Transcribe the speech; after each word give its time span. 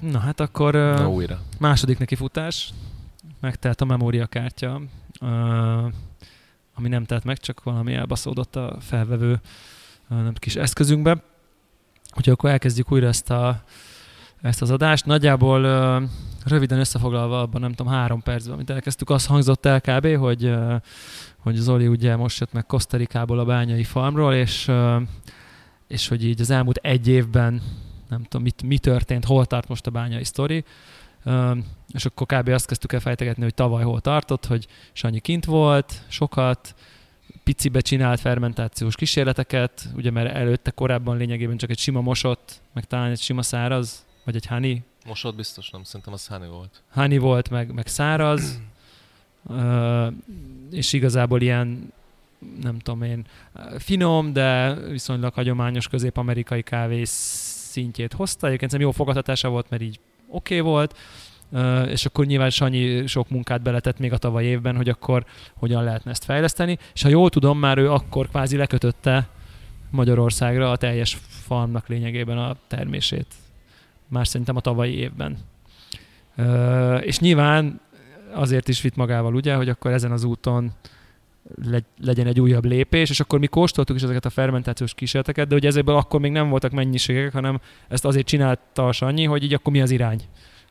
Na 0.00 0.18
hát 0.18 0.40
akkor 0.40 0.74
Na 0.74 1.10
újra. 1.10 1.40
második 1.58 1.98
neki 1.98 2.14
futás, 2.14 2.72
megtelt 3.40 3.80
a 3.80 3.84
memóriakártya, 3.84 4.80
ami 6.74 6.88
nem 6.88 7.04
telt 7.04 7.24
meg, 7.24 7.38
csak 7.38 7.62
valami 7.62 7.94
elbaszódott 7.94 8.56
a 8.56 8.76
felvevő 8.80 9.40
nem 10.08 10.34
kis 10.34 10.56
eszközünkbe. 10.56 11.22
Úgyhogy 12.16 12.32
akkor 12.32 12.50
elkezdjük 12.50 12.92
újra 12.92 13.06
ezt, 13.06 13.30
a, 13.30 13.62
ezt 14.42 14.62
az 14.62 14.70
adást. 14.70 15.06
Nagyjából 15.06 15.60
röviden 16.44 16.78
összefoglalva 16.78 17.40
abban 17.40 17.60
nem 17.60 17.72
tudom 17.72 17.92
három 17.92 18.22
percben, 18.22 18.54
amit 18.54 18.70
elkezdtük, 18.70 19.10
az 19.10 19.26
hangzott 19.26 19.66
el 19.66 19.80
kb., 19.80 20.16
hogy, 20.16 20.54
hogy 21.38 21.54
Zoli 21.54 21.86
ugye 21.86 22.16
most 22.16 22.40
jött 22.40 22.52
meg 22.52 22.66
Kosztarikából 22.66 23.38
a 23.38 23.44
bányai 23.44 23.84
farmról, 23.84 24.34
és, 24.34 24.70
és 25.88 26.08
hogy 26.08 26.24
így 26.24 26.40
az 26.40 26.50
elmúlt 26.50 26.76
egy 26.76 27.08
évben 27.08 27.62
nem 28.08 28.22
tudom, 28.22 28.42
mit, 28.42 28.62
mi 28.62 28.78
történt, 28.78 29.24
hol 29.24 29.46
tart 29.46 29.68
most 29.68 29.86
a 29.86 29.90
bányai 29.90 30.24
sztori. 30.24 30.64
És 31.92 32.04
akkor 32.04 32.26
kb. 32.26 32.48
azt 32.48 32.66
kezdtük 32.66 32.92
el 32.92 33.00
fejtegetni, 33.00 33.42
hogy 33.42 33.54
tavaly 33.54 33.84
hol 33.84 34.00
tartott, 34.00 34.46
hogy 34.46 34.66
Sanyi 34.92 35.20
kint 35.20 35.44
volt, 35.44 36.02
sokat, 36.08 36.74
picibe 37.44 37.80
csinált 37.80 38.20
fermentációs 38.20 38.94
kísérleteket, 38.94 39.88
ugye 39.94 40.10
mert 40.10 40.34
előtte 40.34 40.70
korábban 40.70 41.16
lényegében 41.16 41.56
csak 41.56 41.70
egy 41.70 41.78
sima 41.78 42.00
mosott, 42.00 42.60
meg 42.72 42.84
talán 42.84 43.10
egy 43.10 43.20
sima 43.20 43.42
száraz, 43.42 44.04
vagy 44.24 44.36
egy 44.36 44.46
honey, 44.46 44.82
Mosott 45.08 45.34
biztos 45.34 45.70
nem, 45.70 45.84
szerintem 45.84 46.12
az 46.12 46.26
Honey 46.26 46.48
volt. 46.48 46.82
honey 46.92 47.18
volt, 47.18 47.50
meg, 47.50 47.72
meg 47.72 47.86
száraz, 47.86 48.60
és 50.70 50.92
igazából 50.92 51.40
ilyen, 51.40 51.92
nem 52.60 52.78
tudom 52.78 53.02
én, 53.02 53.26
finom, 53.78 54.32
de 54.32 54.74
viszonylag 54.74 55.34
hagyományos 55.34 55.88
közép-amerikai 55.88 56.62
kávé 56.62 56.98
szintjét 57.78 58.12
hozta. 58.12 58.46
Egyébként 58.46 58.70
szerintem 58.70 58.94
jó 58.94 59.04
fogadhatása 59.04 59.48
volt, 59.48 59.70
mert 59.70 59.82
így 59.82 60.00
oké 60.28 60.60
okay 60.60 60.70
volt, 60.70 60.98
Ö, 61.52 61.82
és 61.82 62.06
akkor 62.06 62.26
nyilván 62.26 62.50
Sanyi 62.50 63.06
sok 63.06 63.28
munkát 63.28 63.62
beletett 63.62 63.98
még 63.98 64.12
a 64.12 64.18
tavaly 64.18 64.44
évben, 64.44 64.76
hogy 64.76 64.88
akkor 64.88 65.24
hogyan 65.54 65.84
lehetne 65.84 66.10
ezt 66.10 66.24
fejleszteni, 66.24 66.78
és 66.94 67.02
ha 67.02 67.08
jól 67.08 67.30
tudom, 67.30 67.58
már 67.58 67.78
ő 67.78 67.90
akkor 67.90 68.28
kvázi 68.28 68.56
lekötötte 68.56 69.28
Magyarországra 69.90 70.70
a 70.70 70.76
teljes 70.76 71.18
farmnak 71.46 71.88
lényegében 71.88 72.38
a 72.38 72.56
termését. 72.66 73.26
Már 74.08 74.26
szerintem 74.26 74.56
a 74.56 74.60
tavalyi 74.60 74.94
évben. 74.94 75.36
Ö, 76.36 76.96
és 76.96 77.18
nyilván 77.18 77.80
azért 78.32 78.68
is 78.68 78.80
vitt 78.80 78.96
magával, 78.96 79.34
ugye, 79.34 79.54
hogy 79.54 79.68
akkor 79.68 79.90
ezen 79.92 80.12
az 80.12 80.24
úton 80.24 80.72
legyen 82.00 82.26
egy 82.26 82.40
újabb 82.40 82.64
lépés, 82.64 83.10
és 83.10 83.20
akkor 83.20 83.38
mi 83.38 83.46
kóstoltuk 83.46 83.96
is 83.96 84.02
ezeket 84.02 84.24
a 84.24 84.30
fermentációs 84.30 84.94
kísérleteket, 84.94 85.48
de 85.48 85.54
ugye 85.54 85.68
ezekből 85.68 85.96
akkor 85.96 86.20
még 86.20 86.32
nem 86.32 86.48
voltak 86.48 86.70
mennyiségek, 86.72 87.32
hanem 87.32 87.60
ezt 87.88 88.04
azért 88.04 88.26
csinálta 88.26 88.86
a 88.86 88.92
Sanyi, 88.92 89.24
hogy 89.24 89.42
így 89.42 89.54
akkor 89.54 89.72
mi 89.72 89.80
az 89.80 89.90
irány 89.90 90.22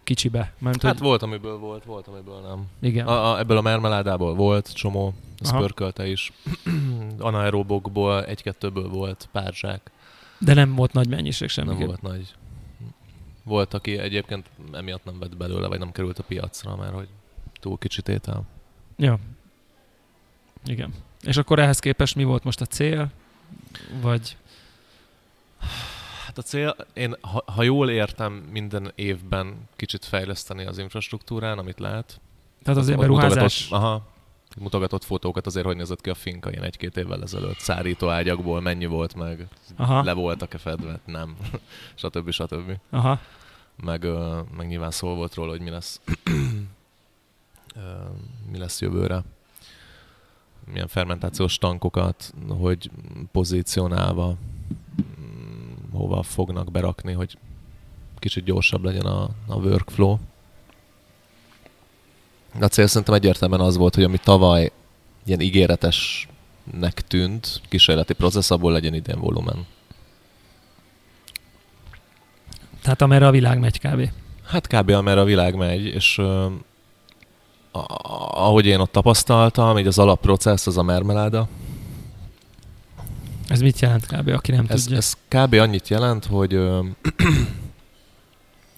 kicsibe. 0.03 0.53
Mert, 0.59 0.81
Hát 0.81 0.97
hogy, 0.97 1.07
volt, 1.07 1.21
amiből 1.21 1.57
volt, 1.57 1.83
volt, 1.83 2.07
amiből 2.07 2.39
nem. 2.39 2.65
igen. 2.81 3.07
A, 3.07 3.31
a, 3.31 3.39
ebből 3.39 3.57
a 3.57 3.61
mermeládából 3.61 4.35
volt 4.35 4.73
csomó, 4.73 5.13
Aha. 5.39 5.57
pörkölte 5.57 6.07
is. 6.07 6.31
Anaerobokból 7.17 8.25
egy-kettőből 8.25 8.89
volt 8.89 9.29
pár 9.31 9.53
zsák. 9.53 9.91
De 10.39 10.53
nem 10.53 10.75
volt 10.75 10.93
nagy 10.93 11.07
mennyiség 11.07 11.49
semmi. 11.49 11.67
Nem 11.67 11.85
volt 11.85 12.01
nagy. 12.01 12.33
Volt, 13.43 13.73
aki 13.73 13.97
egyébként 13.97 14.49
emiatt 14.73 15.05
nem 15.05 15.19
vett 15.19 15.37
belőle, 15.37 15.67
vagy 15.67 15.79
nem 15.79 15.91
került 15.91 16.19
a 16.19 16.23
piacra, 16.23 16.75
mert 16.75 16.93
hogy 16.93 17.07
túl 17.59 17.77
kicsi 17.77 18.01
tétel. 18.01 18.43
Ja. 18.97 19.19
Igen. 20.67 20.93
És 21.21 21.37
akkor 21.37 21.59
ehhez 21.59 21.79
képest 21.79 22.15
mi 22.15 22.23
volt 22.23 22.43
most 22.43 22.61
a 22.61 22.65
cél? 22.65 23.11
Vagy... 24.01 24.37
Hát 26.25 26.37
a 26.37 26.41
cél, 26.41 26.75
én 26.93 27.15
ha, 27.21 27.43
ha 27.45 27.63
jól 27.63 27.89
értem, 27.89 28.33
minden 28.33 28.91
évben 28.95 29.67
kicsit 29.75 30.05
fejleszteni 30.05 30.65
az 30.65 30.77
infrastruktúrán, 30.77 31.57
amit 31.57 31.79
lehet. 31.79 32.19
Tehát 32.63 32.79
azért 32.79 32.99
beruházás... 32.99 33.67
Aha, 33.71 34.05
mutogatott 34.59 35.03
fotókat 35.03 35.45
azért, 35.45 35.65
hogy 35.65 35.75
nézett 35.75 36.01
ki 36.01 36.09
a 36.09 36.13
finka 36.13 36.51
ilyen 36.51 36.63
egy-két 36.63 36.97
évvel 36.97 37.21
ezelőtt. 37.21 37.57
Szárító 37.57 38.09
ágyakból 38.09 38.61
mennyi 38.61 38.85
volt 38.85 39.15
meg, 39.15 39.47
Aha, 39.75 40.03
le 40.03 40.13
voltak-e 40.13 40.57
fedve, 40.57 40.99
nem, 41.05 41.37
stb. 41.95 42.31
stb. 42.31 42.71
aha. 42.89 43.19
Meg, 43.83 44.07
meg 44.57 44.67
nyilván 44.67 44.91
szó 44.91 45.15
volt 45.15 45.33
róla, 45.33 45.51
hogy 45.51 45.61
mi 45.61 45.69
lesz, 45.69 46.01
mi 48.51 48.57
lesz 48.57 48.81
jövőre. 48.81 49.23
Milyen 50.71 50.87
fermentációs 50.87 51.57
tankokat, 51.57 52.33
hogy 52.47 52.91
pozícionálva 53.31 54.27
mm, 54.27 55.73
hova 55.91 56.23
fognak 56.23 56.71
berakni, 56.71 57.13
hogy 57.13 57.37
kicsit 58.19 58.43
gyorsabb 58.43 58.83
legyen 58.83 59.05
a, 59.05 59.29
a 59.47 59.55
workflow. 59.55 60.17
A 62.59 62.65
cél 62.65 62.87
szerintem 62.87 63.13
egyértelműen 63.13 63.61
az 63.61 63.77
volt, 63.77 63.95
hogy 63.95 64.03
ami 64.03 64.17
tavaly 64.17 64.71
ilyen 65.25 65.39
ígéretesnek 65.39 67.01
tűnt, 67.07 67.61
kísérleti 67.69 68.13
processz, 68.13 68.51
abból 68.51 68.71
legyen 68.71 68.93
idén 68.93 69.19
volumen. 69.19 69.65
Tehát 72.81 73.01
amerre 73.01 73.27
a 73.27 73.31
világ 73.31 73.59
megy 73.59 73.79
kb. 73.79 74.09
Hát 74.45 74.67
kb. 74.67 74.89
amerre 74.89 75.19
a 75.21 75.23
világ 75.23 75.55
megy, 75.55 75.85
és 75.85 76.17
ö, 76.17 76.47
ahogy 78.31 78.65
én 78.65 78.79
ott 78.79 78.91
tapasztaltam, 78.91 79.77
így 79.77 79.87
az 79.87 79.99
alapprocessz 79.99 80.67
az 80.67 80.77
a 80.77 80.83
mermeláda. 80.83 81.47
Ez 83.47 83.61
mit 83.61 83.79
jelent 83.79 84.05
kb. 84.05 84.27
aki 84.27 84.51
nem 84.51 84.65
Ez, 84.67 84.81
tudja? 84.83 84.97
ez 84.97 85.13
kb. 85.27 85.53
annyit 85.53 85.87
jelent, 85.87 86.25
hogy 86.25 86.53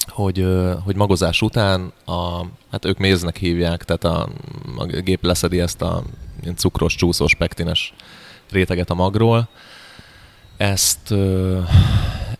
hogy, 0.08 0.46
hogy 0.84 0.96
magozás 0.96 1.42
után 1.42 1.92
a, 2.06 2.46
hát 2.72 2.86
ők 2.86 2.98
méznek 2.98 3.38
hívják, 3.38 3.84
tehát 3.84 4.04
a, 4.04 4.30
a 4.78 4.86
gép 4.86 5.24
leszedi 5.24 5.60
ezt 5.60 5.82
a 5.82 6.04
ilyen 6.42 6.56
cukros, 6.56 6.96
csúszós, 6.96 7.36
pektines 7.36 7.94
réteget 8.52 8.90
a 8.90 8.94
magról. 8.94 9.48
Ezt, 10.58 11.14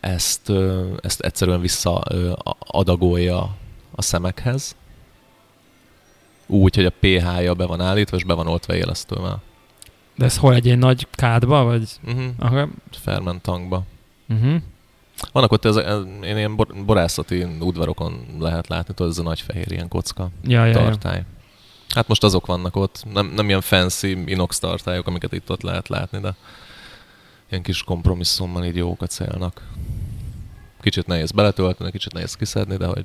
ezt, 0.00 0.52
ezt 1.00 1.20
egyszerűen 1.20 1.60
visszaadagolja 1.60 3.56
a 3.90 4.02
szemekhez. 4.02 4.76
Úgy, 6.50 6.74
hogy 6.74 6.84
a 6.84 6.90
pH-ja 7.00 7.54
be 7.54 7.66
van 7.66 7.80
állítva, 7.80 8.16
és 8.16 8.24
be 8.24 8.34
van 8.34 8.46
oltva 8.46 8.74
élesztővel. 8.74 9.42
De 10.16 10.24
ez 10.24 10.36
hol 10.36 10.54
egy 10.54 10.64
ilyen 10.64 10.78
nagy 10.78 11.06
kádba, 11.10 11.64
vagy? 11.64 11.88
Uh-huh. 12.04 12.24
Aha. 12.38 12.68
Ferment 12.90 13.42
tankba. 13.42 13.82
Uh-huh. 14.28 14.62
Vannak 15.32 15.52
ott, 15.52 15.64
ez, 15.64 15.76
ez, 15.76 15.98
én 16.22 16.36
ilyen 16.36 16.56
bor- 16.56 16.84
borászati 16.84 17.42
udvarokon 17.60 18.26
lehet 18.38 18.68
látni, 18.68 18.94
tudod, 18.94 19.12
ez 19.12 19.18
a 19.18 19.22
nagy 19.22 19.40
fehér 19.40 19.72
ilyen 19.72 19.88
kocka 19.88 20.30
Ja, 20.44 20.64
ja, 20.64 20.96
ja. 21.02 21.24
Hát 21.94 22.08
most 22.08 22.24
azok 22.24 22.46
vannak 22.46 22.76
ott, 22.76 23.04
nem, 23.12 23.26
nem 23.26 23.48
ilyen 23.48 23.60
fancy 23.60 24.06
inox 24.26 24.58
tartályok, 24.58 25.06
amiket 25.06 25.32
itt 25.32 25.50
ott 25.50 25.62
lehet 25.62 25.88
látni, 25.88 26.20
de 26.20 26.34
ilyen 27.50 27.62
kis 27.62 27.82
kompromisszummal 27.82 28.64
így 28.64 28.76
jókat 28.76 29.10
célnak. 29.10 29.68
Kicsit 30.80 31.06
nehéz 31.06 31.30
beletölteni, 31.30 31.90
kicsit 31.90 32.12
nehéz 32.12 32.36
kiszedni, 32.36 32.76
de 32.76 32.86
hogy 32.86 33.04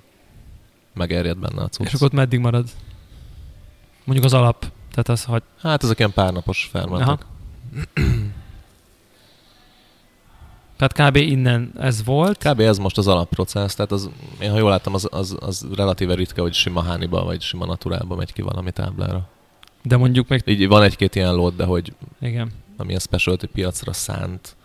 megerjed 0.94 1.38
benne 1.38 1.62
a 1.62 1.68
cucc. 1.68 1.88
És 1.88 1.94
akkor 1.94 2.08
ott 2.08 2.14
meddig 2.14 2.40
marad? 2.40 2.70
Mondjuk 4.06 4.26
az 4.26 4.34
alap. 4.34 4.66
Tehát 4.92 5.10
az, 5.10 5.24
hogy... 5.24 5.44
Hát 5.62 5.84
ezek 5.84 5.98
ilyen 5.98 6.14
párnapos 6.14 6.70
fermentek. 6.72 7.26
Tehát 10.78 11.12
kb. 11.12 11.16
innen 11.16 11.72
ez 11.78 12.04
volt. 12.04 12.38
Kb. 12.50 12.60
ez 12.60 12.78
most 12.78 12.98
az 12.98 13.08
alapprocessz, 13.08 13.76
tehát 13.76 13.92
az, 13.92 14.10
én 14.40 14.52
ha 14.52 14.58
jól 14.58 14.70
láttam, 14.70 14.94
az, 14.94 15.08
az, 15.12 15.38
az 15.40 15.68
relatíve 15.76 16.16
ritka, 16.16 16.42
hogy 16.42 16.54
sima 16.54 16.84
hániba 16.84 17.24
vagy 17.24 17.42
sima 17.42 17.66
naturálba 17.66 18.16
megy 18.16 18.34
ki 18.34 18.42
valami 18.42 18.72
táblára. 18.72 19.28
De 19.82 19.98
mondjuk 19.98 20.28
még... 20.28 20.44
Így 20.46 20.68
van 20.68 20.84
egy-két 20.84 21.16
ilyen 21.16 21.36
lót, 21.36 21.56
de 21.56 21.64
hogy 21.64 21.94
Igen. 22.22 22.52
amilyen 22.78 23.00
specialty 23.00 23.46
piacra 23.46 23.94
szánt, 23.94 24.56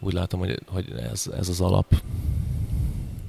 úgy 0.00 0.12
látom, 0.12 0.40
hogy, 0.40 0.58
hogy 0.66 0.92
ez, 1.12 1.26
ez 1.38 1.48
az 1.48 1.60
alap. 1.60 1.94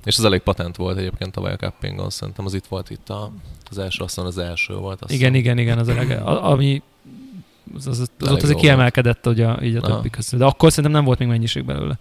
És 0.03 0.17
ez 0.17 0.23
elég 0.23 0.41
patent 0.41 0.75
volt 0.75 0.97
egyébként 0.97 1.31
tavaly 1.31 1.53
a 1.53 1.55
Cuppingon, 1.55 2.09
szerintem 2.09 2.45
az 2.45 2.53
itt 2.53 2.65
volt 2.65 2.89
itt 2.89 3.09
a, 3.09 3.31
az 3.71 3.77
első, 3.77 4.03
azt 4.03 4.13
hiszem 4.15 4.29
az 4.29 4.37
első 4.37 4.73
volt. 4.75 5.01
Azt 5.01 5.13
Igen, 5.13 5.33
igen, 5.35 5.57
igen, 5.57 5.77
az 5.77 5.87
a 5.87 5.93
lege, 5.93 6.17
a, 6.17 6.51
ami 6.51 6.81
az, 7.75 7.87
az, 7.87 7.99
az, 7.99 8.11
az 8.19 8.31
ott 8.31 8.41
azért 8.41 8.59
kiemelkedett 8.59 9.27
ugye, 9.27 9.61
így 9.63 9.75
a 9.75 9.81
többi 9.81 10.09
közül. 10.09 10.39
De 10.39 10.45
akkor 10.45 10.69
szerintem 10.69 10.93
nem 10.93 11.05
volt 11.05 11.19
még 11.19 11.27
mennyiség 11.27 11.65
belőle. 11.65 11.97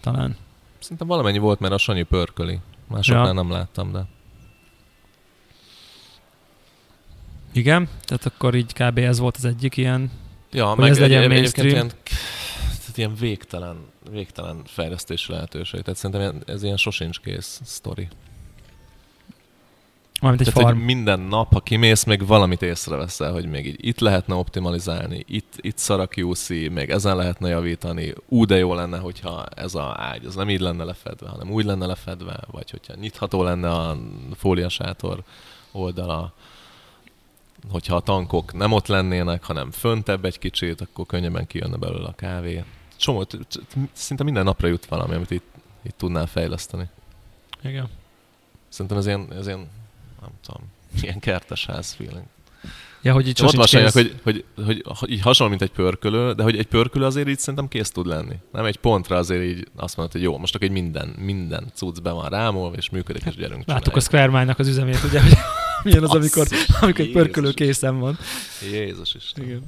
Talán. 0.00 0.36
Szerintem 0.78 1.06
valamennyi 1.06 1.38
volt, 1.38 1.60
mert 1.60 1.72
a 1.72 1.78
Sanyi 1.78 2.02
pörköli. 2.02 2.58
Másoknál 2.88 3.26
Ja. 3.26 3.32
nem 3.32 3.50
láttam, 3.50 3.92
de 3.92 4.06
Igen, 7.52 7.88
tehát 8.04 8.26
akkor 8.26 8.54
így 8.54 8.72
kb. 8.72 8.98
ez 8.98 9.18
volt 9.18 9.36
az 9.36 9.44
egyik 9.44 9.76
ilyen. 9.76 10.10
Ja, 10.52 10.66
Hogy 10.68 10.78
meg 10.78 10.90
ez 10.90 10.98
legyen 10.98 11.22
egy, 11.22 11.28
mainstream. 11.28 11.68
ilyen, 11.68 11.88
tehát 11.88 12.96
ilyen 12.96 13.14
végtelen, 13.14 13.76
végtelen 14.10 14.62
fejlesztési 14.66 15.32
lehetőség. 15.32 15.80
Tehát 15.80 15.98
szerintem 15.98 16.42
ez 16.46 16.62
ilyen 16.62 16.76
sosincs 16.76 17.20
kész 17.20 17.60
sztori. 17.64 18.08
Mármint 20.22 20.46
egy 20.46 20.52
Tehát, 20.52 20.68
farm. 20.68 20.78
hogy 20.78 20.86
minden 20.94 21.20
nap, 21.20 21.52
ha 21.52 21.60
kimész, 21.60 22.04
még 22.04 22.26
valamit 22.26 22.62
észreveszel, 22.62 23.32
hogy 23.32 23.46
még 23.46 23.66
így 23.66 23.86
itt 23.86 23.98
lehetne 23.98 24.34
optimalizálni, 24.34 25.24
itt, 25.28 25.54
itt 25.56 25.78
szar 25.78 26.00
a 26.00 26.08
QC, 26.16 26.48
még 26.48 26.90
ezen 26.90 27.16
lehetne 27.16 27.48
javítani. 27.48 28.14
Ú, 28.28 28.44
de 28.44 28.56
jó 28.56 28.74
lenne, 28.74 28.98
hogyha 28.98 29.46
ez 29.46 29.74
a 29.74 29.94
ágy, 29.98 30.24
az 30.24 30.34
nem 30.34 30.50
így 30.50 30.60
lenne 30.60 30.84
lefedve, 30.84 31.28
hanem 31.28 31.50
úgy 31.50 31.64
lenne 31.64 31.86
lefedve, 31.86 32.40
vagy 32.50 32.70
hogyha 32.70 32.94
nyitható 32.94 33.42
lenne 33.42 33.70
a 33.70 33.98
fóliasátor 34.34 35.22
oldala, 35.72 36.32
hogyha 37.70 37.96
a 37.96 38.00
tankok 38.00 38.52
nem 38.52 38.72
ott 38.72 38.86
lennének, 38.86 39.44
hanem 39.44 39.70
föntebb 39.70 40.24
egy 40.24 40.38
kicsit, 40.38 40.80
akkor 40.80 41.06
könnyebben 41.06 41.46
kijönne 41.46 41.76
belőle 41.76 42.08
a 42.08 42.14
kávé. 42.14 42.64
Csomó, 42.96 43.26
szinte 43.92 44.24
minden 44.24 44.44
napra 44.44 44.68
jut 44.68 44.86
valami, 44.86 45.14
amit 45.14 45.30
itt, 45.30 45.54
itt 45.82 45.98
tudnál 45.98 46.26
fejleszteni. 46.26 46.88
Igen. 47.62 47.88
Szerintem 48.68 48.98
ez 48.98 49.06
ilyen, 49.06 49.32
ez 49.32 49.46
ilyen 49.46 49.68
nem 50.22 50.30
tudom, 50.46 50.62
ilyen 51.02 51.20
kertesház 51.20 51.92
feeling. 51.92 52.24
Ja, 53.02 53.12
hogy 53.12 53.28
itt 53.28 53.42
Ott 53.42 53.64
kész. 53.64 53.92
hogy, 53.92 54.14
hogy, 54.22 54.44
hogy, 54.64 54.84
hogy, 54.84 55.10
így 55.10 55.20
hasonló, 55.20 55.50
mint 55.50 55.62
egy 55.62 55.70
pörkölő, 55.70 56.32
de 56.32 56.42
hogy 56.42 56.58
egy 56.58 56.66
pörkölő 56.66 57.04
azért 57.04 57.28
így 57.28 57.38
szerintem 57.38 57.68
kész 57.68 57.90
tud 57.90 58.06
lenni. 58.06 58.34
Nem 58.52 58.64
egy 58.64 58.76
pontra 58.76 59.16
azért 59.16 59.42
így 59.42 59.68
azt 59.76 59.96
mondod, 59.96 60.14
hogy 60.14 60.22
jó, 60.22 60.38
most 60.38 60.54
akkor 60.54 60.66
egy 60.66 60.72
minden, 60.72 61.08
minden 61.18 61.70
cucc 61.74 62.02
be 62.02 62.10
van 62.10 62.28
rámolva, 62.28 62.76
és 62.76 62.90
működik, 62.90 63.24
és 63.24 63.34
gyerünk 63.34 63.66
Láttuk 63.66 63.96
a. 63.96 64.00
Square 64.00 64.54
az 64.56 64.68
üzemét, 64.68 65.02
ugye, 65.02 65.22
hogy 65.22 65.32
milyen 65.84 66.02
az, 66.02 66.10
amikor, 66.10 66.48
Basszus, 66.48 66.68
amikor 66.80 67.04
egy 67.04 67.12
pörkölő 67.12 67.52
készen 67.52 67.98
van. 67.98 68.18
Jézus 68.72 69.14
Isten. 69.14 69.44
Igen. 69.44 69.62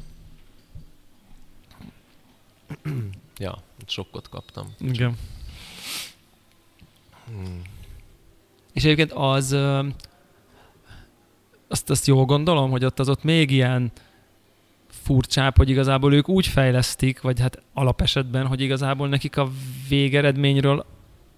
Ja, 3.39 3.63
sokkot 3.87 4.29
kaptam. 4.29 4.75
Igen. 4.81 5.17
Hmm. 7.27 7.63
És 8.73 8.85
egyébként 8.85 9.13
az, 9.13 9.57
azt, 11.75 11.91
azt 11.91 12.07
jól 12.07 12.25
gondolom, 12.25 12.71
hogy 12.71 12.85
ott 12.85 12.99
az 12.99 13.09
ott 13.09 13.25
még 13.25 13.51
ilyen 13.51 13.93
furcsább, 14.89 15.57
hogy 15.57 15.69
igazából 15.69 16.15
ők 16.15 16.29
úgy 16.29 16.47
fejlesztik, 16.47 17.21
vagy 17.21 17.41
hát 17.41 17.63
alapesetben, 17.73 18.47
hogy 18.47 18.61
igazából 18.61 19.09
nekik 19.09 19.37
a 19.37 19.51
végeredményről, 19.89 20.85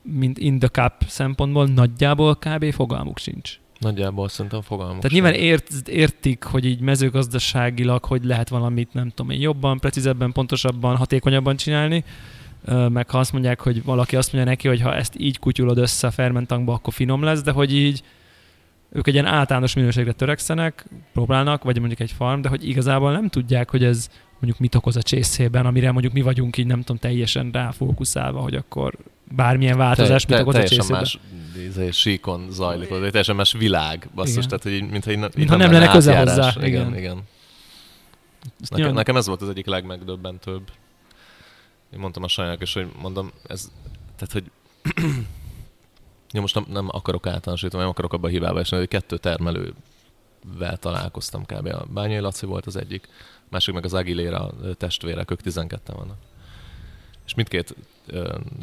mint 0.02 0.38
in 0.38 0.58
the 0.58 0.68
cup 0.68 0.92
szempontból 1.08 1.66
nagyjából 1.66 2.34
kb. 2.34 2.72
fogalmuk 2.72 3.18
sincs. 3.18 3.58
Nagyjából 3.78 4.28
szerintem 4.28 4.60
fogalmuk 4.60 5.00
Tehát 5.00 5.16
sem. 5.16 5.22
nyilván 5.22 5.40
ért, 5.40 5.88
értik, 5.88 6.44
hogy 6.44 6.64
így 6.64 6.80
mezőgazdaságilag, 6.80 8.04
hogy 8.04 8.24
lehet 8.24 8.48
valamit, 8.48 8.92
nem 8.92 9.08
tudom 9.08 9.32
én, 9.32 9.40
jobban, 9.40 9.78
precízebben, 9.78 10.32
pontosabban, 10.32 10.96
hatékonyabban 10.96 11.56
csinálni, 11.56 12.04
meg 12.88 13.10
ha 13.10 13.18
azt 13.18 13.32
mondják, 13.32 13.60
hogy 13.60 13.84
valaki 13.84 14.16
azt 14.16 14.32
mondja 14.32 14.50
neki, 14.50 14.68
hogy 14.68 14.80
ha 14.80 14.94
ezt 14.94 15.14
így 15.18 15.38
kutyulod 15.38 15.78
össze 15.78 16.06
a 16.06 16.10
fermentankba, 16.10 16.72
akkor 16.72 16.92
finom 16.92 17.22
lesz, 17.22 17.42
de 17.42 17.50
hogy 17.50 17.74
így 17.74 18.02
ők 18.92 19.06
egy 19.06 19.12
ilyen 19.14 19.26
általános 19.26 19.74
minőségre 19.74 20.12
törekszenek, 20.12 20.86
próbálnak, 21.12 21.64
vagy 21.64 21.78
mondjuk 21.78 22.00
egy 22.00 22.12
farm, 22.12 22.40
de 22.40 22.48
hogy 22.48 22.68
igazából 22.68 23.12
nem 23.12 23.28
tudják, 23.28 23.70
hogy 23.70 23.84
ez 23.84 24.08
mondjuk 24.32 24.58
mit 24.58 24.74
okoz 24.74 24.96
a 24.96 25.02
csészében, 25.02 25.66
amire 25.66 25.92
mondjuk 25.92 26.12
mi 26.12 26.22
vagyunk 26.22 26.56
így 26.56 26.66
nem 26.66 26.78
tudom 26.78 26.96
teljesen 26.96 27.50
ráfókuszálva, 27.52 28.40
hogy 28.40 28.54
akkor 28.54 28.94
bármilyen 29.30 29.76
változás 29.76 30.24
te, 30.24 30.34
mit 30.34 30.42
okoz 30.42 30.54
a 30.54 30.62
csészében. 30.68 30.98
más 30.98 31.18
izé, 31.66 31.90
síkon 31.90 32.46
zajlik, 32.50 32.88
vagy 32.88 33.00
teljesen 33.00 33.36
más 33.36 33.52
világ, 33.52 34.08
basszus, 34.14 34.36
Igen. 34.44 34.48
tehát 34.48 34.62
hogy 34.62 34.72
így, 34.72 34.90
mintha 34.90 35.10
így, 35.10 35.18
Mintha 35.36 35.56
nem 35.56 35.72
lenne 35.72 35.88
köze 35.88 36.14
átjárás. 36.16 36.54
hozzá, 36.54 36.66
Igen, 36.66 36.86
igen. 36.86 36.98
igen. 36.98 37.22
Nekem, 38.68 38.94
nekem 38.94 39.16
ez 39.16 39.26
volt 39.26 39.42
az 39.42 39.48
egyik 39.48 39.66
legmegdöbbentőbb. 39.66 40.70
Én 41.92 41.98
mondtam 41.98 42.22
a 42.22 42.28
sajnának 42.28 42.62
is, 42.62 42.72
hogy 42.74 42.86
mondom, 43.02 43.30
ez, 43.46 43.70
tehát 44.16 44.32
hogy 44.32 44.44
ja, 46.36 46.42
most 46.42 46.54
nem, 46.54 46.66
nem 46.68 46.88
akarok 46.90 47.26
általánosítani, 47.26 47.82
nem 47.82 47.90
akarok 47.90 48.12
abba 48.12 48.26
a 48.26 48.30
hibába 48.30 48.58
esni, 48.58 48.76
hogy 48.76 48.88
kettő 48.88 49.16
termelővel 49.16 50.76
találkoztam 50.78 51.44
kb. 51.44 51.66
A 51.66 51.84
Bányai 51.92 52.18
Laci 52.18 52.46
volt 52.46 52.66
az 52.66 52.76
egyik, 52.76 53.08
másik 53.48 53.74
meg 53.74 53.84
az 53.84 53.94
Aguilera 53.94 54.50
testvérek, 54.78 55.30
ők 55.30 55.40
12 55.40 55.92
vannak. 55.92 56.16
És 57.26 57.34
mindkét 57.34 57.74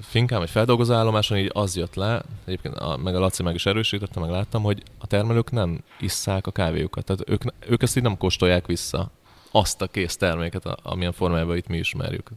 finkám, 0.01 0.39
vagy 0.39 0.49
feldolgozóállomáson 0.49 1.37
így 1.37 1.51
az 1.53 1.75
jött 1.75 1.95
le, 1.95 2.21
egyébként 2.45 2.75
a, 2.75 2.97
meg 2.97 3.15
a 3.15 3.19
Laci 3.19 3.43
meg 3.43 3.55
is 3.55 3.65
erősítette, 3.65 4.19
meg 4.19 4.29
láttam, 4.29 4.63
hogy 4.63 4.83
a 4.97 5.07
termelők 5.07 5.51
nem 5.51 5.83
isszák 5.99 6.47
a 6.47 6.51
kávéjukat. 6.51 7.05
Tehát 7.05 7.29
ők, 7.29 7.41
ők 7.69 7.81
ezt 7.81 7.97
így 7.97 8.03
nem 8.03 8.17
kóstolják 8.17 8.65
vissza 8.65 9.11
azt 9.51 9.81
a 9.81 9.87
kész 9.87 10.17
terméket, 10.17 10.65
amilyen 10.65 11.11
formájában 11.11 11.57
itt 11.57 11.67
mi 11.67 11.77
ismerjük. 11.77 12.29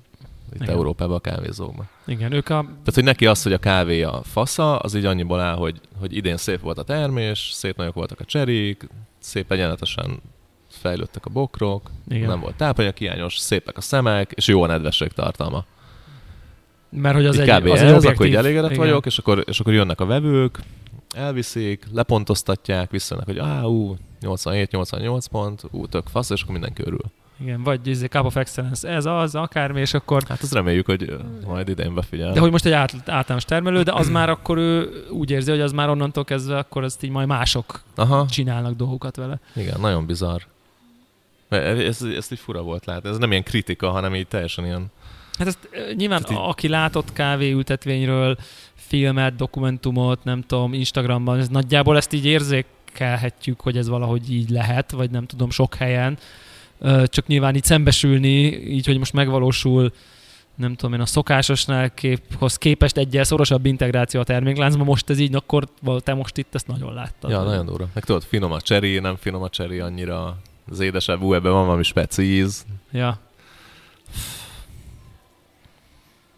Itt 0.54 0.62
Igen. 0.62 0.75
Európában 0.75 1.16
a 1.16 1.20
kávézókban. 1.20 1.88
Igen, 2.06 2.32
ők 2.32 2.48
a 2.48 2.60
Tehát, 2.60 2.94
hogy 2.94 3.04
neki 3.04 3.26
az, 3.26 3.43
hogy 3.43 3.52
a 3.52 3.58
kávé 3.58 4.02
a 4.02 4.20
fasza, 4.22 4.78
az 4.78 4.94
így 4.94 5.04
annyiból 5.04 5.40
áll, 5.40 5.56
hogy, 5.56 5.81
hogy 5.98 6.16
idén 6.16 6.37
szép 6.37 6.60
volt 6.60 6.78
a 6.78 6.82
termés, 6.82 7.50
szép 7.52 7.76
nagyok 7.76 7.94
voltak 7.94 8.20
a 8.20 8.25
cserék, 8.25 8.88
szép 9.19 9.52
egyenletesen 9.52 10.20
fejlődtek 10.69 11.26
a 11.26 11.31
bokrok, 11.31 11.90
Igen. 12.08 12.28
Nem 12.28 12.40
volt 12.40 12.54
tápanyaghiányos, 12.54 13.37
szépek 13.37 13.76
a 13.76 13.81
szemek, 13.81 14.32
és 14.32 14.46
jó 14.46 14.62
a 14.62 14.66
nedvesség 14.66 15.12
tartalma. 15.12 15.64
Mert 16.88 17.14
hogy 17.14 17.26
az 17.26 17.38
egy, 17.38 17.48
kb. 17.48 17.66
az 17.66 17.81
ez, 17.81 18.04
egy 18.04 18.12
akkor 18.12 18.26
így 18.26 18.34
elégedett 18.34 18.70
Igen. 18.70 18.82
vagyok, 18.82 19.06
és 19.06 19.19
akkor, 19.19 19.44
és 19.46 19.60
akkor 19.60 19.72
jönnek 19.72 20.00
a 20.00 20.06
vevők, 20.06 20.58
elviszik, 21.14 21.84
lepontoztatják, 21.93 22.90
visszajönnek, 22.90 23.28
hogy 23.28 23.38
á, 23.48 23.62
ú, 23.62 23.96
87-88 24.22 25.25
pont, 25.31 25.62
ú, 25.70 25.87
tök 25.87 26.06
fasz, 26.06 26.31
és 26.31 26.43
akkor 26.43 26.52
mindenki 26.52 26.82
örül. 26.82 27.04
Igen, 27.40 27.62
vagy 27.62 27.86
izé, 27.86 28.06
Cup 28.06 28.24
of 28.24 28.36
Excellence, 28.36 28.88
ez 28.88 29.04
az, 29.06 29.34
akármi, 29.34 29.80
és 29.80 29.94
akkor 29.94 30.22
Hát 30.28 30.42
azt 30.42 30.52
reméljük, 30.52 30.86
hogy 30.86 31.02
ö, 31.08 31.16
majd 31.46 31.68
idén 31.68 31.94
befigyel. 31.94 32.32
de 32.32 32.40
hogy 32.40 32.50
most 32.50 32.64
egy 32.64 32.72
át, 32.72 32.92
általános 33.08 33.44
termelő, 33.44 33.82
de 33.82 33.92
az 33.92 34.08
már 34.08 34.28
akkor 34.30 34.58
ő 34.58 35.04
úgy 35.10 35.30
érzi, 35.30 35.50
hogy 35.50 35.60
az 35.60 35.72
már 35.72 35.88
onnantól 35.88 36.24
kezdve 36.24 36.58
akkor 36.58 36.84
ezt 36.84 37.02
így 37.02 37.10
majd 37.10 37.26
mások 37.26 37.82
Aha, 37.94 38.26
csinálnak 38.30 38.74
dolgokat 38.76 39.16
vele. 39.16 39.40
igen, 39.56 39.80
nagyon 39.80 40.06
bizarr. 40.06 40.40
Ez, 41.48 42.02
ez 42.02 42.28
így 42.32 42.38
fura 42.38 42.62
volt 42.62 42.84
látni. 42.86 43.08
Ez 43.08 43.16
nem 43.18 43.30
ilyen 43.30 43.42
kritika, 43.42 43.90
hanem 43.90 44.14
így 44.14 44.26
teljesen 44.26 44.64
ilyen... 44.64 44.86
Hát 45.38 45.46
ezt 45.46 45.58
nyilván 45.96 46.22
Tehát 46.22 46.42
így- 46.42 46.48
aki 46.50 46.68
látott 46.68 47.12
kávéültetvényről 47.12 48.36
filmet, 48.74 49.36
dokumentumot, 49.36 50.24
nem 50.24 50.42
tudom, 50.42 50.72
Instagramban, 50.72 51.38
ez 51.38 51.48
nagyjából 51.48 51.96
ezt 51.96 52.12
így 52.12 52.24
érzékelhetjük, 52.26 53.60
hogy 53.60 53.76
ez 53.76 53.88
valahogy 53.88 54.32
így 54.32 54.50
lehet, 54.50 54.90
vagy 54.90 55.10
nem 55.10 55.26
tudom, 55.26 55.50
sok 55.50 55.74
helyen. 55.74 56.18
Csak 57.05 57.26
nyilván 57.26 57.55
így 57.55 57.64
szembesülni, 57.64 58.44
így, 58.56 58.87
hogy 58.87 58.99
most 58.99 59.12
megvalósul 59.12 59.93
nem 60.56 60.75
tudom 60.75 60.94
én, 60.94 61.00
a 61.00 61.06
szokásosnál 61.06 61.94
képhoz 61.94 62.56
képest 62.56 62.96
egyel 62.96 63.25
szorosabb 63.25 63.67
integráció 63.67 64.20
a 64.20 64.25
termékláncban, 64.25 64.87
most 64.87 65.11
ez 65.11 65.19
így, 65.19 65.34
akkor 65.34 65.69
te 65.99 66.14
most 66.14 66.37
itt 66.37 66.55
ezt 66.55 66.67
nagyon 66.67 66.94
láttad. 66.94 67.31
Ja, 67.31 67.43
nagyon 67.43 67.67
durva. 67.67 67.88
Meg 67.94 68.05
tudod, 68.05 68.23
finom 68.23 68.52
a 68.52 68.61
cseri, 68.61 68.99
nem 68.99 69.17
finom 69.17 69.43
a 69.43 69.49
cseri 69.49 69.78
annyira. 69.78 70.37
Az 70.70 70.81
édesebb, 70.81 71.23
ú, 71.23 71.34
ebben 71.34 71.52
van 71.52 71.64
valami 71.64 71.82
speci 71.82 72.23
íz. 72.23 72.64
Ja. 72.93 73.19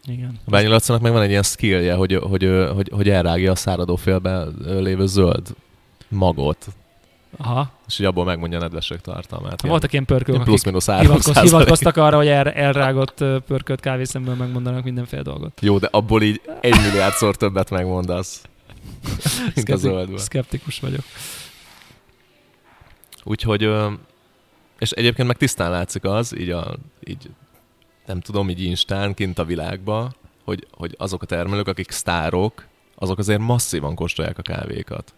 Igen. 0.05 0.39
A 0.45 0.51
Bányi 0.51 0.67
Lacinak 0.67 1.01
meg 1.01 1.13
van 1.13 1.23
egy 1.23 1.31
ilyen 1.31 1.43
skillje, 1.43 1.95
hogy, 1.95 2.15
hogy, 2.15 2.51
hogy, 2.75 2.91
hogy, 2.95 3.09
elrágja 3.09 3.53
a 3.53 3.55
száradó 3.55 3.97
félbe 3.97 4.45
lévő 4.65 5.07
zöld 5.07 5.55
magot, 6.09 6.67
Aha. 7.37 7.71
és 7.87 7.97
hogy 7.97 8.07
abból 8.07 8.25
megmondja 8.25 8.59
a 8.59 8.61
nedvesség 8.61 9.01
tartalmát. 9.01 9.63
Ilyen- 9.63 9.69
Voltak 9.71 9.93
ilyen 9.93 10.05
akik 10.05 10.43
plusz-minusz 10.43 10.87
3 10.87 11.01
hivatkoz, 11.07 11.39
hivatkoztak 11.39 11.97
arra, 11.97 12.17
hogy 12.17 12.27
el, 12.29 12.51
elrágott 12.51 13.25
pörkölt 13.47 13.81
kávészemből 13.81 14.35
megmondanak 14.35 14.85
mindenféle 14.85 15.23
dolgot. 15.23 15.61
Jó, 15.61 15.79
de 15.79 15.89
abból 15.91 16.23
így 16.23 16.41
egy 16.61 16.75
milliárdszor 16.77 17.37
többet 17.37 17.71
megmondasz, 17.71 18.43
mint 19.55 19.69
a 19.69 19.77
zöldből. 19.77 20.19
Szkeptikus 20.19 20.81
vagyok. 20.81 21.03
Úgyhogy, 23.25 23.71
és 24.79 24.91
egyébként 24.91 25.29
meg 25.29 25.37
tisztán 25.37 25.71
látszik 25.71 26.05
az, 26.05 26.39
így, 26.39 26.51
a, 26.51 26.77
így 27.05 27.31
nem 28.07 28.21
tudom, 28.21 28.51
így 28.51 28.63
instán, 28.63 29.15
kint 29.15 29.39
a 29.39 29.45
világba, 29.45 30.13
hogy, 30.45 30.67
hogy 30.71 30.95
azok 30.99 31.23
a 31.23 31.27
termelők, 31.27 31.69
akik 31.69 31.91
sztárok, 31.91 32.67
azok 32.95 33.19
azért 33.19 33.41
masszívan 33.41 33.95
kóstolják 33.95 34.39
a 34.39 34.43
kávékat. 34.43 35.13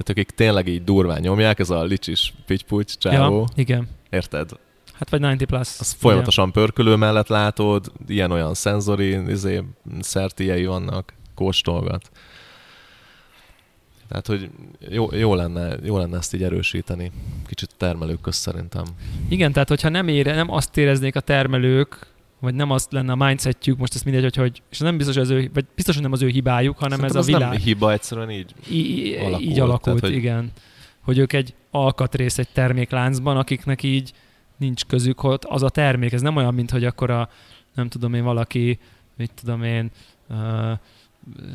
Tehát 0.00 0.18
akik 0.18 0.30
tényleg 0.30 0.66
így 0.66 0.84
durván 0.84 1.20
nyomják, 1.20 1.58
ez 1.58 1.70
a 1.70 1.82
licsis 1.82 2.34
pityputy 2.46 2.92
csávó, 2.98 3.38
Ja, 3.38 3.46
igen. 3.54 3.88
érted? 4.10 4.50
Hát 4.92 5.10
vagy 5.10 5.20
90 5.20 5.46
plus. 5.46 5.80
Az 5.80 5.92
folyamatosan 5.92 6.52
pörkölő 6.52 6.96
mellett 6.96 7.28
látod, 7.28 7.92
ilyen-olyan 8.06 8.54
szenzori 8.54 9.30
izé, 9.30 9.62
szertiei 10.00 10.66
vannak, 10.66 11.12
kóstolgat. 11.34 12.10
Tehát, 14.08 14.26
hogy 14.26 14.50
jó, 14.88 15.14
jó, 15.14 15.34
lenne, 15.34 15.76
jó 15.82 15.98
lenne 15.98 16.16
ezt 16.16 16.34
így 16.34 16.42
erősíteni. 16.42 17.12
Kicsit 17.46 17.70
termelők 17.76 18.20
közt 18.20 18.40
szerintem. 18.40 18.82
Igen. 18.82 19.26
igen, 19.28 19.52
tehát 19.52 19.68
hogyha 19.68 19.88
nem, 19.88 20.08
ére, 20.08 20.34
nem 20.34 20.50
azt 20.50 20.76
éreznék 20.76 21.16
a 21.16 21.20
termelők, 21.20 22.06
vagy 22.40 22.54
nem 22.54 22.70
azt 22.70 22.92
lenne 22.92 23.12
a 23.12 23.16
mindsetjük, 23.16 23.78
most 23.78 23.94
ezt 23.94 24.04
mindegy, 24.04 24.22
hogy, 24.22 24.36
hogy 24.36 24.62
és 24.70 24.78
nem 24.78 24.96
biztos, 24.96 25.14
hogy 25.14 25.24
az 25.24 25.30
ő, 25.30 25.50
vagy 25.54 25.64
biztos, 25.74 25.94
hogy 25.94 26.02
nem 26.02 26.12
az 26.12 26.22
ő 26.22 26.28
hibájuk, 26.28 26.78
hanem 26.78 26.98
Szerintem 26.98 27.20
ez 27.20 27.28
a 27.28 27.32
világ. 27.32 27.50
nem 27.50 27.60
hiba, 27.60 27.92
egyszerűen 27.92 28.30
így. 28.30 28.54
Í- 28.70 29.16
alakult, 29.18 29.42
így 29.42 29.60
alakult, 29.60 29.82
tehát, 30.00 30.00
hogy- 30.00 30.24
igen. 30.24 30.50
Hogy 31.00 31.18
ők 31.18 31.32
egy 31.32 31.54
alkatrész 31.70 32.38
egy 32.38 32.48
termékláncban, 32.52 33.36
akiknek 33.36 33.82
így 33.82 34.12
nincs 34.56 34.84
közük, 34.84 35.20
hogy 35.20 35.38
az 35.40 35.62
a 35.62 35.68
termék. 35.68 36.12
Ez 36.12 36.20
nem 36.20 36.36
olyan, 36.36 36.54
mint 36.54 36.70
hogy 36.70 36.84
akkor 36.84 37.10
a, 37.10 37.28
nem 37.74 37.88
tudom 37.88 38.14
én, 38.14 38.22
valaki, 38.24 38.78
mit 39.16 39.30
tudom 39.40 39.62
én, 39.62 39.90
uh, 40.28 40.36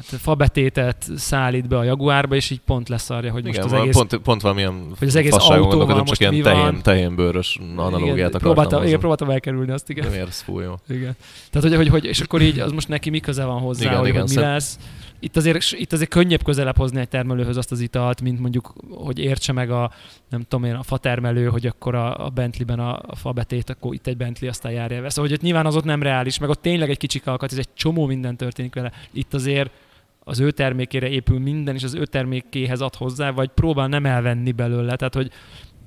fabetétet 0.02 1.08
szállít 1.16 1.68
be 1.68 1.78
a 1.78 1.84
Jaguárba, 1.84 2.36
és 2.36 2.50
így 2.50 2.60
pont 2.66 2.90
leszarja, 2.90 3.32
hogy 3.32 3.48
Igen, 3.48 3.62
most 3.62 3.74
az 3.74 3.82
egész... 3.82 3.96
pont, 3.96 4.16
pont 4.16 4.42
valamilyen 4.42 4.86
hogy 5.00 5.08
az 5.08 5.16
egész 5.16 5.34
autóval 5.34 5.98
most 5.98 6.22
csak 6.22 6.32
ilyen 6.32 6.44
tehén, 6.44 6.82
tehénbőrös 6.82 7.60
analógiát 7.76 8.30
igen, 8.30 8.42
próbáltam, 8.42 8.84
igen, 8.84 9.00
próbáltam 9.00 9.30
elkerülni 9.30 9.72
azt, 9.72 9.90
igen. 9.90 10.06
Nem 10.10 10.20
érsz 10.20 10.42
fú, 10.42 10.60
jó. 10.60 10.74
igen. 10.90 11.16
Tehát, 11.52 11.68
hogy, 11.68 11.78
hogy, 11.78 11.88
hogy, 11.88 12.06
és 12.06 12.20
akkor 12.20 12.42
így 12.42 12.60
az 12.60 12.72
most 12.72 12.88
neki 12.88 13.10
mi 13.10 13.20
köze 13.20 13.46
van 13.46 13.60
hozzá, 13.60 13.86
Igen, 13.86 13.98
hogy, 13.98 14.08
igen, 14.08 14.22
hogy 14.22 14.30
mi 14.30 14.36
szem- 14.36 14.46
lesz. 14.46 14.80
Itt 15.26 15.36
azért, 15.36 15.72
itt 15.72 15.94
azért 15.94 16.10
könnyebb 16.10 16.44
közelebb 16.44 16.78
hozni 16.78 17.00
egy 17.00 17.08
termelőhöz 17.08 17.58
azt 17.58 17.72
az 17.72 17.80
italt, 17.80 18.22
mint 18.22 18.40
mondjuk, 18.40 18.74
hogy 18.90 19.20
értse 19.20 19.52
meg 19.52 19.72
a, 19.72 19.92
nem 20.30 20.42
tudom 20.42 20.66
én, 20.66 20.74
a 20.74 20.84
fatermelő, 20.84 21.48
hogy 21.48 21.66
akkor 21.66 21.96
a, 21.96 22.26
a 22.26 22.30
Bentleyben 22.30 22.80
a, 22.80 23.00
a 23.08 23.16
fabetét, 23.16 23.70
akkor 23.70 23.94
itt 23.94 24.08
egy 24.08 24.18
Bentley, 24.18 24.50
aztán 24.50 24.72
járja 24.72 25.02
vesz. 25.02 25.14
Szóval, 25.14 25.30
hogy 25.30 25.38
ott 25.38 25.46
nyilván 25.46 25.66
az 25.66 25.76
ott 25.76 25.84
nem 25.84 26.04
reális, 26.04 26.40
meg 26.40 26.50
ott 26.50 26.62
tényleg 26.62 26.90
egy 26.90 26.98
kicsi 26.98 27.22
alkat, 27.24 27.52
ez 27.52 27.58
egy 27.58 27.74
csomó 27.74 28.06
minden 28.06 28.38
történik 28.38 28.74
vele. 28.74 28.92
Itt 29.12 29.34
azért 29.34 29.72
az 30.20 30.40
ő 30.40 30.52
termékére 30.52 31.10
épül 31.10 31.40
minden, 31.40 31.76
és 31.76 31.84
az 31.84 31.94
ő 31.94 32.06
termékéhez 32.06 32.82
ad 32.82 32.96
hozzá, 32.96 33.32
vagy 33.32 33.50
próbál 33.50 33.88
nem 33.88 34.06
elvenni 34.06 34.52
belőle. 34.52 34.96
Tehát, 34.96 35.14
hogy 35.14 35.32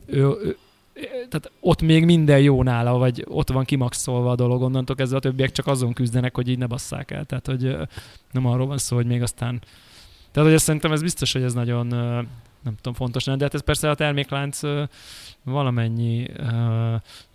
ő, 0.07 0.23
ő, 0.23 0.57
tehát 1.13 1.51
ott 1.61 1.83
még 1.83 2.05
minden 2.05 2.41
jó 2.41 2.63
nála, 2.63 2.99
vagy 2.99 3.25
ott 3.29 3.51
van 3.51 3.65
kimaxolva 3.65 4.31
a 4.31 4.35
dolog, 4.35 4.63
onnantól 4.63 4.97
kezdve 4.97 5.17
a 5.17 5.21
többiek 5.21 5.53
csak 5.53 5.67
azon 5.67 5.93
küzdenek, 5.93 6.35
hogy 6.35 6.49
így 6.49 6.59
ne 6.59 6.67
basszák 6.67 7.11
el. 7.11 7.25
Tehát, 7.25 7.47
hogy 7.47 7.77
nem 8.33 8.47
arról 8.47 8.67
van 8.67 8.79
szó, 8.79 8.97
hogy 8.97 9.07
még 9.07 9.23
aztán... 9.23 9.63
Tehát, 10.31 10.51
hogy 10.51 10.59
szerintem 10.59 10.93
ez 10.93 11.03
biztos, 11.03 11.33
hogy 11.33 11.43
ez 11.43 11.55
nagyon 11.55 11.87
nem 12.63 12.77
tudom, 12.77 12.95
fontos 12.95 13.25
lenne, 13.25 13.39
de 13.39 13.45
hát 13.45 13.55
ez 13.55 13.63
persze 13.63 13.91
a 13.91 13.95
terméklánc 13.95 14.61
valamennyi 15.43 16.27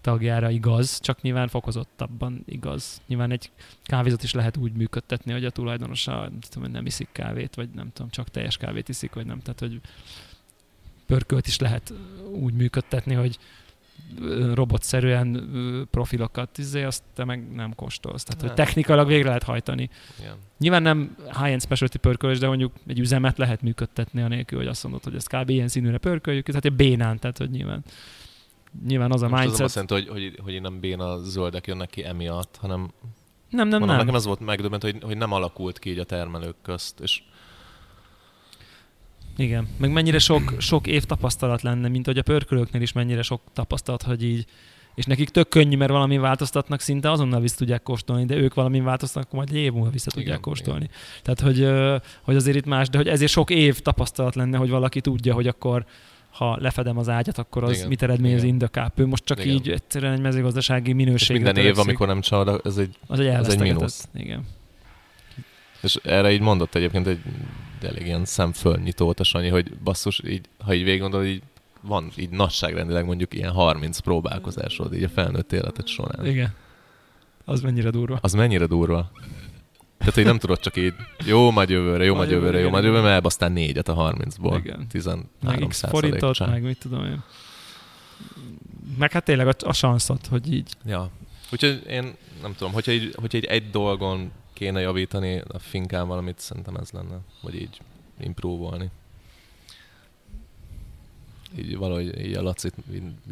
tagjára 0.01 0.49
igaz, 0.49 0.99
csak 0.99 1.21
nyilván 1.21 1.47
fokozottabban 1.47 2.43
igaz. 2.45 3.01
Nyilván 3.07 3.31
egy 3.31 3.51
kávézat 3.83 4.23
is 4.23 4.33
lehet 4.33 4.57
úgy 4.57 4.71
működtetni, 4.73 5.31
hogy 5.31 5.45
a 5.45 5.49
tulajdonosa 5.49 6.19
nem, 6.19 6.39
tudom, 6.49 6.71
nem 6.71 6.85
iszik 6.85 7.07
kávét, 7.11 7.55
vagy 7.55 7.69
nem 7.75 7.89
tudom, 7.93 8.11
csak 8.11 8.29
teljes 8.29 8.57
kávét 8.57 8.89
iszik, 8.89 9.13
vagy 9.13 9.25
nem. 9.25 9.39
Tehát, 9.39 9.59
hogy 9.59 9.79
pörkölt 11.13 11.47
is 11.47 11.59
lehet 11.59 11.93
úgy 12.31 12.53
működtetni, 12.53 13.13
hogy 13.13 13.37
robotszerűen 14.53 15.49
profilokat, 15.91 16.57
izé, 16.57 16.83
azt 16.83 17.03
te 17.15 17.23
meg 17.25 17.53
nem 17.53 17.75
kóstolsz. 17.75 18.23
Tehát, 18.23 18.39
hogy 18.41 18.49
Nem. 18.55 18.65
technikailag 18.65 19.07
végre 19.07 19.27
lehet 19.27 19.43
hajtani. 19.43 19.89
Igen. 20.19 20.35
Nyilván 20.59 20.81
nem 20.81 21.15
high-end 21.17 21.61
specialty 21.61 21.97
pörkölés, 21.97 22.39
de 22.39 22.47
mondjuk 22.47 22.71
egy 22.87 22.99
üzemet 22.99 23.37
lehet 23.37 23.61
működtetni 23.61 24.21
anélkül, 24.21 24.57
hogy 24.57 24.67
azt 24.67 24.83
mondod, 24.83 25.03
hogy 25.03 25.15
ezt 25.15 25.27
kb. 25.29 25.49
ilyen 25.49 25.67
színűre 25.67 25.97
pörköljük, 25.97 26.45
tehát 26.45 26.65
egy 26.65 26.73
bénán, 26.73 27.19
tehát 27.19 27.37
hogy 27.37 27.49
nyilván 27.49 27.83
nyilván 28.87 29.11
az 29.11 29.21
a 29.21 29.27
Most 29.27 29.39
az 29.41 29.45
mindset. 29.45 29.65
azt 29.65 29.75
jelenti, 29.75 29.93
hogy, 29.93 30.07
hogy, 30.07 30.39
hogy 30.43 30.61
nem 30.61 30.79
béna 30.79 31.17
zöldek 31.17 31.67
jönnek 31.67 31.89
ki 31.89 32.05
emiatt, 32.05 32.57
hanem 32.61 32.79
Nem, 32.79 32.89
nem, 33.49 33.67
mondom, 33.67 33.87
nem. 33.87 33.97
nekem 33.97 34.15
ez 34.15 34.25
volt 34.25 34.39
megdöbbentő, 34.39 34.91
hogy, 34.91 35.03
hogy 35.03 35.17
nem 35.17 35.31
alakult 35.31 35.79
ki 35.79 35.89
így 35.89 35.99
a 35.99 36.03
termelők 36.03 36.55
közt, 36.61 36.99
és 36.99 37.21
Igen, 39.37 39.67
meg 39.77 39.91
mennyire 39.91 40.19
sok, 40.19 40.53
sok 40.57 40.87
év 40.87 41.03
tapasztalat 41.03 41.61
lenne, 41.61 41.87
mint 41.87 42.05
hogy 42.05 42.17
a 42.17 42.21
pörkölőknél 42.21 42.81
is 42.81 42.91
mennyire 42.91 43.21
sok 43.21 43.41
tapasztalat, 43.53 44.01
hogy 44.01 44.23
így, 44.23 44.45
és 44.95 45.05
nekik 45.05 45.29
tök 45.29 45.49
könnyű, 45.49 45.77
mert 45.77 45.91
valami 45.91 46.17
változtatnak, 46.17 46.79
szinte 46.79 47.11
azonnal 47.11 47.41
vissza 47.41 47.57
tudják 47.57 47.83
kóstolni, 47.83 48.25
de 48.25 48.35
ők 48.35 48.53
valami 48.53 48.79
változtatnak, 48.79 49.25
akkor 49.25 49.39
majd 49.39 49.57
egy 49.57 49.63
év 49.63 49.73
múlva 49.73 49.89
vissza 49.89 50.09
tudják 50.09 50.27
Igen, 50.27 50.41
kóstolni. 50.41 50.89
Tehát, 51.21 51.39
hogy, 51.39 51.69
hogy 52.21 52.35
azért 52.35 52.57
itt 52.57 52.65
más, 52.65 52.89
de 52.89 52.97
hogy 52.97 53.07
ezért 53.07 53.31
sok 53.31 53.49
év 53.49 53.79
tapasztalat 53.79 54.35
lenne, 54.35 54.57
hogy 54.57 54.69
valaki 54.69 55.01
tudja, 55.01 55.33
hogy 55.33 55.47
akkor 55.47 55.85
ha 56.29 56.57
lefedem 56.59 56.97
az 56.97 57.09
ágyat, 57.09 57.37
akkor 57.37 57.63
az 57.63 57.69
Igen, 57.69 57.79
Igen. 57.79 57.89
mit 57.89 58.01
eredményez 58.01 58.37
igen. 58.37 58.53
indakáp. 58.53 58.99
Ő 58.99 59.05
most 59.05 59.25
csak 59.25 59.39
Igen. 59.39 59.53
így 59.53 59.69
egyszerűen 59.69 60.13
egy 60.13 60.21
mezőgazdasági 60.21 60.89
és 60.89 60.95
minőségre 60.95 61.43
minden 61.43 61.55
év, 61.55 61.61
törekszik. 61.61 61.85
amikor 61.85 62.07
nem 62.07 62.21
csal, 62.21 62.61
ez 62.63 62.77
egy, 62.77 62.97
az 63.07 63.19
egy 63.19 63.25
ez 63.27 63.47
egy 63.47 63.59
mínusz. 63.59 64.07
Igen. 64.15 64.43
És 65.83 65.95
erre 66.03 66.31
így 66.31 66.41
mondott 66.41 66.75
egyébként 66.75 67.07
egy 67.07 67.19
elég 67.81 68.05
ilyen 68.05 68.25
szemfölnyitó 68.25 69.13
a 69.17 69.23
Sanyi, 69.23 69.49
hogy 69.49 69.77
basszus, 69.77 70.21
így, 70.25 70.45
ha 70.59 70.73
így 70.73 70.83
végig 70.83 70.99
gondolod, 70.99 71.25
így 71.25 71.41
van 71.81 72.11
így 72.15 72.29
nagyságrendileg 72.29 73.05
mondjuk 73.05 73.33
ilyen 73.33 73.51
30 73.51 73.99
próbálkozásod 73.99 74.93
így 74.93 75.03
a 75.03 75.09
felnőtt 75.09 75.51
életed 75.53 75.87
során. 75.87 76.25
Igen. 76.25 76.53
Az 77.45 77.61
mennyire 77.61 77.89
durva. 77.89 78.17
Az 78.21 78.33
mennyire 78.33 78.65
durva. 78.65 79.11
Tehát, 79.97 80.13
hogy 80.13 80.23
nem 80.23 80.37
tudod 80.37 80.59
csak 80.59 80.77
így, 80.77 80.93
jó, 81.25 81.51
majd 81.51 81.69
jövőre, 81.69 82.03
jó, 82.03 82.15
majd 82.15 82.29
jövőre, 82.29 82.59
jó, 82.59 82.69
majd 82.69 82.83
jövőre, 82.83 83.01
mert 83.01 83.25
aztán 83.25 83.51
négyet 83.51 83.87
a 83.87 84.13
30-ból. 84.17 84.61
Igen. 84.63 84.87
13 84.87 85.29
Meg 85.41 85.65
X 85.67 85.83
forintot, 85.87 86.35
csak. 86.35 86.49
meg 86.49 86.63
mit 86.63 86.77
tudom 86.79 87.05
én. 87.05 87.23
Meg 88.97 89.11
hát 89.11 89.23
tényleg 89.23 89.47
a, 89.47 89.53
a 89.59 89.73
sanszot, 89.73 90.27
hogy 90.27 90.53
így. 90.53 90.71
Ja. 90.85 91.09
Úgyhogy 91.51 91.83
én 91.87 92.15
nem 92.41 92.55
tudom, 92.57 92.73
hogyha 92.73 92.91
így, 92.91 93.15
hogyha 93.15 93.37
így 93.37 93.45
egy 93.45 93.69
dolgon 93.69 94.31
kéne 94.53 94.79
javítani 94.79 95.41
a 95.47 95.59
finkán 95.59 96.07
valamit, 96.07 96.39
szerintem 96.39 96.75
ez 96.75 96.91
lenne. 96.91 97.17
Vagy 97.41 97.55
így 97.55 97.81
improvolni. 98.19 98.89
Így 101.57 101.77
valahogy 101.77 102.25
így 102.25 102.33
a 102.33 102.41
Lacit 102.41 102.73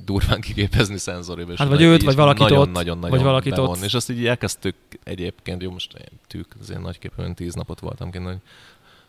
durván 0.05 0.41
kiképezni 0.41 0.97
szenzoriba. 0.97 1.53
Hát 1.55 1.67
vagy 1.67 1.81
őt, 1.81 2.03
vagy 2.03 2.15
valakit 2.15 2.41
nagyon, 2.41 2.57
ott, 2.57 2.71
nagyon, 2.71 2.97
nagyon 2.97 3.17
vagy 3.17 3.25
valakit 3.25 3.55
bevonni. 3.55 3.77
ott. 3.79 3.85
És 3.85 3.93
azt 3.93 4.09
így 4.09 4.25
elkezdtük 4.25 4.75
egyébként, 5.03 5.61
jó 5.61 5.71
most 5.71 5.93
én 5.93 6.19
tűk, 6.27 6.55
az 6.59 6.69
ilyen 6.69 6.81
nagyképpen 6.81 7.35
tíz 7.35 7.53
napot 7.53 7.79
voltam 7.79 8.11
kint, 8.11 8.25
hogy 8.25 8.39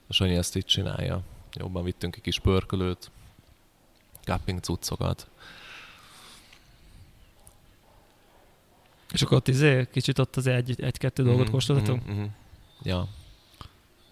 a 0.07 0.13
Sanyi 0.13 0.35
ezt 0.35 0.57
így 0.57 0.65
csinálja. 0.65 1.21
Jobban 1.55 1.85
vittünk 1.85 2.17
egy 2.17 2.23
kis 2.23 2.39
pörkölőt, 2.39 3.11
cuccokat. 4.61 5.27
És 9.13 9.23
akkor 9.23 9.37
ott 9.37 9.49
izé, 9.49 9.89
kicsit 9.93 10.19
ott 10.19 10.37
az 10.37 10.47
egy, 10.47 10.83
egy-kettő 10.83 11.23
dolgot 11.23 11.43
Mhm, 11.45 11.53
kóstoltatunk. 11.53 12.07
mhm, 12.07 12.17
mhm. 12.17 12.27
Ja. 12.83 13.09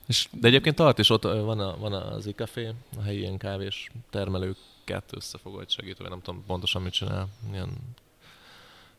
És 0.07 0.29
De 0.33 0.49
egyébként 0.49 0.77
tart 0.77 0.99
is, 0.99 1.11
ott 1.11 1.23
van, 1.23 1.61
a, 1.61 1.77
van 1.79 1.93
az 1.93 2.27
ikafé, 2.27 2.73
a 2.99 3.03
helyi 3.03 3.19
ilyen 3.19 3.39
kávés 3.39 3.91
termelőket 4.11 5.15
vagy 5.43 5.71
segítő, 5.71 5.97
vagy 6.03 6.11
nem 6.11 6.21
tudom 6.23 6.45
pontosan 6.47 6.83
mit 6.83 6.93
csinál. 6.93 7.29
Ilyen 7.53 7.69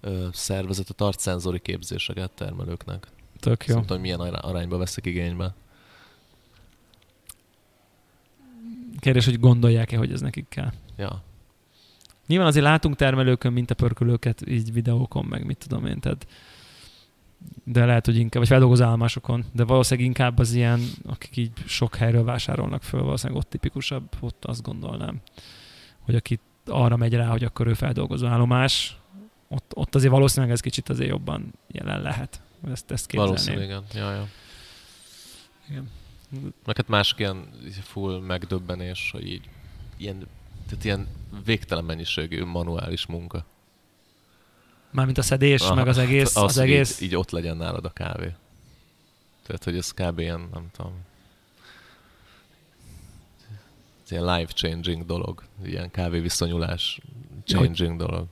ö, 0.01 0.27
szervezet 0.31 0.89
a 0.89 0.93
tart 0.93 1.19
szenzori 1.19 1.59
képzéseket 1.59 2.31
termelőknek. 2.31 3.07
tök 3.39 3.65
Jó. 3.65 3.75
Nem 3.75 3.85
tudom, 3.85 4.01
milyen 4.01 4.19
ará- 4.19 4.43
arányba 4.43 4.77
veszik 4.77 5.05
igénybe. 5.05 5.53
Kérdés, 8.99 9.25
hogy 9.25 9.39
gondolják-e, 9.39 9.97
hogy 9.97 10.11
ez 10.11 10.21
nekik 10.21 10.45
kell. 10.49 10.71
Ja. 10.97 11.23
Nyilván 12.31 12.49
azért 12.49 12.65
látunk 12.65 12.95
termelőkön, 12.95 13.53
mint 13.53 13.71
a 13.71 13.75
pörkölőket 13.75 14.49
így 14.49 14.73
videókon, 14.73 15.25
meg 15.25 15.45
mit 15.45 15.57
tudom 15.57 15.85
én, 15.85 15.99
tehát 15.99 16.27
de 17.63 17.85
lehet, 17.85 18.05
hogy 18.05 18.15
inkább, 18.15 18.41
vagy 18.41 18.47
feldolgozó 18.47 18.83
állomásokon, 18.83 19.45
de 19.51 19.63
valószínűleg 19.63 20.09
inkább 20.09 20.39
az 20.39 20.53
ilyen, 20.53 20.81
akik 21.05 21.37
így 21.37 21.51
sok 21.65 21.95
helyről 21.95 22.23
vásárolnak 22.23 22.83
föl, 22.83 23.01
valószínűleg 23.01 23.41
ott 23.41 23.49
tipikusabb, 23.49 24.09
ott 24.19 24.45
azt 24.45 24.61
gondolnám, 24.61 25.21
hogy 25.99 26.15
aki 26.15 26.39
arra 26.65 26.95
megy 26.95 27.13
rá, 27.13 27.27
hogy 27.27 27.43
akkor 27.43 27.67
ő 27.67 27.73
feldolgozó 27.73 28.27
állomás, 28.27 28.97
ott, 29.47 29.71
ott 29.75 29.95
azért 29.95 30.11
valószínűleg 30.11 30.53
ez 30.53 30.59
kicsit 30.59 30.89
azért 30.89 31.09
jobban 31.09 31.53
jelen 31.67 32.01
lehet. 32.01 32.41
Ezt, 32.71 32.91
ezt 32.91 33.05
képzelném. 33.05 33.35
Valószínűleg, 33.35 33.67
igen. 33.67 33.83
Ja, 33.93 34.11
ja. 34.11 34.27
Igen. 35.69 35.89
Hát 36.65 36.87
másik 36.87 37.19
ilyen 37.19 37.49
full 37.81 38.19
megdöbbenés, 38.19 39.09
hogy 39.11 39.27
így 39.27 39.49
ilyen, 39.97 40.27
tehát 40.67 40.85
ilyen 40.85 41.07
végtelen 41.45 41.83
mennyiségű 41.83 42.45
manuális 42.45 43.05
munka. 43.05 43.45
Mármint 44.91 45.17
a 45.17 45.21
szedés, 45.21 45.61
Aha, 45.61 45.73
meg 45.73 45.87
az 45.87 45.97
egész, 45.97 46.33
hát 46.33 46.43
az, 46.43 46.57
egész. 46.57 47.01
Így, 47.01 47.07
így 47.07 47.15
ott 47.15 47.31
legyen 47.31 47.57
nálad 47.57 47.85
a 47.85 47.89
kávé. 47.89 48.35
Tehát, 49.45 49.63
hogy 49.63 49.77
ez 49.77 49.91
kb. 49.91 50.19
ilyen, 50.19 50.49
nem 50.53 50.67
tudom, 50.71 50.93
ilyen 54.11 54.35
life-changing 54.35 55.05
dolog. 55.05 55.43
Ilyen 55.63 55.91
kávéviszonyulás 55.91 56.99
changing 57.45 57.97
dolog. 57.97 58.27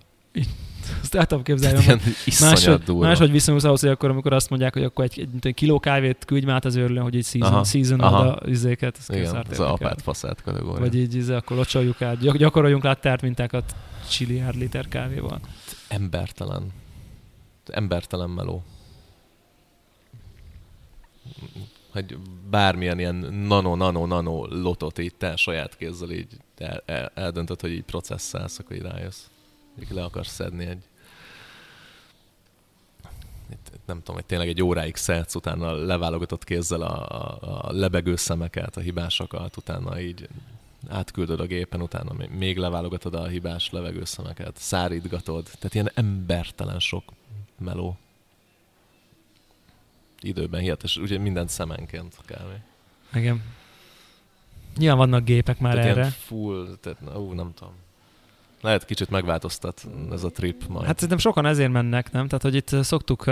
Azt 1.02 1.16
el 1.16 1.26
tudom 1.26 1.44
képzelni. 1.44 1.84
ilyen 1.84 2.00
Máshogy, 2.40 2.84
durva. 2.84 3.06
máshogy 3.08 3.32
viszonyulsz 3.32 3.64
ahhoz, 3.64 3.80
hogy 3.80 3.90
akkor, 3.90 4.10
amikor 4.10 4.34
azt 4.34 4.50
mondják, 4.50 4.74
hogy 4.74 4.84
akkor 4.84 5.04
egy, 5.06 5.20
egy, 5.20 5.30
egy 5.48 5.54
kiló 5.54 5.80
kávét 5.80 6.26
küldj 6.26 6.46
már 6.46 6.66
az 6.66 6.76
őrlőn, 6.76 7.04
hogy 7.04 7.16
így 7.16 7.26
season, 7.26 7.54
Aha, 7.54 7.64
season 7.64 8.00
aha. 8.00 8.28
a 8.28 8.48
izéket, 8.50 8.98
ezt 8.98 9.10
Igen, 9.10 9.22
kiszárt 9.22 9.52
ez 9.52 9.60
a 9.60 9.64
érdekel. 9.64 9.88
apát 9.88 10.02
faszát 10.02 10.42
kategória. 10.42 10.80
Vagy 10.80 10.96
így 10.96 11.16
izé, 11.16 11.34
akkor 11.34 11.58
locsoljuk 11.58 12.02
át, 12.02 12.20
gyak, 12.20 12.38
gyakoroljunk 12.38 12.86
át 12.86 13.02
tárt 13.02 13.22
mintákat 13.22 13.76
csiliárd 14.10 14.56
liter 14.58 14.88
kávéval. 14.88 15.40
Embertelen. 15.88 16.68
Embertelen 17.66 18.30
meló. 18.30 18.64
Hogy 21.92 22.18
bármilyen 22.50 23.00
ilyen 23.00 23.16
nano-nano-nano 23.48 24.46
lotot 24.46 25.00
így 25.00 25.16
te 25.16 25.36
saját 25.36 25.78
kézzel 25.78 26.12
így 26.12 26.28
el, 26.58 26.84
el, 26.86 27.12
eldöntöd, 27.16 27.62
hogy 27.62 27.72
így 27.72 27.84
processzálsz, 27.84 28.60
akkor 28.60 28.76
így 28.76 28.82
rájössz. 28.82 29.22
Így 29.82 29.92
le 29.92 30.04
akarsz 30.04 30.34
szedni 30.34 30.66
egy 30.66 30.84
itt, 33.52 33.80
nem 33.86 33.98
tudom, 33.98 34.16
hogy 34.16 34.26
tényleg 34.26 34.48
egy 34.48 34.62
óráig 34.62 34.96
szedsz, 34.96 35.36
utána 35.36 35.72
leválogatott 35.72 36.44
kézzel 36.44 36.82
a, 36.82 37.08
a, 37.08 37.68
a 37.68 37.72
lebegő 37.72 38.16
szemeket, 38.16 38.78
a 38.78 38.80
hibásokat, 38.80 39.58
utána 39.58 40.00
így 40.00 40.28
átküldöd 40.88 41.40
a 41.40 41.46
gépen, 41.46 41.82
utána 41.82 42.14
még- 42.30 42.58
leválogatod 42.58 43.14
a 43.14 43.28
hibás 43.28 43.70
levegőszemeket, 43.70 44.58
szárítgatod, 44.58 45.44
tehát 45.44 45.74
ilyen 45.74 45.92
embertelen 45.94 46.80
sok 46.80 47.04
meló. 47.58 47.98
időben 50.22 50.62
hihetes, 50.62 50.98
ugye 50.98 51.18
mindent 51.18 51.50
szemenként 51.50 52.16
kb. 52.26 52.52
Igen. 53.14 53.44
Nyilván 54.78 54.98
vannak 54.98 55.24
gépek 55.24 55.60
már 55.60 55.74
tehát 55.74 55.90
erre. 55.90 56.00
Ilyen 56.00 56.12
full, 56.12 56.78
tehát, 56.82 57.18
ú, 57.18 57.32
nem 57.34 57.54
tudom. 57.54 57.74
Lehet 58.62 58.86
kicsit 58.86 59.10
megváltoztat 59.10 59.88
ez 60.12 60.24
a 60.24 60.32
trip 60.32 60.64
majd. 60.68 60.86
Hát 60.86 60.94
szerintem 60.94 61.18
sokan 61.18 61.46
ezért 61.46 61.72
mennek, 61.72 62.12
nem? 62.12 62.28
Tehát, 62.28 62.42
hogy 62.42 62.56
itt 62.56 62.84
szoktuk, 62.84 63.24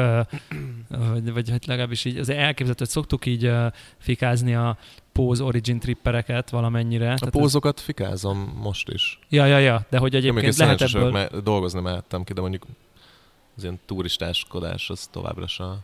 vagy, 0.88 1.34
vagy 1.34 1.50
hát 1.50 1.65
legalábbis 1.65 2.05
így, 2.05 2.17
az 2.17 2.29
elképzelhető, 2.29 2.84
hogy 2.84 2.89
szoktuk 2.89 3.25
így 3.25 3.51
fikázni 3.98 4.55
a 4.55 4.77
Pose 5.12 5.43
Origin 5.43 5.79
trippereket 5.79 6.50
valamennyire. 6.50 7.12
a 7.12 7.17
Tehát 7.17 7.34
pózokat 7.34 7.79
fikázom 7.79 8.60
most 8.62 8.89
is. 8.89 9.19
Ez, 9.22 9.27
ja, 9.29 9.46
ja, 9.46 9.57
ja, 9.57 9.86
de 9.89 9.98
hogy 9.98 10.15
Egyébként 10.15 10.46
egyébként 10.46 10.79
lehet 10.79 10.96
ebből... 10.96 11.12
mert 11.12 11.43
dolgozni 11.43 11.81
mehettem 11.81 12.24
ki, 12.24 12.34
de 12.34 12.41
mondjuk 12.41 12.65
az 13.55 13.63
ilyen 13.63 13.79
turistáskodás 13.86 14.89
az 14.89 15.07
továbbra 15.12 15.48
sem. 15.48 15.79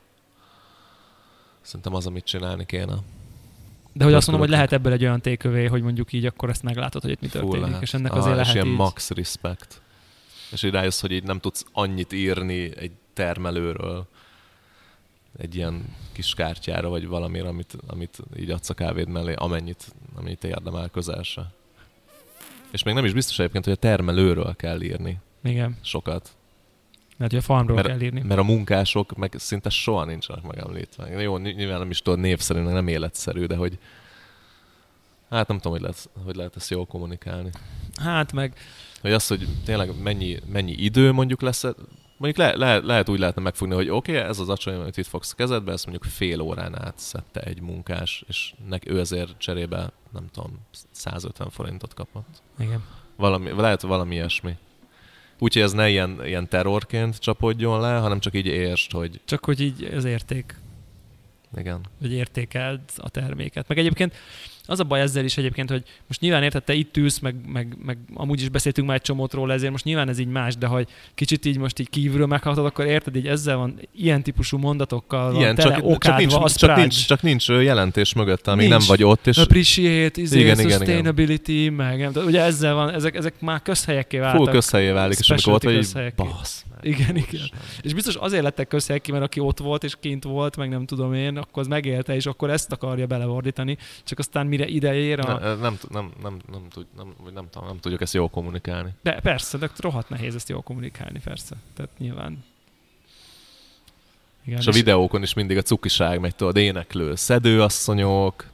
Szerintem 1.61 1.93
az, 1.93 2.05
amit 2.07 2.25
csinálni 2.25 2.65
kéne. 2.65 2.95
De 3.93 4.03
hogy 4.03 4.13
azt 4.13 4.27
mondom, 4.27 4.45
hogy 4.45 4.55
lehet 4.55 4.71
ebből 4.71 4.91
egy 4.91 5.03
olyan 5.03 5.21
tékövé, 5.21 5.65
hogy 5.65 5.81
mondjuk 5.81 6.13
így 6.13 6.25
akkor 6.25 6.49
ezt 6.49 6.63
meglátod, 6.63 7.01
hogy 7.01 7.11
itt 7.11 7.21
mi 7.21 7.27
Full 7.27 7.41
történik, 7.41 7.65
lehet. 7.65 7.81
és 7.81 7.93
ennek 7.93 8.15
azért 8.15 8.31
és 8.31 8.37
lehet 8.39 8.53
ilyen 8.53 8.67
így... 8.67 8.75
max 8.75 9.09
respect. 9.09 9.81
És 10.51 10.63
így 10.63 10.71
rájössz, 10.71 11.01
hogy 11.01 11.11
így 11.11 11.23
nem 11.23 11.39
tudsz 11.39 11.65
annyit 11.71 12.13
írni 12.13 12.77
egy 12.77 12.91
termelőről 13.13 14.07
egy 15.37 15.55
ilyen 15.55 15.95
kis 16.11 16.33
kártyára, 16.33 16.89
vagy 16.89 17.07
valamire, 17.07 17.47
amit, 17.47 17.77
amit 17.87 18.17
így 18.37 18.51
adsz 18.51 18.69
a 18.69 18.73
kávéd 18.73 19.07
mellé, 19.07 19.33
amennyit, 19.33 19.93
amennyit 20.15 20.43
érdemel 20.43 20.89
közel 20.89 21.23
se. 21.23 21.51
És 22.71 22.83
még 22.83 22.93
nem 22.93 23.05
is 23.05 23.13
biztos 23.13 23.39
egyébként, 23.39 23.63
hogy 23.63 23.73
a 23.73 23.77
termelőről 23.77 24.55
kell 24.55 24.81
írni 24.81 25.19
Igen, 25.43 25.77
sokat. 25.81 26.35
Mert 27.17 27.31
hogy 27.31 27.39
a 27.39 27.43
farmról 27.43 27.75
Mert- 27.75 27.87
kell 27.87 28.01
írni. 28.01 28.21
Mert 28.21 28.39
a 28.39 28.43
munkások 28.43 29.15
meg 29.15 29.33
szinte 29.37 29.69
soha 29.69 30.05
nincsenek 30.05 30.43
megemlítve. 30.43 31.21
Jó, 31.21 31.37
ny- 31.37 31.55
nyilván 31.55 31.79
nem 31.79 31.89
is 31.89 32.01
tudod 32.01 32.19
névszerű, 32.19 32.59
nem 32.59 32.87
életszerű, 32.87 33.45
de 33.45 33.55
hogy 33.55 33.77
hát 35.29 35.47
nem 35.47 35.57
tudom, 35.57 35.71
hogy 35.71 35.81
lehet, 35.81 36.09
hogy 36.25 36.35
lehet 36.35 36.55
ezt 36.55 36.69
jól 36.69 36.85
kommunikálni. 36.85 37.49
Hát 38.01 38.33
meg, 38.33 38.57
Hogy 39.01 39.11
az, 39.11 39.27
hogy 39.27 39.47
tényleg 39.65 40.01
mennyi, 40.01 40.39
mennyi 40.51 40.71
idő 40.71 41.11
mondjuk 41.11 41.41
lesz, 41.41 41.63
mondjuk 42.17 42.37
le, 42.37 42.55
le, 42.55 42.77
lehet 42.79 43.09
úgy 43.09 43.19
lehetne 43.19 43.41
megfogni, 43.41 43.75
hogy 43.75 43.89
oké, 43.89 44.11
okay, 44.15 44.29
ez 44.29 44.39
az 44.39 44.49
acsony, 44.49 44.75
amit 44.75 44.97
itt 44.97 45.05
fogsz 45.05 45.33
kezedbe, 45.33 45.71
ezt 45.71 45.85
mondjuk 45.87 46.11
fél 46.13 46.39
órán 46.41 46.81
át 46.83 46.99
szedte 46.99 47.41
egy 47.41 47.61
munkás, 47.61 48.23
és 48.27 48.53
nek 48.69 48.89
ő 48.89 48.99
azért 48.99 49.37
cserébe, 49.37 49.91
nem 50.11 50.25
tudom, 50.33 50.59
150 50.91 51.49
forintot 51.49 51.93
kapott. 51.93 52.41
igen. 52.59 52.83
Valami, 53.15 53.51
lehet 53.51 53.81
valami 53.81 54.15
ilyesmi. 54.15 54.57
Úgyhogy 55.43 55.61
ez 55.61 55.71
ne 55.71 55.89
ilyen, 55.89 56.25
ilyen 56.25 56.47
terrorként 56.47 57.17
csapodjon 57.17 57.79
le, 57.79 57.97
hanem 57.97 58.19
csak 58.19 58.33
így 58.35 58.45
értsd, 58.45 58.91
hogy 58.91 59.21
Csak 59.25 59.45
hogy 59.45 59.61
így 59.61 59.83
az 59.83 60.05
érték, 60.05 60.55
igen. 61.57 61.81
hogy 61.99 62.13
értékeld 62.13 62.79
a 62.97 63.09
terméket. 63.09 63.67
Meg 63.67 63.77
egyébként 63.77 64.15
az 64.65 64.79
a 64.79 64.83
baj 64.83 65.01
ezzel 65.01 65.23
is 65.23 65.37
egyébként, 65.37 65.69
hogy 65.69 65.83
most 66.07 66.19
nyilván 66.19 66.43
érted, 66.43 66.63
te 66.63 66.73
itt 66.73 66.97
ülsz, 66.97 67.19
meg, 67.19 67.35
meg, 67.47 67.77
meg 67.85 67.97
amúgy 68.13 68.41
is 68.41 68.49
beszéltünk 68.49 68.87
már 68.87 68.95
egy 68.95 69.01
csomót 69.01 69.33
róla, 69.33 69.53
ezért 69.53 69.71
most 69.71 69.83
nyilván 69.83 70.09
ez 70.09 70.19
így 70.19 70.27
más, 70.27 70.55
de 70.55 70.67
hogy 70.67 70.87
kicsit 71.15 71.45
így 71.45 71.57
most 71.57 71.79
így 71.79 71.89
kívülről 71.89 72.27
meghallgatod, 72.27 72.69
akkor 72.69 72.85
érted, 72.85 73.15
így 73.15 73.27
ezzel 73.27 73.57
van, 73.57 73.79
ilyen 73.95 74.23
típusú 74.23 74.57
mondatokkal 74.57 75.35
Igen, 75.35 75.45
van 75.45 75.55
tele, 75.55 75.75
csak, 75.75 75.97
csak, 75.97 76.17
nincs, 76.17 76.55
csak, 76.55 76.75
nincs, 76.75 77.05
csak 77.05 77.21
nincs 77.21 77.47
jelentés 77.47 78.13
mögötte, 78.13 78.51
amíg 78.51 78.67
Nincs. 78.67 78.79
nem 78.79 78.87
vagy 78.87 79.03
ott, 79.03 79.27
és 79.27 79.37
Appreciate, 79.37 80.21
izé, 80.21 80.39
Igen, 80.39 80.59
igen, 80.59 80.65
igen, 80.65 80.65
igen. 80.65 80.77
sustainability, 80.77 81.69
meg 81.69 81.99
nem 81.99 82.11
tudom, 82.11 82.27
ugye 82.27 82.41
ezzel 82.41 82.73
van, 82.73 82.93
ezek, 82.93 83.15
ezek 83.15 83.33
már 83.39 83.61
közhelyekké 83.61 84.17
váltak. 84.17 84.43
full 84.43 84.51
közhelyé 84.53 84.91
válik, 84.91 85.19
és 85.19 85.29
amikor 85.29 85.53
ott 85.53 85.63
vagy, 85.63 85.87
meg, 85.93 86.13
Igen, 86.91 87.15
igen. 87.15 87.49
És 87.81 87.93
biztos 87.93 88.15
azért 88.15 88.43
lettek 88.43 88.67
közhelyekké, 88.67 89.11
mert 89.11 89.23
aki 89.23 89.39
ott 89.39 89.59
volt 89.59 89.83
és 89.83 89.95
kint 89.99 90.23
volt, 90.23 90.57
meg 90.57 90.69
nem 90.69 90.85
tudom 90.85 91.13
én, 91.13 91.37
akkor 91.37 91.61
az 91.61 91.67
megélte, 91.67 92.15
és 92.15 92.25
akkor 92.25 92.49
ezt 92.49 92.71
akarja 92.71 93.07
belevordítani. 93.07 93.77
Csak 94.03 94.19
aztán 94.19 94.47
mire 94.47 94.67
ide 94.67 94.93
ér 94.93 95.19
a... 95.19 95.39
Ne, 95.39 95.55
nem, 95.55 95.77
tud- 95.77 95.91
nem, 95.91 96.11
nem, 96.21 96.39
nem, 96.51 96.61
tud, 96.69 96.85
nem, 96.97 97.13
nem, 97.33 97.47
tudom, 97.49 97.67
nem 97.67 97.79
tudjuk 97.79 98.01
ezt 98.01 98.13
jól 98.13 98.29
kommunikálni. 98.29 98.89
De 99.01 99.19
persze, 99.19 99.57
de 99.57 99.69
rohadt 99.77 100.09
nehéz 100.09 100.35
ezt 100.35 100.49
jól 100.49 100.61
kommunikálni, 100.61 101.19
persze. 101.23 101.55
Tehát 101.75 101.91
nyilván. 101.97 102.43
Igen, 104.45 104.59
És 104.59 104.67
a 104.67 104.71
videókon 104.71 105.21
is 105.21 105.33
mindig 105.33 105.57
a 105.57 105.61
cukiság 105.61 106.19
megy, 106.19 106.35
tudod, 106.35 106.55
éneklő 106.55 107.15
szedőasszonyok, 107.15 108.45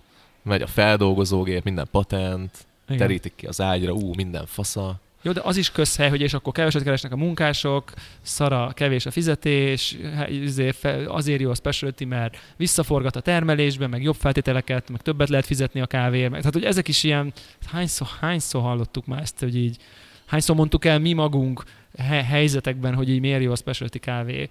megy 0.42 0.62
a 0.62 0.68
feldolgozógép, 0.68 1.64
minden 1.64 1.88
patent, 1.92 2.66
igen. 2.86 2.98
terítik 2.98 3.34
ki 3.36 3.46
az 3.46 3.62
ágyra, 3.62 3.94
ú, 3.94 4.14
minden 4.16 4.46
fasza. 4.46 5.00
Jó, 5.22 5.32
de 5.32 5.42
az 5.44 5.58
is 5.58 5.72
közhely, 5.72 6.10
hogy 6.10 6.22
és 6.22 6.34
akkor 6.34 6.54
keveset 6.54 6.84
keresnek 6.84 7.12
a 7.12 7.16
munkások, 7.16 7.92
szara, 8.22 8.72
kevés 8.74 9.06
a 9.06 9.12
fizetés, 9.12 9.98
izé, 10.30 10.72
azért 11.08 11.42
jó 11.42 11.50
a 11.50 11.56
specialty, 11.56 12.06
mert 12.06 12.38
visszaforgat 12.58 13.16
a 13.16 13.22
termelésben, 13.22 13.90
meg 13.90 14.04
jobb 14.04 14.16
feltételeket, 14.16 14.90
meg 14.90 15.02
többet 15.02 15.30
lehet 15.30 15.46
fizetni 15.46 15.82
a 15.82 15.86
kávéért. 15.86 16.30
Meg, 16.30 16.40
tehát, 16.40 16.54
hogy 16.54 16.64
ezek 16.64 16.88
is 16.88 17.04
ilyen, 17.04 17.34
hányszor, 17.66 18.08
hányszor 18.20 18.62
hallottuk 18.62 19.06
már 19.06 19.22
ezt, 19.22 19.40
hogy 19.40 19.56
így, 19.56 19.78
hányszor 20.26 20.56
mondtuk 20.56 20.86
el 20.86 21.00
mi 21.00 21.14
magunk 21.14 21.64
he- 21.98 22.26
helyzetekben, 22.26 22.96
hogy 22.96 23.10
így 23.10 23.20
miért 23.20 23.42
jó 23.42 23.52
a 23.52 23.56
specialty 23.56 24.00
kávé, 24.00 24.50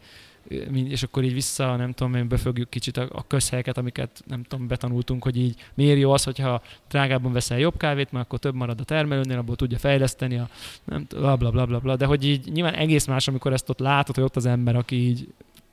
és 0.88 1.02
akkor 1.02 1.24
így 1.24 1.32
vissza, 1.32 1.76
nem 1.76 1.92
tudom, 1.92 2.14
én 2.14 2.28
befogjuk 2.28 2.70
kicsit 2.70 2.96
a, 2.96 3.08
a 3.12 3.26
közhelyeket, 3.26 3.78
amiket 3.78 4.22
nem 4.26 4.42
tudom, 4.42 4.66
betanultunk, 4.66 5.22
hogy 5.22 5.36
így 5.36 5.54
miért 5.74 5.98
jó 5.98 6.12
az, 6.12 6.24
hogyha 6.24 6.62
drágábban 6.88 7.32
veszel 7.32 7.58
jobb 7.58 7.76
kávét, 7.76 8.12
mert 8.12 8.24
akkor 8.24 8.38
több 8.38 8.54
marad 8.54 8.80
a 8.80 8.84
termelőnél, 8.84 9.38
abból 9.38 9.56
tudja 9.56 9.78
fejleszteni 9.78 10.38
a 10.38 10.48
nem 10.84 11.06
bla 11.08 11.36
bla 11.36 11.50
bla 11.50 11.66
bla, 11.66 11.78
bla. 11.78 11.96
De 11.96 12.06
hogy 12.06 12.24
így 12.24 12.52
nyilván 12.52 12.74
egész 12.74 13.06
más, 13.06 13.28
amikor 13.28 13.52
ezt 13.52 13.68
ott 13.68 13.78
látod, 13.78 14.14
hogy 14.14 14.24
ott 14.24 14.36
az 14.36 14.46
ember, 14.46 14.76
aki 14.76 15.08
így 15.08 15.28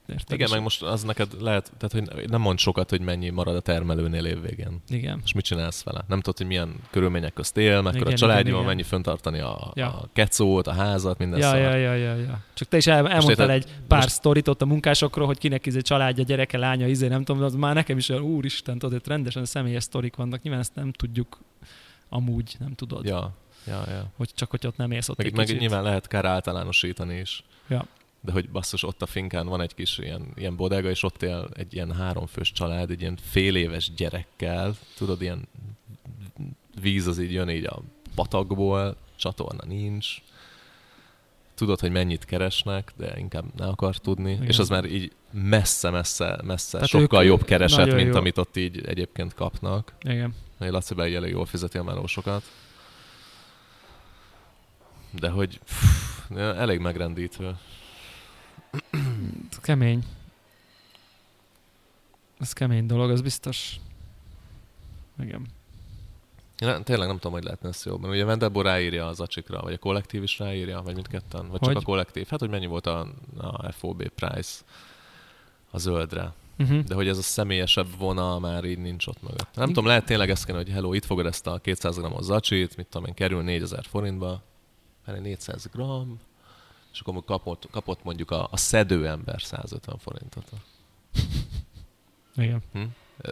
érted? 0.07 0.31
Igen, 0.37 0.49
meg 0.51 0.61
most 0.61 0.81
az 0.81 1.03
neked 1.03 1.41
lehet, 1.41 1.71
tehát 1.77 2.09
hogy 2.15 2.29
nem 2.29 2.41
mond 2.41 2.59
sokat, 2.59 2.89
hogy 2.89 3.01
mennyi 3.01 3.29
marad 3.29 3.55
a 3.55 3.59
termelőnél 3.59 4.25
évvégén. 4.25 4.81
Igen. 4.89 5.21
És 5.23 5.33
mit 5.33 5.43
csinálsz 5.45 5.83
vele? 5.83 6.03
Nem 6.07 6.19
tudod, 6.21 6.37
hogy 6.37 6.47
milyen 6.47 6.75
körülmények 6.91 7.33
közt 7.33 7.57
él, 7.57 7.81
mekkora 7.81 8.11
a 8.11 8.13
családja 8.13 8.55
van, 8.55 8.65
mennyi 8.65 8.83
föntartani 8.83 9.39
a, 9.39 9.71
Ja. 9.75 9.87
a 9.87 10.09
kecót, 10.13 10.67
a 10.67 10.73
házat, 10.73 11.17
minden 11.17 11.39
Ja, 11.39 11.45
szar. 11.49 11.57
ja, 11.59 11.75
ja, 11.75 11.93
ja, 11.93 12.15
ja. 12.15 12.39
Csak 12.53 12.67
te 12.67 12.77
is 12.77 12.87
el, 12.87 13.09
elmondtál 13.09 13.51
egy 13.51 13.67
pár 13.87 14.01
most- 14.01 14.13
sztorit 14.13 14.47
ott 14.47 14.61
a 14.61 14.65
munkásokról, 14.65 15.25
hogy 15.25 15.37
kinek 15.37 15.65
izé 15.65 15.81
családja, 15.81 16.23
gyereke, 16.23 16.57
lánya, 16.57 16.87
izé, 16.87 17.07
nem 17.07 17.23
tudom, 17.23 17.43
az 17.43 17.55
már 17.55 17.73
nekem 17.73 17.97
is 17.97 18.09
olyan, 18.09 18.21
úristen, 18.23 18.77
tudod, 18.77 18.95
itt 18.99 19.07
rendesen 19.07 19.45
személyes 19.45 19.83
sztorik 19.83 20.15
vannak, 20.15 20.41
nyilván 20.41 20.61
ezt 20.61 20.75
nem 20.75 20.91
tudjuk 20.91 21.37
amúgy, 22.09 22.55
nem 22.59 22.73
tudod, 22.73 23.05
ja. 23.05 23.33
Ja, 23.67 23.83
ja, 23.87 23.93
ja. 23.93 24.05
hogy 24.17 24.29
csak 24.35 24.49
hogy 24.49 24.67
ott 24.67 24.77
nem 24.77 24.91
élsz 24.91 25.09
ott 25.09 25.17
Meg, 25.17 25.25
egy 25.25 25.33
meg 25.35 25.45
kicsit. 25.45 25.59
nyilván 25.59 25.83
lehet 25.83 26.07
kár 26.07 26.25
általánosítani 26.25 27.15
is. 27.19 27.43
Ja. 27.67 27.85
De 28.25 28.31
hogy 28.31 28.49
basszus, 28.49 28.83
ott 28.83 29.01
a 29.01 29.05
finkán 29.05 29.47
van 29.47 29.61
egy 29.61 29.75
kis 29.75 29.97
ilyen, 29.97 30.27
ilyen 30.35 30.55
bodega, 30.55 30.89
és 30.89 31.03
ott 31.03 31.21
él 31.21 31.49
egy 31.53 31.73
ilyen 31.73 31.93
háromfős 31.93 32.51
család, 32.51 32.91
egy 32.91 33.01
ilyen 33.01 33.17
fél 33.21 33.55
éves 33.55 33.91
gyerekkel, 33.93 34.75
tudod, 34.97 35.21
ilyen 35.21 35.47
víz 36.81 37.07
az 37.07 37.19
így 37.19 37.31
jön 37.31 37.49
így 37.49 37.65
a 37.65 37.81
patakból, 38.15 38.97
csatorna 39.15 39.63
nincs, 39.65 40.21
tudod, 41.55 41.79
hogy 41.79 41.91
mennyit 41.91 42.25
keresnek, 42.25 42.93
de 42.97 43.19
inkább 43.19 43.45
ne 43.55 43.65
akar 43.65 43.97
tudni, 43.97 44.31
Igen. 44.31 44.47
és 44.47 44.59
az 44.59 44.69
már 44.69 44.85
így 44.85 45.11
messze-messze, 45.31 46.39
messze 46.43 46.71
Tehát 46.71 46.87
sokkal 46.87 47.23
jobb 47.23 47.43
kereset, 47.43 47.93
mint 47.93 48.07
jó. 48.07 48.15
amit 48.15 48.37
ott 48.37 48.57
így 48.57 48.85
egyébként 48.85 49.33
kapnak. 49.33 49.93
Igen. 50.01 50.33
Egy 50.59 50.71
Laci 50.71 50.93
be 50.93 51.07
így 51.07 51.15
elég 51.15 51.31
jól 51.31 51.45
fizeti 51.45 51.77
a 51.77 51.83
melósokat. 51.83 52.43
De 55.11 55.29
hogy 55.29 55.59
pff, 55.59 56.31
elég 56.37 56.79
megrendítő. 56.79 57.55
Ez 59.51 59.57
kemény. 59.61 60.03
Ez 62.39 62.53
kemény 62.53 62.85
dolog, 62.85 63.09
az 63.09 63.21
biztos. 63.21 63.79
Igen. 65.19 65.45
Nem- 66.57 66.83
tényleg 66.83 67.07
nem 67.07 67.15
tudom, 67.15 67.31
hogy 67.31 67.43
lehetne 67.43 67.69
ezt 67.69 67.85
jobban. 67.85 68.09
Ugye 68.09 68.25
Vendelbo 68.25 68.61
ráírja 68.61 69.07
az 69.07 69.19
acsikra, 69.19 69.61
vagy 69.61 69.73
a 69.73 69.77
kollektív 69.77 70.23
is 70.23 70.39
ráírja, 70.39 70.81
vagy 70.81 70.93
mindketten, 70.93 71.49
vagy 71.49 71.59
Hogy? 71.59 71.73
csak 71.73 71.81
a 71.81 71.85
kollektív. 71.85 72.27
Hát, 72.27 72.39
hogy 72.39 72.49
mennyi 72.49 72.65
volt 72.65 72.87
a, 72.87 73.07
a 73.37 73.71
FOB 73.71 74.07
price 74.07 74.63
a 75.71 75.77
zöldre. 75.77 76.33
Uh-huh. 76.57 76.79
De 76.79 76.95
hogy 76.95 77.07
ez 77.07 77.17
a 77.17 77.21
személyesebb 77.21 77.87
vonal 77.97 78.39
már 78.39 78.63
így 78.63 78.77
nincs 78.77 79.07
ott 79.07 79.21
mögött. 79.21 79.37
Nem 79.37 79.49
Igen. 79.53 79.67
tudom, 79.67 79.85
lehet 79.85 80.05
tényleg 80.05 80.29
ezt 80.29 80.45
kéne, 80.45 80.57
hogy 80.57 80.69
hello, 80.69 80.93
itt 80.93 81.05
fogod 81.05 81.25
ezt 81.25 81.47
a 81.47 81.59
200 81.59 81.97
g-os 81.99 82.23
zacsit, 82.23 82.77
mit 82.77 82.87
tudom 82.87 83.07
én, 83.07 83.13
kerül 83.13 83.41
4000 83.41 83.85
forintba, 83.85 84.41
hát 85.05 85.21
400 85.21 85.69
g, 85.73 85.81
és 86.95 87.01
akkor 87.01 87.23
kapott, 87.25 87.67
kapott 87.71 88.03
mondjuk 88.03 88.31
a, 88.31 88.47
a 88.51 88.57
szedő 88.57 89.07
ember 89.07 89.41
150 89.41 89.97
forintot. 89.97 90.49
Igen, 92.35 92.61
Hm? 92.73 92.81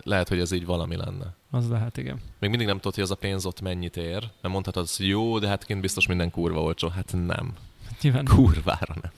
Lehet, 0.04 0.28
hogy 0.28 0.40
ez 0.40 0.52
így 0.52 0.66
valami 0.66 0.96
lenne. 0.96 1.34
az 1.52 1.70
lehet, 1.70 1.98
igen. 1.98 2.22
Még 2.40 2.50
mindig 2.50 2.68
nem 2.68 2.76
tudod, 2.78 2.94
hogy 2.94 3.04
az 3.04 3.12
a 3.12 3.16
pénz 3.16 3.46
ott 3.46 3.62
mennyit 3.62 3.98
ér, 3.98 4.30
mert 4.42 4.54
mondhatod 4.54 4.84
azt, 4.84 4.98
hogy 4.98 5.08
jó, 5.08 5.40
de 5.40 5.48
hát 5.48 5.66
kint 5.66 5.82
biztos 5.82 6.08
minden 6.08 6.32
kurva 6.32 6.62
olcsó. 6.62 6.88
Hát 6.88 7.14
nem. 7.26 7.54
Nyilván, 8.02 8.26
Kurvára 8.26 8.94
nem. 9.02 9.12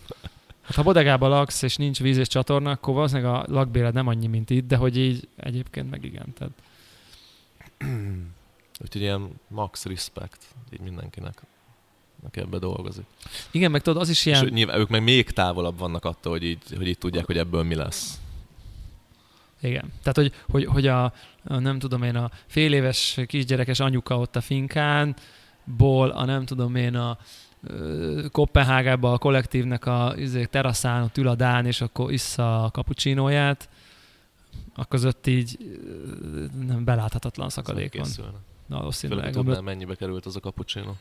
hát, 0.62 0.76
ha 0.76 0.84
bodegában 0.84 1.30
laksz, 1.30 1.62
és 1.62 1.76
nincs 1.76 2.00
víz 2.00 2.18
és 2.18 2.28
csatorna, 2.28 2.72
akkor 2.72 2.94
valószínűleg 2.94 3.32
a 3.34 3.46
lakbéred 3.48 3.94
nem 3.94 4.08
annyi, 4.08 4.28
mint 4.28 4.50
itt, 4.50 4.68
de 4.68 4.76
hogy 4.76 4.98
így 4.98 5.28
egyébként 5.36 5.90
meg 5.90 6.04
igen. 6.04 6.34
Tehát, 6.34 6.52
Úgyhogy 8.82 9.02
ilyen 9.02 9.30
max 9.48 9.86
respect 9.86 10.46
így 10.74 10.80
mindenkinek, 10.80 11.42
aki 12.26 12.40
ebbe 12.40 12.58
dolgozik. 12.58 13.06
igen, 13.52 13.72
meg 13.72 13.82
tudod, 13.82 14.02
az 14.02 14.10
is 14.10 14.26
Ilyen... 14.26 14.46
És 14.46 14.52
nyilván 14.52 14.80
ők 14.80 14.90
meg 14.90 15.04
még 15.04 15.30
távolabb 15.30 15.78
vannak 15.78 16.06
attól, 16.06 16.32
hogy 16.32 16.44
így, 16.44 16.64
hogy 16.78 16.88
így 16.88 16.98
tudják, 16.98 17.26
hogy 17.26 17.38
ebből 17.38 17.64
mi 17.64 17.76
lesz. 17.76 18.20
Igen. 19.62 19.92
Tehát, 20.02 20.16
hogy, 20.16 20.32
hogy, 20.50 20.66
hogy 20.66 20.88
a, 20.88 21.14
nem 21.44 21.80
tudom 21.80 22.04
én, 22.04 22.16
a 22.16 22.32
fél 22.46 22.74
éves 22.74 23.20
kisgyerekes 23.28 23.80
anyuka 23.80 24.20
ott 24.20 24.36
a 24.36 24.42
finkán, 24.42 25.16
ból 25.64 26.10
a 26.10 26.26
nem 26.26 26.46
tudom 26.46 26.76
én 26.76 26.96
a 26.96 27.18
Kopenhágában 28.32 29.14
a 29.14 29.18
kollektívnek 29.18 29.86
a 29.86 30.14
izé, 30.18 30.46
teraszán 30.46 31.04
ott 31.04 31.18
ül 31.18 31.28
a 31.28 31.36
Dán, 31.36 31.66
és 31.66 31.82
akkor 31.82 32.12
issza 32.12 32.64
a 32.64 32.72
kapucsinóját, 32.72 33.70
a 34.76 34.86
között 34.86 35.28
így 35.28 35.58
nem 36.66 36.84
beláthatatlan 36.84 37.50
szakadék 37.50 37.98
van. 37.98 38.08
Na, 38.66 38.78
valószínűleg. 38.78 39.32
Tudnál, 39.32 39.62
mennyibe 39.62 39.96
került 39.96 40.26
az 40.26 40.36
a 40.36 40.40
kapucsinó? 40.40 40.96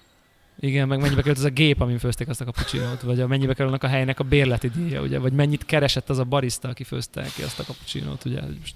Igen, 0.60 0.88
meg 0.88 1.00
mennyibe 1.00 1.20
került 1.20 1.38
az 1.38 1.44
a 1.44 1.50
gép, 1.50 1.80
amin 1.80 1.98
főzték 1.98 2.28
azt 2.28 2.40
a 2.40 2.44
kapucsinót, 2.44 3.00
vagy 3.00 3.20
a 3.20 3.26
mennyibe 3.26 3.54
kerülnek 3.54 3.82
a 3.82 3.88
helynek 3.88 4.20
a 4.20 4.24
bérleti 4.24 4.68
díja, 4.68 5.02
ugye, 5.02 5.18
vagy 5.18 5.32
mennyit 5.32 5.64
keresett 5.64 6.10
az 6.10 6.18
a 6.18 6.24
barista, 6.24 6.68
aki 6.68 6.84
főzte 6.84 7.26
ki 7.34 7.42
azt 7.42 7.58
a 7.58 7.64
kapucsinót, 7.64 8.24
ugye. 8.24 8.40
Most, 8.60 8.74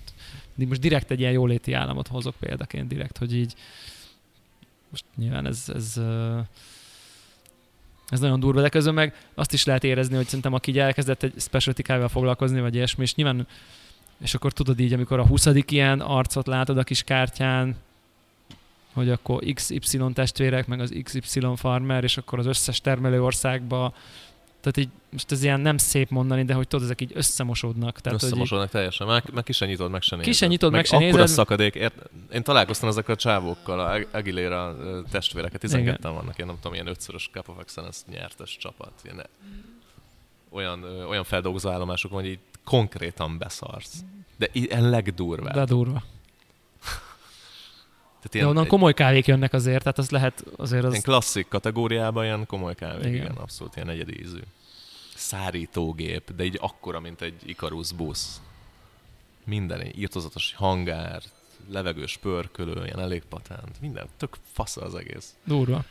most 0.55 0.81
direkt 0.81 1.11
egy 1.11 1.21
ilyen 1.21 1.33
jóléti 1.33 1.73
államot 1.73 2.09
hozok 2.09 2.35
példaként 2.41 2.89
direkt, 2.89 3.19
hogy 3.19 3.37
így 3.37 3.55
most 4.91 5.05
nyilván 5.17 5.47
ez, 5.47 5.65
ez 5.75 6.01
ez 8.09 8.21
nagyon 8.21 8.41
durva, 8.41 8.61
de 8.61 8.69
közben 8.69 8.95
meg 8.95 9.15
azt 9.35 9.53
is 9.53 9.65
lehet 9.65 9.85
érezni, 9.85 10.17
hogy 10.17 10.25
szerintem 10.25 10.53
aki 10.53 10.71
így 10.71 10.79
elkezdett 10.79 11.23
egy 11.23 11.33
specialty 11.37 11.83
kávéval 11.83 12.09
foglalkozni, 12.09 12.61
vagy 12.61 12.75
ilyesmi, 12.75 13.03
és 13.03 13.15
nyilván, 13.15 13.47
és 14.21 14.35
akkor 14.35 14.53
tudod 14.53 14.81
így, 14.81 14.93
amikor 14.93 15.19
a 15.19 15.27
20. 15.27 15.49
ilyen 15.67 16.01
arcot 16.01 16.47
látod 16.47 16.79
a 16.79 16.83
kis 16.83 17.03
kártyán, 17.03 17.77
hogy 18.99 19.11
akkor 19.11 19.43
XY 19.55 20.01
testvérek, 20.13 20.67
meg 20.67 20.81
az 20.81 20.95
XY 21.03 21.41
farmer, 21.57 22.05
és 22.05 22.17
akkor 22.17 22.39
az 22.39 22.47
összes 22.47 22.81
termelő 22.81 23.23
országba 23.23 23.95
tehát 24.61 24.77
így, 24.77 24.89
most 25.13 25.33
ez 25.33 25.43
ilyen 25.43 25.61
nem 25.61 25.77
szép 25.77 26.11
mondani, 26.11 26.45
de 26.45 26.55
hogy 26.55 26.69
tudod, 26.69 26.85
ezek 26.85 27.01
így 27.01 27.11
összemosódnak. 27.15 28.01
Tehát, 28.01 28.23
összemosódnak 28.23 28.67
így, 28.67 28.73
teljesen, 28.73 29.07
meg, 29.07 29.25
meg 29.35 29.45
ki 29.45 29.53
sem 29.53 29.69
nyitod, 29.69 29.91
meg 29.91 30.03
sem. 30.03 30.21
Ki 30.21 30.33
sem 30.33 30.49
nyitod, 30.49 30.71
meg, 30.71 30.81
meg 30.81 30.91
sem 30.91 30.99
nézed. 30.99 31.29
szakadék. 31.29 31.75
Ért, 31.75 31.95
én 32.33 32.43
találkoztam 32.43 32.89
ezekkel 32.89 33.15
a 33.15 33.19
csávókkal, 33.19 33.81
a 33.81 34.17
Aguilera 34.17 34.77
testvéreket, 35.11 35.61
12 35.61 36.09
vannak, 36.09 36.39
én 36.39 36.47
nem 36.47 36.55
tudom, 36.55 36.73
ilyen 36.75 36.87
ötszörös 36.87 37.31
Cup 37.33 37.49
of 37.49 37.57
Excellence 37.61 38.01
nyertes 38.11 38.57
csapat. 38.57 38.93
Ilyen, 39.05 39.27
olyan, 40.51 40.85
olyan 41.09 41.25
feldolgozó 41.25 41.69
állomások 41.69 42.11
van, 42.11 42.21
hogy 42.21 42.31
így 42.31 42.39
konkrétan 42.65 43.39
beszarsz. 43.39 44.05
De 44.37 44.49
ilyen 44.53 44.91
legdurvább. 44.91 45.55
De 45.55 45.65
durva. 45.65 46.03
Tehát 48.29 48.35
ilyen, 48.35 48.47
De 48.47 48.51
onnan 48.51 48.65
egy, 48.65 48.71
komoly 48.71 48.95
kávék 48.95 49.27
jönnek 49.27 49.53
azért, 49.53 49.83
tehát 49.83 49.99
az 49.99 50.11
lehet 50.11 50.45
azért 50.57 50.85
az... 50.85 50.91
Ilyen 50.91 51.03
klasszik 51.03 51.49
kategóriában 51.49 52.25
ilyen 52.25 52.47
komoly 52.47 52.75
kávék, 52.75 53.05
igen. 53.05 53.15
igen, 53.15 53.37
abszolút 53.37 53.77
ilyen 53.77 53.89
egyedi 53.89 54.21
ízű. 54.21 54.41
Szárítógép, 55.15 56.35
de 56.35 56.45
így 56.45 56.59
akkora, 56.61 57.01
mint 57.01 57.23
egy 57.23 57.35
Icarus 57.45 57.93
busz. 57.93 58.41
Minden, 59.45 59.93
írtozatos 59.97 60.55
hangár, 60.55 61.23
levegős 61.71 62.17
pörkölő, 62.17 62.85
ilyen 62.85 63.01
elég 63.01 63.23
patent, 63.29 63.81
minden, 63.81 64.07
tök 64.17 64.37
fasz 64.53 64.77
az 64.77 64.95
egész. 64.95 65.35
Durva. 65.45 65.85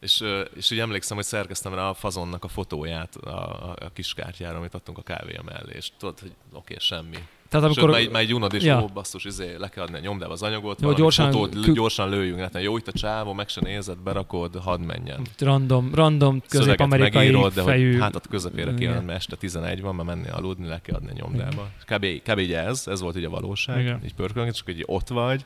És, 0.00 0.24
és 0.54 0.70
úgy 0.70 0.78
emlékszem, 0.78 1.16
hogy 1.16 1.26
szerkeztem 1.26 1.74
rá 1.74 1.88
a 1.88 1.94
fazonnak 1.94 2.44
a 2.44 2.48
fotóját 2.48 3.16
a, 3.16 3.70
a, 3.70 3.76
a 3.80 3.90
kiskártyára, 3.92 4.56
amit 4.56 4.74
adtunk 4.74 4.98
a 4.98 5.02
kávéja 5.02 5.42
mellé, 5.42 5.72
és 5.74 5.90
tudod, 5.98 6.20
hogy 6.20 6.32
oké, 6.52 6.56
okay, 6.58 6.76
semmi. 6.78 7.16
Tehát 7.48 7.66
amikor... 7.66 7.94
Sőt, 7.94 8.12
már, 8.12 8.22
egy 8.22 8.34
unod, 8.34 8.54
és 8.54 8.62
ja. 8.62 8.82
ó, 8.82 8.86
basszus, 8.86 9.24
izé, 9.24 9.54
le 9.58 9.68
kell 9.68 9.84
adni 9.84 9.96
a 9.96 10.00
nyomdába 10.00 10.32
az 10.32 10.42
anyagot, 10.42 10.80
jó, 10.80 10.92
gyorsan, 10.92 11.32
fotót, 11.32 11.64
kü... 11.64 11.72
gyorsan 11.72 12.08
lőjünk, 12.08 12.40
hát 12.40 12.62
jó 12.62 12.76
itt 12.76 12.88
a 12.88 12.92
csávó, 12.92 13.32
meg 13.32 13.48
se 13.48 13.60
nézed, 13.64 13.98
berakod, 13.98 14.56
hadd 14.56 14.80
menjen. 14.80 15.26
Random, 15.38 15.94
random 15.94 16.42
közép-amerikai 16.48 17.30
megírod, 17.30 17.52
de 17.52 17.62
fejű... 17.62 17.90
hogy 17.90 18.00
hátat 18.00 18.26
közepére 18.28 18.74
kijön, 18.74 19.04
mert 19.04 19.18
este 19.18 19.36
11 19.36 19.80
van, 19.80 19.94
mert 19.94 20.08
menni 20.08 20.28
aludni, 20.28 20.66
le 20.66 20.80
kell 20.80 20.94
adni 20.94 21.10
a 21.10 21.14
nyomdába. 21.16 21.68
Kb, 21.86 22.06
kb. 22.22 22.38
így 22.38 22.52
ez, 22.52 22.86
ez 22.86 23.00
volt 23.00 23.16
így 23.16 23.24
a 23.24 23.30
valóság, 23.30 23.80
Igen. 23.80 24.00
így 24.04 24.14
pörkölünk, 24.14 24.52
csak 24.52 24.66
hogy 24.66 24.82
ott 24.86 25.08
vagy, 25.08 25.44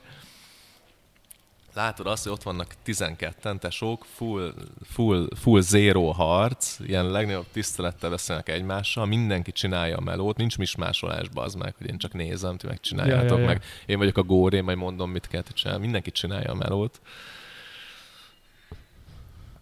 látod 1.74 2.06
azt, 2.06 2.22
hogy 2.22 2.32
ott 2.32 2.42
vannak 2.42 2.74
12-en 2.86 3.58
tesók, 3.58 4.04
full, 4.14 4.54
full, 4.84 5.28
full 5.34 5.60
zero 5.60 6.10
harc, 6.10 6.78
ilyen 6.86 7.10
legnagyobb 7.10 7.46
tisztelettel 7.52 8.10
beszélnek 8.10 8.48
egymással, 8.48 9.06
mindenki 9.06 9.52
csinálja 9.52 9.96
a 9.96 10.00
melót, 10.00 10.36
nincs 10.36 10.58
mismásolásba 10.58 11.42
az 11.42 11.54
meg, 11.54 11.74
hogy 11.78 11.88
én 11.88 11.98
csak 11.98 12.12
nézem, 12.12 12.56
ti 12.56 12.66
megcsináljátok, 12.66 13.28
ja, 13.28 13.34
ja, 13.34 13.40
ja. 13.40 13.46
meg 13.46 13.62
én 13.86 13.98
vagyok 13.98 14.16
a 14.16 14.22
gór, 14.22 14.54
én 14.54 14.64
majd 14.64 14.78
mondom, 14.78 15.10
mit 15.10 15.28
kell 15.28 15.42
csinálni, 15.54 15.82
mindenki 15.82 16.10
csinálja 16.10 16.50
a 16.50 16.54
melót 16.54 17.00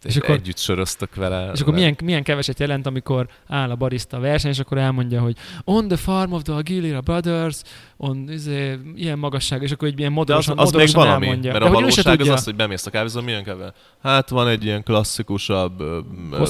és, 0.02 0.14
és 0.14 0.22
akkor, 0.22 0.34
együtt 0.34 0.58
söröztök 0.58 1.14
vele. 1.14 1.50
És 1.54 1.60
akkor 1.60 1.74
milyen, 1.74 1.96
milyen 2.04 2.22
keveset 2.22 2.58
jelent, 2.58 2.86
amikor 2.86 3.28
áll 3.46 3.70
a 3.70 3.76
barista 3.76 4.16
a 4.16 4.20
verseny, 4.20 4.50
és 4.50 4.58
akkor 4.58 4.78
elmondja, 4.78 5.20
hogy 5.20 5.36
on 5.64 5.88
the 5.88 5.96
farm 5.96 6.32
of 6.32 6.42
the 6.42 6.54
Aguilera 6.54 7.00
Brothers, 7.00 7.62
on 7.96 8.30
izé, 8.30 8.78
ilyen 8.94 9.18
magasság, 9.18 9.62
és 9.62 9.70
akkor 9.70 9.88
egy 9.88 9.98
ilyen 9.98 10.12
modorosan, 10.12 10.58
az, 10.58 10.68
az 10.68 10.74
még 10.74 10.92
valami, 10.92 11.26
elmondja. 11.26 11.52
mert 11.52 11.64
De 11.64 11.70
a 11.70 11.72
valóság 11.72 12.20
az 12.20 12.28
az, 12.28 12.44
hogy 12.44 12.56
bemész 12.56 12.86
a 12.86 12.90
kávézó, 12.90 13.20
milyen 13.20 13.44
keve? 13.44 13.72
Hát 14.02 14.28
van 14.28 14.48
egy 14.48 14.64
ilyen 14.64 14.82
klasszikusabb 14.82 15.82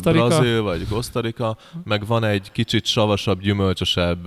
brazil, 0.02 0.62
vagy 0.62 0.86
Kosztarika, 0.88 1.56
meg 1.84 2.06
van 2.06 2.24
egy 2.24 2.52
kicsit 2.52 2.86
savasabb, 2.86 3.40
gyümölcsösebb 3.40 4.26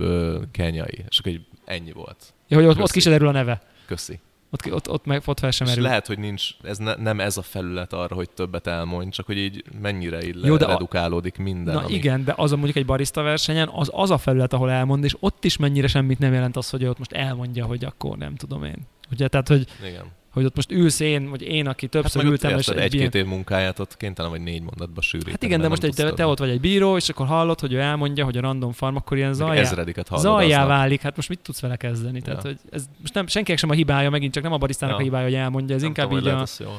kenyai. 0.50 1.04
És 1.08 1.18
akkor 1.18 1.32
egy 1.32 1.40
ennyi 1.64 1.92
volt. 1.92 2.34
Ja, 2.48 2.56
hogy 2.56 2.66
ott, 2.66 2.80
ott 2.80 2.90
kiderül 2.90 3.28
a 3.28 3.32
neve. 3.32 3.62
Köszi 3.86 4.20
ott, 4.54 4.72
ott, 4.72 4.90
ott, 4.90 5.04
meg, 5.04 5.22
ott 5.24 5.38
fel 5.38 5.50
sem 5.50 5.66
merül. 5.66 5.82
lehet, 5.82 6.06
hogy 6.06 6.18
nincs, 6.18 6.48
ez 6.62 6.78
ne, 6.78 6.94
nem 6.94 7.20
ez 7.20 7.36
a 7.36 7.42
felület 7.42 7.92
arra, 7.92 8.14
hogy 8.14 8.30
többet 8.30 8.66
elmondj, 8.66 9.08
csak 9.08 9.26
hogy 9.26 9.38
így 9.38 9.64
mennyire 9.80 10.26
így 10.26 10.44
Jó, 10.44 10.56
de 10.56 10.66
redukálódik 10.66 11.36
minden. 11.36 11.74
Na 11.74 11.80
ami... 11.80 11.92
igen, 11.92 12.24
de 12.24 12.34
az 12.36 12.52
a 12.52 12.54
mondjuk 12.54 12.76
egy 12.76 12.86
barista 12.86 13.22
versenyen, 13.22 13.68
az 13.72 13.90
az 13.92 14.10
a 14.10 14.18
felület, 14.18 14.52
ahol 14.52 14.70
elmond, 14.70 15.04
és 15.04 15.16
ott 15.20 15.44
is 15.44 15.56
mennyire 15.56 15.86
semmit 15.86 16.18
nem 16.18 16.32
jelent 16.32 16.56
az, 16.56 16.70
hogy 16.70 16.84
ott 16.84 16.98
most 16.98 17.12
elmondja, 17.12 17.64
hogy 17.64 17.84
akkor 17.84 18.16
nem 18.16 18.36
tudom 18.36 18.64
én. 18.64 18.86
Ugye, 19.10 19.28
tehát, 19.28 19.48
hogy 19.48 19.66
igen 19.86 20.04
hogy 20.34 20.44
ott 20.44 20.56
most 20.56 20.72
ülsz 20.72 21.00
én, 21.00 21.30
vagy 21.30 21.42
én, 21.42 21.66
aki 21.66 21.86
többször 21.86 22.22
hát 22.22 22.30
ültem. 22.30 22.58
És 22.58 22.68
egy 22.68 22.78
egy-két 22.78 23.14
év 23.14 23.24
munkáját 23.24 23.78
ott 23.78 23.96
kénytelen 23.96 24.30
vagy 24.30 24.40
négy 24.40 24.62
mondatba 24.62 25.00
sűríteni. 25.00 25.34
Hát 25.34 25.42
igen, 25.42 25.60
de 25.60 25.68
most 25.68 25.82
egy, 25.82 25.94
te, 25.94 26.12
te, 26.12 26.26
ott 26.26 26.38
vagy 26.38 26.48
egy 26.48 26.60
bíró, 26.60 26.96
és 26.96 27.08
akkor 27.08 27.26
hallod, 27.26 27.60
hogy 27.60 27.72
ő 27.72 27.78
elmondja, 27.78 28.24
hogy 28.24 28.36
a 28.36 28.40
random 28.40 28.72
farm, 28.72 28.96
akkor 28.96 29.16
ilyen 29.16 29.32
zajjá, 29.32 29.84
zajjá 30.16 30.66
válik. 30.66 31.00
Hát 31.00 31.16
most 31.16 31.28
mit 31.28 31.38
tudsz 31.38 31.60
vele 31.60 31.76
kezdeni? 31.76 32.16
Ja. 32.16 32.22
Tehát, 32.22 32.42
hogy 32.42 32.58
ez 32.70 32.84
most 33.00 33.14
nem, 33.14 33.26
senkinek 33.26 33.58
sem 33.58 33.70
a 33.70 33.72
hibája, 33.72 34.10
megint 34.10 34.32
csak 34.32 34.42
nem 34.42 34.52
a 34.52 34.58
barisztának 34.58 34.94
ja. 34.94 35.00
a 35.00 35.04
hibája, 35.04 35.24
hogy 35.24 35.34
elmondja, 35.34 35.74
ez 35.74 35.80
nem 35.80 35.90
inkább 35.90 36.08
tudom, 36.08 36.24
így 36.24 36.32
a, 36.32 36.70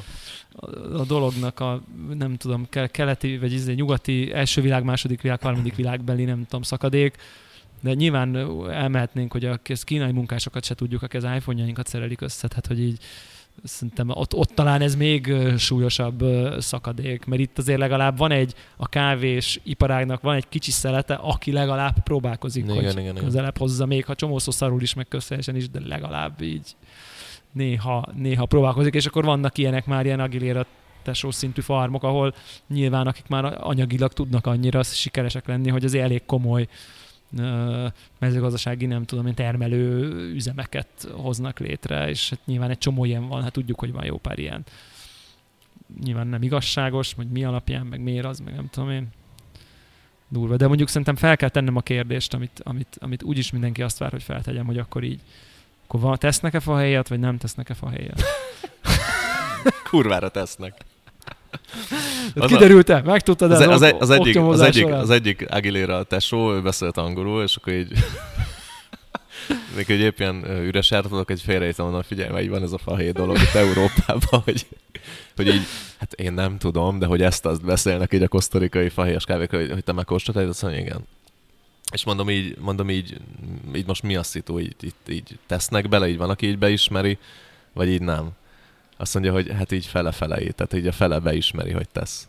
a, 0.56 0.98
a, 0.98 1.04
dolognak 1.04 1.60
a, 1.60 1.82
nem 2.18 2.36
tudom, 2.36 2.68
keleti, 2.90 3.38
vagy 3.38 3.52
izé, 3.52 3.72
nyugati, 3.72 4.32
első 4.32 4.60
világ, 4.60 4.84
második 4.84 5.20
világ, 5.20 5.42
harmadik 5.42 5.76
világbeli, 5.82 6.24
nem 6.24 6.44
tudom, 6.44 6.62
szakadék 6.62 7.16
de 7.80 7.94
nyilván 7.94 8.36
elmehetnénk, 8.70 9.32
hogy 9.32 9.44
a 9.44 9.58
kínai 9.84 10.12
munkásokat 10.12 10.64
se 10.64 10.74
tudjuk, 10.74 11.02
akik 11.02 11.22
az 11.22 11.34
iPhone-jainkat 11.36 11.86
szerelik 11.86 12.20
össze, 12.20 12.48
tehát 12.48 12.66
hogy 12.66 12.80
így 12.80 12.98
szerintem 13.64 14.08
ott, 14.08 14.34
ott 14.34 14.50
talán 14.54 14.80
ez 14.80 14.94
még 14.94 15.34
súlyosabb 15.56 16.24
szakadék, 16.58 17.24
mert 17.24 17.40
itt 17.40 17.58
azért 17.58 17.78
legalább 17.78 18.18
van 18.18 18.30
egy, 18.30 18.54
a 18.76 18.88
kávés 18.88 19.60
iparágnak 19.62 20.20
van 20.22 20.34
egy 20.34 20.48
kicsi 20.48 20.70
szelete, 20.70 21.14
aki 21.14 21.52
legalább 21.52 22.02
próbálkozik, 22.02 22.64
igen, 22.64 22.74
hogy 22.74 22.98
igen, 22.98 23.14
közelebb 23.14 23.56
igen. 23.56 23.68
hozza, 23.68 23.86
még 23.86 24.04
ha 24.04 24.14
csomószó 24.14 24.50
szarul 24.50 24.82
is, 24.82 24.94
meg 24.94 25.06
is, 25.52 25.70
de 25.70 25.80
legalább 25.84 26.40
így 26.40 26.76
néha, 27.52 28.08
néha 28.14 28.46
próbálkozik, 28.46 28.94
és 28.94 29.06
akkor 29.06 29.24
vannak 29.24 29.58
ilyenek 29.58 29.86
már 29.86 30.04
ilyen 30.04 30.20
Aguilera 30.20 30.66
tesó 31.02 31.30
szintű 31.30 31.60
farmok, 31.60 32.02
ahol 32.02 32.34
nyilván 32.68 33.06
akik 33.06 33.26
már 33.28 33.58
anyagilag 33.60 34.12
tudnak 34.12 34.46
annyira 34.46 34.82
sikeresek 34.82 35.46
lenni, 35.46 35.70
hogy 35.70 35.84
az 35.84 35.94
elég 35.94 36.22
komoly 36.26 36.68
mezőgazdasági, 38.18 38.86
nem 38.86 39.04
tudom 39.04 39.34
termelő 39.34 40.10
üzemeket 40.34 40.88
hoznak 41.12 41.58
létre, 41.58 42.08
és 42.08 42.30
hát 42.30 42.40
nyilván 42.44 42.70
egy 42.70 42.78
csomó 42.78 43.04
ilyen 43.04 43.28
van, 43.28 43.42
hát 43.42 43.52
tudjuk, 43.52 43.78
hogy 43.78 43.92
van 43.92 44.04
jó 44.04 44.18
pár 44.18 44.38
ilyen. 44.38 44.64
Nyilván 46.02 46.26
nem 46.26 46.42
igazságos, 46.42 47.14
hogy 47.14 47.28
mi 47.30 47.44
alapján, 47.44 47.86
meg 47.86 48.00
miért 48.00 48.24
az, 48.24 48.38
meg 48.38 48.54
nem 48.54 48.68
tudom 48.70 48.90
én. 48.90 49.08
Durva. 50.28 50.56
De 50.56 50.66
mondjuk 50.66 50.88
szerintem 50.88 51.16
fel 51.16 51.36
kell 51.36 51.48
tennem 51.48 51.76
a 51.76 51.80
kérdést, 51.80 52.34
amit, 52.34 52.60
amit, 52.64 52.96
amit 53.00 53.22
úgyis 53.22 53.50
mindenki 53.50 53.82
azt 53.82 53.98
vár, 53.98 54.10
hogy 54.10 54.22
feltegyem, 54.22 54.66
hogy 54.66 54.78
akkor 54.78 55.04
így, 55.04 55.20
akkor 55.84 56.00
van, 56.00 56.18
tesznek-e 56.18 56.60
fahéjat, 56.60 57.08
vagy 57.08 57.18
nem 57.18 57.38
tesznek-e 57.38 57.74
fahéjat? 57.74 58.22
Kurvára 59.90 60.28
tesznek. 60.28 60.84
Az 62.34 62.50
kiderült-e? 62.50 63.02
Megtudtad 63.04 63.52
az, 63.52 63.60
az, 63.60 63.82
az, 63.82 63.94
az, 63.98 64.10
egyik, 64.10 64.38
az, 64.38 64.60
egyik, 64.60 64.86
az 64.86 65.10
egyik 65.10 65.46
Aguilera 65.50 66.02
tesó, 66.02 66.52
ő 66.52 66.62
beszélt 66.62 66.96
angolul, 66.96 67.42
és 67.42 67.56
akkor 67.56 67.72
így 67.72 67.92
még 69.76 69.90
egy 69.90 70.00
épp 70.00 70.18
ilyen 70.18 70.44
üres 70.60 70.90
jártatok, 70.90 71.30
egy 71.30 71.40
félrejtem 71.40 71.84
mondom, 71.84 72.02
figyelj, 72.02 72.30
mert 72.30 72.42
így 72.42 72.50
van 72.50 72.62
ez 72.62 72.72
a 72.72 72.78
fahé 72.78 73.10
dolog 73.10 73.36
itt 73.36 73.54
Európában, 73.54 74.40
hogy, 74.44 74.66
hogy 75.36 75.46
így, 75.46 75.62
hát 75.98 76.12
én 76.12 76.32
nem 76.32 76.58
tudom, 76.58 76.98
de 76.98 77.06
hogy 77.06 77.22
ezt 77.22 77.46
azt 77.46 77.64
beszélnek 77.64 78.12
így 78.12 78.22
a 78.22 78.28
kosztorikai 78.28 78.88
fahéjas 78.88 79.24
kávékra, 79.24 79.58
hogy, 79.58 79.70
hogy 79.70 79.84
te 79.84 79.92
megkóstoltad, 79.92 80.48
azt 80.48 80.62
mondja, 80.62 80.80
igen. 80.80 81.06
És 81.92 82.04
mondom 82.04 82.30
így, 82.30 82.56
mondom 82.58 82.90
így, 82.90 83.16
így 83.74 83.86
most 83.86 84.02
mi 84.02 84.16
a 84.16 84.22
szitu, 84.22 84.58
így, 84.58 84.74
így, 84.82 84.94
így 85.08 85.38
tesznek 85.46 85.88
bele, 85.88 86.08
így 86.08 86.16
van, 86.16 86.30
aki 86.30 86.46
így 86.46 86.58
beismeri, 86.58 87.18
vagy 87.72 87.88
így 87.88 88.02
nem. 88.02 88.30
Azt 88.96 89.14
mondja, 89.14 89.32
hogy 89.32 89.52
hát 89.52 89.72
így 89.72 89.86
fele-fele, 89.86 90.36
tehát 90.36 90.74
így 90.74 90.86
a 90.86 90.92
fele 90.92 91.18
beismeri, 91.18 91.72
hogy 91.72 91.88
tesz. 91.88 92.26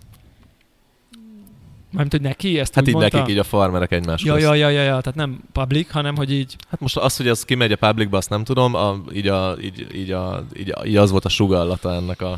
Mármint, 1.90 2.12
hogy 2.12 2.22
neki 2.22 2.60
ezt 2.60 2.74
Hát 2.76 2.88
így 2.88 2.94
mondta? 2.94 3.18
nekik 3.18 3.34
így 3.34 3.40
a 3.40 3.44
farmerek 3.44 3.92
egymás 3.92 4.24
Ja, 4.24 4.38
ja, 4.38 4.54
ja, 4.54 4.70
ja, 4.70 4.82
ja, 4.82 5.02
tehát 5.02 5.16
nem 5.16 5.40
public, 5.52 5.92
hanem 5.92 6.16
hogy 6.16 6.32
így, 6.32 6.56
Hát 6.70 6.80
most 6.80 6.98
az, 6.98 7.18
hogy 7.18 7.28
ez 7.28 7.46
kimegy 7.46 7.72
a 7.72 7.76
publicba, 7.76 8.18
azt 8.18 8.30
nem 8.30 8.44
tudom, 8.44 8.74
a, 8.74 8.98
így, 9.14 9.28
a, 9.28 9.56
így, 9.62 9.88
így, 9.96 10.12
a, 10.12 10.46
így, 10.58 10.72
a, 10.72 10.86
így, 10.86 10.96
az 10.96 11.12
volt 11.12 11.26
a 11.26 11.30
sugallata 11.30 11.94
ennek 11.94 12.22
a 12.22 12.38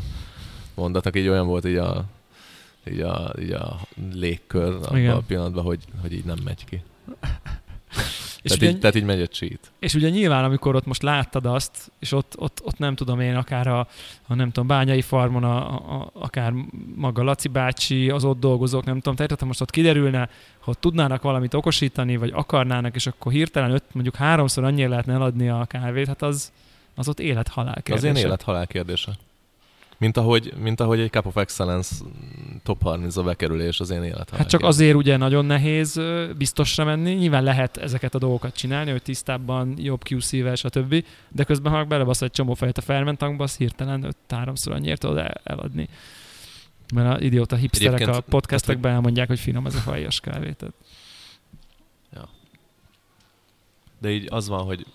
mondatnak, 0.74 1.16
így 1.16 1.28
olyan 1.28 1.46
volt 1.46 1.66
így 1.66 1.76
a, 1.76 2.04
így 2.90 3.00
a, 3.00 3.32
így 3.40 3.52
a 3.52 3.80
légkör 4.12 4.74
abban 4.74 5.08
a 5.08 5.20
pillanatban, 5.26 5.64
hogy, 5.64 5.84
hogy 6.00 6.12
így 6.12 6.24
nem 6.24 6.38
megy 6.44 6.64
ki. 6.64 6.82
És 8.42 8.50
Tehát, 8.50 8.62
ugye, 8.62 8.70
így, 8.70 8.78
tehát 8.80 8.96
így 8.96 9.04
megy 9.04 9.20
a 9.20 9.26
cheat. 9.26 9.72
és 9.78 9.94
ugye 9.94 10.08
nyilván, 10.08 10.44
amikor 10.44 10.74
ott 10.74 10.86
most 10.86 11.02
láttad 11.02 11.46
azt, 11.46 11.90
és 11.98 12.12
ott, 12.12 12.34
ott, 12.38 12.60
ott 12.64 12.78
nem 12.78 12.94
tudom 12.94 13.20
én, 13.20 13.36
akár 13.36 13.66
a, 13.66 13.78
a 14.26 14.34
nem 14.34 14.46
tudom, 14.50 14.66
bányai 14.66 15.02
farmon, 15.02 15.44
a, 15.44 15.74
a, 16.00 16.10
akár 16.12 16.52
maga 16.94 17.22
Laci 17.22 17.48
bácsi, 17.48 18.10
az 18.10 18.24
ott 18.24 18.40
dolgozók, 18.40 18.84
nem 18.84 18.94
tudom, 18.94 19.14
tehát 19.14 19.40
ha 19.40 19.46
most 19.46 19.60
ott 19.60 19.70
kiderülne, 19.70 20.28
hogy 20.58 20.78
tudnának 20.78 21.22
valamit 21.22 21.54
okosítani, 21.54 22.16
vagy 22.16 22.32
akarnának, 22.34 22.94
és 22.94 23.06
akkor 23.06 23.32
hirtelen 23.32 23.70
öt, 23.70 23.84
mondjuk 23.92 24.16
háromszor 24.16 24.64
annyira 24.64 24.88
lehetne 24.88 25.12
eladni 25.12 25.48
a 25.48 25.64
kávét, 25.68 26.06
hát 26.06 26.22
az, 26.22 26.52
az 26.94 27.08
ott 27.08 27.20
élet-halál 27.20 27.74
Az 27.76 27.82
kérdése. 27.82 28.18
én 28.18 28.24
élet-halál 28.24 28.66
kérdése. 28.66 29.12
Mint 30.00 30.16
ahogy, 30.16 30.52
mint 30.56 30.80
ahogy 30.80 31.00
egy 31.00 31.10
Cup 31.10 31.26
of 31.26 31.36
Excellence 31.36 31.94
top 32.62 32.80
30-a 32.84 33.22
bekerülés 33.22 33.80
az 33.80 33.90
én 33.90 34.02
élet 34.02 34.30
Hát 34.30 34.48
csak 34.48 34.62
azért 34.62 34.94
ugye 34.94 35.16
nagyon 35.16 35.44
nehéz 35.44 36.00
biztosra 36.36 36.84
menni. 36.84 37.12
Nyilván 37.14 37.42
lehet 37.42 37.76
ezeket 37.76 38.14
a 38.14 38.18
dolgokat 38.18 38.54
csinálni, 38.56 38.90
hogy 38.90 39.02
tisztábban, 39.02 39.74
jobb 39.76 40.02
QC-vel, 40.10 40.54
stb. 40.54 41.04
De 41.28 41.44
közben, 41.44 41.72
ha 41.72 41.84
belebasz 41.84 42.22
egy 42.22 42.30
csomó 42.30 42.54
fejet 42.54 42.78
a 42.78 42.80
fermentankba, 42.80 43.44
az 43.44 43.56
hirtelen 43.56 44.02
5 44.02 44.16
háromszor 44.28 44.72
annyira 44.72 44.96
tudod 44.96 45.16
el- 45.18 45.40
eladni. 45.44 45.88
Mert 46.94 47.20
a 47.20 47.24
idióta 47.24 47.56
hipsterek 47.56 47.94
Egyébként- 48.00 48.16
a 48.18 48.20
podcastekben 48.30 48.92
elmondják, 48.92 49.28
hogy 49.28 49.40
finom 49.40 49.66
ez 49.66 49.74
a 49.74 49.78
fajas 49.78 50.20
kávé. 50.20 50.52
Tehát 50.52 50.74
De 54.00 54.10
így 54.10 54.26
az 54.30 54.48
van, 54.48 54.64
hogy 54.64 54.86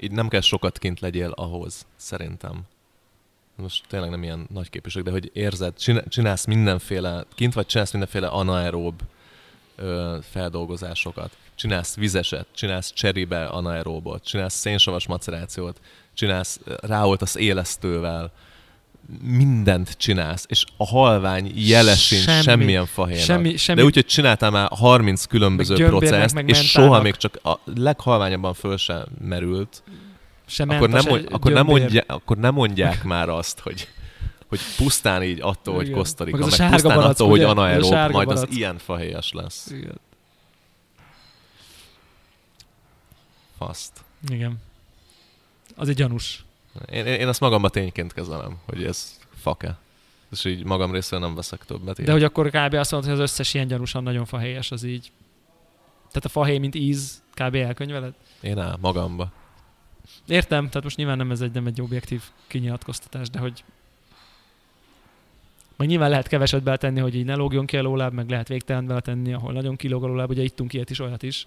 így 0.00 0.12
nem 0.12 0.28
kell 0.28 0.40
sokat 0.40 0.78
kint 0.78 1.00
legyél 1.00 1.30
ahhoz, 1.30 1.86
szerintem. 1.96 2.62
Most 3.62 3.84
tényleg 3.88 4.10
nem 4.10 4.22
ilyen 4.22 4.46
nagy 4.52 4.70
képviség, 4.70 5.02
de 5.02 5.10
hogy 5.10 5.30
érzed, 5.32 5.74
csinál- 5.78 6.08
csinálsz 6.08 6.44
mindenféle, 6.44 7.24
kint 7.34 7.54
vagy 7.54 7.66
csinálsz 7.66 7.90
mindenféle 7.90 8.26
anaerób 8.26 9.00
ö, 9.76 10.16
feldolgozásokat. 10.30 11.36
Csinálsz 11.54 11.94
vizeset, 11.96 12.46
csinálsz 12.54 12.92
cseribe 12.92 13.44
anaeróbot, 13.46 14.24
csinálsz 14.24 14.54
szénsavas 14.54 15.06
macerációt, 15.06 15.80
csinálsz, 16.14 16.60
ráoltasz 16.80 17.34
élesztővel, 17.34 18.32
mindent 19.22 19.92
csinálsz, 19.96 20.44
és 20.48 20.64
a 20.76 20.86
halvány 20.86 21.52
jele 21.54 21.94
sincs 21.94 22.22
Semmi. 22.22 22.42
semmilyen 22.42 22.86
fahéjnak. 22.86 23.24
semmi, 23.24 23.56
semmi 23.56 23.78
De 23.78 23.84
úgy, 23.84 23.94
hogy 23.94 24.06
csináltál 24.06 24.50
már 24.50 24.68
30 24.72 25.24
különböző 25.24 25.72
Meg 25.74 25.82
gyömbérnek, 25.82 26.08
processzt, 26.10 26.34
meg 26.34 26.48
és 26.48 26.56
mentának. 26.56 26.88
soha 26.90 27.02
még 27.02 27.14
csak 27.16 27.38
a 27.42 27.58
leghalványabban 27.74 28.54
föl 28.54 28.76
sem 28.76 29.04
merült, 29.24 29.82
sem 30.48 30.68
akkor 30.68 30.88
nem, 30.88 31.04
mond, 31.08 31.28
akkor, 31.30 31.52
nem 31.52 31.66
mondja, 31.66 32.02
akkor 32.06 32.36
nem 32.36 32.54
mondják 32.54 33.04
már 33.04 33.28
azt, 33.28 33.60
hogy 33.60 33.88
hogy 34.48 34.60
pusztán 34.76 35.22
így 35.22 35.40
attól, 35.40 35.74
hogy 35.74 35.86
Igen. 35.86 35.98
Kosztarika, 35.98 36.38
Meg 36.38 36.48
meg, 36.48 36.60
az 36.60 36.70
pusztán 36.70 36.96
barack, 36.96 37.10
attól, 37.10 37.28
hogy 37.28 37.38
ugye? 37.38 37.48
Az 37.48 37.56
a 37.56 37.60
anaerób, 37.60 38.12
majd 38.12 38.28
az 38.28 38.34
barack. 38.34 38.56
ilyen 38.56 38.78
fahéjas 38.78 39.32
lesz. 39.32 39.70
Igen. 39.70 40.00
Faszt. 43.58 44.04
Igen. 44.28 44.58
Az 45.76 45.88
egy 45.88 45.94
gyanús. 45.94 46.44
Én, 46.90 47.06
én, 47.06 47.20
én 47.20 47.28
azt 47.28 47.40
magamba 47.40 47.68
tényként 47.68 48.12
kezelem, 48.12 48.56
hogy 48.66 48.84
ez 48.84 49.18
fake. 49.36 49.78
És 50.32 50.44
így 50.44 50.64
magam 50.64 50.92
részéről 50.92 51.26
nem 51.26 51.34
veszek 51.34 51.64
többet. 51.64 52.02
De 52.02 52.12
hogy 52.12 52.24
akkor 52.24 52.48
kb. 52.48 52.74
azt 52.74 52.90
mondod, 52.90 53.10
hogy 53.10 53.20
az 53.20 53.30
összes 53.30 53.54
ilyen 53.54 53.66
gyanúsan 53.66 54.02
nagyon 54.02 54.24
fahéjas, 54.24 54.70
az 54.70 54.82
így. 54.82 55.12
Tehát 55.98 56.24
a 56.24 56.28
fahéj, 56.28 56.58
mint 56.58 56.74
íz, 56.74 57.22
kb. 57.34 57.54
elkönyveled? 57.54 58.14
Én 58.40 58.58
áll 58.58 58.76
magamba. 58.80 59.32
Értem, 60.26 60.66
tehát 60.66 60.82
most 60.82 60.96
nyilván 60.96 61.16
nem 61.16 61.30
ez 61.30 61.40
egy, 61.40 61.52
nem 61.52 61.66
egy 61.66 61.80
objektív 61.80 62.22
kinyilatkoztatás, 62.46 63.30
de 63.30 63.38
hogy 63.38 63.64
meg 65.76 65.88
nyilván 65.88 66.10
lehet 66.10 66.28
keveset 66.28 66.62
beletenni, 66.62 67.00
hogy 67.00 67.14
így 67.14 67.24
ne 67.24 67.34
lógjon 67.34 67.66
ki 67.66 67.76
a 67.76 67.82
lóláb, 67.82 68.12
meg 68.12 68.30
lehet 68.30 68.48
végtelen 68.48 68.86
beletenni, 68.86 69.32
ahol 69.32 69.52
nagyon 69.52 69.76
kilóg 69.76 70.04
a 70.04 70.06
lóláb, 70.06 70.30
ugye 70.30 70.42
ittunk 70.42 70.72
ilyet 70.72 70.90
is, 70.90 71.00
olyat 71.00 71.22
is. 71.22 71.46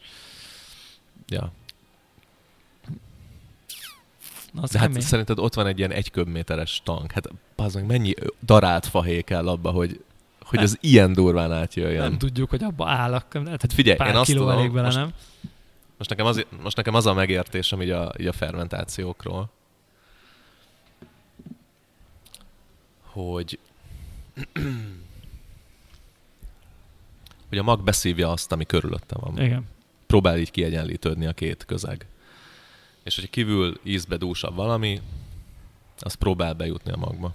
Ja. 1.28 1.52
Na, 4.52 4.62
az 4.62 4.72
De 4.72 4.80
hát 4.80 5.02
szerinted 5.02 5.40
ott 5.40 5.54
van 5.54 5.68
egy 5.68 5.78
ilyen 5.78 5.92
egy 5.92 6.12
köbméteres 6.12 6.82
tank. 6.84 7.12
Hát 7.12 7.30
az 7.56 7.74
meg 7.74 7.86
mennyi 7.86 8.14
darált 8.46 8.86
fahéj 8.86 9.22
kell 9.22 9.48
abba, 9.48 9.70
hogy, 9.70 10.04
hogy 10.42 10.60
az 10.60 10.78
ilyen 10.82 11.14
durván 11.14 11.52
átjöjjön. 11.52 12.02
nem 12.02 12.18
tudjuk, 12.18 12.50
hogy 12.50 12.64
abba 12.64 12.90
állak. 12.90 13.34
Lehet, 13.34 13.62
Hát 13.62 13.74
figyelj, 13.74 13.98
pár 13.98 14.08
én 14.08 14.16
azt 14.16 14.32
kiló 14.32 14.40
tudom, 14.40 14.58
elég 14.58 14.72
bele, 14.72 14.94
nem? 14.94 15.14
Most 16.02 16.14
nekem, 16.14 16.26
az, 16.26 16.46
most 16.62 16.76
nekem 16.76 16.94
az 16.94 17.06
a 17.06 17.14
megértésem 17.14 17.82
így 17.82 17.90
a, 17.90 18.12
így 18.18 18.28
a 18.28 18.34
fermentációkról, 18.34 19.50
hogy 23.02 23.60
hogy 27.50 27.58
a 27.58 27.64
mag 27.64 27.84
beszívja 27.84 28.32
azt, 28.32 28.52
ami 28.52 28.66
körülötte 28.66 29.16
van. 29.20 29.42
Igen. 29.42 29.68
Próbál 30.08 30.38
így 30.38 30.52
kiegyenlítődni 30.52 31.26
a 31.26 31.34
két 31.34 31.66
közeg. 31.66 32.06
És 33.04 33.16
hogyha 33.16 33.32
kívül 33.32 33.80
ízbe 33.84 34.18
dúsabb 34.18 34.56
valami, 34.56 35.02
az 36.00 36.14
próbál 36.14 36.54
bejutni 36.54 36.92
a 36.92 36.98
magba. 36.98 37.34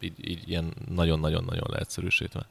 Így, 0.00 0.28
így 0.28 0.48
ilyen 0.48 0.74
nagyon-nagyon-nagyon 0.88 1.66
leegyszerűsítve. 1.70 2.46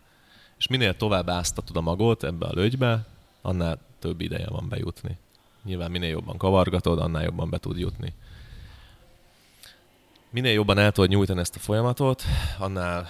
És 0.57 0.67
minél 0.67 0.95
tovább 0.95 1.29
áztatod 1.29 1.77
a 1.77 1.81
magot 1.81 2.23
ebbe 2.23 2.45
a 2.45 2.53
lögybe, 2.53 3.05
annál 3.41 3.79
több 4.03 4.21
ideje 4.21 4.47
van 4.49 4.69
bejutni. 4.69 5.17
Nyilván 5.63 5.91
minél 5.91 6.09
jobban 6.09 6.37
kavargatod, 6.37 6.99
annál 6.99 7.23
jobban 7.23 7.49
be 7.49 7.57
tud 7.57 7.77
jutni. 7.79 8.13
Minél 10.29 10.51
jobban 10.53 10.77
el 10.77 10.91
tudod 10.91 11.09
nyújtani 11.09 11.39
ezt 11.39 11.55
a 11.55 11.59
folyamatot, 11.59 12.23
annál, 12.59 13.07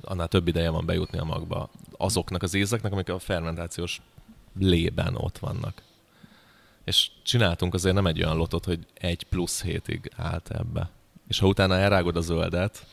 annál 0.00 0.28
több 0.28 0.48
ideje 0.48 0.70
van 0.70 0.86
bejutni 0.86 1.18
a 1.18 1.24
magba 1.24 1.70
azoknak 1.96 2.42
az 2.42 2.54
ízeknek, 2.54 2.92
amik 2.92 3.08
a 3.08 3.18
fermentációs 3.18 4.00
lében 4.58 5.14
ott 5.16 5.38
vannak. 5.38 5.82
És 6.84 7.10
csináltunk 7.22 7.74
azért 7.74 7.94
nem 7.94 8.06
egy 8.06 8.22
olyan 8.22 8.36
lotot, 8.36 8.64
hogy 8.64 8.86
egy 8.94 9.22
plusz 9.22 9.62
hétig 9.62 10.10
állt 10.16 10.50
ebbe. 10.50 10.90
És 11.28 11.38
ha 11.38 11.46
utána 11.46 11.76
elrágod 11.76 12.16
a 12.16 12.20
zöldet, 12.20 12.86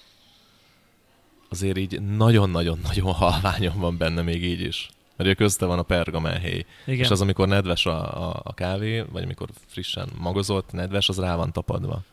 azért 1.49 1.78
így 1.78 2.02
nagyon-nagyon-nagyon 2.02 3.13
halványon 3.13 3.80
van 3.80 3.97
benne 3.97 4.21
még 4.21 4.43
így 4.43 4.62
is. 4.62 4.89
Mert 5.20 5.32
ugye 5.32 5.46
közte 5.46 5.66
van 5.66 5.80
a 5.80 5.84
pergamenhéj. 5.84 6.66
Igen. 6.86 7.00
És 7.00 7.10
az, 7.10 7.22
amikor 7.22 7.48
nedves 7.48 7.86
a, 7.86 8.30
a, 8.30 8.42
a 8.44 8.54
kávé, 8.54 9.00
vagy 9.00 9.24
amikor 9.24 9.50
frissen 9.66 10.10
magozott, 10.18 10.72
nedves, 10.72 11.10
az 11.10 11.20
rá 11.20 11.36
van 11.36 11.52
tapadva. 11.52 12.04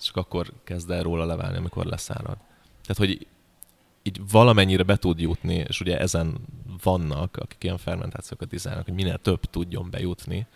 Csak 0.00 0.16
akkor 0.16 0.52
kezd 0.64 0.90
el 0.90 1.02
róla 1.02 1.24
leválni, 1.24 1.56
amikor 1.56 1.86
leszárad. 1.86 2.36
Tehát, 2.86 2.96
hogy 2.96 3.26
így 4.02 4.20
valamennyire 4.30 4.82
be 4.82 4.96
tud 4.96 5.20
jutni, 5.20 5.54
és 5.54 5.80
ugye 5.80 5.98
ezen 5.98 6.36
vannak, 6.82 7.36
akik 7.36 7.64
ilyen 7.64 7.78
fermentációkat 7.78 8.48
dizájnolnak, 8.48 8.88
hogy 8.88 8.96
minél 8.96 9.18
több 9.18 9.40
tudjon 9.44 9.90
bejutni. 9.90 10.46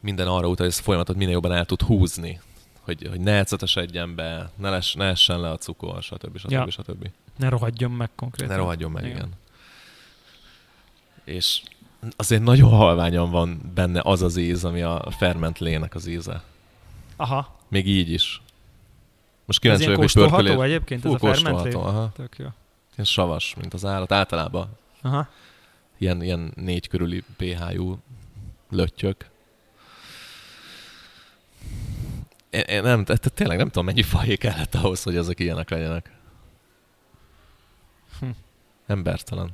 Minden 0.00 0.26
arra 0.26 0.48
utal, 0.48 0.56
hogy 0.56 0.66
ezt 0.66 0.80
a 0.80 0.82
folyamatot 0.82 1.16
minél 1.16 1.32
jobban 1.32 1.52
el 1.52 1.64
tud 1.64 1.82
húzni. 1.82 2.40
Hogy, 2.80 3.06
hogy 3.08 3.20
ne 3.20 3.38
ecetesedjen 3.38 4.14
be, 4.14 4.50
ne, 4.56 4.70
les, 4.70 4.94
ne 4.94 5.04
essen 5.04 5.40
le 5.40 5.50
a 5.50 5.56
cukor, 5.56 6.02
stb. 6.02 6.38
stb. 6.38 6.50
Ja. 6.50 6.70
stb. 6.70 7.10
Ne 7.36 7.48
rohadjon 7.48 7.90
meg 7.90 8.10
konkrétan. 8.14 8.56
Ne 8.56 8.62
rohadjon 8.62 8.90
meg, 8.90 9.04
Igen. 9.04 9.16
igen. 9.16 9.38
És 11.24 11.62
azért 12.16 12.42
nagyon 12.42 12.70
halványan 12.70 13.30
van 13.30 13.70
benne 13.74 14.00
az 14.04 14.22
az 14.22 14.36
íz, 14.36 14.64
ami 14.64 14.82
a 14.82 15.10
ferment 15.18 15.58
lének 15.58 15.94
az 15.94 16.06
íze. 16.06 16.42
Aha. 17.16 17.56
Még 17.68 17.88
így 17.88 18.10
is. 18.10 18.42
Most 19.44 19.60
kíváncsi 19.60 19.84
vagyok, 19.84 20.00
hogy 20.00 20.12
pörkölés... 20.12 20.56
egyébként, 20.56 21.00
Fú, 21.00 21.14
ez 21.14 21.14
a 21.14 21.18
fermentlé? 21.18 21.62
kóstolható, 21.62 21.98
aha. 21.98 22.12
Tök 22.14 22.36
jó. 22.38 22.46
Ilyen 22.92 23.04
savas, 23.04 23.54
mint 23.60 23.74
az 23.74 23.84
állat. 23.84 24.12
Általában 24.12 24.68
Aha. 25.02 25.28
ilyen, 25.98 26.22
ilyen 26.22 26.52
négy 26.54 26.88
körüli 26.88 27.24
pH-jú 27.36 27.98
löttyök. 28.70 29.28
Én, 32.50 32.60
én 32.60 32.82
nem, 32.82 33.04
tehát 33.04 33.32
tényleg 33.34 33.56
nem 33.56 33.66
tudom, 33.66 33.84
mennyi 33.84 34.02
fajé 34.02 34.36
kellett 34.36 34.74
ahhoz, 34.74 35.02
hogy 35.02 35.16
ezek 35.16 35.40
ilyenek 35.40 35.70
legyenek. 35.70 36.12
Hm. 38.20 38.28
Embertelen. 38.86 39.50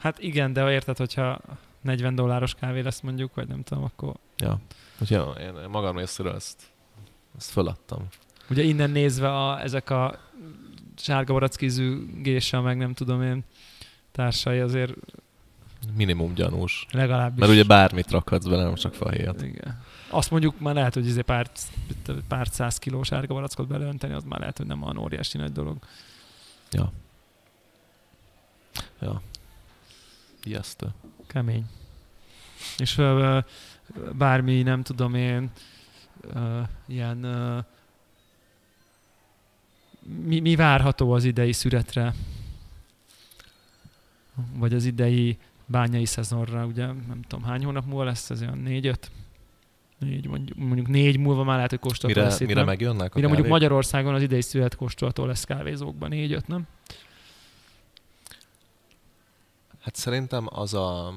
Hát 0.00 0.18
igen, 0.18 0.52
de 0.52 0.70
érted, 0.72 0.96
hogyha 0.96 1.40
40 1.80 2.14
dolláros 2.14 2.54
kávé 2.54 2.80
lesz 2.80 3.00
mondjuk, 3.00 3.34
vagy 3.34 3.48
nem 3.48 3.62
tudom, 3.62 3.84
akkor 3.84 4.14
Ja. 4.36 4.58
Úgyhogy 5.00 5.40
én 5.40 5.52
magam 5.68 5.96
részéről 5.96 6.34
ezt, 6.34 6.62
ezt 7.38 7.50
föladtam. 7.50 8.06
ugye 8.50 8.62
innen 8.62 8.90
nézve 8.90 9.28
a, 9.28 9.60
ezek 9.60 9.90
a 9.90 10.18
sárga 10.96 11.32
barackízű 11.32 12.06
géssel, 12.22 12.60
meg 12.60 12.76
nem 12.76 12.94
tudom 12.94 13.22
én 13.22 13.44
társai 14.12 14.58
azért 14.58 14.92
minimum 15.96 16.34
gyanús. 16.34 16.86
Legalábbis. 16.92 17.40
Mert 17.40 17.52
ugye 17.52 17.64
bármit 17.64 18.10
rakhatsz 18.10 18.46
bele, 18.46 18.62
nem 18.62 18.74
csak 18.74 18.94
fahéjat. 18.94 19.42
Igen. 19.42 19.82
Azt 20.10 20.30
mondjuk 20.30 20.60
már 20.60 20.74
lehet, 20.74 20.94
hogy 20.94 21.06
izé 21.06 21.20
pár, 21.20 21.50
pár 22.28 22.48
száz 22.50 22.78
kilós 22.78 23.12
árga 23.12 23.34
barackot 23.34 23.68
beleönteni, 23.68 24.12
az 24.12 24.24
már 24.24 24.40
lehet, 24.40 24.56
hogy 24.56 24.66
nem 24.66 24.82
olyan 24.82 24.98
óriási 24.98 25.38
nagy 25.38 25.52
dolog. 25.52 25.76
Ja. 26.70 26.92
Ja. 29.00 29.22
Ijesztő. 30.44 30.86
Kemény. 31.26 31.64
És 32.78 32.98
ö, 32.98 33.38
bármi, 34.12 34.62
nem 34.62 34.82
tudom 34.82 35.14
én, 35.14 35.50
ö, 36.20 36.60
ilyen 36.86 37.22
ö, 37.22 37.58
mi, 40.24 40.40
mi 40.40 40.56
várható 40.56 41.12
az 41.12 41.24
idei 41.24 41.52
szüretre? 41.52 42.14
Vagy 44.52 44.74
az 44.74 44.84
idei 44.84 45.38
bányai 45.66 46.04
szezonra, 46.04 46.64
ugye 46.64 46.86
nem 46.86 47.20
tudom 47.28 47.44
hány 47.44 47.64
hónap 47.64 47.86
múlva 47.86 48.04
lesz, 48.04 48.30
ez 48.30 48.40
olyan 48.40 48.58
négy-öt? 48.58 49.10
Négy, 49.98 50.26
mondjuk, 50.26 50.58
mondjuk 50.58 50.88
négy 50.88 51.18
múlva 51.18 51.44
már 51.44 51.54
lehet, 51.54 51.70
hogy 51.70 51.78
kóstolható 51.78 52.20
Mire, 52.20 52.32
lesz 52.32 52.40
itt, 52.40 52.46
mire 52.46 52.58
nem? 52.58 52.68
megjönnek 52.68 53.14
a 53.14 53.14
Mire 53.14 53.26
mondjuk 53.26 53.46
kávék? 53.46 53.50
Magyarországon 53.50 54.14
az 54.14 54.22
idei 54.22 54.40
szület 54.40 54.76
kóstolható 54.76 55.24
lesz 55.24 55.44
kávézókban, 55.44 56.08
négy-öt, 56.08 56.46
nem? 56.46 56.66
Hát 59.80 59.96
szerintem 59.96 60.46
az 60.50 60.74
a, 60.74 61.12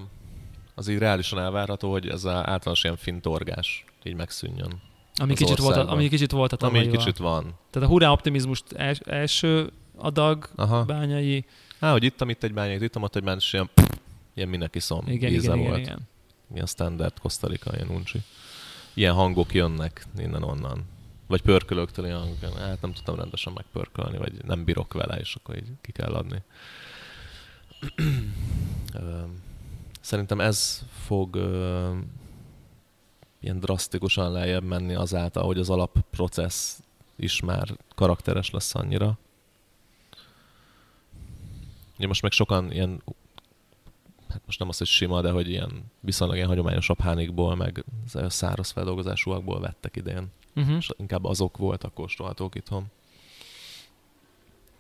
az 0.76 0.88
így 0.88 0.98
reálisan 0.98 1.40
elvárható, 1.40 1.92
hogy 1.92 2.08
ez 2.08 2.24
az 2.24 2.26
általános 2.26 2.84
ilyen 2.84 2.98
fintorgás 2.98 3.86
így 4.04 4.16
megszűnjön. 4.16 4.82
Ami 5.16 5.34
kicsit, 5.34 5.58
volt, 5.58 5.76
ami 5.76 6.08
kicsit 6.08 6.32
volt 6.32 6.52
a 6.52 6.58
Ami 6.60 6.74
tavalyival. 6.74 6.98
kicsit 6.98 7.18
van. 7.18 7.54
Tehát 7.70 7.88
a 7.88 7.92
hurrá 7.92 8.10
optimizmust 8.10 8.72
els, 8.72 9.00
első 9.00 9.72
adag 9.96 10.50
Aha. 10.56 10.84
bányai, 10.84 11.46
Á, 11.80 11.92
hogy 11.92 12.04
ittam 12.04 12.30
itt 12.30 12.44
egy 12.44 12.54
bányát, 12.54 12.82
ittam 12.82 13.04
ott 13.04 13.16
egy 13.16 13.24
bányát, 13.24 13.42
és 13.42 13.54
ilyen, 13.54 13.70
ilyen 14.34 14.50
mindenki 14.50 14.80
szom 14.80 15.08
igen, 15.08 15.32
íze 15.32 15.44
igen, 15.44 15.58
igen, 15.58 15.70
volt. 15.70 15.80
igen. 15.80 16.00
Ilyen 16.54 16.66
standard 16.66 17.20
Costa 17.20 17.50
ilyen 17.74 17.90
uncsi. 17.90 18.20
Ilyen 18.94 19.14
hangok 19.14 19.54
jönnek 19.54 20.06
innen-onnan. 20.18 20.86
Vagy 21.28 21.42
pörkölőktől 21.42 22.06
ilyen 22.06 22.18
hangok. 22.18 22.58
Hát 22.60 22.82
nem 22.82 22.94
tudtam 22.94 23.16
rendesen 23.16 23.54
megpörkölni, 23.54 24.18
vagy 24.18 24.34
nem 24.46 24.64
bírok 24.64 24.94
vele, 24.94 25.16
és 25.16 25.36
akkor 25.36 25.56
így 25.56 25.68
ki 25.82 25.92
kell 25.92 26.14
adni. 26.14 26.42
Szerintem 30.02 30.40
ez 30.40 30.86
fog 31.06 31.36
ilyen 33.40 33.60
drasztikusan 33.60 34.32
lejjebb 34.32 34.64
menni 34.64 34.94
azáltal, 34.94 35.46
hogy 35.46 35.58
az 35.58 35.70
alapprocessz 35.70 36.80
is 37.16 37.42
már 37.42 37.78
karakteres 37.96 38.50
lesz 38.50 38.76
annyira. 38.76 39.18
Ugye 41.98 42.08
most 42.08 42.22
meg 42.22 42.32
sokan 42.32 42.72
ilyen 42.72 43.02
hát 44.34 44.42
most 44.46 44.60
nem 44.60 44.70
az, 44.70 44.78
hogy 44.78 44.88
sima, 44.88 45.22
de 45.22 45.32
hogy 45.32 45.50
ilyen 45.50 45.92
viszonylag 46.00 46.36
ilyen 46.36 46.48
hagyományosabb 46.48 47.00
hánikból, 47.00 47.56
meg 47.56 47.86
száraz 48.28 48.72
feldolgozásúakból 48.72 49.60
vettek 49.60 49.96
idén. 49.96 50.32
Uh-huh. 50.56 50.76
És 50.76 50.90
inkább 50.98 51.24
azok 51.24 51.58
voltak 51.58 51.94
kóstolhatók 51.94 52.56
itthon. 52.56 52.86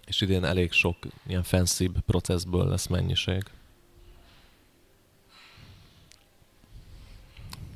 És 0.05 0.21
idén 0.21 0.43
elég 0.43 0.71
sok 0.71 0.97
ilyen 1.27 1.43
fancy 1.43 1.89
processzből 2.05 2.67
lesz 2.67 2.87
mennyiség. 2.87 3.43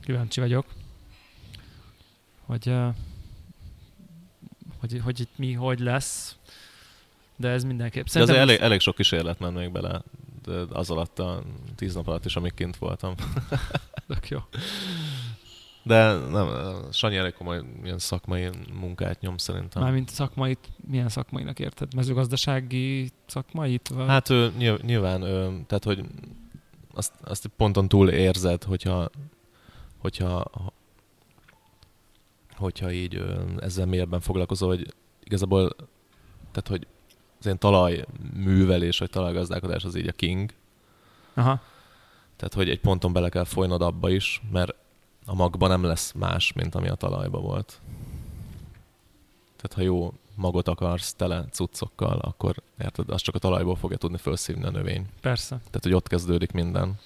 Kíváncsi 0.04 0.40
vagyok, 0.40 0.66
hogy, 2.46 2.74
hogy, 4.80 5.00
hogy 5.04 5.20
itt 5.20 5.38
mi, 5.38 5.54
hogy 5.54 5.80
lesz, 5.80 6.36
de 7.36 7.48
ez 7.50 7.64
mindenképp. 7.64 8.06
De 8.06 8.22
azért 8.22 8.38
elég, 8.40 8.60
elég 8.60 8.80
sok 8.80 8.96
kísérlet 8.96 9.40
ment 9.40 9.56
még 9.56 9.72
bele 9.72 10.02
az 10.70 10.90
alatt 10.90 11.20
a 11.20 11.44
tíz 11.76 11.94
nap 11.94 12.08
alatt 12.08 12.26
is, 12.26 12.36
amíg 12.36 12.54
kint 12.54 12.78
voltam. 12.78 13.16
tök 14.08 14.30
jó. 14.30 14.40
De 15.88 16.14
nem, 16.14 16.48
Sanyi 16.92 17.16
elég 17.16 17.34
komoly 17.34 17.64
ilyen 17.84 18.00
szakmai 18.00 18.50
munkát 18.80 19.20
nyom 19.20 19.38
szerintem. 19.38 19.82
Mármint 19.82 20.10
szakmait, 20.10 20.70
milyen 20.88 21.10
szakmainak 21.10 21.60
érted? 21.60 21.94
Mezőgazdasági 21.96 23.12
szakmait? 23.26 23.88
Vagy? 23.88 24.08
Hát 24.08 24.30
ő, 24.30 24.52
nyilv- 24.58 24.84
nyilván, 24.84 25.22
ő, 25.22 25.64
tehát 25.68 25.84
hogy 25.84 26.06
azt, 26.94 27.14
azt 27.24 27.48
ponton 27.58 27.88
túl 27.88 28.10
érzed, 28.10 28.64
hogyha, 28.64 29.10
hogyha, 29.98 30.46
hogyha 32.56 32.92
így 32.92 33.24
ezzel 33.60 33.86
mélyebben 33.86 34.20
foglalkozol, 34.20 34.70
hogy 34.70 34.94
igazából, 35.24 35.76
tehát 36.52 36.68
hogy 36.68 36.88
az 37.40 37.46
ilyen 37.46 37.60
talajművelés, 37.60 39.00
vagy 39.00 39.10
talajgazdálkodás 39.10 39.84
az 39.84 39.96
így 39.96 40.08
a 40.08 40.12
king, 40.12 40.54
Aha. 41.34 41.62
tehát 42.36 42.54
hogy 42.54 42.70
egy 42.70 42.80
ponton 42.80 43.14
bele 43.14 43.30
kell 43.30 43.44
folynod 43.44 43.82
abba 43.82 44.10
is, 44.10 44.42
mert 44.52 44.76
a 45.30 45.34
magban 45.34 45.70
nem 45.70 45.84
lesz 45.84 46.12
más, 46.12 46.54
mint 46.54 46.76
ami 46.76 46.88
a 46.88 46.96
talajban 46.96 47.42
volt. 47.42 47.82
Tehát 49.56 49.74
ha 49.74 49.82
jó 49.82 50.14
magot 50.36 50.68
akarsz 50.68 51.14
tele 51.14 51.46
cuccokkal, 51.52 52.20
akkor 52.20 52.62
érted, 52.80 53.10
az 53.10 53.22
csak 53.22 53.36
a 53.36 53.40
talajból 53.40 53.76
fogja 53.76 53.98
tudni 53.98 54.18
felszívni 54.18 54.66
a 54.66 54.70
növény. 54.70 55.08
Persze. 55.22 55.56
Tehát, 55.56 55.84
hogy 55.84 55.94
ott 55.94 56.08
kezdődik 56.08 56.52
minden. 56.52 57.00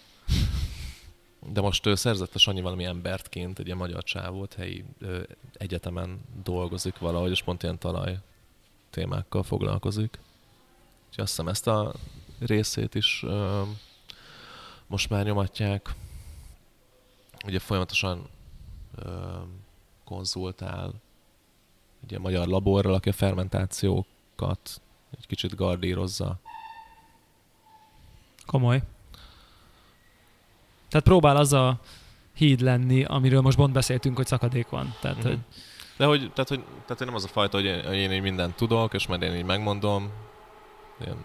De 1.48 1.62
most 1.62 1.86
ő 1.86 1.96
szerzett 1.96 2.36
a 2.36 2.40
Sanyi 2.40 2.62
valami 2.62 2.84
embertként, 2.84 3.60
egy 3.60 3.66
ilyen 3.66 3.78
magyar 3.78 4.04
csávót, 4.04 4.54
helyi 4.54 4.86
ö, 5.00 5.22
egyetemen 5.54 6.20
dolgozik 6.44 6.98
valahogy, 6.98 7.32
és 7.32 7.44
pont 7.44 7.64
ilyen 7.64 7.80
talaj 7.80 8.18
témákkal 8.90 9.44
foglalkozik. 9.44 10.20
És 11.12 11.18
azt 11.18 11.30
hiszem 11.30 11.48
ezt 11.48 11.68
a 11.68 11.94
részét 12.40 12.96
is 12.96 13.24
ö, 13.24 13.62
most 14.88 15.10
már 15.10 15.26
nyomatják. 15.26 15.96
Ugye 17.46 17.60
folyamatosan 17.60 18.30
ö, 18.96 19.10
konzultál 20.06 20.94
ugye 22.04 22.20
magyar 22.20 22.48
laborral, 22.48 22.94
aki 22.94 23.10
a 23.10 23.14
fermentációkat 23.14 24.82
egy 25.18 25.28
kicsit 25.28 25.56
gardírozza. 25.56 26.40
Komoly. 28.46 28.82
Tehát 30.90 31.06
próbál 31.06 31.38
az 31.38 31.54
a 31.54 31.80
híd 32.34 32.60
lenni, 32.62 33.04
amiről 33.04 33.42
most 33.42 33.58
pont 33.58 33.74
beszéltünk, 33.74 34.16
hogy 34.16 34.28
szakadék 34.28 34.70
van. 34.70 34.96
Tehát, 35.02 35.18
Mhm. 35.18 35.28
hogy 35.28 35.40
De 35.98 36.06
hogy, 36.06 36.20
tehát, 36.20 36.50
hogy, 36.50 36.60
tehát 36.64 36.98
hogy 36.98 37.06
nem 37.06 37.16
az 37.16 37.24
a 37.24 37.28
fajta, 37.28 37.58
hogy 37.58 37.66
én, 37.66 37.86
hogy 37.86 37.96
én 37.96 38.12
így 38.12 38.22
mindent 38.22 38.56
tudok, 38.56 38.94
és 38.94 39.08
majd 39.08 39.22
én 39.22 39.36
így 39.36 39.46
megmondom, 39.46 40.12
ilyen 41.00 41.18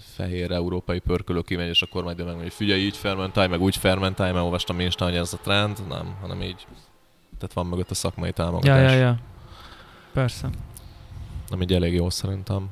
fehér 0.00 0.50
európai 0.50 0.98
pörkölő 0.98 1.40
kimegy, 1.40 1.68
és 1.68 1.82
akkor 1.82 2.02
majd 2.02 2.16
megmondja, 2.16 2.42
hogy 2.42 2.52
figyelj, 2.52 2.80
így 2.80 2.96
fermentálj, 2.96 3.48
meg 3.48 3.60
úgy 3.60 3.76
fermentálj, 3.76 4.32
mert 4.32 4.44
olvastam 4.44 4.80
én 4.80 4.86
is, 4.86 4.94
hogy 4.98 5.14
ez 5.14 5.32
a 5.32 5.38
trend, 5.42 5.86
nem, 5.88 6.16
hanem 6.20 6.42
így, 6.42 6.66
tehát 7.38 7.54
van 7.54 7.66
mögött 7.66 7.90
a 7.90 7.94
szakmai 7.94 8.28
ja, 8.28 8.34
támogatás, 8.34 8.92
ja, 8.92 8.98
ja. 8.98 9.18
Persze. 10.12 10.48
ami 11.50 11.62
így 11.62 11.72
elég 11.72 11.94
jó 11.94 12.10
szerintem. 12.10 12.70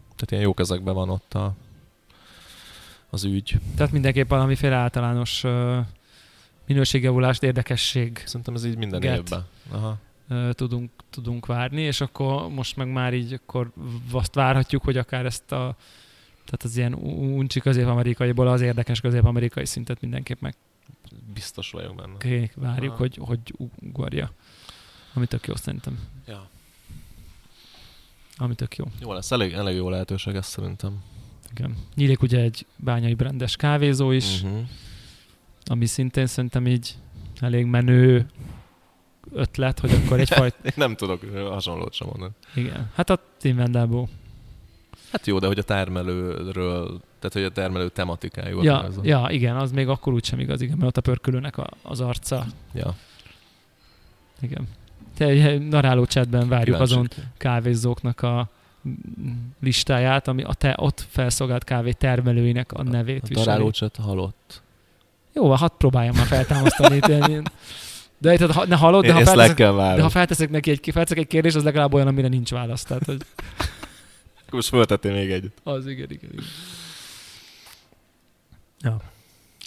Tehát 0.00 0.30
ilyen 0.30 0.42
jó 0.42 0.54
kezekben 0.54 0.94
van 0.94 1.10
ott 1.10 1.34
a, 1.34 1.52
az 3.10 3.24
ügy. 3.24 3.58
Tehát 3.76 3.92
mindenképp 3.92 4.28
valamiféle 4.28 4.74
általános 4.74 5.44
uh, 5.44 5.78
minőségjavulást, 6.66 7.42
érdekesség 7.42 8.22
Szerintem 8.26 8.54
ez 8.54 8.64
így 8.64 8.76
minden 8.76 9.00
Get. 9.00 9.16
évben. 9.16 9.44
Aha. 9.70 9.98
tudunk, 10.52 10.90
tudunk 11.10 11.46
várni, 11.46 11.80
és 11.80 12.00
akkor 12.00 12.48
most 12.48 12.76
meg 12.76 12.92
már 12.92 13.14
így 13.14 13.32
akkor 13.32 13.70
azt 14.12 14.34
várhatjuk, 14.34 14.84
hogy 14.84 14.96
akár 14.96 15.26
ezt 15.26 15.52
a 15.52 15.76
tehát 16.50 16.62
az 16.62 16.76
ilyen 16.76 16.94
uncsi 17.34 17.60
közép-amerikaiból 17.60 18.48
az 18.48 18.60
érdekes 18.60 19.00
közép-amerikai 19.00 19.66
szintet 19.66 20.00
mindenképp 20.00 20.40
meg 20.40 20.54
Biztos 21.34 21.70
vagyok 21.70 21.94
benne. 21.94 22.14
Oké, 22.14 22.50
várjuk, 22.54 22.92
Aha. 22.92 22.98
hogy, 23.00 23.18
hogy 23.20 23.38
ugorja. 23.82 24.32
Ami 25.14 25.26
tök 25.26 25.46
jó 25.46 25.54
szerintem. 25.56 25.98
Ja. 26.26 26.48
Ami 28.36 28.54
tök 28.54 28.76
jó. 28.76 28.84
Jó 29.00 29.12
lesz, 29.12 29.30
elég, 29.30 29.52
elég 29.52 29.76
jó 29.76 29.88
lehetőség 29.88 30.34
ez 30.34 30.46
szerintem. 30.46 31.02
Igen. 31.50 31.76
Nyílik 31.94 32.22
ugye 32.22 32.40
egy 32.40 32.66
bányai 32.76 33.14
brendes 33.14 33.56
kávézó 33.56 34.10
is, 34.10 34.42
Uh-huh. 34.42 34.60
ami 35.64 35.86
szintén 35.86 36.26
szerintem 36.26 36.66
így 36.66 36.94
elég 37.40 37.64
menő 37.66 38.26
ötlet, 39.32 39.78
hogy 39.78 39.90
akkor 39.92 40.20
egyfajta... 40.20 40.56
Én 40.62 40.72
nem 40.76 40.94
tudok 40.96 41.22
hasonlót 41.48 41.92
sem 41.92 42.06
mondani. 42.06 42.32
Igen. 42.54 42.90
Hát 42.94 43.10
a 43.10 43.22
Tim 43.38 43.56
Wendelbo. 43.56 44.06
Hát 45.12 45.26
jó, 45.26 45.38
de 45.38 45.46
hogy 45.46 45.58
a 45.58 45.62
termelőről, 45.62 46.86
tehát 47.18 47.32
hogy 47.32 47.42
a 47.44 47.50
termelő 47.50 47.88
tematikájú. 47.88 48.62
Ja, 48.62 48.78
az 48.78 48.96
a- 48.98 49.00
ja, 49.04 49.26
igen, 49.30 49.56
az 49.56 49.72
még 49.72 49.88
akkor 49.88 50.12
úgysem 50.12 50.38
igaz, 50.38 50.60
igen, 50.60 50.76
mert 50.76 50.88
ott 50.88 50.96
a 50.96 51.00
pörkölőnek 51.00 51.58
a, 51.58 51.66
az 51.82 52.00
arca. 52.00 52.46
ja. 52.72 52.94
Igen. 54.40 54.68
Te 55.16 55.24
egy 55.24 55.68
naráló 55.68 56.04
chatben 56.04 56.48
várjuk 56.48 56.64
Kíváncsi. 56.76 56.92
azon 56.92 57.08
kávézóknak 57.36 58.22
a 58.22 58.48
listáját, 59.62 60.28
ami 60.28 60.42
a 60.42 60.54
te 60.54 60.74
ott 60.78 61.06
felszolgált 61.08 61.64
kávé 61.64 61.90
termelőinek 61.92 62.72
a 62.72 62.82
nevét 62.82 63.22
A 63.22 63.26
viseli. 63.26 63.46
darálócsat 63.46 63.96
halott. 63.96 64.62
Jó, 65.32 65.46
van, 65.46 65.56
hadd 65.56 65.70
próbáljam 65.78 66.16
már 66.16 66.26
feltámasztani. 66.26 66.98
de 68.18 68.36
tehát, 68.36 68.50
ha, 68.54 68.66
ne 68.66 68.76
hallod, 68.76 69.04
de 69.06 69.12
ha, 69.12 69.24
felteszek, 69.24 69.56
de 69.56 70.02
ha 70.02 70.08
felteszek 70.08 70.50
neki 70.50 70.70
egy, 70.70 70.88
felteszek 70.92 71.18
egy 71.18 71.26
kérdést, 71.26 71.56
az 71.56 71.64
legalább 71.64 71.94
olyan, 71.94 72.06
amire 72.06 72.28
nincs 72.28 72.50
válasz. 72.50 72.82
Tehát, 72.82 73.04
hogy 73.04 73.20
Most 74.50 74.68
föltettél 74.68 75.12
még 75.12 75.30
egyet. 75.30 75.60
az 75.62 75.86
igen, 75.86 76.10
igen, 76.10 76.30
igen. 76.32 76.44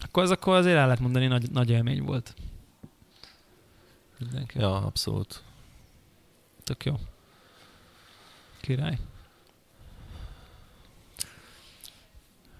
Akkor 0.03 0.23
az 0.23 0.31
akkor 0.31 0.55
azért 0.55 0.75
el 0.77 0.85
lehet 0.85 0.99
mondani, 0.99 1.27
nagy, 1.27 1.51
nagy 1.51 1.69
élmény 1.69 2.03
volt. 2.03 2.33
Mindenki. 4.19 4.59
Ja, 4.59 4.75
abszolút. 4.75 5.41
Tök 6.63 6.85
jó. 6.85 6.99
Király. 8.61 8.97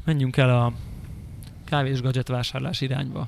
Menjünk 0.03 0.37
el 0.37 0.49
a 0.59 0.73
kávés 1.65 2.01
gadget 2.01 2.27
vásárlás 2.27 2.81
irányba. 2.81 3.27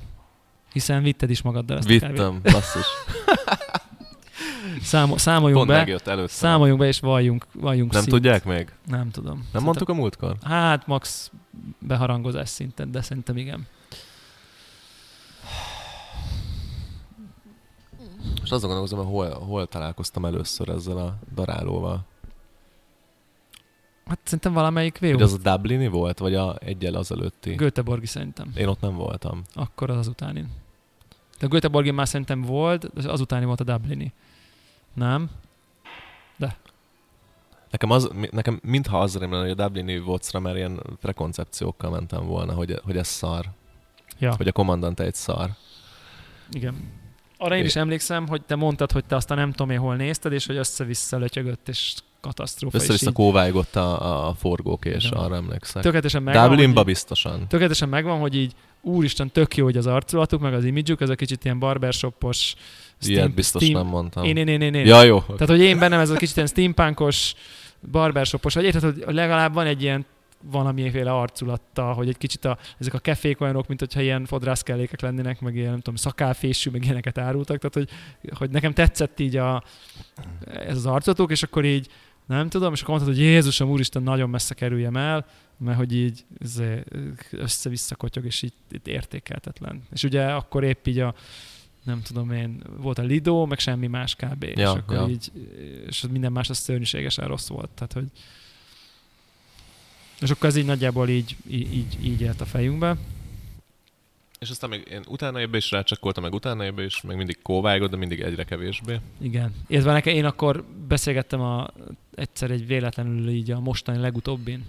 Hiszen 0.72 1.02
vitted 1.02 1.30
is 1.30 1.42
magaddal 1.42 1.78
ezt 1.78 1.90
a 1.90 1.98
kávét. 1.98 2.16
Vittem, 2.16 2.40
basszus. 2.42 2.86
Számo- 4.82 5.18
számoljunk 5.18 5.56
Pont 5.56 5.68
be, 5.68 5.76
megjött 5.76 6.06
először. 6.06 6.28
számoljunk 6.30 6.80
be 6.80 6.86
és 6.86 7.00
valljunk, 7.00 7.46
valljunk 7.52 7.92
Nem 7.92 8.00
szint. 8.00 8.12
tudják 8.14 8.44
még? 8.44 8.72
Nem 8.86 9.10
tudom. 9.10 9.30
Nem 9.32 9.36
Szerintem- 9.40 9.62
mondtuk 9.62 9.88
a 9.88 9.94
múltkor? 9.94 10.36
Hát 10.42 10.86
max 10.86 11.30
beharangozás 11.78 12.48
szinten, 12.48 12.90
de 12.90 13.02
szerintem 13.02 13.36
igen. 13.36 13.66
És 18.42 18.50
azon 18.50 18.68
gondolkozom, 18.68 18.98
hogy 18.98 19.08
hol, 19.14 19.44
hol 19.46 19.66
találkoztam 19.66 20.24
először 20.24 20.68
ezzel 20.68 20.96
a 20.96 21.16
darálóval. 21.34 22.04
Hát 24.06 24.18
szerintem 24.24 24.52
valamelyik 24.52 24.98
VU. 24.98 25.20
az 25.22 25.32
a 25.32 25.38
Dublini 25.56 25.86
volt, 25.88 26.18
vagy 26.18 26.34
a 26.34 26.56
egyel 26.60 26.94
az 26.94 27.12
előtti? 27.12 27.54
Göteborgi 27.54 28.06
szerintem. 28.06 28.52
Én 28.56 28.66
ott 28.66 28.80
nem 28.80 28.94
voltam. 28.94 29.42
Akkor 29.54 29.90
az 29.90 29.96
azutánin. 29.96 30.48
De 31.38 31.46
a 31.46 31.48
Göteborgi 31.48 31.90
már 31.90 32.08
szerintem 32.08 32.42
volt, 32.42 32.92
de 32.94 33.10
azutáni 33.10 33.44
volt 33.44 33.60
a 33.60 33.64
Dublini. 33.64 34.12
Nem? 34.96 35.30
Nekem, 37.70 37.90
az, 37.90 38.10
nekem 38.30 38.60
mintha 38.62 39.00
az 39.00 39.18
rémlenne, 39.18 39.42
hogy 39.48 39.60
a 39.60 39.64
Dublini 39.64 39.98
vocra 39.98 40.40
már 40.40 40.56
ilyen 40.56 40.80
prekoncepciókkal 41.00 41.90
mentem 41.90 42.26
volna, 42.26 42.52
hogy, 42.52 42.80
hogy 42.84 42.96
ez 42.96 43.08
szar. 43.08 43.44
Ja, 44.18 44.34
Hogy 44.36 44.48
a 44.48 44.52
kommandant 44.52 45.00
egy 45.00 45.14
szar. 45.14 45.50
igen. 46.50 46.90
Arra 47.38 47.56
én 47.56 47.64
is 47.64 47.76
emlékszem, 47.76 48.28
hogy 48.28 48.42
te 48.42 48.54
mondtad, 48.54 48.92
hogy 48.92 49.04
te 49.04 49.16
azt 49.16 49.30
a 49.30 49.34
nem 49.34 49.50
tudom 49.50 49.70
én 49.70 49.78
hol 49.78 49.96
nézted, 49.96 50.32
és 50.32 50.46
hogy 50.46 50.56
össze-vissza 50.56 51.16
lötyögött, 51.18 51.68
és 51.68 51.94
katasztrófa. 52.20 52.76
és 52.76 52.82
Össze-vissza 52.82 53.08
így 53.08 53.14
kóvágott 53.14 53.76
a, 53.76 54.28
a 54.28 54.34
forgókés, 54.34 55.04
Igen. 55.04 55.18
arra 55.18 55.34
emlékszek. 55.34 55.82
Tökéletesen 55.82 56.22
megvan, 56.22 56.48
Dublinba 56.48 56.76
hogy 56.76 56.86
biztosan. 56.86 57.48
tökéletesen 57.48 57.88
megvan, 57.88 58.18
hogy 58.20 58.34
így 58.36 58.52
úristen, 58.80 59.30
tök 59.30 59.56
jó, 59.56 59.64
hogy 59.64 59.76
az 59.76 59.86
arculatuk, 59.86 60.40
meg 60.40 60.54
az 60.54 60.64
imidzsük, 60.64 61.00
ez 61.00 61.08
a 61.08 61.14
kicsit 61.14 61.44
ilyen 61.44 61.58
barbershopos, 61.58 62.54
Ilyet 63.00 63.34
biztos 63.34 63.62
steam- 63.62 63.82
nem 63.82 63.90
mondtam. 63.90 64.24
Én, 64.24 64.36
én, 64.36 64.48
én, 64.48 64.60
én, 64.60 64.74
én. 64.74 64.86
Ja, 64.86 65.02
jó. 65.02 65.20
Tehát, 65.20 65.48
hogy 65.48 65.60
én 65.60 65.78
bennem 65.78 66.00
ez 66.00 66.10
a 66.10 66.16
kicsit 66.16 66.36
ilyen 66.36 66.48
steampunkos, 66.48 67.34
barbershopos, 67.90 68.54
vagy 68.54 68.64
érted, 68.64 68.82
hogy 68.82 69.14
legalább 69.14 69.54
van 69.54 69.66
egy 69.66 69.82
ilyen 69.82 70.06
valamiféle 70.50 71.12
arculatta, 71.12 71.92
hogy 71.92 72.08
egy 72.08 72.18
kicsit 72.18 72.44
a, 72.44 72.58
ezek 72.78 72.94
a 72.94 72.98
kefék 72.98 73.40
olyanok, 73.40 73.66
mint 73.66 73.80
hogyha 73.80 74.00
ilyen 74.00 74.24
fodrászkellékek 74.24 75.00
lennének, 75.00 75.40
meg 75.40 75.54
ilyen, 75.54 75.70
nem 75.70 75.78
tudom, 75.78 75.94
szakálfésű, 75.94 76.70
meg 76.70 76.84
ilyeneket 76.84 77.18
árultak, 77.18 77.58
tehát 77.58 77.74
hogy, 77.74 77.88
hogy 78.38 78.50
nekem 78.50 78.72
tetszett 78.72 79.20
így 79.20 79.36
a, 79.36 79.62
ez 80.44 80.76
az 80.76 80.86
arculatuk, 80.86 81.30
és 81.30 81.42
akkor 81.42 81.64
így 81.64 81.88
nem 82.26 82.48
tudom, 82.48 82.72
és 82.72 82.82
akkor 82.82 82.94
mondtad, 82.94 83.14
hogy 83.14 83.24
Jézusom, 83.24 83.70
Úristen, 83.70 84.02
nagyon 84.02 84.30
messze 84.30 84.54
kerüljem 84.54 84.96
el, 84.96 85.26
mert 85.58 85.78
hogy 85.78 85.96
így 85.96 86.24
össze-vissza 87.30 87.94
kotyog, 87.94 88.24
és 88.24 88.42
így, 88.42 88.52
így 88.72 88.88
értékeltetlen. 88.88 89.82
És 89.92 90.02
ugye 90.04 90.24
akkor 90.24 90.64
épp 90.64 90.86
így 90.86 90.98
a, 90.98 91.14
nem 91.86 92.02
tudom 92.02 92.30
én, 92.30 92.62
volt 92.76 92.98
a 92.98 93.02
Lido, 93.02 93.46
meg 93.46 93.58
semmi 93.58 93.86
más 93.86 94.14
kb. 94.14 94.42
és 94.42 94.56
Ja, 94.56 94.70
akkor 94.70 94.96
ja. 94.96 95.08
így, 95.08 95.30
és 95.86 96.04
minden 96.10 96.32
más 96.32 96.50
az 96.50 96.58
szörnyűségesen 96.58 97.26
rossz 97.26 97.48
volt. 97.48 97.70
Tehát, 97.74 97.92
hogy 97.92 98.06
és 100.20 100.30
akkor 100.30 100.48
ez 100.48 100.56
így 100.56 100.64
nagyjából 100.64 101.08
így, 101.08 101.36
így, 101.48 101.74
így, 101.74 102.04
így 102.04 102.20
élt 102.20 102.40
a 102.40 102.44
fejünkbe. 102.44 102.96
És 104.38 104.50
aztán 104.50 104.70
még 104.70 104.86
én 104.90 105.02
utána 105.08 105.38
ebbe 105.38 105.56
is 105.56 105.70
rácsakoltam, 105.70 106.22
meg 106.22 106.34
utána 106.34 106.64
ebbe 106.64 106.84
is, 106.84 107.00
meg 107.00 107.16
mindig 107.16 107.42
kóvágott, 107.42 107.90
de 107.90 107.96
mindig 107.96 108.20
egyre 108.20 108.44
kevésbé. 108.44 109.00
Igen. 109.18 109.54
Illetve 109.66 109.92
nekem 109.92 110.14
én 110.14 110.24
akkor 110.24 110.64
beszélgettem 110.88 111.40
a, 111.40 111.68
egyszer 112.14 112.50
egy 112.50 112.66
véletlenül 112.66 113.28
így 113.28 113.50
a 113.50 113.60
mostani 113.60 113.98
legutóbbin. 113.98 114.64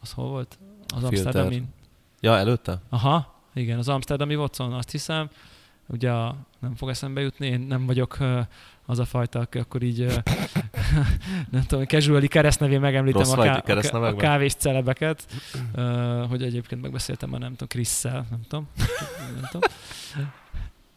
Az 0.00 0.12
hol 0.12 0.28
volt? 0.28 0.58
Az 0.86 1.08
Filter. 1.08 1.24
Amsterdamin. 1.24 1.64
Ja, 2.20 2.36
előtte? 2.36 2.80
Aha, 2.88 3.42
igen, 3.54 3.78
az 3.78 3.88
Amsterdami 3.88 4.36
Watson, 4.36 4.72
azt 4.72 4.90
hiszem. 4.90 5.30
Ugye 5.86 6.10
a, 6.10 6.36
nem 6.60 6.74
fog 6.74 6.88
eszembe 6.88 7.20
jutni, 7.20 7.46
én 7.46 7.60
nem 7.60 7.86
vagyok 7.86 8.18
az 8.86 8.98
a 8.98 9.04
fajta, 9.04 9.38
aki 9.38 9.58
akkor 9.58 9.82
így, 9.82 10.06
nem 11.50 11.62
tudom, 11.66 11.84
casually 11.84 12.28
keresztnevén 12.28 12.80
megemlítem 12.80 13.20
Rossz 13.20 13.32
a, 13.32 13.42
ká- 13.42 13.92
a, 13.94 14.06
a 14.06 14.14
kávés 14.16 14.54
celebeket, 14.54 15.26
hogy 16.28 16.42
egyébként 16.42 16.82
megbeszéltem 16.82 17.30
már 17.30 17.40
nem 17.40 17.50
tudom, 17.50 17.68
Krisszel, 17.68 18.26
nem 18.30 18.40
tudom, 18.48 18.68
nem 19.40 19.48
tudom. 19.50 19.70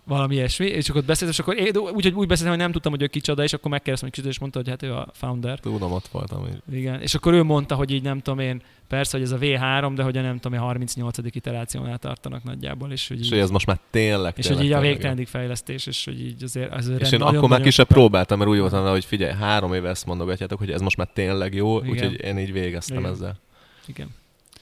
Valami 0.08 0.36
ilyesmi, 0.36 0.66
és 0.66 0.90
akkor 0.90 1.04
beszéltem, 1.04 1.30
és 1.30 1.40
akkor 1.40 1.58
én, 1.58 1.78
úgy, 1.78 2.04
hogy 2.04 2.14
úgy 2.14 2.28
beszéltem, 2.28 2.54
hogy 2.54 2.64
nem 2.64 2.72
tudtam, 2.72 2.92
hogy 2.92 3.02
ő 3.02 3.08
kicsoda, 3.08 3.44
és 3.44 3.54
akkor 3.54 3.72
megkérdeztem, 3.72 4.10
hogy 4.10 4.18
kicsoda, 4.18 4.34
és 4.34 4.40
mondta, 4.40 4.60
hogy 4.60 4.70
hát 4.70 4.84
ő 4.84 4.94
a 4.94 5.08
founder. 5.14 5.60
Tudom, 5.60 5.92
ott 5.92 6.08
voltam. 6.08 6.46
Így. 6.48 6.78
Igen, 6.78 7.02
és 7.02 7.16
akkor 7.16 7.34
ő 7.34 7.44
mondta, 7.44 7.76
hogy 7.76 7.92
így 7.92 8.04
nem 8.04 8.20
tudom 8.20 8.40
én, 8.40 8.62
persze, 8.88 9.18
hogy 9.18 9.26
ez 9.26 9.32
a 9.32 9.38
V3, 9.38 9.92
de 9.96 10.04
hogy 10.04 10.18
a 10.18 10.22
nem 10.22 10.40
tudom 10.40 10.58
én 10.58 10.64
38. 10.64 11.18
iterációnál 11.24 11.98
tartanak 11.98 12.44
nagyjából, 12.44 12.92
és 12.92 13.08
hogy 13.08 13.20
És 13.20 13.26
így, 13.26 13.32
hogy 13.32 13.40
ez 13.40 13.50
most 13.50 13.66
már 13.66 13.80
tényleg, 13.90 14.34
és 14.38 14.46
tényleg, 14.46 14.58
hogy 14.58 14.66
így 14.66 14.72
a 14.72 14.80
tényleg 14.80 14.94
végteledig 14.94 15.28
fejlesztés, 15.28 15.86
és 15.86 16.06
hogy 16.06 16.22
így 16.22 16.44
azért, 16.44 16.74
azért 16.74 17.02
És 17.02 17.12
én 17.12 17.20
nagyon, 17.20 17.36
akkor 17.36 17.42
már 17.42 17.50
nagyon 17.50 17.66
ki 17.66 17.70
sem 17.70 17.86
próbáltam, 17.86 18.38
mert 18.38 18.50
úgy 18.50 18.60
voltam 18.60 18.86
hogy 18.88 19.06
figyelj, 19.06 19.34
három 19.34 19.74
éve 19.74 19.90
ezt 19.90 20.06
mondogatjátok, 20.06 20.60
hogy 20.60 20.72
ez 20.72 20.82
most 20.82 20.98
már 20.98 21.08
tényleg 21.14 21.54
jó, 21.54 21.82
úgyhogy 21.84 22.22
én 22.24 22.38
így 22.38 22.52
végeztem 22.52 22.98
Igen. 22.98 23.12
ezzel. 23.12 23.40
Igen. 23.86 24.08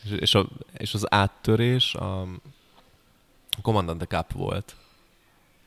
És, 0.03 0.11
és, 0.19 0.35
a, 0.35 0.47
és 0.77 0.93
az 0.93 1.13
áttörés 1.13 1.95
a 1.95 2.27
Commandante 3.61 4.05
Cup 4.05 4.31
volt. 4.31 4.75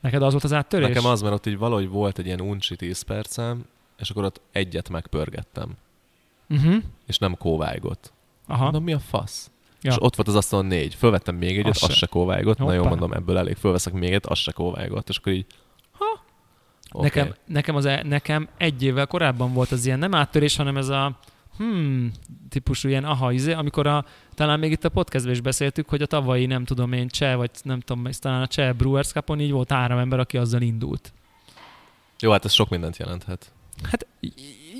Neked 0.01 0.21
az 0.21 0.31
volt 0.31 0.43
az 0.43 0.53
áttörés? 0.53 0.87
Nekem 0.87 1.05
az, 1.05 1.21
mert 1.21 1.33
ott 1.33 1.45
így 1.45 1.57
valahogy 1.57 1.89
volt 1.89 2.17
egy 2.19 2.25
ilyen 2.25 2.41
uncsi 2.41 2.75
10 2.75 3.01
percem, 3.01 3.65
és 3.97 4.09
akkor 4.09 4.23
ott 4.23 4.41
egyet 4.51 4.89
megpörgettem, 4.89 5.69
Uh-huh. 6.49 6.75
és 7.07 7.17
nem 7.17 7.37
kóvájgott. 7.37 8.11
Aha. 8.47 8.63
Mondom, 8.63 8.83
mi 8.83 8.93
a 8.93 8.99
fasz? 8.99 9.51
Ja. 9.81 9.91
És 9.91 9.97
ott 9.99 10.15
volt 10.15 10.27
az 10.27 10.35
asztalon 10.35 10.65
négy. 10.65 10.95
Fölvettem 10.95 11.35
még 11.35 11.57
egyet, 11.57 11.75
Az 11.75 11.83
az, 11.83 11.89
se. 11.89 11.95
se 11.95 12.05
kóvájgott. 12.05 12.57
Na 12.57 12.73
jó, 12.73 12.83
mondom, 12.83 13.13
ebből 13.13 13.37
elég. 13.37 13.55
Fölveszek 13.55 13.93
még 13.93 14.09
egyet, 14.09 14.25
az 14.25 14.37
se 14.37 14.51
kóvájgott. 14.51 15.09
És 15.09 15.17
akkor 15.17 15.33
így, 15.33 15.45
ha, 15.91 16.05
okay. 16.91 17.03
Nekem, 17.09 17.35
nekem, 17.45 17.75
az, 17.75 17.85
e- 17.85 18.03
nekem 18.03 18.47
egy 18.57 18.83
évvel 18.83 19.07
korábban 19.07 19.53
volt 19.53 19.71
az 19.71 19.85
ilyen 19.85 19.99
nem 19.99 20.15
áttörés, 20.15 20.55
hanem 20.55 20.77
ez 20.77 20.87
a 20.87 21.17
hmm, 21.59 22.11
típusú 22.49 22.87
ilyen 22.87 23.03
aha, 23.03 23.31
izé, 23.31 23.51
amikor 23.51 23.87
a, 23.87 24.05
talán 24.33 24.59
még 24.59 24.71
itt 24.71 24.85
a 24.85 24.89
podcastben 24.89 25.33
is 25.33 25.41
beszéltük, 25.41 25.89
hogy 25.89 26.01
a 26.01 26.05
tavalyi, 26.05 26.45
nem 26.45 26.65
tudom 26.65 26.93
én, 26.93 27.07
cseh, 27.07 27.35
vagy 27.35 27.51
nem 27.63 27.79
tudom, 27.79 28.11
talán 28.11 28.41
a 28.41 28.47
cseh 28.47 28.73
Brewers 28.73 29.11
Cupon 29.11 29.39
így 29.39 29.51
volt 29.51 29.71
három 29.71 29.97
ember, 29.97 30.19
aki 30.19 30.37
azzal 30.37 30.61
indult. 30.61 31.13
Jó, 32.19 32.31
hát 32.31 32.45
ez 32.45 32.51
sok 32.51 32.69
mindent 32.69 32.97
jelenthet. 32.97 33.51
Hát 33.83 34.07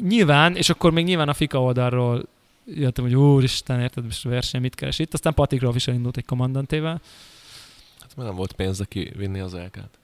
nyilván, 0.02 0.56
és 0.56 0.70
akkor 0.70 0.92
még 0.92 1.06
nyilván 1.06 1.30
a 1.30 1.34
FIKA 1.34 1.62
oldalról 1.62 2.28
jöttem, 2.66 3.04
hogy 3.04 3.16
úristen, 3.16 3.80
érted, 3.80 4.04
most 4.04 4.24
verseny 4.24 4.62
mit 4.62 4.76
keres 4.76 5.00
itt. 5.00 5.14
Aztán 5.14 5.34
Patrick 5.34 5.64
Rolf 5.64 5.76
is 5.76 5.88
elindult 5.88 6.18
egy 6.18 6.26
kommandantével, 6.26 7.02
Hát 8.00 8.16
mert 8.16 8.28
nem 8.28 8.38
volt 8.38 8.52
pénze 8.52 8.86
kivinni 8.86 9.40
az 9.40 9.54
elkát. 9.54 9.99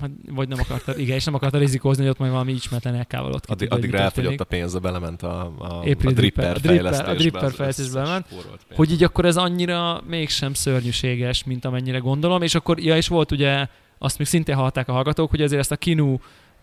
Hát, 0.00 0.10
vagy 0.30 0.48
nem 0.48 0.58
akarta, 0.60 0.96
igen, 0.96 1.16
és 1.16 1.24
nem 1.24 1.34
akarta 1.34 1.58
rizikózni, 1.58 2.02
hogy 2.02 2.10
ott 2.10 2.18
majd 2.18 2.30
valami 2.32 2.52
ismeretlen 2.52 3.00
LK-val 3.00 3.32
ott 3.32 3.46
Addig, 3.46 3.72
addig 3.72 3.90
ráfogyott 3.90 4.40
a 4.40 4.44
pénze, 4.44 4.78
belement 4.78 5.22
a, 5.22 5.52
a, 5.58 5.64
a 5.64 5.78
April 5.78 6.12
dripper, 6.12 6.14
dripper, 6.14 6.54
a 6.54 6.58
dripper- 6.58 6.84
a 6.84 6.94
fejlesztésbe. 6.94 7.14
dripper 7.14 7.52
fejlesztésbe 7.52 8.02
ment. 8.02 8.26
hogy 8.74 8.90
így 8.90 9.04
akkor 9.04 9.24
ez 9.24 9.36
annyira 9.36 10.02
mégsem 10.06 10.54
szörnyűséges, 10.54 11.44
mint 11.44 11.64
amennyire 11.64 11.98
gondolom, 11.98 12.42
és 12.42 12.54
akkor, 12.54 12.80
ja, 12.80 12.96
és 12.96 13.08
volt 13.08 13.32
ugye, 13.32 13.66
azt 13.98 14.18
még 14.18 14.26
szintén 14.26 14.54
hallották 14.54 14.88
a 14.88 14.92
hallgatók, 14.92 15.30
hogy 15.30 15.42
azért 15.42 15.60
ezt 15.60 15.72
a 15.72 15.76
Kinu 15.76 16.16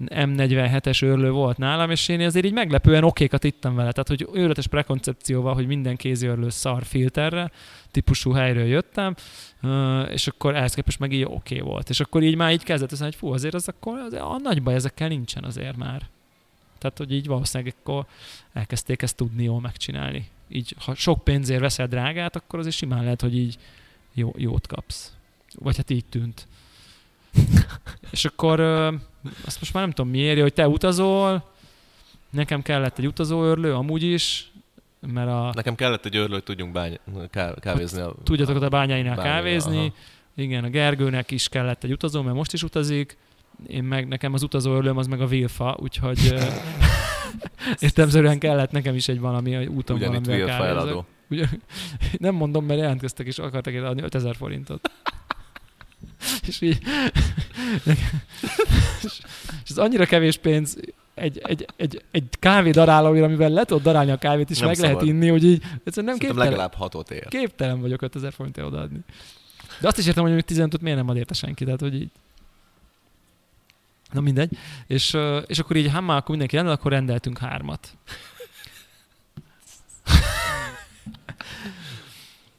M47-es 0.06 1.04
őrlő 1.04 1.32
volt 1.32 1.58
nálam, 1.58 1.92
és 1.92 2.08
én 2.08 2.22
azért 2.22 2.46
így 2.46 2.54
meglepően 2.54 3.04
okékat 3.04 3.44
ittam 3.44 3.76
vele, 3.76 3.92
tehát 3.92 4.08
hogy 4.08 4.28
őrletes 4.34 4.68
prekoncepcióval, 4.68 5.54
hogy 5.54 5.68
minden 5.68 5.96
kéziörlő 5.96 6.50
szar 6.50 6.84
filterre, 6.84 7.52
típusú 7.92 8.32
helyről 8.32 8.66
jöttem, 8.66 9.16
és 10.10 10.28
akkor 10.28 10.56
ehhez 10.56 10.74
képest 10.74 11.00
meg 11.00 11.12
így 11.12 11.24
oké 11.24 11.60
volt. 11.60 11.90
És 11.90 12.00
akkor 12.00 12.24
így 12.24 12.36
már 12.36 12.52
így 12.52 12.64
kezdett 12.64 12.92
az, 12.92 13.00
hogy 13.02 13.16
fú, 13.16 13.34
azért 13.34 13.54
az 13.54 13.68
akkor 13.68 13.98
azért 14.00 14.22
a 14.22 14.40
nagy 14.44 14.64
baj 14.64 14.74
ezekkel 14.74 15.08
nincsen 15.08 15.44
azért 15.44 15.78
már. 15.78 16.02
Tehát, 16.78 16.98
hogy 16.98 17.12
így 17.12 17.28
valószínűleg 17.28 17.76
akkor 17.80 18.06
elkezdték 18.54 19.02
ezt 19.02 19.16
tudni 19.16 19.44
jól 19.44 19.62
megcsinálni. 19.62 20.28
Így, 20.50 20.76
ha 20.80 20.96
sok 20.96 21.24
pénzért 21.24 21.62
veszel 21.62 21.88
drágát, 21.88 22.36
akkor 22.36 22.60
azért 22.60 22.76
simán 22.76 23.04
lehet, 23.04 23.22
hogy 23.22 23.38
így 23.38 23.58
jó, 24.14 24.34
jót 24.38 24.68
kapsz. 24.68 25.14
Vagy 25.56 25.78
hát 25.78 25.90
így 25.90 26.06
tűnt. 26.06 26.48
És 28.12 28.26
akkor 28.26 28.60
azt 29.46 29.60
most 29.60 29.74
már 29.74 29.84
nem 29.84 29.92
tudom 29.92 30.12
miért, 30.12 30.42
hogy 30.42 30.54
te 30.54 30.68
utazol, 30.68 31.52
nekem 32.30 32.62
kellett 32.62 32.98
egy 32.98 33.08
utazóörlő, 33.08 33.74
amúgy 33.74 34.04
is, 34.04 34.52
mert 35.00 35.28
a, 35.28 35.52
Nekem 35.54 35.76
kellett 35.76 36.06
egy 36.06 36.16
őrlő, 36.16 36.34
hogy 36.34 36.44
tudjunk 36.44 36.72
bány, 36.72 37.00
ká, 37.30 37.54
kávézni. 37.60 38.02
A, 38.02 38.16
tudjatok 38.24 38.56
ott 38.56 38.62
a 38.62 38.70
bányáinál 38.70 39.16
Bányáinál, 39.16 39.42
kávézni. 39.42 39.78
aha. 39.78 39.94
Igen, 40.36 40.64
a 40.64 40.70
Gergőnek 40.70 41.32
is 41.32 41.50
kellett 41.50 41.84
egy 41.84 41.92
utazó, 41.92 42.22
mert 42.22 42.36
most 42.36 42.54
is 42.54 42.64
utazik. 42.64 43.18
Én 43.68 43.84
meg, 43.84 44.08
nekem 44.08 44.34
az 44.34 44.44
utazóörlőm 44.44 44.98
az 44.98 45.08
meg 45.08 45.22
a 45.22 45.26
Vilfa, 45.26 45.78
úgyhogy 45.80 46.34
értelmszerűen 47.80 48.40
kellett 48.40 48.72
nekem 48.72 48.96
is 48.96 49.08
egy 49.08 49.20
valami, 49.20 49.66
úton 49.66 49.96
Ugyanitt 49.96 50.26
valamivel 50.26 50.58
Will 50.60 50.74
kávézok. 50.76 51.06
Ugye, 51.30 51.46
nem 52.18 52.36
mondom, 52.36 52.66
mert 52.66 52.80
jelentkeztek 52.80 53.28
és 53.28 53.40
akartak 53.40 53.84
adni 53.84 54.02
5000 54.02 54.36
forintot. 54.36 54.92
És 56.48 56.62
így... 56.62 56.80
és 59.64 59.70
ez 59.70 59.78
annyira 59.78 60.06
kevés 60.06 60.38
pénz 60.38 60.78
egy, 61.14 61.40
egy, 61.44 61.68
egy, 61.76 62.04
egy 62.12 62.28
kávé 62.40 62.70
darálóira, 62.72 63.26
amivel 63.26 63.50
le 63.50 63.64
tudod 63.64 63.84
darálni 63.84 64.12
a 64.12 64.18
kávét, 64.18 64.50
és 64.50 64.58
Nem 64.58 64.68
meg 64.68 64.76
szabad. 64.76 64.92
lehet 64.92 65.08
inni, 65.08 65.28
hogy 65.28 65.44
így 65.44 65.62
egyszerűen 65.62 65.84
nem 65.84 65.86
Szerintem 65.86 66.18
képtelen, 66.28 66.50
legalább 66.50 66.74
hatot 66.74 67.12
ér. 67.12 67.28
képtelen 67.28 67.82
vagyok 67.82 68.02
5000 68.02 68.34
forintért 68.34 68.68
odaadni. 68.68 69.00
De 69.80 69.88
azt 69.88 69.98
is 69.98 70.08
értem, 70.08 70.24
hogy 70.24 70.34
még 70.34 70.42
15 70.44 70.82
miért 70.82 70.98
nem 70.98 71.10
ad 71.10 71.18
érte 71.18 71.34
senki, 71.34 71.64
tehát 71.64 71.80
hogy 71.80 71.96
így. 71.96 72.10
Na 74.12 74.22
mindegy. 74.22 74.58
És, 74.88 75.18
és 75.48 75.60
akkor 75.60 75.76
így, 75.76 75.92
ha 75.92 76.02
már 76.02 76.18
akkor 76.18 76.30
mindenki 76.30 76.56
rendel, 76.56 76.74
akkor 76.74 76.92
rendeltünk 76.92 77.38
hármat. 77.38 77.98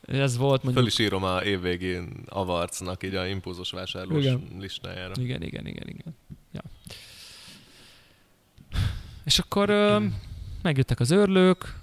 Ez 0.08 0.36
volt 0.36 0.62
mondjuk... 0.62 0.84
Föl 0.84 0.86
is 0.86 0.98
írom 0.98 1.24
a 1.24 1.42
évvégén 1.42 2.08
avarcnak 2.28 3.02
így 3.02 3.14
a 3.14 3.26
impulzus 3.26 3.70
vásárlós 3.70 4.24
Igen. 4.24 4.48
listájára. 4.58 5.12
Igen, 5.20 5.42
igen, 5.42 5.66
igen, 5.66 5.88
igen. 5.88 6.16
Ja. 6.52 6.62
És 9.24 9.38
akkor 9.38 9.70
ö, 9.70 10.04
megjöttek 10.62 11.00
az 11.00 11.10
őrlők, 11.10 11.78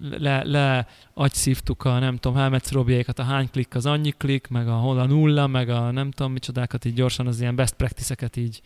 le, 0.00 0.44
le 0.44 0.88
agyszívtuk 1.14 1.84
a 1.84 1.98
nem 1.98 2.16
tudom, 2.16 2.36
Helmets 2.36 2.70
Robiékat, 2.70 3.18
a 3.18 3.22
hány 3.22 3.50
klik 3.50 3.74
az 3.74 3.86
annyi 3.86 4.10
klik, 4.10 4.48
meg 4.48 4.68
a 4.68 4.74
hol 4.74 4.98
a 4.98 5.06
nulla, 5.06 5.46
meg 5.46 5.68
a 5.68 5.90
nem 5.90 6.10
tudom 6.10 6.32
micsodákat 6.32 6.84
így 6.84 6.94
gyorsan 6.94 7.26
az 7.26 7.40
ilyen 7.40 7.54
best 7.54 7.74
practice-eket 7.74 8.36
így 8.36 8.62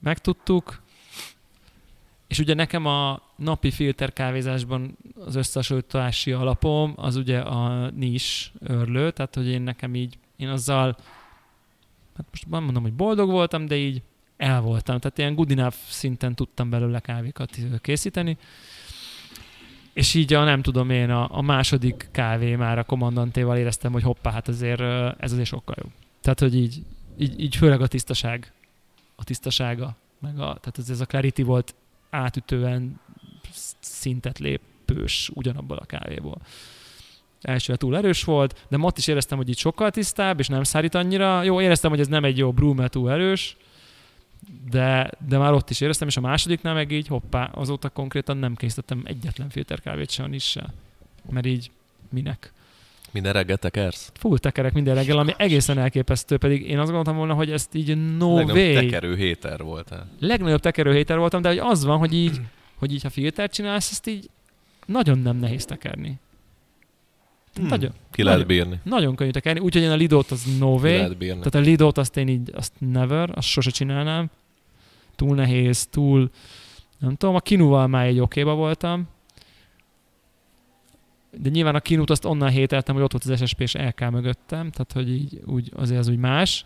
megtudtuk. 0.00 0.82
És 2.26 2.38
ugye 2.38 2.54
nekem 2.54 2.86
a 2.86 3.22
napi 3.38 3.70
filterkávézásban 3.70 4.96
az 5.24 5.34
összehasonlítási 5.34 6.32
alapom 6.32 6.92
az 6.96 7.16
ugye 7.16 7.38
a 7.38 7.90
nis 7.90 8.52
örlő, 8.60 9.10
tehát 9.10 9.34
hogy 9.34 9.48
én 9.48 9.62
nekem 9.62 9.94
így, 9.94 10.18
én 10.36 10.48
azzal 10.48 10.96
hát 12.16 12.26
most 12.30 12.48
nem 12.48 12.64
mondom, 12.64 12.82
hogy 12.82 12.92
boldog 12.92 13.30
voltam, 13.30 13.66
de 13.66 13.76
így 13.76 14.02
el 14.36 14.60
voltam. 14.60 14.98
Tehát 14.98 15.18
ilyen 15.18 15.34
good 15.34 15.50
enough 15.50 15.76
szinten 15.88 16.34
tudtam 16.34 16.70
belőle 16.70 17.00
kávékat 17.00 17.58
készíteni. 17.80 18.36
És 19.92 20.14
így 20.14 20.34
a 20.34 20.44
nem 20.44 20.62
tudom 20.62 20.90
én, 20.90 21.10
a, 21.10 21.28
a 21.30 21.42
második 21.42 22.08
kávé 22.12 22.56
már 22.56 22.78
a 22.78 22.84
kommandantéval 22.84 23.56
éreztem, 23.56 23.92
hogy 23.92 24.02
hoppá, 24.02 24.30
hát 24.30 24.48
azért 24.48 24.80
ez 25.20 25.32
azért 25.32 25.48
sokkal 25.48 25.74
jobb. 25.78 25.92
Tehát, 26.20 26.40
hogy 26.40 26.54
így, 26.54 26.82
így, 27.18 27.40
így 27.40 27.56
főleg 27.56 27.80
a 27.80 27.86
tisztaság, 27.86 28.52
a 29.16 29.24
tisztasága, 29.24 29.96
meg 30.18 30.32
a, 30.34 30.44
tehát 30.60 30.78
ez, 30.78 30.90
ez 30.90 31.00
a 31.00 31.06
clarity 31.06 31.42
volt 31.42 31.74
átütően 32.10 33.00
szintet 33.88 34.38
lépős 34.38 35.30
ugyanabból 35.34 35.76
a 35.76 35.84
kávéból. 35.84 36.38
Elsőre 37.40 37.78
túl 37.78 37.96
erős 37.96 38.24
volt, 38.24 38.64
de 38.68 38.76
ott 38.80 38.98
is 38.98 39.06
éreztem, 39.06 39.38
hogy 39.38 39.48
itt 39.48 39.56
sokkal 39.56 39.90
tisztább, 39.90 40.38
és 40.38 40.48
nem 40.48 40.62
szárít 40.62 40.94
annyira. 40.94 41.42
Jó, 41.42 41.60
éreztem, 41.60 41.90
hogy 41.90 42.00
ez 42.00 42.08
nem 42.08 42.24
egy 42.24 42.38
jó 42.38 42.52
brew, 42.52 42.74
mert 42.74 42.92
túl 42.92 43.10
erős, 43.10 43.56
de, 44.70 45.10
de 45.28 45.38
már 45.38 45.52
ott 45.52 45.70
is 45.70 45.80
éreztem, 45.80 46.08
és 46.08 46.16
a 46.16 46.20
másodiknál 46.20 46.74
meg 46.74 46.90
így 46.90 47.06
hoppá, 47.06 47.44
azóta 47.44 47.88
konkrétan 47.88 48.36
nem 48.36 48.54
készítettem 48.54 49.02
egyetlen 49.04 49.48
filterkávét 49.48 50.10
sem 50.10 50.32
is 50.32 50.44
se. 50.50 50.66
Mert 51.30 51.46
így 51.46 51.70
minek? 52.08 52.52
Minden 53.10 53.32
reggel 53.32 53.56
tekersz? 53.56 54.12
Full 54.14 54.38
tekerek 54.38 54.72
minden 54.72 54.94
reggel, 54.94 55.18
ami 55.18 55.32
egészen 55.36 55.78
elképesztő, 55.78 56.36
pedig 56.36 56.68
én 56.68 56.78
azt 56.78 56.86
gondoltam 56.86 57.16
volna, 57.16 57.34
hogy 57.34 57.50
ezt 57.50 57.74
így 57.74 58.16
no 58.16 58.36
Legnagyobb 58.36 58.56
way. 58.56 58.74
tekerő 58.74 59.16
héter 59.16 59.62
voltál. 59.62 60.06
Legnagyobb 60.20 60.60
tekerőhéter 60.60 61.18
voltam, 61.18 61.42
de 61.42 61.48
hogy 61.48 61.58
az 61.58 61.84
van, 61.84 61.98
hogy 61.98 62.14
így, 62.14 62.40
hogy 62.78 62.92
így 62.92 63.02
ha 63.02 63.10
filtert 63.10 63.52
csinálsz, 63.52 63.90
ezt 63.90 64.06
így 64.06 64.30
nagyon 64.86 65.18
nem 65.18 65.36
nehéz 65.36 65.64
tekerni. 65.64 66.18
Hmm. 67.54 67.66
Nagyon, 67.66 67.92
Ki 68.10 68.22
lehet 68.22 68.46
Nagyon. 68.46 68.56
bírni. 68.56 68.80
nagyon 68.84 69.16
könnyű 69.16 69.30
tekerni, 69.30 69.60
úgyhogy 69.60 69.82
én 69.82 69.90
a 69.90 69.94
Lidót 69.94 70.30
az 70.30 70.44
no 70.58 70.74
Ki 70.76 70.82
way. 70.82 70.96
lehet 70.96 71.16
bírni. 71.16 71.38
Tehát 71.38 71.54
a 71.54 71.70
Lidót 71.70 71.98
azt 71.98 72.16
én 72.16 72.28
így, 72.28 72.50
azt 72.54 72.72
never, 72.78 73.30
azt 73.34 73.48
sose 73.48 73.70
csinálnám. 73.70 74.30
Túl 75.16 75.34
nehéz, 75.34 75.86
túl, 75.86 76.30
nem 76.98 77.14
tudom, 77.16 77.34
a 77.34 77.40
Kinuval 77.40 77.86
már 77.86 78.06
egy 78.06 78.18
okéba 78.18 78.54
voltam. 78.54 79.08
De 81.40 81.48
nyilván 81.48 81.74
a 81.74 81.80
Kinut 81.80 82.10
azt 82.10 82.24
onnan 82.24 82.48
hételtem, 82.48 82.94
hogy 82.94 83.04
ott 83.04 83.12
volt 83.12 83.40
az 83.40 83.48
SSP 83.48 83.60
és 83.60 83.74
LK 83.74 84.10
mögöttem, 84.10 84.70
tehát 84.70 84.92
hogy 84.92 85.10
így 85.10 85.42
úgy, 85.46 85.72
azért 85.76 85.98
az 86.00 86.08
úgy 86.08 86.16
más. 86.18 86.64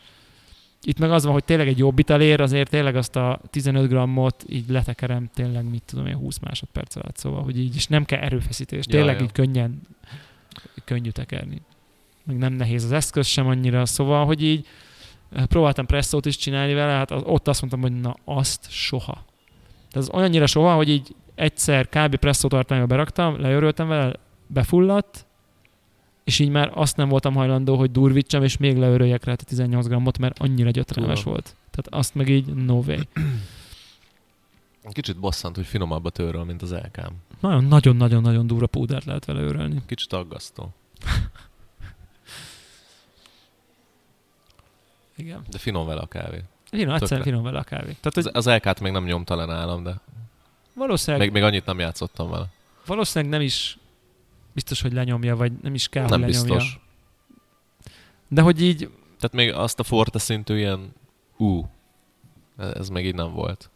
Itt 0.85 0.99
meg 0.99 1.11
az 1.11 1.25
van, 1.25 1.33
hogy 1.33 1.45
tényleg 1.45 1.69
egy 1.69 1.79
jobb 1.79 2.21
ér, 2.21 2.41
azért 2.41 2.71
tényleg 2.71 2.97
azt 2.97 3.17
a 3.17 3.41
15 3.51 3.89
grammot 3.89 4.45
így 4.49 4.69
letekerem 4.69 5.31
tényleg, 5.35 5.71
mit 5.71 5.83
tudom 5.87 6.07
én, 6.07 6.17
20 6.17 6.39
másodperc 6.39 6.97
alatt, 6.97 7.17
szóval, 7.17 7.43
hogy 7.43 7.59
így, 7.59 7.75
és 7.75 7.87
nem 7.87 8.05
kell 8.05 8.21
erőfeszítés, 8.21 8.85
Ja, 8.87 8.93
tényleg 8.93 9.19
ja. 9.19 9.25
így 9.25 9.33
könnyen, 9.33 9.81
könnyű 10.85 11.11
tekerni. 11.11 11.63
Meg 12.25 12.39
nem 12.39 12.53
nehéz 12.53 12.85
az 12.85 12.93
eszköz 12.93 13.27
sem 13.27 13.47
annyira, 13.47 13.87
szóval, 13.87 14.27
hogy 14.27 14.43
így 14.43 14.67
eh, 15.33 15.47
próbáltam 15.47 15.87
presszót 15.87 16.27
is 16.27 16.37
csinálni 16.37 16.75
vele, 16.75 16.93
hát 16.93 17.11
ott 17.11 17.49
azt 17.49 17.61
mondtam, 17.61 17.83
hogy 17.83 18.01
na 18.01 18.17
azt 18.25 18.71
soha. 18.71 19.25
Tehát 19.91 20.09
az 20.09 20.11
olyannyira 20.11 20.47
soha, 20.47 20.75
hogy 20.75 20.89
így 20.89 21.15
egyszer 21.35 21.89
kb. 21.89 22.17
presszó 22.17 22.49
tartományba 22.49 22.89
beraktam, 22.89 23.41
leöröltem 23.41 23.89
vele, 23.89 24.13
befulladt, 24.47 25.27
és 26.25 26.39
így 26.39 26.49
már 26.49 26.71
azt 26.75 26.97
nem 26.97 27.09
voltam 27.09 27.35
hajlandó, 27.35 27.77
hogy 27.77 27.91
durvítsam, 27.91 28.43
és 28.43 28.57
még 28.57 28.77
leöröljek 28.77 29.25
rá 29.25 29.33
a 29.33 29.37
18 29.37 29.87
grammot, 29.87 30.19
mert 30.19 30.39
annyira 30.39 30.71
gyötrelmes 30.71 31.23
volt. 31.23 31.57
Tehát 31.71 32.05
azt 32.05 32.15
meg 32.15 32.29
így 32.29 32.47
no 32.47 32.75
way. 32.75 33.01
Kicsit 34.91 35.19
bosszant, 35.19 35.57
hogy 35.57 35.67
finomabb 35.67 36.05
a 36.05 36.11
tőről, 36.11 36.45
mint 36.45 36.63
az. 36.63 36.77
Nagyon, 37.41 37.65
Nagyon-nagyon-nagyon 37.65 38.47
durva 38.47 38.67
púdert 38.67 39.05
lehet 39.05 39.25
vele 39.25 39.41
örölni. 39.41 39.83
Kicsit 39.87 40.13
aggasztó. 40.13 40.69
Igen. 45.17 45.43
De 45.51 45.59
finom 45.59 45.87
vele 45.87 46.01
a 46.01 46.07
kávé. 46.07 46.43
Finom, 46.71 46.95
egyszerűen 46.95 47.23
finom 47.23 47.43
vele 47.43 47.59
a 47.59 47.63
kávé. 47.63 47.97
Tehát, 48.01 48.15
hogy 48.15 48.27
Az, 48.33 48.47
az 48.47 48.55
LK-t 48.55 48.81
még 48.81 48.93
nem 48.93 49.05
nyomta 49.05 49.37
le 49.37 49.45
nálam, 49.45 49.83
de 49.83 50.01
valószínűleg, 50.75 51.27
még, 51.27 51.33
még 51.35 51.43
annyit 51.43 51.67
nem 51.67 51.79
játszottam 51.79 52.31
vele. 52.31 52.47
valószínűleg 52.87 53.33
nem 53.33 53.41
is 53.41 53.79
biztos, 54.53 54.81
hogy 54.83 54.93
lenyomja, 54.93 55.37
vagy 55.37 55.53
nem 55.63 55.75
is 55.75 55.89
kell, 55.89 56.09
nem 56.09 56.23
hogy 56.23 56.31
lenyomja. 56.31 56.55
biztos. 56.55 56.81
De 58.29 58.41
hogy 58.43 58.63
így, 58.63 58.79
Tehát 59.17 59.33
még 59.33 59.53
azt 59.53 59.81
a 59.81 59.83
forte 59.83 60.19
szintű 60.19 60.57
ilyen 60.57 60.93
ú, 61.37 61.67
ez 62.57 62.89
még 62.89 63.07
így 63.07 63.15
nem 63.15 63.33
volt. 63.33 63.71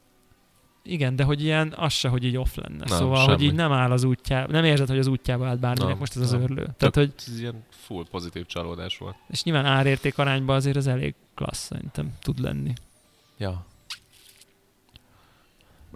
igen, 0.82 1.16
de 1.16 1.24
hogy 1.24 1.42
ilyen, 1.42 1.72
az 1.76 1.92
se, 1.92 2.08
hogy 2.08 2.24
így 2.24 2.36
off 2.36 2.54
lenne. 2.54 2.84
Nem, 2.88 2.98
szóval, 2.98 3.16
semmi. 3.16 3.30
hogy 3.32 3.42
így 3.42 3.54
nem 3.54 3.72
áll 3.72 3.90
az 3.90 4.04
útjába, 4.04 4.52
nem 4.52 4.64
érzed, 4.64 4.88
hogy 4.88 4.98
az 4.98 5.06
útjába 5.06 5.46
állt 5.46 5.60
bárminek 5.60 5.88
Nem, 5.90 5.98
most 5.98 6.16
ez 6.16 6.22
az 6.22 6.30
nem. 6.30 6.42
örlő. 6.42 6.74
Tehát, 6.76 6.94
hogy, 6.94 7.12
Ez 7.28 7.38
ilyen 7.40 7.64
full 7.70 8.04
pozitív 8.10 8.46
csalódás 8.46 8.98
volt. 8.98 9.16
és 9.30 9.42
nyilván 9.42 9.64
árérték 9.64 10.18
arányban 10.18 10.56
azért 10.56 10.76
az 10.76 10.86
elég 10.86 11.14
klassz 11.34 11.64
szerintem 11.66 12.12
tud 12.20 12.38
lenni. 12.38 12.72
Ja. 13.38 13.64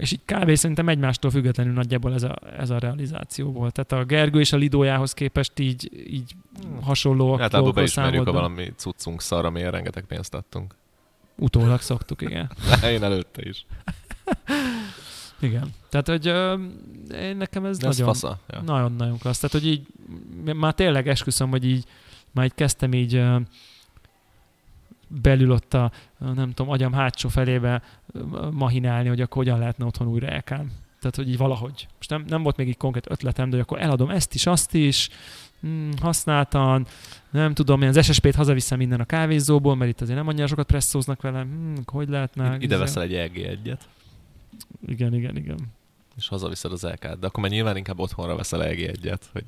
És 0.00 0.12
így 0.12 0.20
kb. 0.24 0.54
szerintem 0.54 0.88
egymástól 0.88 1.30
függetlenül 1.30 1.72
nagyjából 1.72 2.14
ez 2.14 2.22
a, 2.22 2.38
ez 2.58 2.70
a 2.70 2.78
realizáció 2.78 3.52
volt. 3.52 3.72
Tehát 3.72 4.04
a 4.04 4.06
Gergő 4.06 4.40
és 4.40 4.52
a 4.52 4.56
Lidójához 4.56 5.12
képest 5.12 5.58
így, 5.58 5.90
így 6.06 6.34
hasonlóak 6.82 7.40
Általában 7.40 7.72
dolgokról 7.72 7.84
beismerjük, 7.84 8.24
ha 8.24 8.32
valami 8.32 8.72
cuccunk 8.76 9.20
szar, 9.20 9.44
amilyen 9.44 9.70
rengeteg 9.70 10.04
pénzt 10.04 10.34
adtunk. 10.34 10.74
Utólag 11.36 11.80
szoktuk, 11.80 12.22
igen. 12.22 12.50
Én 12.94 13.02
előtte 13.02 13.42
is. 13.48 13.66
Igen. 15.40 15.74
Tehát, 15.88 16.08
hogy 16.08 16.26
ö, 16.26 16.58
én 17.14 17.36
nekem 17.36 17.64
ez 17.64 17.76
ez 17.76 17.98
nagyon, 17.98 18.06
fasza. 18.06 18.38
Ja. 18.48 18.60
nagyon-nagyon 18.60 19.18
klassz. 19.18 19.40
Tehát, 19.40 19.56
hogy 19.56 19.66
így 19.66 19.86
már 20.54 20.74
tényleg 20.74 21.08
esküszöm, 21.08 21.50
hogy 21.50 21.64
így 21.64 21.84
már 22.30 22.44
így 22.44 22.54
kezdtem 22.54 22.92
így 22.92 23.14
ö, 23.14 23.36
belül 25.10 25.50
ott 25.50 25.74
a, 25.74 25.90
nem 26.18 26.52
tudom, 26.52 26.72
agyam 26.72 26.92
hátsó 26.92 27.28
felébe 27.28 27.82
mahinálni, 28.50 29.08
hogy 29.08 29.20
akkor 29.20 29.36
hogyan 29.36 29.58
lehetne 29.58 29.84
otthon 29.84 30.08
újra 30.08 30.26
elkám. 30.26 30.72
Tehát, 31.00 31.16
hogy 31.16 31.28
így 31.28 31.36
valahogy. 31.36 31.86
Most 31.96 32.10
nem, 32.10 32.24
nem 32.28 32.42
volt 32.42 32.56
még 32.56 32.68
így 32.68 32.76
konkrét 32.76 33.10
ötletem, 33.10 33.44
de 33.50 33.56
hogy 33.56 33.64
akkor 33.64 33.80
eladom 33.80 34.10
ezt 34.10 34.34
is, 34.34 34.46
azt 34.46 34.74
is, 34.74 35.08
hmm, 35.60 35.90
használtan, 36.00 36.86
nem 37.30 37.54
tudom, 37.54 37.82
én 37.82 37.88
az 37.88 38.04
SSP-t 38.04 38.34
hazaviszem 38.34 38.78
minden 38.78 39.00
a 39.00 39.04
kávézóból, 39.04 39.76
mert 39.76 39.90
itt 39.90 40.00
azért 40.00 40.18
nem 40.18 40.28
annyira 40.28 40.46
sokat 40.46 40.66
presszóznak 40.66 41.22
velem, 41.22 41.48
hmm, 41.48 41.74
hogy 41.84 42.08
lehetne. 42.08 42.56
Ide 42.58 42.76
veszel 42.76 43.02
egy 43.02 43.14
EG 43.14 43.38
egyet, 43.38 43.88
Igen, 44.86 45.14
igen, 45.14 45.36
igen. 45.36 45.58
És 46.20 46.28
hazaviszed 46.28 46.72
az 46.72 46.82
LK-t. 46.82 47.18
De 47.18 47.26
akkor 47.26 47.42
már 47.42 47.50
nyilván 47.50 47.76
inkább 47.76 47.98
otthonra 47.98 48.36
veszel 48.36 48.64
EG 48.64 48.80
egyet, 48.80 49.28
hogy 49.32 49.44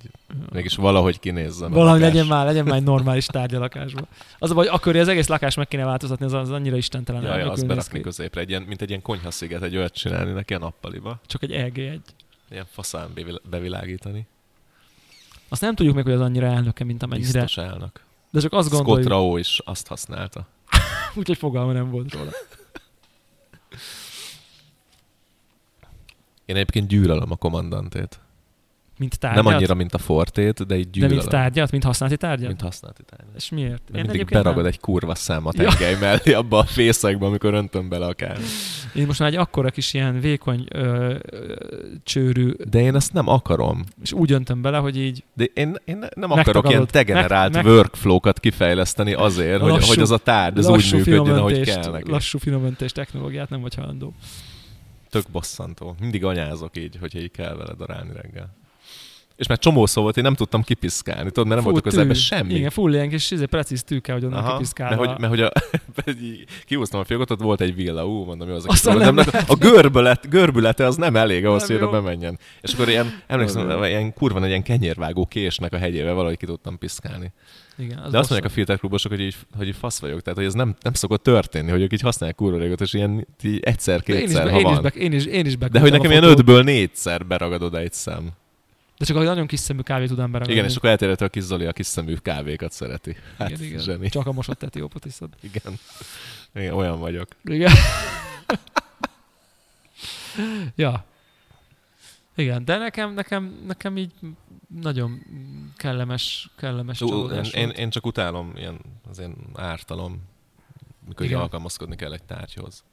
mégis 0.53 0.75
valahogy 0.75 1.19
kinézzen. 1.21 1.71
Valahogy 1.71 2.01
lakás. 2.01 2.15
legyen 2.15 2.29
már, 2.29 2.47
legyen 2.47 2.65
már 2.65 2.77
egy 2.77 2.83
normális 2.83 3.27
tárgy 3.27 3.55
a 3.55 3.59
lakásban. 3.59 4.07
Az 4.39 4.51
a 4.51 4.55
baj, 4.55 4.67
akkor 4.67 4.97
az 4.97 5.09
egész 5.09 5.29
lakás 5.29 5.55
meg 5.55 5.69
kéne 5.69 5.85
változtatni, 5.85 6.25
az, 6.25 6.33
az 6.33 6.51
annyira 6.51 6.77
istentelen. 6.77 7.23
Ja, 7.23 7.27
ja, 7.29 7.33
elnökül 7.33 7.53
azt 7.53 7.61
néz 7.61 7.71
berakni 7.71 7.99
ki. 7.99 8.05
középre, 8.05 8.41
egy 8.41 8.49
ilyen, 8.49 8.63
mint 8.63 8.83
egy 8.83 8.89
ilyen 8.89 9.03
konyhasziget, 9.03 9.63
egy 9.63 9.77
olyat 9.77 9.95
csinálni 9.95 10.33
neki 10.33 10.55
a 10.55 10.59
nappaliba. 10.59 11.21
Csak 11.27 11.43
egy 11.43 11.53
EG 11.53 11.79
egy. 11.79 12.01
Ilyen 12.51 12.67
faszán 12.71 13.11
bevil- 13.15 13.43
bevilágítani. 13.51 14.27
Azt 15.49 15.61
nem 15.61 15.75
tudjuk 15.75 15.95
még, 15.95 16.05
hogy 16.05 16.13
az 16.13 16.21
annyira 16.21 16.47
elnöke, 16.47 16.85
mint 16.85 17.03
amennyire. 17.03 17.41
Biztos 17.41 17.65
elnök. 17.65 18.01
De 18.31 18.41
csak 18.41 18.53
azt 18.53 18.69
Scott 18.69 18.85
gondoljuk, 18.85 19.11
Rao 19.11 19.37
is 19.37 19.61
azt 19.65 19.87
használta. 19.87 20.47
úgyhogy 21.15 21.39
fogalma 21.39 21.73
nem 21.73 21.91
volt 21.91 22.13
róla. 22.15 22.31
Én 26.45 26.55
egyébként 26.57 26.89
gyűlölöm 26.89 27.31
a 27.31 27.37
kommandantét. 27.37 28.21
Mint 28.99 29.19
tárgyat? 29.19 29.45
Nem 29.45 29.55
annyira, 29.55 29.75
mint 29.75 29.95
a 29.95 29.99
Fortét, 29.99 30.67
de 30.67 30.77
így 30.77 30.85
De 30.85 30.91
gyűlölöm. 30.93 31.17
mint 31.17 31.29
tárgyat? 31.29 31.71
Mint 31.71 31.85
használati 31.85 32.19
tárgyat? 32.19 32.47
Mint 32.49 32.61
használati 32.61 33.03
tárgyat. 33.07 33.29
És 33.37 33.51
miért? 33.51 33.83
Mert 33.93 34.05
Én 34.05 34.11
mindig 34.11 34.27
beragad 34.27 34.57
nem. 34.57 34.67
egy 34.67 34.81
kurva 34.81 35.15
szám 35.15 35.47
a 35.47 35.51
Ja. 35.55 35.69
tengely 35.69 35.97
mellé 36.01 36.33
abba 36.33 36.59
a 36.59 36.65
fészekbe, 36.65 37.27
amikor 37.27 37.55
öntöm 37.55 37.89
bele 37.89 38.07
a 38.07 38.13
kávét. 38.13 38.45
Én 38.95 39.07
most 39.07 39.19
már 39.19 39.29
egy 39.29 39.35
akkora 39.37 39.71
kis 39.71 39.95
ilyen 39.95 40.21
vékony 40.21 40.67
ö, 40.71 41.15
ö, 41.31 41.55
csőrű, 42.03 42.51
De 42.71 42.81
én 42.81 42.95
ezt 42.95 43.13
nem 43.13 43.29
akarom. 43.29 43.85
és 44.03 44.13
úgy 44.13 44.33
öntöm 44.33 44.63
bele, 44.63 44.79
hogy 44.79 44.97
így 44.99 45.25
De 45.35 45.45
én, 45.55 45.77
én 45.85 46.05
nem 46.15 46.31
akarok 46.31 46.69
ilyen 46.69 46.89
degenerált 46.93 47.53
Meg- 47.53 47.65
meg- 47.65 47.73
workflow-kat 47.75 48.41
kifejleszteni 48.41 49.13
azért, 49.13 49.61
hogy, 49.61 49.71
Lassú- 49.71 49.89
hogy 49.89 50.03
az 50.03 50.11
a 50.11 50.19
tárgy 50.19 50.59
az 50.59 50.69
úgy 50.69 50.93
működjön, 50.93 51.37
ahogy 51.37 51.61
kell 51.61 51.91
neki. 51.91 52.11
lassú 52.11 52.39
finomöntés 52.39 52.93
technológiát 52.93 53.51
nem 53.51 53.61
vagy 53.61 53.75
hajlandó. 53.75 54.15
Tök 55.13 55.25
bosszantó. 55.33 55.95
Mindig 56.01 56.25
anyázok 56.25 56.77
így, 56.77 56.97
hogyha 57.01 57.19
így 57.19 57.31
kell 57.31 57.55
vele 57.55 57.75
darálni 57.75 58.13
reggel. 58.13 58.57
És 59.37 59.47
már 59.47 59.59
csomó 59.59 59.87
szó 59.87 60.03
volt, 60.03 60.17
én 60.17 60.23
nem 60.23 60.35
tudtam 60.35 60.63
kipiszkálni, 60.63 61.31
tudod, 61.31 61.47
mert 61.47 61.49
nem 61.49 61.59
Fú, 61.59 61.71
voltak 61.71 61.83
közelben 61.83 62.15
semmi. 62.15 62.55
Igen, 62.55 62.71
full 62.71 62.93
ilyen 62.93 63.09
kis 63.09 63.31
izé, 63.31 63.45
precíz 63.45 63.83
tűke, 63.83 64.13
hogy 64.13 64.25
onnan 64.25 64.53
kipiszkálva. 64.53 64.97
mert 64.97 65.11
hogy, 65.11 65.21
mert 65.21 65.33
hogy 65.33 65.43
a, 65.43 65.53
kihúztam 66.67 67.01
a 67.01 67.05
fiókot, 67.05 67.31
ott 67.31 67.41
volt 67.41 67.61
egy 67.61 67.75
villa, 67.75 68.07
ú, 68.07 68.25
mondom, 68.25 68.49
jó, 68.49 68.55
az 68.55 68.67
Aztán 68.67 68.99
dolog. 68.99 69.15
nem 69.15 69.27
nem, 69.33 69.45
a 69.49 69.55
görbület, 69.55 70.29
görbülete 70.29 70.87
az 70.87 70.97
nem 70.97 71.17
elég 71.17 71.47
ahhoz, 71.47 71.69
Nem 71.69 71.77
hogy 71.77 71.87
oda 71.87 72.01
bemenjen. 72.01 72.39
És 72.61 72.73
akkor 72.73 72.89
ilyen, 72.89 73.23
emlékszem, 73.27 73.85
ilyen 73.85 74.13
kurva 74.13 74.39
nagy 74.39 74.49
ilyen 74.49 74.63
kenyérvágó 74.63 75.27
késnek 75.27 75.73
a 75.73 75.79
hegyével 75.79 76.15
valahogy 76.15 76.37
ki 76.37 76.47
tudtam 76.47 76.79
piszkálni. 76.79 77.33
Igen, 77.79 77.99
az 77.99 78.13
De 78.13 78.19
azt 78.19 78.31
mondják 78.31 78.51
a 78.51 78.55
filterklubosok, 78.55 79.11
hogy 79.11 79.21
így, 79.21 79.37
hogy 79.57 79.67
így 79.67 79.77
fasz 79.77 80.01
vagyok, 80.01 80.21
tehát 80.21 80.39
hogy 80.39 80.47
ez 80.47 80.55
nem, 80.55 80.75
nem 80.81 80.93
szokott 80.93 81.23
történni, 81.23 81.71
hogy 81.71 81.83
ők 81.83 81.93
így 81.93 82.01
használják 82.01 82.39
kurva 82.39 82.59
régót, 82.59 82.81
és 82.81 82.93
ilyen 82.93 83.27
így 83.43 83.45
én 83.45 83.53
is, 83.53 83.61
egyszer-kétszer, 83.61 84.45
be, 84.45 84.51
ha 84.51 84.59
én, 84.59 84.67
is 84.67 84.73
van. 84.73 84.83
be, 84.83 84.89
én, 84.89 85.13
is, 85.13 85.25
én 85.25 85.47
is 85.47 85.59
De 85.59 85.81
hogy 85.81 85.91
nekem 85.91 86.11
ilyen 86.11 86.25
ötből 86.25 86.63
négyszer 86.63 87.27
beragad 87.27 87.63
oda 87.63 87.79
egy 87.79 87.93
szem. 87.93 88.31
De 88.99 89.05
csak 89.05 89.17
a 89.17 89.23
nagyon 89.23 89.47
kis 89.47 89.61
szemű 89.61 89.81
kávét 89.81 90.09
tud 90.09 90.19
ember 90.19 90.51
Igen, 90.51 90.65
és 90.65 90.77
akkor 90.77 90.91
eltérhető 90.91 91.25
a 91.25 91.29
kis 91.29 91.43
Zoli 91.43 91.67
a 91.67 91.73
kis 91.73 91.87
szemű 91.87 92.15
kávékat 92.15 92.73
szereti. 92.73 93.17
Hát, 93.39 93.51
igen, 93.51 93.63
igen. 93.63 93.79
zseni. 93.79 94.09
Csak 94.09 94.27
a 94.27 94.33
mosott 94.33 94.63
etiópot 94.63 95.05
iszod. 95.05 95.29
Igen. 95.41 95.79
Igen, 96.55 96.75
olyan 96.75 96.99
vagyok. 96.99 97.29
Igen. 97.45 97.73
ja. 100.77 101.05
Igen, 102.37 102.65
de 102.65 102.77
nekem, 102.77 103.15
nekem, 103.15 103.63
nekem 103.67 103.97
így 103.97 104.13
nagyon 104.81 105.23
kellemes, 105.77 106.51
kellemes 106.57 107.01
Ú, 107.01 107.29
Én, 107.53 107.69
én, 107.69 107.91
csak 107.91 108.07
utálom 108.07 108.53
ilyen, 108.57 108.79
az 109.11 109.19
én 109.19 109.35
ártalom, 109.55 110.23
mikor 111.07 111.25
így 111.25 111.31
Igen. 111.31 111.43
alkalmazkodni 111.43 111.97
kell 111.97 112.13
egy 112.13 112.23
tárgyhoz. 112.23 112.85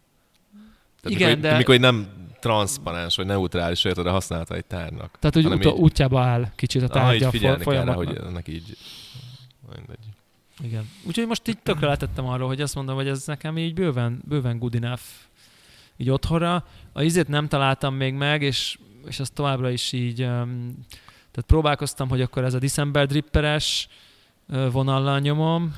Tehát 1.02 1.18
Igen, 1.20 1.30
mikor, 1.30 1.42
de- 1.50 1.58
mikor 1.58 1.76
így 1.76 1.82
nem 1.82 2.08
transzparens 2.40 3.16
vagy 3.16 3.26
neutrális 3.26 3.84
érted 3.84 4.06
a 4.06 4.12
használata 4.12 4.56
egy 4.56 4.66
tárnak. 4.66 5.18
Tehát, 5.20 5.36
hogy 5.36 5.46
uta, 5.46 5.70
így- 5.70 5.76
útjába 5.80 6.22
áll 6.22 6.52
kicsit 6.56 6.82
a 6.82 6.86
Ah, 6.86 6.90
így 6.90 7.02
tárgya 7.02 7.28
a 7.28 7.32
figyelni 7.32 7.64
fo- 7.64 7.74
kell 7.74 7.84
rá, 7.86 7.94
hogy 7.94 8.16
ennek 8.16 8.48
így... 8.48 8.78
Mindegy. 9.76 10.06
Igen. 10.64 10.90
Úgyhogy 11.08 11.28
most 11.28 11.48
így 11.48 11.58
tökre 11.58 11.88
letettem 11.88 12.26
arról, 12.28 12.48
hogy 12.48 12.62
azt 12.62 12.76
mondom, 12.76 12.96
hogy 12.96 13.08
ez 13.08 13.26
nekem 13.26 13.58
így 13.58 13.74
bőven, 13.74 14.22
bőven 14.28 14.60
good 14.60 14.76
enough 14.76 15.02
így 15.98 16.10
otthonra. 16.10 16.66
A 16.94 17.02
izét 17.02 17.28
nem 17.28 17.48
találtam 17.48 17.96
még 17.96 18.14
meg, 18.14 18.42
és, 18.42 18.80
és 19.08 19.20
azt 19.20 19.34
továbbra 19.34 19.70
is 19.70 19.92
így, 19.92 20.24
um, 20.24 20.78
tehát 21.40 21.54
próbálkoztam, 21.62 22.10
hogy 22.10 22.22
akkor 22.22 22.44
ez 22.44 22.54
a 22.54 22.60
December 22.60 23.08
dripperes 23.08 23.88
vonallal 24.72 25.20
nyomom, 25.20 25.76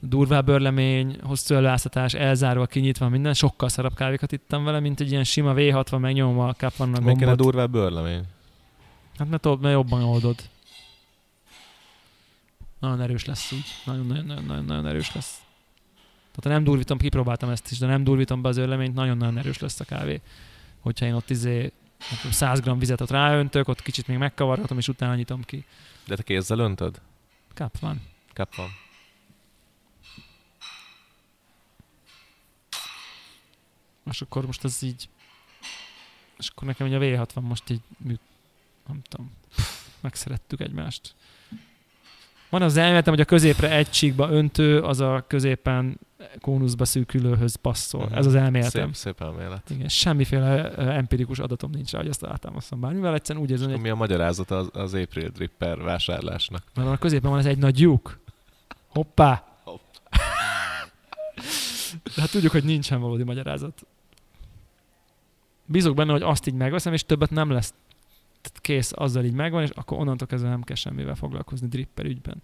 durvább 0.00 0.48
örlemény, 0.48 1.18
hosszú 1.22 1.54
előáztatás, 1.54 2.14
elzárva, 2.14 2.66
kinyitva, 2.66 3.08
minden, 3.08 3.34
sokkal 3.34 3.68
szarabb 3.68 3.94
kávékat 3.94 4.32
ittam 4.32 4.64
vele, 4.64 4.80
mint 4.80 5.00
egy 5.00 5.10
ilyen 5.10 5.24
sima 5.24 5.52
V60 5.56 5.98
megnyomom 5.98 6.38
a 6.38 6.54
Kaplan 6.54 6.94
a 6.94 7.00
gombot. 7.00 7.36
durvább 7.36 7.70
bőrlemény. 7.70 8.22
Hát 9.18 9.28
mert, 9.28 9.60
mert 9.60 9.74
jobban 9.74 10.02
oldod. 10.02 10.36
Nagyon 12.78 13.00
erős 13.00 13.24
lesz 13.24 13.52
úgy. 13.52 13.66
Nagyon-nagyon 13.84 14.86
erős 14.86 15.14
lesz. 15.14 15.42
Tehát 16.30 16.42
ha 16.42 16.48
nem 16.48 16.64
durvítom, 16.64 16.98
kipróbáltam 16.98 17.50
ezt 17.50 17.70
is, 17.70 17.78
de 17.78 17.86
nem 17.86 18.04
durvítom 18.04 18.42
be 18.42 18.48
az 18.48 18.56
örleményt, 18.56 18.94
nagyon-nagyon 18.94 19.38
erős 19.38 19.58
lesz 19.58 19.80
a 19.80 19.84
kávé. 19.84 20.20
Hogyha 20.80 21.06
én 21.06 21.14
ott 21.14 21.30
izé, 21.30 21.72
100 22.30 22.60
g 22.60 22.78
vizet 22.78 23.00
ott 23.00 23.10
ráöntök, 23.10 23.68
ott 23.68 23.82
kicsit 23.82 24.06
még 24.06 24.18
megkavargatom, 24.18 24.78
és 24.78 24.88
utána 24.88 25.14
nyitom 25.14 25.42
ki. 25.42 25.64
De 26.06 26.16
te 26.16 26.22
kézzel 26.22 26.58
öntöd? 26.58 27.00
Kap 27.54 27.78
van. 27.78 28.02
Kap 28.32 28.54
van. 28.54 28.68
És 34.10 34.20
akkor 34.20 34.46
most 34.46 34.64
ez 34.64 34.82
így... 34.82 35.08
És 36.38 36.48
akkor 36.48 36.68
nekem 36.68 36.86
ugye 36.86 36.96
a 36.96 37.24
V60 37.26 37.40
most 37.40 37.70
így. 37.70 37.80
Nem 38.86 39.02
tudom. 39.08 39.32
Megszerettük 40.00 40.60
egymást. 40.60 41.14
Van 42.48 42.62
az 42.62 42.76
elméletem, 42.76 43.12
hogy 43.12 43.22
a 43.22 43.24
középre 43.24 43.70
egy 43.70 43.90
csíkba 43.90 44.30
öntő, 44.30 44.80
az 44.80 45.00
a 45.00 45.24
középen 45.26 45.98
kónuszba 46.40 46.84
szűkülőhöz 46.84 47.54
passzol. 47.54 48.04
Mhm. 48.04 48.14
Ez 48.14 48.26
az 48.26 48.34
elméletem. 48.34 48.92
Szép, 48.92 48.94
szép 48.94 49.20
elmélet. 49.20 49.70
Igen, 49.70 49.88
semmiféle 49.88 50.74
empirikus 50.74 51.38
adatom 51.38 51.70
nincs 51.70 51.90
rá, 51.90 51.98
hogy 51.98 52.08
ezt 52.08 52.22
alátámasztom 52.22 52.80
bármivel. 52.80 53.14
Egyszerűen 53.14 53.44
úgy 53.44 53.50
érzem, 53.50 53.70
hogy 53.70 53.80
mi 53.80 53.88
a 53.88 53.94
magyarázata 53.94 54.56
az, 54.56 54.68
az 54.72 54.94
April 54.94 55.28
Dripper 55.28 55.78
vásárlásnak? 55.78 56.62
mert 56.74 56.88
a 56.88 56.96
középen 56.96 57.30
van 57.30 57.38
ez 57.38 57.46
egy 57.46 57.58
nagy 57.58 57.80
lyuk. 57.80 58.18
Hoppá! 58.88 59.44
Hopp. 59.64 59.80
De 62.14 62.20
hát 62.20 62.30
tudjuk, 62.30 62.52
hogy 62.52 62.64
nincsen 62.64 63.00
valódi 63.00 63.22
magyarázat. 63.22 63.86
Bízok 65.64 65.94
benne, 65.94 66.12
hogy 66.12 66.22
azt 66.22 66.46
így 66.46 66.54
megveszem, 66.54 66.92
és 66.92 67.04
többet 67.04 67.30
nem 67.30 67.50
lesz 67.50 67.74
kész, 68.60 68.92
azzal 68.94 69.24
így 69.24 69.32
megvan, 69.32 69.62
és 69.62 69.70
akkor 69.70 69.98
onnantól 69.98 70.26
kezdve 70.26 70.48
nem 70.48 70.62
kell 70.62 70.76
semmivel 70.76 71.14
foglalkozni 71.14 71.68
dripper 71.68 72.04
ügyben. 72.04 72.42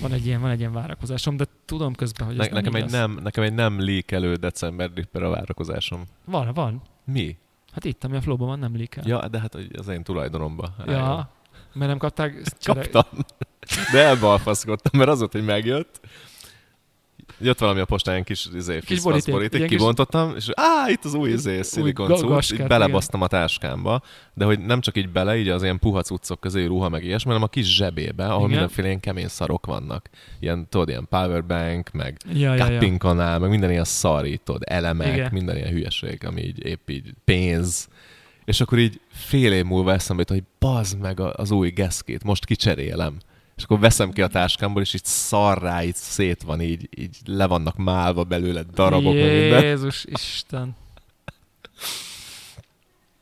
Van 0.00 0.12
egy 0.12 0.26
ilyen, 0.26 0.40
van 0.40 0.50
egy 0.50 0.58
ilyen 0.58 0.72
várakozásom, 0.72 1.36
de 1.36 1.44
tudom 1.64 1.94
közben, 1.94 2.26
hogy 2.26 2.36
Ne, 2.36 2.42
ez 2.44 2.50
nem 2.50 2.62
nekem, 2.62 2.76
így 2.76 2.82
egy 2.84 2.90
lesz. 2.90 3.00
nem, 3.00 3.18
nekem 3.22 3.44
egy 3.44 3.54
nem 3.54 3.80
lékelő 3.80 4.34
december 4.34 4.90
dripper 4.92 5.22
a 5.22 5.28
várakozásom. 5.30 6.04
Van, 6.24 6.52
van. 6.54 6.82
Mi? 7.04 7.36
Hát 7.72 7.84
itt, 7.84 8.04
ami 8.04 8.16
a 8.16 8.20
flowban 8.20 8.46
van, 8.48 8.58
nem 8.58 8.76
lékel. 8.76 9.04
Ja, 9.06 9.28
de 9.28 9.40
hát 9.40 9.54
az 9.54 9.88
én 9.88 10.02
tulajdonomba. 10.02 10.74
ja. 10.86 11.30
Mert 11.72 11.88
nem 11.90 11.98
kapták 11.98 12.42
csere... 12.60 12.80
Kaptam. 12.80 13.20
De 13.92 14.02
elbalfaszkodtam, 14.02 14.98
mert 14.98 15.10
az 15.10 15.18
volt, 15.18 15.32
hogy 15.32 15.44
megjött. 15.44 16.00
Jött 17.38 17.58
valami 17.58 17.80
a 17.80 17.84
postán, 17.84 18.24
kis, 18.24 18.48
izé, 18.54 18.80
Kis 18.80 19.02
boríték, 19.02 19.34
boríték, 19.34 19.66
kibontottam, 19.66 20.32
és 20.36 20.48
á, 20.54 20.88
itt 20.88 21.04
az 21.04 21.14
új 21.14 21.30
izé, 21.30 21.62
szilikon 21.62 22.16
cucc, 22.16 22.66
belebasztam 22.66 23.22
a 23.22 23.26
táskámba, 23.26 24.02
de 24.34 24.44
hogy 24.44 24.58
nem 24.60 24.80
csak 24.80 24.96
így 24.96 25.08
bele, 25.08 25.36
így 25.36 25.48
az 25.48 25.62
ilyen 25.62 25.78
puha 25.78 26.02
cuccok 26.02 26.40
közé, 26.40 26.64
ruha 26.64 26.88
meg 26.88 27.04
ilyesmi, 27.04 27.30
hanem 27.30 27.42
a 27.42 27.48
kis 27.48 27.76
zsebébe, 27.76 28.24
ahol 28.24 28.36
Igen. 28.38 28.50
mindenféle 28.50 28.86
ilyen 28.86 29.00
kemény 29.00 29.28
szarok 29.28 29.66
vannak. 29.66 30.08
Ilyen, 30.40 30.68
tudod, 30.68 30.88
ilyen 30.88 31.06
powerbank, 31.10 31.90
meg 31.92 32.16
Ja, 32.32 32.54
ja, 32.54 32.70
ja. 32.70 32.96
kanál, 32.98 33.38
meg 33.38 33.50
minden 33.50 33.70
ilyen 33.70 33.84
szar, 33.84 34.26
így, 34.26 34.40
tudod, 34.40 34.62
elemek, 34.66 35.14
Igen. 35.14 35.30
minden 35.32 35.56
ilyen 35.56 35.72
hülyeség, 35.72 36.24
ami 36.24 36.42
így 36.42 36.64
épp 36.64 36.90
így 36.90 37.14
pénz. 37.24 37.88
És 38.44 38.60
akkor 38.60 38.78
így 38.78 39.00
fél 39.10 39.52
év 39.52 39.64
múlva 39.64 39.92
eszembe 39.92 40.24
jut, 40.28 40.38
hogy 40.38 40.48
bazd 40.58 40.98
meg 40.98 41.20
az 41.20 41.50
új 41.50 41.70
geszkét, 41.70 42.24
most 42.24 42.44
kicserélem. 42.44 43.16
És 43.56 43.62
akkor 43.62 43.78
veszem 43.78 44.12
ki 44.12 44.22
a 44.22 44.26
táskámból, 44.26 44.82
és 44.82 44.94
így 44.94 45.04
szarrá, 45.04 45.82
így 45.82 45.94
szét 45.94 46.42
van, 46.42 46.60
így, 46.60 46.88
így 46.96 47.16
le 47.24 47.46
vannak 47.46 47.76
málva 47.76 48.24
belőle 48.24 48.62
darabok, 48.62 49.12
minden. 49.12 49.64
Jézus 49.64 50.04
Isten. 50.04 50.76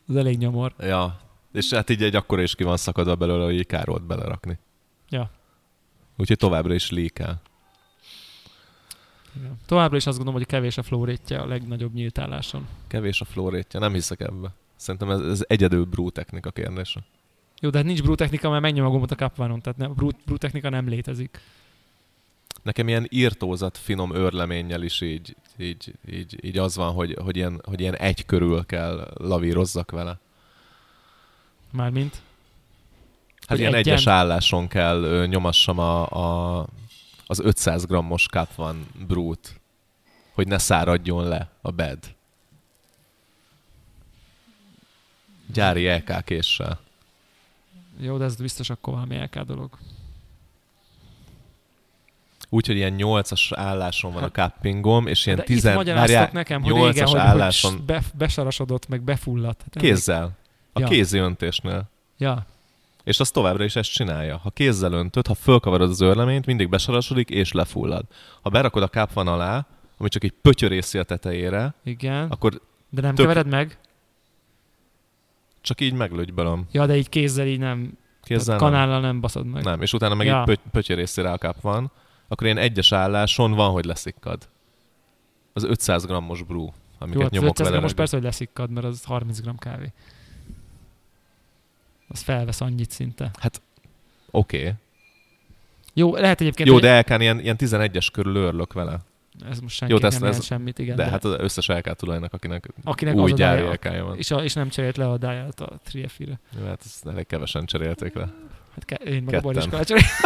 Ez 0.09 0.15
elég 0.15 0.39
nyomor. 0.39 0.75
Ja, 0.79 1.21
és 1.53 1.71
hát 1.71 1.91
így 1.91 2.03
egy 2.03 2.17
akkora 2.17 2.43
is 2.43 2.55
ki 2.55 2.65
van 2.65 2.77
szakadva 2.77 3.15
belőle, 3.15 3.45
hogy 3.45 3.67
kár 3.67 3.87
volt 3.87 4.07
belerakni. 4.07 4.59
Ja. 5.09 5.31
Úgyhogy 6.17 6.37
továbbra 6.37 6.75
is 6.75 6.91
lékel. 6.91 7.43
Igen. 9.37 9.59
Továbbra 9.67 9.97
is 9.97 10.07
azt 10.07 10.17
gondolom, 10.17 10.41
hogy 10.41 10.49
kevés 10.49 10.79
a 10.79 10.83
flow 10.83 11.05
rate 11.05 11.39
a 11.39 11.47
legnagyobb 11.47 11.95
nyíltálláson. 11.95 12.67
Kevés 12.87 13.21
a 13.21 13.25
flórétja, 13.25 13.81
nem 13.81 13.93
hiszek 13.93 14.21
ebbe. 14.21 14.55
Szerintem 14.77 15.11
ez, 15.11 15.21
ez 15.21 15.45
egyedül 15.47 15.85
brú 15.85 16.11
technika 16.11 16.51
kérdése. 16.51 17.05
Jó, 17.65 17.71
de 17.71 17.79
hát 17.79 17.87
nincs 17.87 18.03
brew 18.03 18.15
technika, 18.15 18.51
mert 18.51 18.63
megnyom 18.63 18.87
a 18.87 18.91
gombot 18.91 19.11
a 19.11 19.15
kapvánon, 19.15 19.61
tehát 19.61 19.79
ne, 19.79 19.87
brew, 19.89 20.09
brew 20.25 20.37
technika 20.37 20.69
nem 20.69 20.89
létezik. 20.89 21.41
Nekem 22.63 22.89
ilyen 22.89 23.07
írtózat 23.11 23.79
finom 23.79 24.15
őrleménnyel 24.15 24.83
is 24.83 25.01
így, 25.01 25.37
így, 25.59 25.95
így, 26.11 26.45
így 26.45 26.59
az 26.59 26.77
van, 26.77 26.93
hogy, 26.93 27.17
hogy, 27.23 27.37
ilyen, 27.37 27.61
hogy 27.65 27.81
ilyen 27.81 27.97
egy 27.97 28.27
körül 28.27 28.67
kell 28.67 29.13
lavírozzak 29.15 29.91
vele. 29.91 30.19
Mármint. 31.71 32.13
Hát 32.15 33.49
Hogy 33.49 33.59
ilyen 33.59 33.75
egyen- 33.75 33.95
egyes 33.95 34.07
álláson 34.07 34.69
kell 34.69 35.03
ö, 35.03 35.27
nyomassam 35.27 35.79
a, 35.79 36.07
a, 36.11 36.67
az 37.27 37.41
500 37.41 37.87
grammos 37.87 38.27
Cup 38.27 38.55
van 38.55 38.87
brút, 39.07 39.61
hogy 40.33 40.47
ne 40.49 40.59
száradjon 40.59 41.29
le 41.29 41.51
a 41.63 41.71
bed. 41.71 42.15
Gyári 45.53 45.87
LK 45.89 46.25
késsel. 46.25 46.84
Jó, 47.99 48.17
de 48.19 48.25
ez 48.25 48.37
biztos 48.37 48.71
akkor 48.71 48.95
valami 48.95 49.17
LK 49.17 49.39
dolog. 49.41 49.71
úgyhogy 52.49 52.77
ilyen 52.77 52.95
8-as 52.99 53.51
álláson 53.55 54.13
van 54.13 54.23
a 54.23 54.31
cuppingom, 54.31 55.07
és 55.07 55.27
ilyen 55.27 55.39
De 55.39 55.45
10 55.45 55.65
itt 55.65 55.75
magyaráztak 55.75 56.33
nekem, 56.33 56.63
hogy 56.63 56.73
régen, 56.73 56.93
8-as 57.07 57.11
hogy, 57.11 57.19
álláson 57.21 57.73
hogy 57.73 57.83
be, 57.83 58.03
besarasodott, 58.15 58.89
meg 58.89 59.03
befulladt. 59.03 59.61
Hát 59.63 59.83
kézzel. 59.83 60.31
A 60.73 60.81
Ja. 60.81 60.87
kézi 60.87 61.19
öntésnél. 61.19 61.89
Ja, 62.19 62.47
És 63.05 63.21
az 63.21 63.31
továbbra 63.31 63.65
is 63.65 63.77
ezt 63.77 63.91
csinálja. 63.93 64.37
Ha 64.37 64.51
kézzel 64.51 64.93
öntöd, 64.93 65.27
ha 65.27 65.35
fölkavarod 65.35 65.91
az 65.91 66.01
őrleményt, 66.01 66.47
mindig 66.47 66.69
besarasodik 66.69 67.31
és 67.31 67.53
lefullad. 67.53 68.05
Ha 68.43 68.51
berakod 68.51 68.83
a 68.83 68.89
káp 68.89 69.13
van 69.13 69.27
alá, 69.29 69.67
ami 69.99 70.09
csak 70.09 70.25
egy 70.25 70.33
pötyörészi 70.43 70.99
a 70.99 71.03
tetejére, 71.03 71.75
igen. 71.85 72.31
akkor 72.31 72.61
De 72.91 73.01
nem 73.01 73.15
tök- 73.15 73.27
kevered 73.29 73.47
meg? 73.51 73.79
Csak 75.65 75.81
így 75.81 75.93
meglögybölöm. 75.93 76.67
Ja, 76.73 76.87
de 76.87 76.97
így 76.97 77.09
kézzel 77.09 77.47
így 77.47 77.59
nem, 77.59 77.99
Kézzel 78.23 78.57
nem. 78.57 78.65
kanállal 78.65 79.01
nem 79.01 79.21
baszod 79.21 79.47
meg. 79.47 79.65
nem. 79.65 79.83
És 79.83 79.93
utána 79.93 80.15
meg 80.15 80.27
Ja. 80.27 80.39
egy 80.39 80.45
pöty- 80.45 80.71
pötyörészi 80.71 81.21
rá 81.23 81.33
a 81.33 81.39
káp 81.39 81.61
van, 81.61 81.91
akkor 82.29 82.47
ilyen 82.47 82.59
egyes 82.59 82.93
álláson 82.93 83.53
van, 83.53 83.71
hogy 83.71 83.85
leszikkad. 83.85 84.49
Az 85.53 85.65
500 85.65 86.07
grammos 86.07 86.43
brew, 86.43 86.69
amiket 86.99 87.15
Jó, 87.15 87.23
hát 87.23 87.31
nyomok 87.31 87.49
500 87.51 87.69
vele. 87.69 87.81
most 87.81 87.95
persze, 87.95 88.17
hogy 88.17 88.25
leszikkad, 88.25 88.71
mert 88.71 88.87
az 88.87 89.05
30 89.05 89.41
g 89.41 89.59
kávé. 89.59 89.93
Az 92.09 92.21
felvesz 92.21 92.61
annyit 92.61 92.91
szinte. 92.91 93.31
Oké. 94.31 94.59
Okay. 94.59 94.73
Jó, 95.95 96.15
lehet 96.17 96.41
egyébként, 96.41 96.69
Jó, 96.69 96.79
de 96.79 96.89
elkán 96.89 97.21
ilyen, 97.21 97.41
ilyen 97.41 97.57
11-es 97.59 98.09
körül 98.13 98.37
őrlök 98.37 98.73
vele. 98.73 98.99
Ez 99.51 99.59
most 99.61 99.77
senki 99.77 99.95
Jó, 99.95 100.01
nem 100.01 100.11
jelent 100.13 100.35
ez- 100.37 100.45
semmit, 100.45 100.79
igen. 100.79 100.97
De, 100.97 101.05
hát 101.05 101.25
az 101.25 101.35
összes 101.39 101.67
LK 101.67 101.95
tulajnak, 101.95 102.33
akinek, 102.33 102.69
akinek 102.85 103.15
új 103.15 103.33
a 103.33 103.35
gyári 103.35 103.63
lk 103.63 103.85
van. 104.03 104.17
és, 104.17 104.31
a, 104.31 104.43
és 104.45 104.53
nem 104.53 104.69
cserélt 104.69 104.97
le 104.97 105.09
a 105.09 105.17
dáját 105.19 105.61
a 105.61 105.79
Triefire. 105.85 106.41
Jó, 106.59 106.65
hát 106.67 106.81
ezt 106.85 107.07
elég 107.07 107.27
kevesen 107.27 107.65
cserélték 107.65 108.15
le. 108.15 108.29
Hát 108.75 108.85
ke- 108.85 109.03
én 109.03 109.13
meg 109.15 109.23
a 109.23 109.27
Ketten. 109.27 109.43
boriskolát 109.43 109.87
cseréltem. 109.87 110.11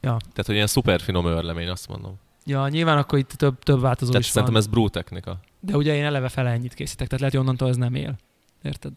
Tehát, 0.00 0.46
hogy 0.46 0.54
ilyen 0.54 0.66
szuper 0.66 1.00
finom 1.00 1.26
őrlemény, 1.26 1.68
azt 1.68 1.88
mondom. 1.88 2.18
Ja, 2.44 2.68
nyilván 2.68 2.98
akkor 2.98 3.18
itt 3.18 3.28
több, 3.28 3.58
több 3.58 3.80
változó 3.80 4.10
Tehát 4.10 4.24
is 4.24 4.30
szerintem 4.30 4.52
van. 4.54 4.62
ez 4.62 4.68
brew 4.70 4.88
technika. 4.88 5.40
De 5.60 5.76
ugye 5.76 5.94
én 5.94 6.04
eleve 6.04 6.28
fele 6.28 6.50
ennyit 6.50 6.74
készítek, 6.74 7.06
tehát 7.06 7.18
lehet, 7.20 7.34
hogy 7.34 7.40
onnantól 7.44 7.68
ez 7.68 7.76
nem 7.76 7.94
él. 7.94 8.14
Érted? 8.62 8.92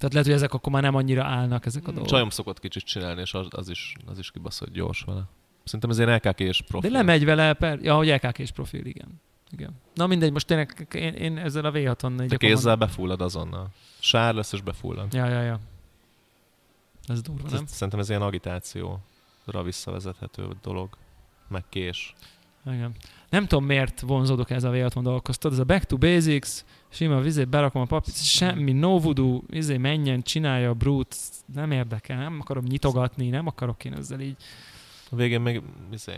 Tehát 0.00 0.14
lehet, 0.14 0.28
hogy 0.28 0.36
ezek 0.36 0.54
akkor 0.54 0.72
már 0.72 0.82
nem 0.82 0.94
annyira 0.94 1.24
állnak 1.24 1.66
ezek 1.66 1.82
a 1.82 1.90
dolgok. 1.90 2.08
Csajom 2.08 2.30
szokott 2.30 2.60
kicsit 2.60 2.84
csinálni, 2.84 3.20
és 3.20 3.34
az, 3.34 3.46
az 3.50 3.68
is, 3.68 3.94
az 4.06 4.18
is 4.18 4.30
kibaszott 4.30 4.72
gyors 4.72 5.02
vele. 5.02 5.22
Szerintem 5.64 5.90
ez 5.90 5.98
ilyen 5.98 6.14
LKK 6.14 6.40
és 6.40 6.60
profi. 6.60 6.88
De 6.88 6.92
lemegy 6.92 7.24
vele, 7.24 7.52
per... 7.52 7.80
ja, 7.82 7.96
hogy 7.96 8.08
LKK 8.08 8.38
és 8.38 8.50
profil, 8.50 8.86
igen. 8.86 9.20
igen. 9.50 9.70
Na 9.94 10.06
mindegy, 10.06 10.32
most 10.32 10.46
tényleg 10.46 10.88
én, 10.94 11.14
én 11.14 11.38
ezzel 11.38 11.64
a 11.64 11.72
V64 11.72 12.24
De 12.28 12.36
kézzel 12.36 12.76
befullad 12.76 13.20
azonnal. 13.20 13.68
Sár 13.98 14.34
lesz, 14.34 14.52
és 14.52 14.60
befullad. 14.60 15.14
Ja, 15.14 15.26
ja, 15.26 15.42
ja. 15.42 15.60
Ez 17.06 17.22
durva, 17.22 17.46
Ez, 17.46 17.52
nem? 17.52 17.66
szerintem 17.66 17.98
ez 17.98 18.08
ilyen 18.08 18.22
agitációra 18.22 19.62
visszavezethető 19.64 20.48
dolog. 20.62 20.88
Meg 21.48 21.64
kés. 21.68 22.14
Igen. 22.66 22.94
Nem 23.28 23.46
tudom, 23.46 23.64
miért 23.64 24.00
vonzódok 24.00 24.50
ez 24.50 24.64
a 24.64 24.70
V60 24.70 25.00
dolgokhoz. 25.02 25.38
Ez 25.42 25.58
a 25.58 25.64
back 25.64 25.84
to 25.84 25.96
basics, 25.96 26.64
sima 26.90 27.20
vizét 27.20 27.48
berakom 27.48 27.82
a 27.82 27.84
papírt, 27.84 28.24
semmi, 28.24 28.72
no 28.72 28.98
voodoo, 28.98 29.40
izé 29.50 29.76
menjen, 29.76 30.22
csinálja 30.22 30.70
a 30.70 30.74
brute, 30.74 31.16
nem 31.54 31.70
érdekel, 31.70 32.18
nem 32.18 32.38
akarom 32.40 32.64
nyitogatni, 32.68 33.28
nem 33.28 33.46
akarok 33.46 33.84
én 33.84 33.92
ezzel 33.92 34.20
így, 34.20 34.36
A 35.10 35.16
végén 35.16 35.40
még 35.40 35.62
izé, 35.92 36.12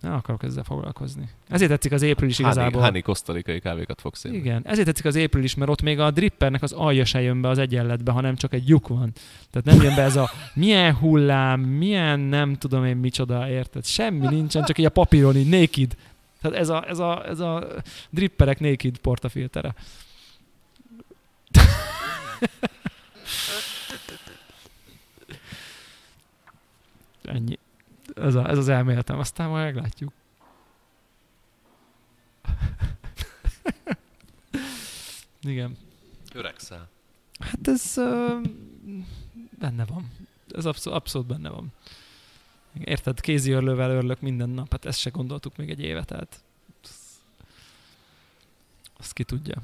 nem 0.00 0.12
akarok 0.12 0.42
ezzel 0.42 0.64
foglalkozni. 0.64 1.28
Ezért 1.48 1.70
tetszik 1.70 1.92
az 1.92 2.02
April 2.02 2.28
is 2.28 2.40
háni, 2.40 2.52
igazából. 2.52 2.82
háni 2.82 3.00
kosztarikai 3.00 3.60
kávékat 3.60 4.00
fogsz 4.00 4.24
élni. 4.24 4.36
Igen, 4.36 4.62
ezért 4.64 4.86
tetszik 4.86 5.04
az 5.04 5.16
April 5.16 5.44
is, 5.44 5.54
mert 5.54 5.70
ott 5.70 5.82
még 5.82 5.98
a 5.98 6.10
drippernek 6.10 6.62
az 6.62 6.72
alja 6.72 7.04
se 7.04 7.20
jön 7.20 7.40
be 7.40 7.48
az 7.48 7.58
egyenletbe, 7.58 8.12
hanem 8.12 8.36
csak 8.36 8.54
egy 8.54 8.68
lyuk 8.68 8.88
van. 8.88 9.12
Tehát 9.50 9.66
nem 9.66 9.86
jön 9.86 9.94
be 9.94 10.02
ez 10.02 10.16
a 10.16 10.30
milyen 10.54 10.94
hullám, 10.94 11.60
milyen 11.60 12.20
nem 12.20 12.56
tudom 12.56 12.84
én 12.84 12.96
micsoda, 12.96 13.48
érted? 13.48 13.84
Semmi 13.84 14.26
nincsen, 14.26 14.64
csak 14.64 14.78
így 14.78 14.84
a 14.84 14.90
papíron 14.90 15.36
így 15.36 15.48
naked. 15.48 15.96
Tehát 16.40 16.58
ez 16.58 16.68
a, 16.68 16.88
ez 16.88 16.98
a, 16.98 17.26
ez 17.28 17.40
a 17.40 17.66
dripperek 18.10 18.60
naked 18.60 18.98
portafiltere. 18.98 19.74
Ennyi. 27.22 27.58
Ez, 28.14 28.34
a, 28.34 28.48
ez 28.48 28.58
az 28.58 28.68
elméletem, 28.68 29.18
aztán 29.18 29.48
majd 29.48 29.64
meglátjuk. 29.64 30.12
Igen. 35.40 35.76
Öregszel. 36.32 36.88
Hát 37.38 37.68
ez 37.68 37.94
uh, 37.96 38.42
benne 39.58 39.84
van. 39.84 40.10
Ez 40.54 40.64
abszol- 40.64 40.94
abszolút 40.94 41.26
benne 41.26 41.48
van. 41.48 41.72
Érted, 42.84 43.20
kézi 43.20 43.50
örlővel 43.50 43.90
örlök 43.90 44.20
minden 44.20 44.48
nap, 44.48 44.70
hát 44.70 44.84
ezt 44.84 44.98
se 44.98 45.10
gondoltuk 45.10 45.56
még 45.56 45.70
egy 45.70 45.80
éve, 45.80 46.04
tehát 46.04 46.42
azt 48.98 49.12
ki 49.12 49.24
tudja. 49.24 49.62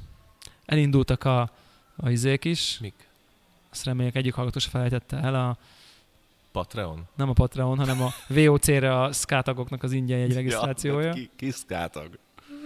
Elindultak 0.65 1.23
a, 1.23 1.51
a 1.97 2.09
izék 2.09 2.45
is, 2.45 2.79
Mik? 2.79 3.07
azt 3.69 3.85
reméljük 3.85 4.15
egyik 4.15 4.33
hallgató 4.33 4.59
se 4.59 4.69
felejtette 4.69 5.17
el, 5.17 5.35
a, 5.35 5.57
Patreon? 6.51 7.07
nem 7.15 7.29
a 7.29 7.33
Patreon, 7.33 7.77
hanem 7.77 8.01
a 8.01 8.09
VOC-re 8.27 9.01
a 9.01 9.11
skátagoknak 9.11 9.83
az 9.83 9.91
ingyen 9.91 10.19
egy 10.19 10.33
regisztrációja. 10.33 11.07
Ja, 11.07 11.13
ki, 11.13 11.29
ki 11.35 11.51
szkátag? 11.51 12.17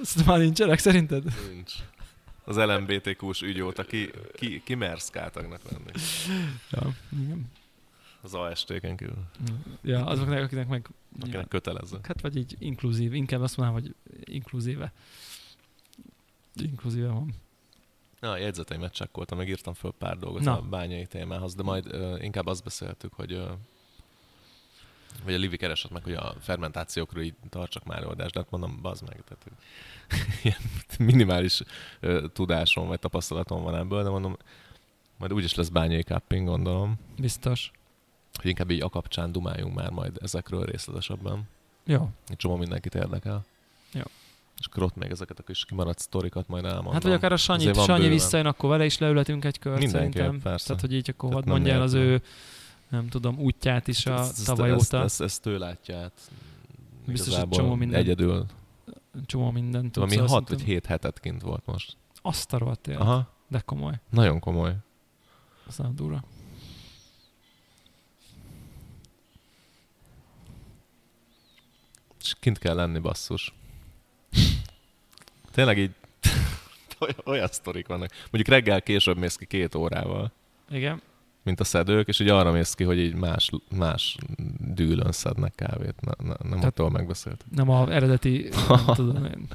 Ezt 0.01 0.25
már 0.25 0.39
nincsenek 0.39 0.79
szerinted? 0.79 1.23
Nincs. 1.51 1.73
Az 2.43 2.57
LMBTQ-s 2.57 3.41
ügy 3.41 3.61
óta 3.61 3.83
ki, 3.83 4.11
ki, 4.33 4.61
ki 4.63 4.75
mer 4.75 4.99
szkátagnak 4.99 5.61
lenni? 5.71 5.91
Ja, 6.71 6.95
igen. 7.21 7.51
Az 8.21 8.33
AST-ken 8.33 8.95
kívül. 8.95 9.23
Ja, 9.81 10.05
azoknak, 10.05 10.43
akinek 10.43 10.67
meg... 10.67 10.87
Akinek 11.19 11.47
kötelező. 11.47 11.97
Hát 12.03 12.21
vagy 12.21 12.35
így 12.35 12.55
inkluzív, 12.59 13.13
inkább 13.13 13.41
azt 13.41 13.57
mondanám, 13.57 13.81
hogy 13.81 13.95
inkluzíve. 14.23 14.91
Inkluzíve 16.55 17.07
van. 17.07 17.33
Na, 18.21 18.31
a 18.31 18.37
jegyzeteimet 18.37 18.93
csekkoltam, 18.93 19.37
meg 19.37 19.47
írtam 19.49 19.73
föl 19.73 19.93
pár 19.97 20.17
dolgot 20.17 20.41
Na. 20.41 20.57
a 20.57 20.61
bányai 20.61 21.05
témához, 21.05 21.55
de 21.55 21.63
majd 21.63 21.95
uh, 21.95 22.23
inkább 22.23 22.45
azt 22.45 22.63
beszéltük, 22.63 23.13
hogy 23.13 23.33
uh, 23.33 23.49
vagy 25.23 25.33
a 25.33 25.37
Livi 25.37 25.57
keresett 25.57 25.91
meg, 25.91 26.03
hogy 26.03 26.13
a 26.13 26.35
fermentációkról 26.39 27.23
így 27.23 27.33
tartsak 27.49 27.83
már 27.83 28.05
oldást, 28.05 28.33
de 28.33 28.39
hát 28.39 28.51
mondom, 28.51 28.79
bazd 28.81 29.03
meg, 29.03 29.23
tehát 29.27 29.43
hogy 29.43 29.53
ilyen 30.43 30.59
minimális 30.99 31.61
uh, 32.01 32.23
tudásom 32.33 32.87
vagy 32.87 32.99
tapasztalatom 32.99 33.63
van 33.63 33.75
ebből, 33.75 34.03
de 34.03 34.09
mondom, 34.09 34.37
majd 35.17 35.33
úgyis 35.33 35.55
lesz 35.55 35.69
bányai 35.69 36.03
cupping, 36.03 36.47
gondolom, 36.47 36.99
Biztos. 37.17 37.71
hogy 38.33 38.49
inkább 38.49 38.69
így 38.69 38.81
a 38.81 38.89
kapcsán 38.89 39.31
dumáljunk 39.31 39.75
már 39.75 39.89
majd 39.89 40.17
ezekről 40.21 40.65
részletesebben. 40.65 41.47
Jó. 41.83 42.09
Egy 42.27 42.37
csomó 42.37 42.55
mindenkit 42.55 42.95
érdekel. 42.95 43.45
Jó. 43.93 44.03
És 44.61 44.67
akkor 44.67 44.83
ott 44.83 44.95
még 44.95 45.11
ezeket 45.11 45.39
a 45.39 45.43
kis 45.43 45.65
kimaradt 45.65 45.99
sztorikat 45.99 46.47
majd 46.47 46.65
elmondom. 46.65 46.93
Hát 46.93 47.03
vagy 47.03 47.11
akár 47.11 47.31
a 47.31 47.37
Sanyi, 47.37 47.73
Sanyi 47.73 48.07
visszajön, 48.07 48.45
akkor 48.45 48.69
vele 48.69 48.85
is 48.85 48.97
leülhetünk 48.97 49.45
egy 49.45 49.59
kört 49.59 49.79
Mindenképp, 49.79 50.13
szerintem. 50.13 50.41
persze. 50.41 50.65
Tehát, 50.65 50.81
hogy 50.81 50.93
így 50.93 51.09
akkor 51.09 51.29
Tehát 51.29 51.43
hadd 51.43 51.53
mondja 51.53 51.73
el 51.73 51.81
az 51.81 51.93
ő, 51.93 52.21
nem 52.89 53.07
tudom, 53.07 53.39
útját 53.39 53.87
is 53.87 54.05
a 54.05 54.19
ezt, 54.19 54.45
tavaly 54.45 54.71
ezt, 54.71 54.93
óta. 54.93 55.03
Ezt, 55.03 55.21
ezt 55.21 55.45
ő 55.45 55.57
látja 55.57 55.97
át. 55.97 56.31
Biztos, 57.05 57.35
hogy 57.35 57.49
csomó 57.49 57.75
minden- 57.75 57.99
Egyedül. 57.99 58.45
Csomó 59.25 59.43
Valami 59.51 59.89
tudsz. 59.89 60.15
6 60.15 60.41
azt 60.41 60.49
vagy 60.49 60.61
7 60.61 60.85
hetet 60.85 61.19
kint 61.19 61.41
volt 61.41 61.65
most. 61.65 61.97
Azt 62.21 62.53
a 62.53 62.57
rohadt. 62.57 62.87
Aha, 62.87 63.29
De 63.47 63.59
komoly. 63.59 63.99
nagyon 64.09 64.39
komoly. 64.39 64.75
Az 65.67 65.77
nagyon 65.77 65.95
durva. 65.95 66.23
És 72.21 72.35
kint 72.39 72.57
kell 72.57 72.75
lenni, 72.75 72.99
basszus. 72.99 73.53
Tényleg 75.51 75.77
így 75.77 75.91
olyan, 77.25 77.47
sztorik 77.47 77.87
vannak. 77.87 78.09
Mondjuk 78.31 78.47
reggel 78.47 78.81
később 78.81 79.17
mész 79.17 79.35
ki 79.35 79.45
két 79.45 79.75
órával, 79.75 80.31
Igen. 80.69 81.01
mint 81.43 81.59
a 81.59 81.63
szedők, 81.63 82.07
és 82.07 82.19
így 82.19 82.29
arra 82.29 82.51
mész 82.51 82.73
ki, 82.73 82.83
hogy 82.83 82.97
így 82.97 83.13
más, 83.15 83.49
más 83.75 84.17
dűlön 84.59 85.11
szednek 85.11 85.53
kávét. 85.55 85.95
Ne, 86.01 86.11
ne, 86.17 86.33
nem 86.39 86.49
Tehát- 86.49 86.63
attól 86.65 86.89
megbeszélt. 86.89 87.45
Nem 87.55 87.69
a 87.69 87.91
eredeti, 87.91 88.49
nem 88.67 88.85
tudom 88.95 89.25
én. 89.25 89.47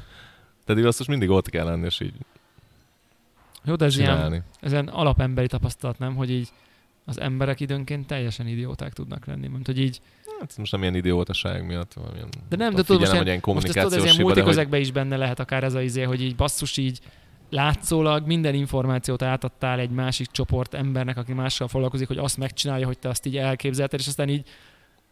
Tehát 0.65 0.83
basszus 0.83 1.07
mindig 1.07 1.31
ott 1.31 1.49
kell 1.51 1.65
lenni, 1.65 1.85
és 1.85 2.01
így 2.01 2.15
Jó, 3.65 3.75
de 3.75 3.85
ez 3.85 3.97
ilyen, 3.99 4.11
csinálni. 4.15 4.43
ez 4.61 4.73
ilyen 4.73 4.89
alapemberi 4.89 5.47
tapasztalat, 5.47 5.99
nem? 5.99 6.15
Hogy 6.15 6.31
így 6.31 6.49
az 7.05 7.21
emberek 7.21 7.61
időnként 7.61 8.07
teljesen 8.07 8.47
idióták 8.47 8.93
tudnak 8.93 9.27
lenni. 9.27 9.47
Mint 9.47 9.67
hogy 9.67 9.79
így, 9.81 10.01
Hát 10.41 10.57
most 10.57 10.72
nem 10.72 10.80
ilyen 10.82 10.95
idiótaság 10.95 11.66
miatt, 11.66 11.93
valamilyen, 11.93 12.28
De 12.49 12.57
nem, 12.57 12.74
de 12.74 12.82
tudod, 12.82 13.01
most 13.01 13.12
ilyen 13.24 13.41
most 13.45 13.66
ezt 13.66 13.76
tudod, 13.76 13.93
ez 13.93 14.16
ilyen 14.16 14.45
hogy 14.45 14.80
is 14.80 14.91
benne 14.91 15.16
lehet 15.16 15.41
akár 15.41 15.64
ez 15.64 15.74
a 15.74 15.80
izé, 15.80 16.03
hogy 16.03 16.22
így 16.22 16.37
basszus 16.37 16.76
így 16.76 17.01
látszólag 17.51 18.26
minden 18.26 18.55
információt 18.55 19.22
átadtál 19.22 19.78
egy 19.78 19.91
másik 19.91 20.26
csoport 20.26 20.74
embernek, 20.74 21.16
aki 21.16 21.32
mással 21.32 21.68
foglalkozik, 21.68 22.07
hogy 22.07 22.18
azt 22.18 22.37
megcsinálja, 22.37 22.87
hogy 22.87 22.99
te 22.99 23.09
azt 23.09 23.26
így 23.26 23.37
elképzelted, 23.37 24.01
és 24.01 24.07
aztán 24.07 24.28
így 24.28 24.47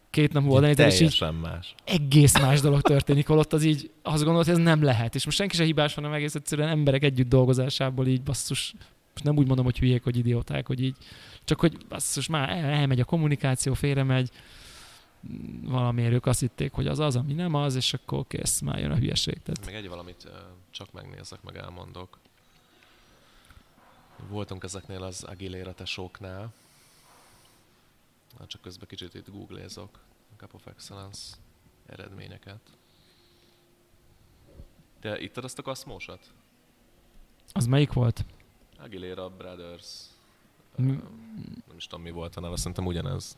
két 0.09 0.33
nap 0.33 0.43
múlva 0.43 0.59
nézel, 0.59 0.87
és 0.87 0.99
így 0.99 1.23
más. 1.41 1.75
egész 1.85 2.39
más 2.39 2.61
dolog 2.61 2.81
történik, 2.81 3.27
holott 3.27 3.53
az 3.53 3.63
így 3.63 3.91
azt 4.03 4.23
gondolod, 4.23 4.45
hogy 4.45 4.55
ez 4.55 4.63
nem 4.63 4.83
lehet. 4.83 5.15
És 5.15 5.25
most 5.25 5.37
senki 5.37 5.55
se 5.55 5.63
hibás, 5.63 5.93
hanem 5.93 6.13
egész 6.13 6.35
egyszerűen 6.35 6.67
emberek 6.67 7.03
együtt 7.03 7.29
dolgozásából 7.29 8.07
így 8.07 8.21
basszus 8.21 8.73
most 9.15 9.27
nem 9.27 9.37
úgy 9.37 9.47
mondom, 9.47 9.65
hogy 9.65 9.79
hülyék, 9.79 10.03
hogy 10.03 10.17
idióták, 10.17 10.67
hogy 10.67 10.83
így, 10.83 10.95
csak 11.43 11.59
hogy 11.59 11.77
basszus, 11.89 12.27
már 12.27 12.49
el, 12.49 12.65
elmegy 12.65 12.99
a 12.99 13.03
kommunikáció, 13.03 13.73
félre 13.73 14.03
megy, 14.03 14.29
valamiért 15.61 16.13
ők 16.13 16.25
azt 16.25 16.39
hitték, 16.39 16.71
hogy 16.71 16.87
az 16.87 16.99
az, 16.99 17.15
ami 17.15 17.33
nem 17.33 17.53
az, 17.53 17.75
és 17.75 17.93
akkor 17.93 18.27
kész, 18.27 18.59
már 18.59 18.79
jön 18.79 18.91
a 18.91 18.95
hülyeség. 18.95 19.41
Tehát... 19.43 19.65
Még 19.65 19.75
egy 19.75 19.87
valamit 19.87 20.31
csak 20.69 20.91
megnézek, 20.91 21.41
meg 21.41 21.55
elmondok. 21.57 22.19
Voltunk 24.27 24.63
ezeknél 24.63 25.03
az 25.03 25.23
Aguilera 25.23 25.73
tesóknál. 25.73 26.53
Hát 28.39 28.47
csak 28.47 28.61
közben 28.61 28.87
kicsit 28.87 29.13
itt 29.13 29.31
googlézok. 29.31 29.99
Cup 30.37 30.53
of 30.53 30.67
Excellence 30.67 31.35
eredményeket. 31.85 32.59
Te 34.99 35.19
ittad 35.19 35.43
azt 35.43 35.59
a 35.59 35.61
kaszmósat? 35.61 36.33
Az 37.51 37.65
melyik 37.65 37.93
volt? 37.93 38.25
Aguilera 38.77 39.29
Brothers. 39.29 40.03
Mi- 40.75 41.01
Nem 41.67 41.77
is 41.77 41.87
tudom 41.87 42.03
mi 42.03 42.11
volt 42.11 42.35
a 42.35 42.39
neve, 42.41 42.55
szerintem 42.57 42.85
ugyanez. 42.85 43.37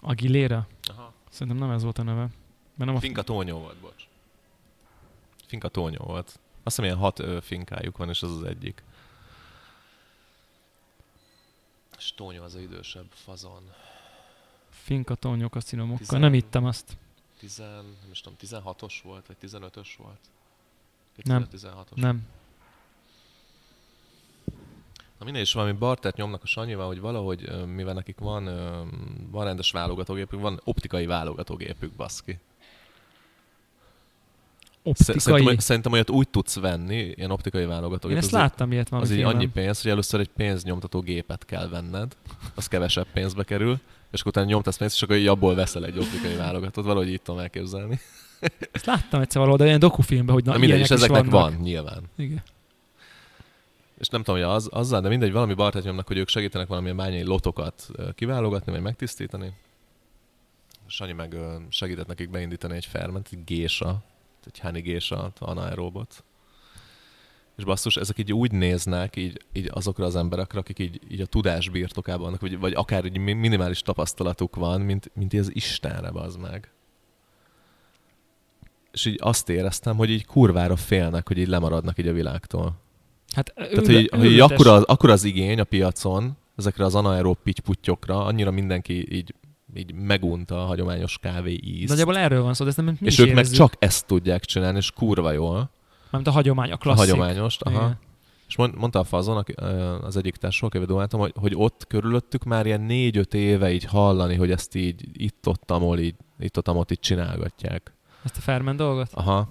Aguilera? 0.00 0.66
Aha. 0.82 1.12
Szerintem 1.30 1.56
nem 1.66 1.70
ez 1.70 1.82
volt 1.82 1.98
a 1.98 2.02
neve. 2.02 2.20
Mert 2.20 2.30
nem 2.76 2.94
a... 2.94 3.00
Finka 3.00 3.22
Tónyó 3.22 3.58
volt, 3.58 3.76
bocs. 3.76 4.06
Finka 5.46 5.68
Tónyó 5.68 6.04
volt. 6.04 6.26
Azt 6.26 6.38
hiszem 6.62 6.84
ilyen 6.84 6.96
hat 6.96 7.18
ö, 7.18 7.38
finkájuk 7.40 7.96
van, 7.96 8.08
és 8.08 8.22
az 8.22 8.30
az 8.30 8.42
egyik. 8.42 8.82
És 11.98 12.12
Tónyó 12.14 12.42
az 12.42 12.54
a 12.54 12.58
idősebb 12.60 13.06
fazon. 13.10 13.62
Finka 14.70 15.14
Tónyó 15.14 15.48
kaszinomokkal. 15.48 15.98
Tizen- 15.98 16.20
Nem 16.20 16.34
ittem 16.34 16.64
azt. 16.64 16.96
Tizen, 17.38 17.84
nem 17.84 18.10
is 18.10 18.20
tudom, 18.20 18.38
16-os 18.42 18.94
volt, 19.02 19.26
vagy 19.26 19.36
15-ös 19.42 19.88
volt? 19.98 20.18
Nem. 21.16 21.46
2016-os. 21.52 21.94
Nem. 21.94 22.26
Na 25.20 25.26
mindegy, 25.26 25.42
és 25.44 25.52
valami 25.52 25.72
bartert 25.72 26.16
nyomnak 26.16 26.42
a 26.42 26.46
Sanyival, 26.46 26.86
hogy 26.86 27.00
valahogy, 27.00 27.64
mivel 27.74 27.94
nekik 27.94 28.18
van, 28.18 28.44
van 29.30 29.44
rendes 29.44 29.70
válogatógépük, 29.70 30.40
van 30.40 30.60
optikai 30.64 31.06
válogatógépük, 31.06 31.92
baszki. 31.92 32.38
Sz- 34.82 34.82
Optikai. 34.82 35.18
Szerintem, 35.18 35.58
szerintem 35.58 35.92
olyat 35.92 36.10
úgy 36.10 36.28
tudsz 36.28 36.58
venni, 36.60 36.94
ilyen 37.16 37.30
optikai 37.30 37.60
Én 37.62 37.68
válogatógép. 37.68 38.16
ezt 38.16 38.26
az- 38.26 38.32
láttam 38.32 38.72
ilyet 38.72 38.88
valami 38.88 39.08
Az 39.08 39.14
így 39.16 39.22
annyi 39.22 39.46
pénz, 39.48 39.82
hogy 39.82 39.90
először 39.90 40.20
egy 40.20 40.28
pénznyomtató 40.36 41.00
gépet 41.00 41.44
kell 41.44 41.68
venned, 41.68 42.16
az 42.54 42.66
kevesebb 42.68 43.06
pénzbe 43.12 43.44
kerül, 43.44 43.78
és 44.10 44.20
akkor 44.20 44.32
utána 44.32 44.46
nyomtasz 44.46 44.76
pénzt, 44.76 44.94
és 44.94 45.02
akkor 45.02 45.16
így 45.16 45.26
abból 45.26 45.54
veszel 45.54 45.84
egy 45.84 45.98
optikai 45.98 46.34
válogatót, 46.36 46.84
valahogy 46.84 47.08
így 47.08 47.22
tudom 47.22 47.40
elképzelni. 47.40 47.98
Ezt 48.72 48.84
láttam 48.86 49.20
egyszer 49.20 49.36
valahol, 49.36 49.58
de 49.58 49.66
ilyen 49.66 49.78
dokufilmben, 49.78 50.34
hogy 50.34 50.44
na, 50.44 50.52
Na, 50.58 50.64
ilyenek 50.64 50.84
is 50.84 50.90
ezeknek 50.90 51.24
vannak. 51.30 51.50
van, 51.50 51.60
nyilván. 51.60 52.02
Igen. 52.16 52.42
És 54.00 54.08
nem 54.08 54.22
tudom, 54.22 54.40
hogy 54.40 54.50
az, 54.50 54.68
azzal, 54.72 55.00
de 55.00 55.08
mindegy, 55.08 55.32
valami 55.32 55.54
bartát 55.54 55.82
nyomnak, 55.84 56.06
hogy 56.06 56.16
ők 56.16 56.28
segítenek 56.28 56.68
valamilyen 56.68 56.96
bányai 56.96 57.24
lotokat 57.24 57.90
kiválogatni, 58.14 58.72
vagy 58.72 58.80
megtisztítani. 58.80 59.52
Sanyi 60.86 61.12
meg 61.12 61.36
segített 61.68 62.06
nekik 62.06 62.30
beindítani 62.30 62.74
egy 62.74 62.84
ferment, 62.84 63.28
egy 63.32 63.44
gésa, 63.44 64.02
egy 64.46 64.58
honey 64.60 64.80
gésa 64.80 65.32
anaeróbot. 65.38 66.24
És 67.56 67.64
basszus, 67.64 67.96
ezek 67.96 68.18
így 68.18 68.32
úgy 68.32 68.52
néznek 68.52 69.16
így, 69.16 69.44
így 69.52 69.70
azokra 69.72 70.04
az 70.04 70.16
emberekre, 70.16 70.58
akik 70.58 70.78
így, 70.78 71.00
így 71.08 71.20
a 71.20 71.26
tudás 71.26 71.68
birtokában 71.68 72.22
vannak, 72.22 72.40
vagy, 72.40 72.58
vagy 72.58 72.72
akár 72.72 73.04
egy 73.04 73.18
mi- 73.18 73.32
minimális 73.32 73.82
tapasztalatuk 73.82 74.56
van, 74.56 74.80
mint, 74.80 75.10
mint 75.14 75.34
az 75.34 75.54
Istenre, 75.54 76.10
az 76.12 76.36
meg. 76.36 76.72
És 78.92 79.04
így 79.04 79.18
azt 79.22 79.48
éreztem, 79.48 79.96
hogy 79.96 80.10
így 80.10 80.26
kurvára 80.26 80.76
félnek, 80.76 81.28
hogy 81.28 81.38
így 81.38 81.48
lemaradnak 81.48 81.98
így 81.98 82.08
a 82.08 82.12
világtól. 82.12 82.88
Hát 83.34 83.52
Tehát, 83.54 83.86
hogy, 83.86 84.10
hogy 84.18 84.40
akkora, 84.40 84.72
az, 84.74 84.82
akkora 84.82 85.12
az 85.12 85.24
igény 85.24 85.60
a 85.60 85.64
piacon, 85.64 86.36
ezekre 86.56 86.84
az 86.84 86.94
anaerób 86.94 87.38
pittyputtyokra, 87.42 88.24
annyira 88.24 88.50
mindenki 88.50 89.16
így, 89.16 89.34
így 89.74 89.94
megunta 89.94 90.62
a 90.62 90.66
hagyományos 90.66 91.18
kávé 91.18 91.58
ízt. 91.62 91.88
Nagyjából 91.88 92.16
erről 92.18 92.42
van 92.42 92.54
szó, 92.54 92.64
de 92.64 92.68
ezt 92.70 92.76
nem 92.78 92.96
mi 93.00 93.06
és 93.06 93.18
ők 93.18 93.26
meg 93.26 93.36
érezzük. 93.36 93.56
csak 93.56 93.72
ezt 93.78 94.06
tudják 94.06 94.44
csinálni, 94.44 94.78
és 94.78 94.90
kurva 94.90 95.32
jól. 95.32 95.70
Mármint 96.10 96.26
a 96.26 96.30
hagyomány, 96.30 96.70
a 96.70 96.74
A 96.74 96.76
klasszik. 96.76 97.00
hagyományost. 97.10 97.62
Aha. 97.62 97.76
Igen. 97.76 97.98
És 98.48 98.56
mond, 98.56 98.74
mondta 98.76 98.98
a 98.98 99.04
fazon, 99.04 99.44
az 100.02 100.16
egyik 100.16 100.36
társról, 100.36 100.68
akivel 100.68 100.86
dumáltam, 100.86 101.20
hogy, 101.20 101.32
hogy 101.34 101.52
ott 101.54 101.84
körülöttük 101.88 102.44
már 102.44 102.66
ilyen 102.66 102.80
négy-öt 102.80 103.34
éve 103.34 103.72
így 103.72 103.84
hallani, 103.84 104.34
hogy 104.34 104.50
ezt 104.50 104.74
így 104.74 105.04
itt-ott, 105.12 105.70
amol 105.70 105.98
így, 105.98 106.14
itt-ott, 106.40 106.68
amott 106.68 106.90
így 106.90 107.00
csinálgatják. 107.00 107.92
Ezt 108.24 108.36
a 108.36 108.40
ferment 108.40 108.76
dolgot? 108.78 109.08
Aha. 109.12 109.48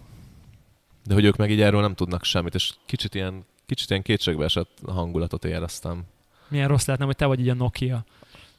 De 1.05 1.13
hogy 1.13 1.23
ők 1.25 1.35
meg 1.35 1.51
így 1.51 1.61
erről 1.61 1.81
nem 1.81 1.93
tudnak 1.95 2.23
semmit, 2.23 2.55
és 2.55 2.73
kicsit 2.85 3.15
ilyen, 3.15 3.45
kicsit 3.69 3.89
ilyen 3.89 4.01
kétségbe 4.01 4.43
esett 4.43 4.69
hangulatot 4.87 5.45
éreztem. 5.45 6.03
Milyen 6.47 6.67
rossz 6.67 6.85
lehetne, 6.85 7.05
hogy 7.05 7.15
te 7.15 7.25
vagy 7.25 7.39
így 7.39 7.49
a 7.49 7.53
Nokia. 7.53 8.05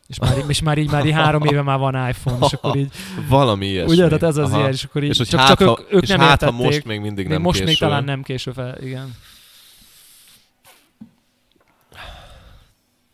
És 0.07 0.19
már, 0.19 0.39
így- 0.39 0.49
és 0.49 0.63
már 0.63 0.79
így, 0.79 0.91
már 0.91 1.07
így 1.07 1.13
három 1.13 1.43
éve 1.45 1.63
már 1.63 1.79
van 1.79 2.09
iPhone, 2.09 2.47
és 2.47 2.53
akkor 2.53 2.77
így, 2.77 2.93
Valami 3.29 3.67
ilyesmi. 3.67 3.93
ugye, 3.93 4.05
tehát 4.05 4.23
ez 4.23 4.37
az 4.37 4.49
Aha. 4.51 4.59
ilyen, 4.59 4.71
és 4.73 4.85
akkor 4.85 5.03
így, 5.03 5.11
És 5.11 5.17
hogy 5.17 5.29
csak, 5.29 5.41
hát, 5.41 5.49
csak 5.59 5.69
ha, 5.69 5.81
ők, 5.81 5.93
ők 5.93 6.03
és 6.03 6.09
nem 6.09 6.19
hát, 6.19 6.43
ha 6.43 6.51
most 6.51 6.85
még 6.85 7.01
mindig 7.01 7.25
még 7.25 7.33
nem 7.33 7.43
most 7.43 7.57
késő. 7.59 7.69
még 7.71 7.79
talán 7.79 8.05
nem 8.05 8.23
késő 8.23 8.53
fel, 8.53 8.83
igen. 8.83 9.15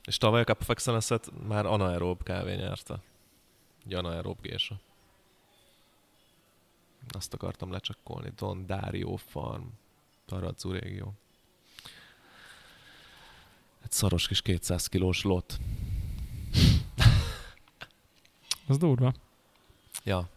És 0.05 0.18
tavaly 0.18 0.42
a 0.47 0.57
Excellence-et 0.68 1.30
már 1.49 1.66
anaerób 1.66 2.22
kávé 2.22 2.55
nyerte. 2.55 2.94
Egy 3.86 3.94
anaerób 3.94 4.36
gésa. 4.42 4.74
Azt 7.09 7.34
akartam 7.34 7.72
lecsekkolni. 7.72 8.32
Don 8.36 8.66
Dario 8.66 9.16
Farm. 9.16 9.62
Taradzu 10.26 10.72
régió. 10.72 11.12
Egy 13.87 13.93
szaros 13.93 14.26
kis 14.26 14.43
200 14.43 14.87
kilós 14.87 15.22
lot. 15.22 15.59
Az 18.68 18.78
durva. 18.78 19.14
Ja. 20.05 20.28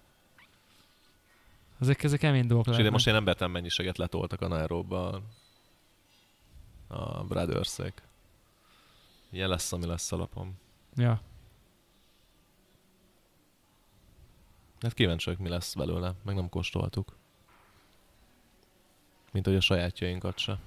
Ezek, 1.80 2.04
ezek 2.04 2.20
kemény 2.20 2.48
dolgok 2.48 2.74
És 2.74 2.80
ide 2.80 2.90
most 2.90 3.08
én 3.08 3.14
nem 3.14 3.28
értem 3.28 3.52
mennyiséget 3.52 3.98
letoltak 3.98 4.42
anaeróbba 4.42 5.22
a 6.88 7.24
Brothers-ék. 7.24 8.02
Ilyen 9.30 9.50
lesz, 9.50 9.72
ami 9.72 9.86
lesz 9.86 10.12
alapom. 10.12 10.58
Ja. 10.96 11.22
Hát 14.80 14.94
kíváncsi 14.94 15.36
mi 15.40 15.50
lesz 15.50 15.74
belőle. 15.74 16.14
Meg 16.24 16.36
nem 16.36 16.50
kóstoltuk. 16.50 17.18
Mint 19.32 19.46
hogy 19.46 19.56
a 19.56 19.62
sajátjainkat 19.62 20.38
se. 20.38 20.60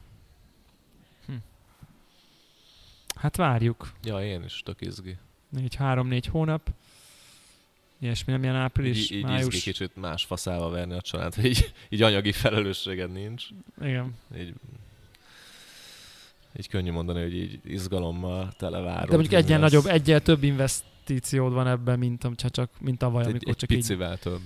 Hát 3.14 3.36
várjuk. 3.36 3.92
Ja, 4.02 4.24
én 4.24 4.42
is 4.44 4.62
tök 4.64 4.80
izgi. 4.80 5.16
Négy, 5.48 5.74
három-négy 5.74 6.26
hónap. 6.26 6.70
Ilyesmi, 7.98 8.32
nem 8.32 8.42
ilyen 8.42 8.56
április, 8.56 9.10
Így, 9.10 9.16
így 9.16 9.22
május. 9.24 9.54
izgi 9.54 9.70
kicsit 9.70 9.96
más 9.96 10.24
faszába 10.24 10.68
verni 10.68 10.94
a 10.94 11.00
család, 11.00 11.34
hogy 11.34 11.44
így, 11.44 11.72
így 11.88 12.02
anyagi 12.02 12.32
felelősséged 12.32 13.12
nincs. 13.12 13.46
Igen. 13.80 14.14
Így, 14.36 14.54
így 16.58 16.68
könnyű 16.68 16.90
mondani, 16.92 17.22
hogy 17.22 17.34
így 17.36 17.60
izgalommal 17.64 18.52
televárod. 18.56 19.08
De 19.08 19.16
mondjuk 19.16 19.32
egyen 19.42 19.60
nagyobb, 19.60 19.86
egyen 19.86 20.22
több 20.22 20.42
investíciód 20.42 21.52
van 21.52 21.66
ebben, 21.66 21.98
mint, 21.98 22.24
am- 22.24 22.34
csak, 22.36 22.70
mint 22.80 22.98
tavaly, 22.98 23.22
egy, 23.22 23.28
amikor 23.30 23.48
egy 23.50 23.56
csak 23.56 23.70
így 23.70 23.76
picivel 23.76 24.18
több. 24.18 24.40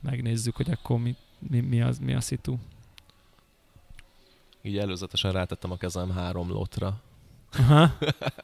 megnézzük, 0.00 0.56
hogy 0.56 0.70
akkor 0.70 0.98
mi, 0.98 1.16
mi, 1.38 1.60
mi, 1.60 1.80
az, 1.80 1.98
mi 1.98 2.14
a 2.14 2.20
szitu. 2.20 2.56
Így 4.62 4.78
előzetesen 4.78 5.32
rátettem 5.32 5.70
a 5.70 5.76
kezem 5.76 6.10
három 6.10 6.48
lotra, 6.50 7.00
Aha. 7.52 7.92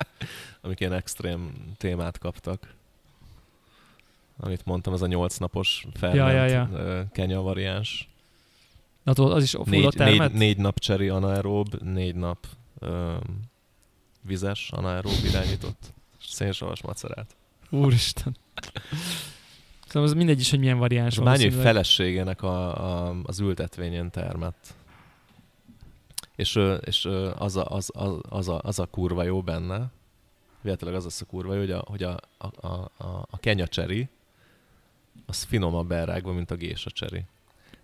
amik 0.62 0.80
ilyen 0.80 0.92
extrém 0.92 1.52
témát 1.76 2.18
kaptak. 2.18 2.74
Amit 4.36 4.64
mondtam, 4.64 4.92
ez 4.92 5.02
a 5.02 5.06
nyolc 5.06 5.36
napos 5.36 5.86
ferment 5.94 6.20
Ja, 6.20 6.46
ja, 6.46 6.66
ja. 6.68 7.08
Kenya 7.12 7.40
variáns. 7.40 8.08
Na 9.02 9.12
tudod, 9.12 9.32
az 9.32 9.42
is 9.42 9.50
full 9.50 9.64
Négy, 9.66 9.94
négy, 9.96 10.32
négy 10.32 10.56
nap 10.56 10.78
cseri 10.78 11.08
anaerób, 11.08 11.82
négy 11.82 12.14
nap 12.14 12.46
ö, 12.78 13.16
vizes 14.22 14.70
anaerób 14.70 15.12
irányított 15.24 15.92
szénsavas 16.20 16.82
macerát. 16.82 17.36
Úristen. 17.70 18.36
Szóval 19.86 20.08
az 20.08 20.14
mindegy 20.14 20.40
is, 20.40 20.50
hogy 20.50 20.58
milyen 20.58 20.78
variáns 20.78 21.14
Mányi 21.16 21.26
valószínűleg. 21.28 21.64
feleségének 21.66 22.42
a, 22.42 22.86
a, 23.08 23.16
az 23.22 23.38
ültetvényén 23.40 24.10
termett. 24.10 24.74
És, 26.36 26.60
és 26.80 27.04
az, 27.38 27.56
a, 27.56 27.66
az, 27.70 27.90
az, 27.94 28.20
az, 28.28 28.48
a, 28.48 28.60
az 28.62 28.78
a 28.78 28.86
kurva 28.86 29.22
jó 29.22 29.42
benne, 29.42 29.90
véletlenül 30.60 30.96
az 30.96 31.04
lesz 31.04 31.20
a 31.20 31.24
kurva 31.24 31.52
jó, 31.54 31.58
hogy 31.60 31.70
a, 31.70 31.84
hogy 31.86 32.02
a, 32.02 32.20
a, 32.38 32.66
a, 32.66 33.26
a, 33.30 33.38
kenya 33.38 33.66
cseri, 33.66 34.08
az 35.26 35.42
finomabb 35.42 35.92
elrágva, 35.92 36.32
mint 36.32 36.50
a 36.50 36.54
gésa 36.54 36.90
cseri. 36.90 37.24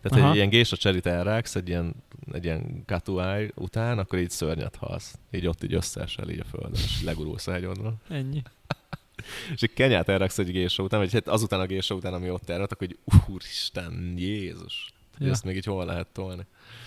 Tehát 0.03 0.18
Aha. 0.18 0.30
egy 0.30 0.36
ilyen 0.36 0.48
gésa 0.48 0.76
cserit 0.76 1.07
elrágsz 1.07 1.55
egy 1.55 1.68
ilyen, 1.68 1.94
egy 2.32 2.44
ilyen 2.44 2.84
katuáj 2.86 3.51
után, 3.55 3.98
akkor 3.98 4.18
így 4.18 4.30
szörnyet 4.30 4.76
halsz. 4.76 5.18
Így 5.30 5.46
ott 5.46 5.64
így 5.64 5.74
összeesel 5.74 6.28
így 6.30 6.40
a 6.40 6.44
földön, 6.44 6.72
és 6.72 7.03
legurulsz 7.03 7.46
a 7.46 7.53
hegyonról. 7.53 7.94
Ennyi. 8.09 8.42
És 9.55 9.62
egy 9.62 9.72
kenyát 9.72 10.09
elraksz 10.09 10.38
egy 10.38 10.51
gésa 10.51 10.82
után, 10.82 11.01
vagy 11.01 11.12
hát 11.12 11.28
azután 11.28 11.61
a 11.61 11.66
gésa 11.66 11.94
után, 11.94 12.14
ami 12.14 12.30
ott 12.30 12.48
elrak, 12.48 12.72
akkor 12.72 12.90
így 12.90 12.98
úristen, 13.28 14.14
Jézus. 14.16 14.92
Ja, 15.18 15.30
Ezt 15.30 15.44
még 15.44 15.57
így 15.57 15.64
hol 15.64 15.84
lehet 15.84 16.07
tolni. 16.12 16.46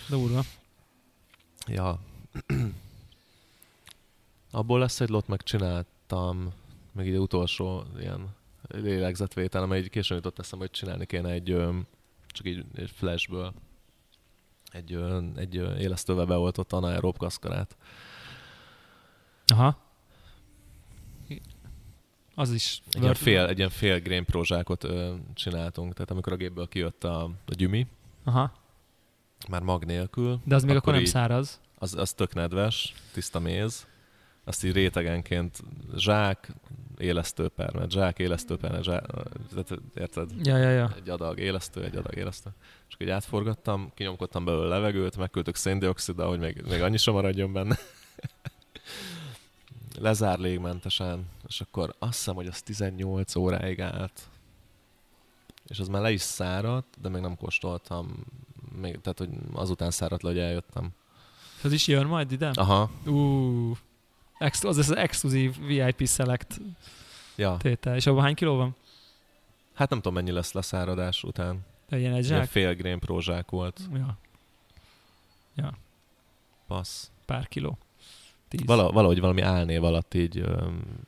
durva. 0.09 0.43
Ja. 1.67 1.99
Abból 4.51 4.79
lesz 4.79 4.99
egy 4.99 5.09
lot, 5.09 5.27
megcsináltam, 5.27 6.53
meg 6.91 7.07
így 7.07 7.17
utolsó 7.17 7.83
ilyen 7.99 8.35
lélegzetvétel, 8.67 9.63
amely 9.63 9.79
így 9.79 9.89
későn 9.89 10.17
jutott 10.17 10.39
eszembe, 10.39 10.65
hogy 10.65 10.73
csinálni 10.73 11.05
kéne 11.05 11.29
egy, 11.29 11.57
csak 12.27 12.47
így 12.47 12.65
egy 12.75 12.89
flashből 12.89 13.53
egy, 14.71 14.99
egy 15.35 15.55
élesztővel 15.55 16.25
beoltott 16.25 16.73
anaerób 16.73 17.17
kaszkarát. 17.17 17.77
Aha. 19.45 19.81
Az 22.35 22.51
is. 22.51 22.81
Egy 22.91 23.01
ilyen 23.01 23.13
fél, 23.13 23.45
egy 23.45 23.57
ilyen 23.57 23.69
fél 23.69 23.99
grain 23.99 24.25
prózsákot 24.25 24.83
ö, 24.83 25.13
csináltunk, 25.33 25.93
tehát 25.93 26.11
amikor 26.11 26.33
a 26.33 26.35
gépből 26.35 26.67
kijött 26.67 27.03
a, 27.03 27.23
a 27.23 27.53
gyümi, 27.55 27.87
Aha. 28.23 28.53
Már 29.47 29.61
mag 29.61 29.85
nélkül, 29.85 30.39
De 30.43 30.55
az 30.55 30.63
még 30.63 30.75
akkor, 30.75 30.93
nem 30.93 31.01
így- 31.01 31.07
száraz. 31.07 31.59
az, 31.75 31.95
az 31.95 32.13
tök 32.13 32.33
nedves, 32.33 32.93
tiszta 33.13 33.39
méz, 33.39 33.87
azt 34.43 34.63
így 34.63 34.73
rétegenként 34.73 35.59
zsák, 35.95 36.51
élesztőpermet, 36.97 37.91
zsák, 37.91 38.19
élesztőpermet, 38.19 38.83
zsák, 38.83 39.05
érted? 39.95 40.29
Ja, 40.43 40.57
ja, 40.57 40.69
ja. 40.69 40.93
Egy 40.95 41.09
adag 41.09 41.39
élesztő, 41.39 41.83
egy 41.83 41.95
adag 41.95 42.15
élesztő. 42.15 42.49
És 42.87 42.93
akkor 42.93 43.07
így 43.07 43.13
átforgattam, 43.13 43.91
kinyomkodtam 43.93 44.45
belőle 44.45 44.67
levegőt, 44.67 45.17
megküldtük 45.17 45.55
széndioksziddal, 45.55 46.27
hogy 46.27 46.39
még, 46.39 46.63
még 46.69 46.81
annyi 46.81 46.97
sem 46.97 47.13
maradjon 47.13 47.53
benne. 47.53 47.77
Lezár 49.99 50.39
légmentesen, 50.39 51.25
és 51.47 51.61
akkor 51.61 51.95
azt 51.99 52.17
hiszem, 52.17 52.35
hogy 52.35 52.47
az 52.47 52.61
18 52.61 53.35
óráig 53.35 53.81
állt. 53.81 54.21
És 55.67 55.79
az 55.79 55.87
már 55.87 56.01
le 56.01 56.11
is 56.11 56.21
száradt, 56.21 56.87
de 57.01 57.09
még 57.09 57.21
nem 57.21 57.35
kóstoltam. 57.37 58.25
Még, 58.81 59.01
tehát, 59.01 59.17
hogy 59.17 59.29
azután 59.53 59.91
száradt 59.91 60.23
le, 60.23 60.29
hogy 60.29 60.39
eljöttem. 60.39 60.89
Az 61.63 61.71
is 61.71 61.87
jön 61.87 62.05
majd 62.05 62.31
ide? 62.31 62.51
Aha, 62.53 62.89
Ú, 63.05 63.77
az 64.39 64.77
az 64.77 64.95
exkluzív 64.95 65.65
VIP 65.65 66.07
Select 66.07 66.59
ja. 67.35 67.57
tétel. 67.59 67.95
És 67.95 68.05
abban 68.05 68.21
hány 68.23 68.35
kiló 68.35 68.55
van? 68.55 68.75
Hát 69.73 69.89
nem 69.89 69.97
tudom, 70.01 70.13
mennyi 70.13 70.31
lesz 70.31 70.51
leszáradás 70.51 71.23
után. 71.23 71.65
De 71.89 71.99
ilyen 71.99 72.13
egy 72.13 72.25
Ilyen 72.25 72.39
zsák? 72.39 72.49
fél 72.49 72.73
grain 72.73 72.99
prózsák 72.99 73.49
volt. 73.49 73.81
Ja, 75.55 75.73
Passz. 76.67 77.09
pár 77.25 77.47
kiló. 77.47 77.77
Tíz. 78.47 78.65
Vala, 78.65 78.91
valahogy 78.91 79.19
valami 79.19 79.41
álnév 79.41 79.83
alatt 79.83 80.13
így, 80.13 80.43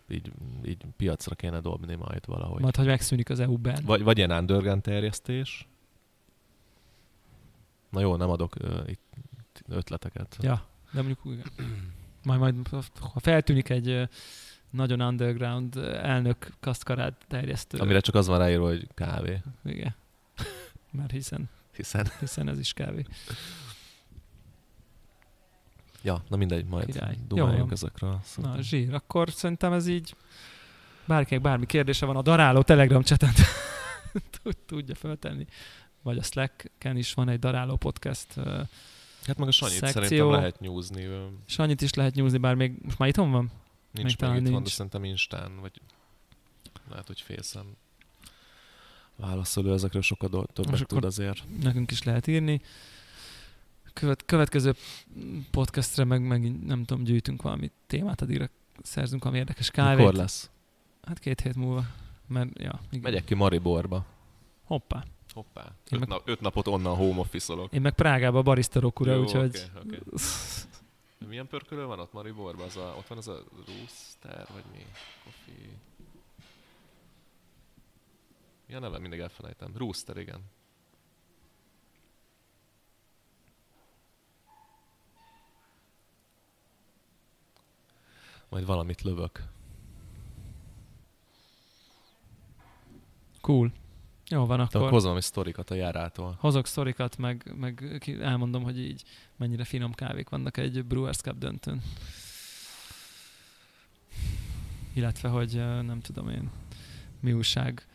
így, 0.09 0.31
így 0.65 0.77
piacra 0.97 1.35
kéne 1.35 1.59
dobni 1.59 1.95
majd 1.95 2.25
valahogy. 2.25 2.61
Majd, 2.61 2.75
hogy 2.75 2.85
megszűnik 2.85 3.29
az 3.29 3.39
EU-ben. 3.39 3.81
Vagy, 3.85 4.03
vagy 4.03 4.17
ilyen 4.17 4.31
underground 4.31 4.81
terjesztés. 4.81 5.67
Na 7.95 8.01
jó, 8.01 8.15
nem 8.15 8.29
adok 8.29 8.55
ö, 8.57 8.81
itt 8.85 9.63
ötleteket. 9.67 10.37
Ja, 10.41 10.65
de 10.91 11.01
mondjuk 11.01 11.19
igen. 11.25 11.51
Majd, 12.23 12.39
majd, 12.39 12.55
ha 13.13 13.19
feltűnik 13.19 13.69
egy 13.69 14.09
nagyon 14.69 15.01
underground 15.01 15.77
elnök 16.01 16.53
kaszkarád 16.59 17.13
terjesztő. 17.27 17.77
Amire 17.77 17.99
csak 17.99 18.15
az 18.15 18.27
van 18.27 18.37
ráírva, 18.37 18.67
hogy 18.67 18.87
kávé. 18.93 19.41
Igen. 19.63 19.95
Mert 20.97 21.11
hiszen, 21.11 21.49
Hiszen, 21.75 22.07
hiszen 22.19 22.49
ez 22.49 22.59
is 22.59 22.73
kávé. 22.73 23.05
ja, 26.01 26.23
na 26.29 26.35
mindegy, 26.35 26.65
majd 26.65 26.85
Király. 26.85 27.17
Dumáljunk 27.27 27.71
ezekről. 27.71 28.19
Na, 28.35 28.61
zsír. 28.61 28.93
Akkor 28.93 29.31
szerintem 29.31 29.73
ez 29.73 29.87
így 29.87 30.15
bárkinek 31.05 31.43
bármi 31.43 31.65
kérdése 31.65 32.05
van, 32.05 32.15
a 32.15 32.21
daráló 32.21 32.61
Telegram 32.61 33.01
tud- 34.43 34.57
tudja 34.65 34.95
feltenni. 34.95 35.45
Vagy 36.05 36.17
a 36.17 36.23
Slack-ken 36.23 36.97
is 36.97 37.13
van 37.13 37.29
egy 37.29 37.39
daráló 37.39 37.75
podcast. 37.75 38.33
Hát 39.23 39.37
meg 39.37 39.47
a 39.47 39.51
Sanyit 39.51 39.77
Szekció. 39.77 40.01
szerintem 40.01 40.31
lehet 40.31 40.59
nyúzni. 40.59 41.07
annyit 41.57 41.81
is 41.81 41.93
lehet 41.93 42.13
nyúzni, 42.15 42.37
bár 42.37 42.55
még 42.55 42.73
most 42.81 42.97
már 42.97 43.09
itthon 43.09 43.31
van? 43.31 43.51
Nincs 43.91 44.07
Még 44.07 44.15
talán 44.15 44.35
itt 44.35 44.41
van, 44.41 44.51
de 44.51 44.57
nincs. 44.57 44.71
szerintem 44.71 45.03
Instán, 45.03 45.59
vagy 45.59 45.81
lehet, 46.89 47.07
hogy 47.07 47.21
félszem 47.21 47.65
válaszoló 49.15 49.73
ezekről 49.73 50.01
sokkal 50.01 50.29
többet 50.29 50.71
Most 50.71 50.87
tud 50.87 51.03
azért. 51.03 51.43
Nekünk 51.61 51.91
is 51.91 52.03
lehet 52.03 52.27
írni. 52.27 52.61
Követ, 53.93 54.25
következő 54.25 54.75
podcastre 55.51 56.03
meg, 56.03 56.21
meg 56.21 56.65
nem 56.65 56.83
tudom, 56.83 57.03
gyűjtünk 57.03 57.41
valami 57.41 57.71
témát, 57.87 58.21
addigra 58.21 58.49
szerzünk 58.83 59.23
valami 59.23 59.39
érdekes 59.39 59.71
kávét. 59.71 59.97
Mikor 59.97 60.13
lesz? 60.13 60.49
Hát 61.03 61.19
két 61.19 61.41
hét 61.41 61.55
múlva. 61.55 61.85
Mert, 62.27 62.59
ja, 62.59 62.79
igen. 62.89 63.01
Megyek 63.01 63.23
ki 63.23 63.33
Mariborba. 63.33 64.05
Hoppá. 64.63 65.05
Hoppá. 65.35 65.75
Öt, 65.91 65.99
meg- 65.99 66.07
nap, 66.07 66.27
öt 66.27 66.39
napot 66.41 66.67
onnan 66.67 66.95
home 66.95 67.19
office-olok. 67.19 67.73
Én 67.73 67.81
meg 67.81 67.93
Prágába 67.93 68.41
barista 68.41 68.79
rokura, 68.79 69.13
Jó, 69.13 69.21
úgyhogy... 69.21 69.61
oké, 69.75 69.97
oké. 69.97 70.19
Milyen 71.27 71.47
pörkölő 71.47 71.85
van 71.85 71.99
ott 71.99 72.13
Mariborban? 72.13 72.65
Az 72.65 72.77
a, 72.77 72.95
ott 72.97 73.07
van 73.07 73.17
az 73.17 73.27
a 73.27 73.43
Rooster, 73.65 74.47
vagy 74.53 74.63
mi? 74.71 74.85
Coffee... 75.23 75.69
Mi 78.67 78.73
a 78.73 78.79
neve? 78.79 78.99
Mindig 78.99 79.19
elfelejtem. 79.19 79.71
Rooster, 79.77 80.17
igen. 80.17 80.39
Majd 88.49 88.65
valamit 88.65 89.01
lövök. 89.01 89.43
Cool. 93.41 93.71
Jó 94.29 94.45
van, 94.45 94.59
akkor 94.59 94.75
akkor 94.75 94.89
hozom 94.89 95.03
valami 95.03 95.21
sztorikat 95.21 95.69
a 95.69 95.75
járától. 95.75 96.35
hozok 96.39 96.67
sztorikat, 96.67 97.17
meg, 97.17 97.53
meg 97.59 98.01
elmondom, 98.21 98.63
hogy 98.63 98.79
így 98.79 99.03
mennyire 99.37 99.63
finom 99.63 99.93
kávék 99.93 100.29
vannak 100.29 100.57
egy 100.57 100.85
Brewers 100.85 101.17
Cup 101.17 101.37
döntőn. 101.37 101.81
Illetve, 104.93 105.29
hogy 105.29 105.53
nem 105.85 105.99
tudom 106.01 106.29
én, 106.29 106.49
mi 107.19 107.33
újság. 107.33 107.85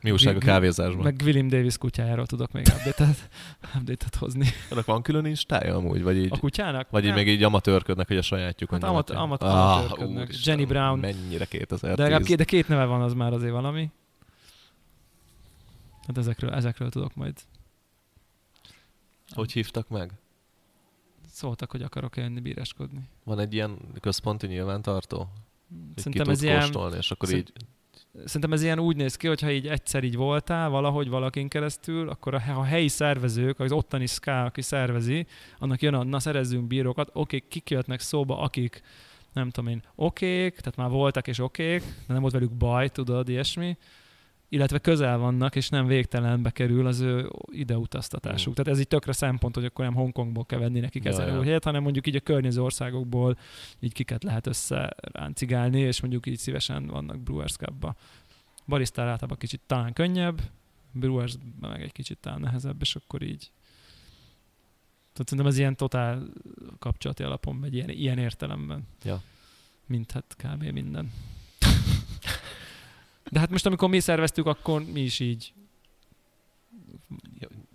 Mi 0.00 0.10
újság 0.10 0.36
a 0.36 0.38
kávézásban? 0.38 1.02
Meg 1.04 1.20
William 1.24 1.48
Davis 1.48 1.78
kutyájáról 1.78 2.26
tudok 2.26 2.52
még 2.52 2.66
update-et, 2.66 3.28
update-et 3.76 4.14
hozni. 4.14 4.46
Annak 4.70 4.84
van 4.84 5.02
külön 5.02 5.24
instája 5.24 5.76
amúgy? 5.76 6.02
Vagy 6.02 6.16
így, 6.16 6.32
A 6.32 6.38
kutyának? 6.38 6.90
vagy 6.90 7.02
így 7.02 7.08
Nem. 7.08 7.18
még 7.18 7.28
így 7.28 7.42
amatőrködnek, 7.42 8.06
hogy 8.06 8.16
a 8.16 8.22
sajátjukon 8.22 8.80
Hát 8.80 8.90
amat- 8.90 9.10
amat- 9.10 9.42
amatőrködnek. 9.42 10.24
úristen, 10.26 10.58
Jenny 10.58 10.68
Brown. 10.68 10.98
Mennyire 10.98 11.44
2010. 11.44 11.96
De 11.96 12.02
legalább 12.02 12.22
de 12.22 12.44
két 12.44 12.68
neve 12.68 12.84
van, 12.84 13.02
az 13.02 13.12
már 13.12 13.32
azért 13.32 13.52
valami. 13.52 13.90
Hát 16.06 16.18
ezekről, 16.18 16.50
ezekről 16.50 16.90
tudok 16.90 17.14
majd. 17.14 17.40
Hogy 19.28 19.52
hívtak 19.52 19.88
meg? 19.88 20.12
Szóltak, 21.26 21.70
hogy 21.70 21.82
akarok 21.82 22.16
jönni 22.16 22.40
bíráskodni. 22.40 23.00
Van 23.24 23.38
egy 23.38 23.54
ilyen 23.54 23.78
központi 24.00 24.46
nyilvántartó? 24.46 25.28
Szerintem 25.96 26.28
ez 26.28 26.42
ilyen, 26.42 26.60
kóstolni, 26.60 26.96
és 26.96 27.10
akkor 27.10 27.28
szerint- 27.28 27.52
így... 27.56 27.66
szerintem 28.24 28.52
ez 28.52 28.62
ilyen 28.62 28.78
úgy 28.78 28.96
néz 28.96 29.16
ki, 29.16 29.26
hogyha 29.26 29.50
így 29.50 29.66
egyszer 29.66 30.04
így 30.04 30.16
voltál 30.16 30.68
valahogy 30.68 31.08
valakin 31.08 31.48
keresztül, 31.48 32.08
akkor 32.08 32.34
a, 32.34 32.42
a 32.46 32.62
helyi 32.62 32.88
szervezők, 32.88 33.60
az 33.60 33.72
ottani 33.72 34.06
SKA, 34.06 34.44
aki 34.44 34.62
szervezi, 34.62 35.26
annak 35.58 35.82
jön 35.82 35.94
a, 35.94 36.02
na 36.02 36.20
szerezzünk 36.20 36.66
bírókat, 36.66 37.10
oké, 37.12 37.40
kik 37.48 37.70
jöhetnek 37.70 38.00
szóba, 38.00 38.38
akik 38.38 38.82
nem 39.32 39.50
tudom 39.50 39.70
én, 39.70 39.82
okék, 39.94 40.56
tehát 40.56 40.76
már 40.76 40.88
voltak 40.88 41.26
és 41.26 41.38
okék, 41.38 41.80
de 41.80 42.12
nem 42.12 42.20
volt 42.20 42.32
velük 42.32 42.52
baj, 42.52 42.88
tudod, 42.88 43.28
ilyesmi, 43.28 43.76
illetve 44.48 44.78
közel 44.78 45.18
vannak, 45.18 45.56
és 45.56 45.68
nem 45.68 45.86
végtelenbe 45.86 46.50
kerül 46.50 46.86
az 46.86 47.00
ő 47.00 47.30
ide 47.46 47.76
utaztatásuk. 47.76 48.50
Mm. 48.50 48.54
Tehát 48.54 48.72
ez 48.72 48.78
így 48.78 48.88
tökre 48.88 49.12
szempont, 49.12 49.54
hogy 49.54 49.64
akkor 49.64 49.84
nem 49.84 49.94
Hongkongból 49.94 50.44
kell 50.44 50.58
venni 50.58 50.80
nekik 50.80 51.04
ezer 51.04 51.44
ja. 51.44 51.58
hanem 51.62 51.82
mondjuk 51.82 52.06
így 52.06 52.16
a 52.16 52.20
környező 52.20 52.62
országokból 52.62 53.38
így 53.80 53.92
kiket 53.92 54.22
lehet 54.22 54.46
összeráncigálni, 54.46 55.80
és 55.80 56.00
mondjuk 56.00 56.26
így 56.26 56.38
szívesen 56.38 56.86
vannak 56.86 57.20
Brewers 57.20 57.56
Cup-ba. 57.56 57.94
Barisztára 58.66 59.10
általában 59.10 59.38
kicsit 59.38 59.60
talán 59.66 59.92
könnyebb, 59.92 60.40
Brewers 60.92 61.34
meg 61.60 61.82
egy 61.82 61.92
kicsit 61.92 62.18
talán 62.18 62.40
nehezebb, 62.40 62.80
és 62.80 62.96
akkor 62.96 63.22
így 63.22 63.50
tehát 65.14 65.28
szerintem 65.28 65.52
ez 65.52 65.58
ilyen 65.58 65.76
totál 65.76 66.22
kapcsolati 66.78 67.22
alapon 67.22 67.56
megy, 67.56 67.74
ilyen, 67.74 67.88
ilyen 67.88 68.18
értelemben. 68.18 68.86
Ja. 69.02 69.22
Mint 69.86 70.12
hát 70.12 70.36
kb. 70.36 70.62
minden. 70.62 71.12
De 73.34 73.40
hát 73.40 73.50
most 73.50 73.66
amikor 73.66 73.88
mi 73.88 74.00
szerveztük, 74.00 74.46
akkor 74.46 74.84
mi 74.84 75.00
is 75.00 75.20
így 75.20 75.52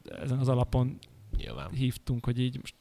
ezen 0.03 0.39
az 0.39 0.47
alapon 0.47 0.99
Nyilván. 1.37 1.71
hívtunk, 1.71 2.25
hogy 2.25 2.39
így 2.39 2.57
most 2.57 2.75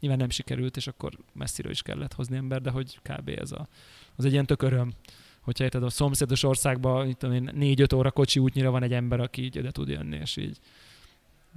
nyilván 0.00 0.18
nem 0.18 0.30
sikerült, 0.30 0.76
és 0.76 0.86
akkor 0.86 1.18
messziről 1.32 1.72
is 1.72 1.82
kellett 1.82 2.12
hozni 2.12 2.36
ember, 2.36 2.62
de 2.62 2.70
hogy 2.70 2.98
kb. 3.02 3.28
ez 3.28 3.52
a, 3.52 3.68
az 4.16 4.24
egy 4.24 4.32
ilyen 4.32 4.46
tök 4.46 4.62
öröm, 4.62 4.92
hogyha 5.40 5.64
érted, 5.64 5.82
a 5.82 5.90
szomszédos 5.90 6.42
országban, 6.42 7.06
mit 7.06 7.16
tudom 7.16 7.34
én, 7.34 7.50
négy-öt 7.54 7.92
óra 7.92 8.10
kocsi 8.10 8.38
útnyira 8.38 8.70
van 8.70 8.82
egy 8.82 8.92
ember, 8.92 9.20
aki 9.20 9.42
így 9.42 9.56
ide 9.56 9.70
tud 9.70 9.88
jönni, 9.88 10.16
és 10.16 10.36
így 10.36 10.58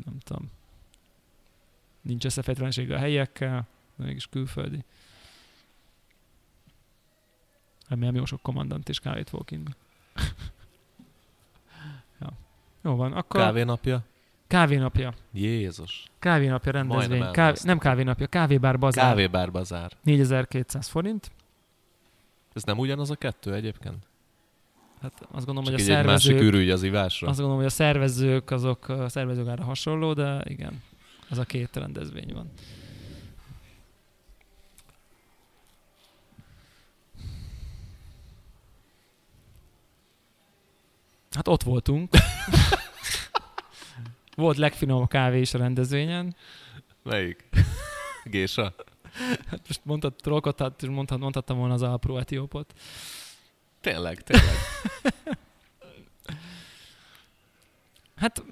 nem 0.06 0.20
tudom. 0.20 0.52
Nincs 2.02 2.26
összefejtlensége 2.26 2.96
a 2.96 3.00
helyiekkel, 3.00 3.68
de 3.96 4.06
mégis 4.06 4.28
külföldi. 4.28 4.84
Remélem 7.88 8.16
jó 8.16 8.26
sok 8.26 8.42
kommandant 8.42 8.90
és 8.90 9.00
kávét 9.00 9.30
fogok 9.30 9.52
inni. 9.52 9.72
Jó 12.84 12.96
van, 12.96 13.14
akkor 13.14 13.40
Kávénapja? 13.42 14.02
kávénapja. 14.48 15.14
Jézus. 15.34 16.06
Kávénapja 16.20 16.72
rendezvény. 16.72 17.32
Kávé, 17.32 17.58
nem 17.64 17.78
kávénapja, 17.78 18.28
kávébár 18.28 18.80
bazár. 18.80 19.06
Kávébár 19.06 19.52
bazár. 19.52 19.92
4200 20.04 20.88
forint. 20.88 21.32
Ez 22.54 22.64
nem 22.64 22.78
ugyanaz 22.78 23.10
a 23.10 23.16
kettő 23.16 23.54
egyébként? 23.54 24.08
Hát 25.02 25.14
azt 25.32 25.46
gondolom, 25.46 25.64
Csak 25.64 25.80
hogy 25.80 25.92
a 25.94 25.98
egy 25.98 26.06
másik 26.06 26.32
szervezők, 26.32 26.54
ürügy 26.54 26.70
az 26.70 26.84
ivásra? 26.84 27.28
azt 27.28 27.38
gondolom, 27.38 27.62
hogy 27.62 27.72
a 27.72 27.76
szervezők 27.76 28.52
azok 28.52 28.88
a 28.88 29.10
szervezőgára 29.10 29.64
hasonló, 29.64 30.14
de 30.14 30.42
igen, 30.44 30.82
az 31.30 31.38
a 31.38 31.44
két 31.44 31.76
rendezvény 31.76 32.34
van. 32.34 32.52
Hát 41.40 41.48
ott 41.48 41.64
voltunk. 41.64 42.14
Volt 44.36 44.58
legfinomabb 44.58 45.08
kávé 45.08 45.40
is 45.40 45.54
a 45.54 45.58
rendezvényen. 45.58 46.36
Melyik? 47.04 47.50
Gésa? 48.24 48.74
Hát 49.48 49.62
most 49.68 49.82
mondtad 49.84 50.16
trollkodhat, 50.16 50.88
mondhat, 50.88 51.20
mondhattam 51.20 51.58
volna 51.58 51.74
az 51.74 51.82
Alpró 51.82 52.18
etiópot. 52.18 52.74
Tényleg, 53.82 54.22
tényleg. 54.22 54.56
Hát 58.16 58.44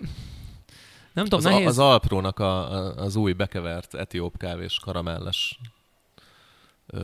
nem 1.14 1.24
tudom, 1.24 1.40
Az, 1.40 1.44
nehéz. 1.44 1.68
az 1.68 1.80
Alprónak 1.80 2.40
a, 2.40 2.72
a, 2.72 2.96
az 2.96 3.16
új 3.16 3.34
bekevert 3.34 3.94
etióp 3.94 4.38
kávés 4.38 4.80
karamelles 4.80 5.60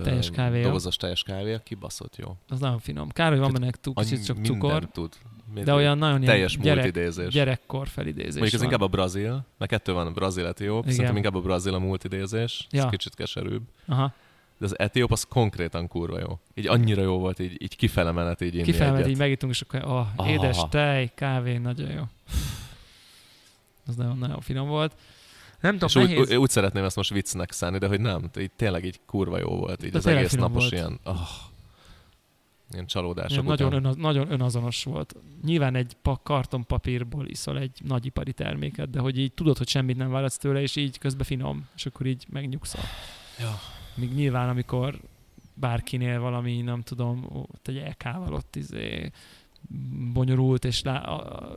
Teljes 0.03 0.29
kávéja. 0.29 0.63
Dobozos 0.63 0.95
teljes 0.95 1.23
kávéja, 1.23 1.59
kibaszott 1.59 2.15
jó. 2.15 2.37
Az 2.47 2.59
nagyon 2.59 2.79
finom. 2.79 3.09
Kár, 3.09 3.29
hogy 3.29 3.39
van 3.39 3.51
benne 3.51 3.71
túl 3.71 3.93
kicsit 3.93 4.25
csak 4.25 4.37
cukor, 4.43 4.89
tud. 4.91 5.13
De 5.61 5.73
olyan 5.73 5.97
nagyon 5.97 6.21
ilyen 6.21 6.33
teljes 6.33 6.57
gyerek, 6.57 6.83
multidézés. 6.83 7.33
gyerekkor 7.33 7.87
felidézés 7.87 8.33
Mondjuk 8.33 8.53
ez 8.53 8.61
inkább 8.61 8.81
a 8.81 8.87
brazil, 8.87 9.45
mert 9.57 9.71
kettő 9.71 9.93
van 9.93 10.07
a 10.07 10.11
brazil 10.11 10.45
etióp, 10.45 10.81
Igen. 10.81 10.91
szerintem 10.93 11.15
inkább 11.17 11.35
a 11.35 11.39
brazil 11.41 11.73
a 11.73 11.79
multidézés, 11.79 12.67
Ja. 12.71 12.83
ez 12.83 12.89
kicsit 12.89 13.15
keserűbb. 13.15 13.61
Aha, 13.87 14.13
De 14.57 14.65
az 14.65 14.79
etióp 14.79 15.11
az 15.11 15.23
konkrétan 15.23 15.87
kurva 15.87 16.19
jó. 16.19 16.39
Így 16.53 16.67
annyira 16.67 17.01
jó 17.01 17.19
volt, 17.19 17.39
így, 17.39 17.61
így 17.61 17.75
kifele 17.75 18.11
menet 18.11 18.41
így 18.41 18.53
inni 18.53 18.63
kifelment, 18.63 18.97
egyet. 18.97 19.09
így 19.11 19.17
megittunk, 19.17 19.53
és 19.53 19.61
akkor 19.61 19.83
oh, 19.85 20.05
Ah. 20.15 20.29
édes 20.31 20.57
tej, 20.69 21.11
kávé, 21.15 21.57
nagyon 21.57 21.89
jó. 21.91 22.01
Az 23.87 23.95
nagyon, 23.95 24.17
nagyon 24.17 24.41
finom 24.41 24.67
volt. 24.67 24.95
Nem 25.59 25.73
És 25.73 25.79
tudom, 25.91 26.03
úgy, 26.03 26.13
nehéz. 26.13 26.29
úgy, 26.29 26.35
úgy, 26.35 26.49
szeretném 26.49 26.83
ezt 26.83 26.95
most 26.95 27.09
viccnek 27.13 27.51
szállni, 27.51 27.77
de 27.77 27.87
hogy 27.87 27.99
nem, 28.01 28.29
így 28.39 28.51
tényleg 28.51 28.85
így 28.85 28.99
kurva 29.05 29.37
jó 29.39 29.49
volt, 29.57 29.83
így 29.85 29.91
De 29.91 29.97
az 29.97 30.05
egész 30.05 30.31
napos 30.31 30.61
volt. 30.61 30.71
ilyen, 30.73 30.99
oh, 31.03 31.19
ilyen 32.73 32.85
csalódások 32.85 33.31
Ilyen 33.31 33.45
után. 33.45 33.67
nagyon, 33.67 33.85
önaz, 33.85 33.95
nagyon 33.95 34.31
önazonos 34.31 34.83
volt. 34.83 35.15
Nyilván 35.43 35.75
egy 35.75 35.95
pa, 36.01 36.19
kartonpapírból 36.23 37.27
iszol 37.27 37.59
egy 37.59 37.79
nagyipari 37.83 38.33
terméket, 38.33 38.89
de 38.89 38.99
hogy 38.99 39.17
így 39.17 39.31
tudod, 39.33 39.57
hogy 39.57 39.67
semmit 39.67 39.97
nem 39.97 40.11
válasz 40.11 40.37
tőle, 40.37 40.61
és 40.61 40.75
így 40.75 40.97
közben 40.97 41.25
finom, 41.25 41.67
és 41.75 41.85
akkor 41.85 42.05
így 42.05 42.25
megnyugszol. 42.29 42.83
Ja. 43.39 43.59
Míg 43.95 44.13
nyilván, 44.13 44.49
amikor 44.49 44.99
bárkinél 45.53 46.19
valami, 46.19 46.61
nem 46.61 46.81
tudom, 46.81 47.25
ott 47.31 47.67
egy 47.67 47.77
EK-val 47.77 48.33
ott 48.33 48.55
izé 48.55 49.11
bonyolult, 50.13 50.65
és 50.65 50.81
lá, 50.81 50.97
a, 50.97 51.41
a, 51.41 51.55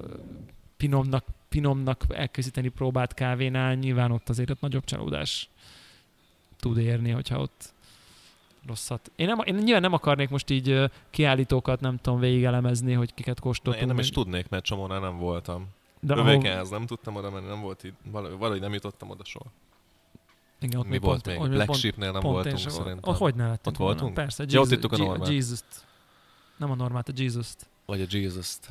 finomnak, 0.77 1.25
finomnak 1.49 2.05
elkészíteni 2.09 2.69
próbált 2.69 3.15
kávénál, 3.15 3.75
nyilván 3.75 4.11
ott 4.11 4.29
azért 4.29 4.51
ott 4.51 4.61
nagyobb 4.61 4.85
csalódás 4.85 5.49
tud 6.57 6.79
érni, 6.79 7.11
hogyha 7.11 7.41
ott 7.41 7.75
rosszat. 8.67 9.11
Én, 9.17 9.27
nem, 9.27 9.39
én 9.45 9.55
nyilván 9.55 9.81
nem 9.83 9.93
akarnék 9.93 10.29
most 10.29 10.51
így 10.51 10.91
kiállítókat, 11.11 11.81
nem 11.81 11.97
tudom, 11.97 12.19
végigelemezni, 12.21 12.93
hogy 12.93 13.15
kiket 13.15 13.41
kóstoltunk. 13.41 13.83
én 13.83 13.89
nem 13.89 13.99
is 13.99 14.11
tudnék, 14.11 14.49
mert 14.49 14.65
csomónál 14.65 15.01
nem 15.01 15.19
voltam. 15.19 15.67
de 16.01 16.15
De 16.15 16.21
ahol, 16.21 16.33
Övékenhez 16.33 16.69
nem 16.71 16.87
tudtam 16.87 17.17
oda 17.17 17.31
menni, 17.31 17.47
nem 17.47 17.61
volt 17.61 17.85
így, 17.85 17.93
valahogy, 18.11 18.39
valahogy 18.39 18.61
nem 18.61 18.73
jutottam 18.73 19.11
oda 19.11 19.25
soha. 19.25 19.51
igen, 20.61 20.79
ott 20.79 20.85
Mi 20.85 20.91
még 20.91 21.01
volt 21.01 21.23
pont, 21.23 21.39
még? 21.39 21.49
Black 21.51 21.75
Sheepnél 21.75 22.13
nem 22.13 22.21
pont 22.21 22.35
voltunk 22.35 22.59
szerintem. 22.59 22.99
Ott 23.11 23.17
hogy 23.19 23.35
ne 23.35 23.43
lettünk 23.49 23.67
Ott 23.67 23.77
volna? 23.77 23.93
voltunk? 23.95 24.15
Persze, 24.15 24.45
Ja, 24.49 24.61
ott 24.61 24.71
Jesus- 24.71 24.93
a 24.93 24.97
normát. 24.97 25.29
Jesus-t. 25.29 25.85
Nem 26.57 26.71
a 26.71 26.75
normát, 26.75 27.09
a 27.09 27.13
Jesus-t. 27.17 27.67
Vagy 27.87 28.01
a 28.01 28.07
Jesus-t. 28.09 28.71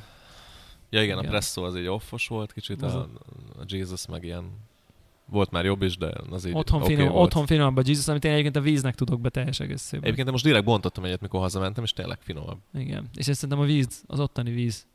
Ja 0.89 1.03
igen, 1.03 1.17
Igen. 1.17 1.27
a 1.29 1.31
Presso 1.31 1.63
az 1.63 1.75
egy 1.75 1.87
offos 1.87 2.27
volt 2.27 2.53
kicsit, 2.53 2.81
a- 2.81 3.09
a 3.59 3.63
Jesus 3.67 4.05
meg 4.07 4.23
ilyen 4.23 4.51
volt 5.25 5.51
már 5.51 5.65
jobb 5.65 5.81
is, 5.81 5.97
de 5.97 6.11
az 6.29 6.45
így 6.45 6.53
Otthon, 6.53 6.81
oké 6.81 6.95
finom, 6.95 7.11
volt. 7.11 7.25
otthon 7.25 7.45
finomabb 7.45 7.77
a 7.77 7.81
Jesus, 7.85 8.07
amit 8.07 8.25
én 8.25 8.31
egyébként 8.31 8.55
a 8.55 8.61
víznek 8.61 8.95
tudok 8.95 9.21
be 9.21 9.29
teljes 9.29 9.59
egészében. 9.59 10.05
Egyébként 10.05 10.31
most 10.31 10.43
direkt 10.43 10.65
bontottam 10.65 11.03
egyet, 11.03 11.21
mikor 11.21 11.39
hazamentem, 11.39 11.83
és 11.83 11.91
tényleg 11.91 12.17
finomabb. 12.21 12.57
Igen. 12.73 13.09
És 13.15 13.27
ezt 13.27 13.39
szerintem 13.39 13.63
a 13.63 13.67
víz, 13.67 14.03
az 14.07 14.19
ottani 14.19 14.51
víz. 14.51 14.85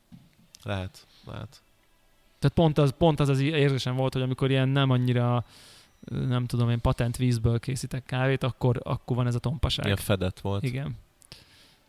Lehet, 0.63 1.07
lehet. 1.25 1.61
Tehát 2.39 2.55
pont 2.55 2.77
az, 2.77 2.93
pont 2.97 3.19
az 3.19 3.29
az 3.29 3.39
érzésem 3.39 3.95
volt, 3.95 4.13
hogy 4.13 4.21
amikor 4.21 4.49
ilyen 4.49 4.69
nem 4.69 4.89
annyira 4.89 5.45
nem 6.09 6.45
tudom 6.45 6.69
én, 6.69 6.81
patent 6.81 7.17
vízből 7.17 7.59
készítek 7.59 8.05
kávét, 8.05 8.43
akkor, 8.43 8.79
akkor 8.83 9.15
van 9.15 9.27
ez 9.27 9.35
a 9.35 9.39
tompaság. 9.39 9.85
Ilyen 9.85 9.97
fedett 9.97 10.39
volt. 10.39 10.63
Igen. 10.63 10.95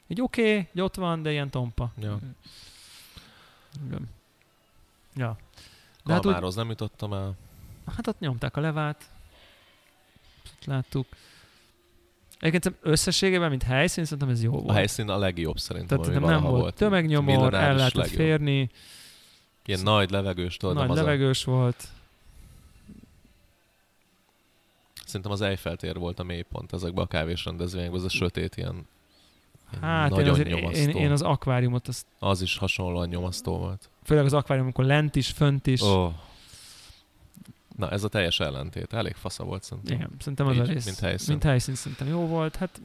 Így 0.07 0.20
oké, 0.20 0.59
okay, 0.59 0.82
ott 0.82 0.95
van, 0.95 1.22
de 1.22 1.30
ilyen 1.30 1.51
tompa. 1.51 1.93
Ja. 2.01 2.18
Igen. 3.86 4.09
Ja. 5.14 5.36
De 6.05 6.12
hát, 6.12 6.18
úgy, 6.18 6.24
Kalmároz 6.24 6.55
nem 6.55 6.68
jutottam 6.68 7.12
el. 7.12 7.34
Hát 7.87 8.07
ott 8.07 8.18
nyomták 8.18 8.57
a 8.57 8.61
levát. 8.61 9.11
Ott 10.55 10.64
láttuk. 10.64 11.07
Egyébként 12.39 12.62
szerintem 12.62 12.93
összességében, 12.93 13.51
mint 13.51 13.62
helyszín, 13.62 14.05
szerintem 14.05 14.28
ez 14.28 14.43
jó 14.43 14.51
volt. 14.51 14.68
A 14.68 14.72
helyszín 14.72 15.09
a 15.09 15.18
legjobb 15.18 15.59
szerintem, 15.59 15.99
Tehát 16.01 16.16
ami 16.16 16.26
nem 16.26 16.41
valaha 16.43 16.59
volt 16.59 16.74
tömegnyomor, 16.74 17.55
el 17.55 17.74
lehetett 17.74 17.93
legjobb. 17.95 18.16
férni, 18.16 18.70
Ilyen 19.64 19.80
nagy 19.83 20.11
levegős, 20.11 20.57
tudod, 20.57 20.74
nagy 20.74 20.91
az 20.91 20.99
a, 20.99 21.01
levegős 21.03 21.45
volt. 21.45 21.89
Szerintem 25.07 25.30
az 25.33 25.41
Eiffel 25.41 25.76
tér 25.76 25.99
volt 25.99 26.18
a 26.18 26.22
mélypont 26.22 26.72
ezekben 26.72 27.05
a 27.05 27.07
kávés 27.07 27.45
rendezvényekben, 27.45 27.99
az 27.99 28.05
a 28.05 28.09
sötét 28.09 28.57
ilyen, 28.57 28.87
Hát 29.80 30.11
én, 30.11 30.16
nagyon 30.16 30.33
azért, 30.33 30.49
nyomasztó. 30.49 30.80
én, 30.80 30.97
én, 30.97 31.11
az 31.11 31.22
akváriumot, 31.22 31.89
azt, 31.89 32.07
Az 32.18 32.43
is 32.43 32.57
hasonlóan 32.57 33.09
nyomasztó 33.09 33.57
volt. 33.59 33.89
főleg 34.05 34.24
az 34.24 34.33
akvárium, 34.33 34.66
amikor 34.66 34.85
lent 34.85 35.16
is, 35.16 35.30
fönt 35.30 35.66
is. 35.66 35.80
Oh. 35.80 36.12
Na, 37.77 37.91
ez 37.91 38.05
a 38.05 38.09
teljes 38.09 38.41
ellentét. 38.41 38.93
Elég 38.93 39.14
fasza 39.14 39.45
volt 39.45 39.62
szerintem. 39.62 39.97
Igen, 39.97 40.11
szerintem 40.18 40.47
az 40.47 40.59
a 40.59 40.62
Így, 40.62 40.68
rész. 40.68 40.85
mint 40.85 40.99
helyszín. 40.99 41.29
Mint 41.29 41.43
helyszín 41.43 41.75
szerintem 41.75 42.09
jó 42.09 42.27
volt. 42.27 42.57
Hát 42.57 42.81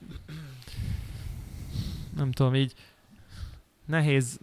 nem 2.15 2.31
tudom, 2.31 2.55
így 2.55 2.73
nehéz 3.85 4.39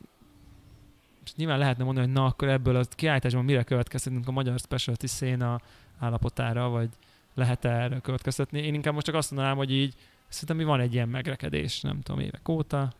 nyilván 1.36 1.58
lehetne 1.58 1.84
mondani, 1.84 2.06
hogy 2.06 2.14
na, 2.14 2.24
akkor 2.24 2.48
ebből 2.48 2.76
a 2.76 2.84
kiállításban 2.90 3.44
mire 3.44 3.62
következtetünk 3.62 4.28
a 4.28 4.30
magyar 4.30 4.58
specialty 4.58 5.06
széna 5.06 5.60
állapotára, 5.98 6.68
vagy 6.68 6.88
lehet-e 7.34 7.68
erre 7.68 8.00
következtetni. 8.00 8.60
Én 8.60 8.74
inkább 8.74 8.94
most 8.94 9.06
csak 9.06 9.14
azt 9.14 9.30
mondanám, 9.30 9.56
hogy 9.56 9.72
így 9.72 9.94
szerintem 10.28 10.56
mi 10.56 10.64
van 10.64 10.80
egy 10.80 10.94
ilyen 10.94 11.08
megrekedés, 11.08 11.80
nem 11.80 12.00
tudom, 12.00 12.20
évek 12.20 12.48
óta. 12.48 12.92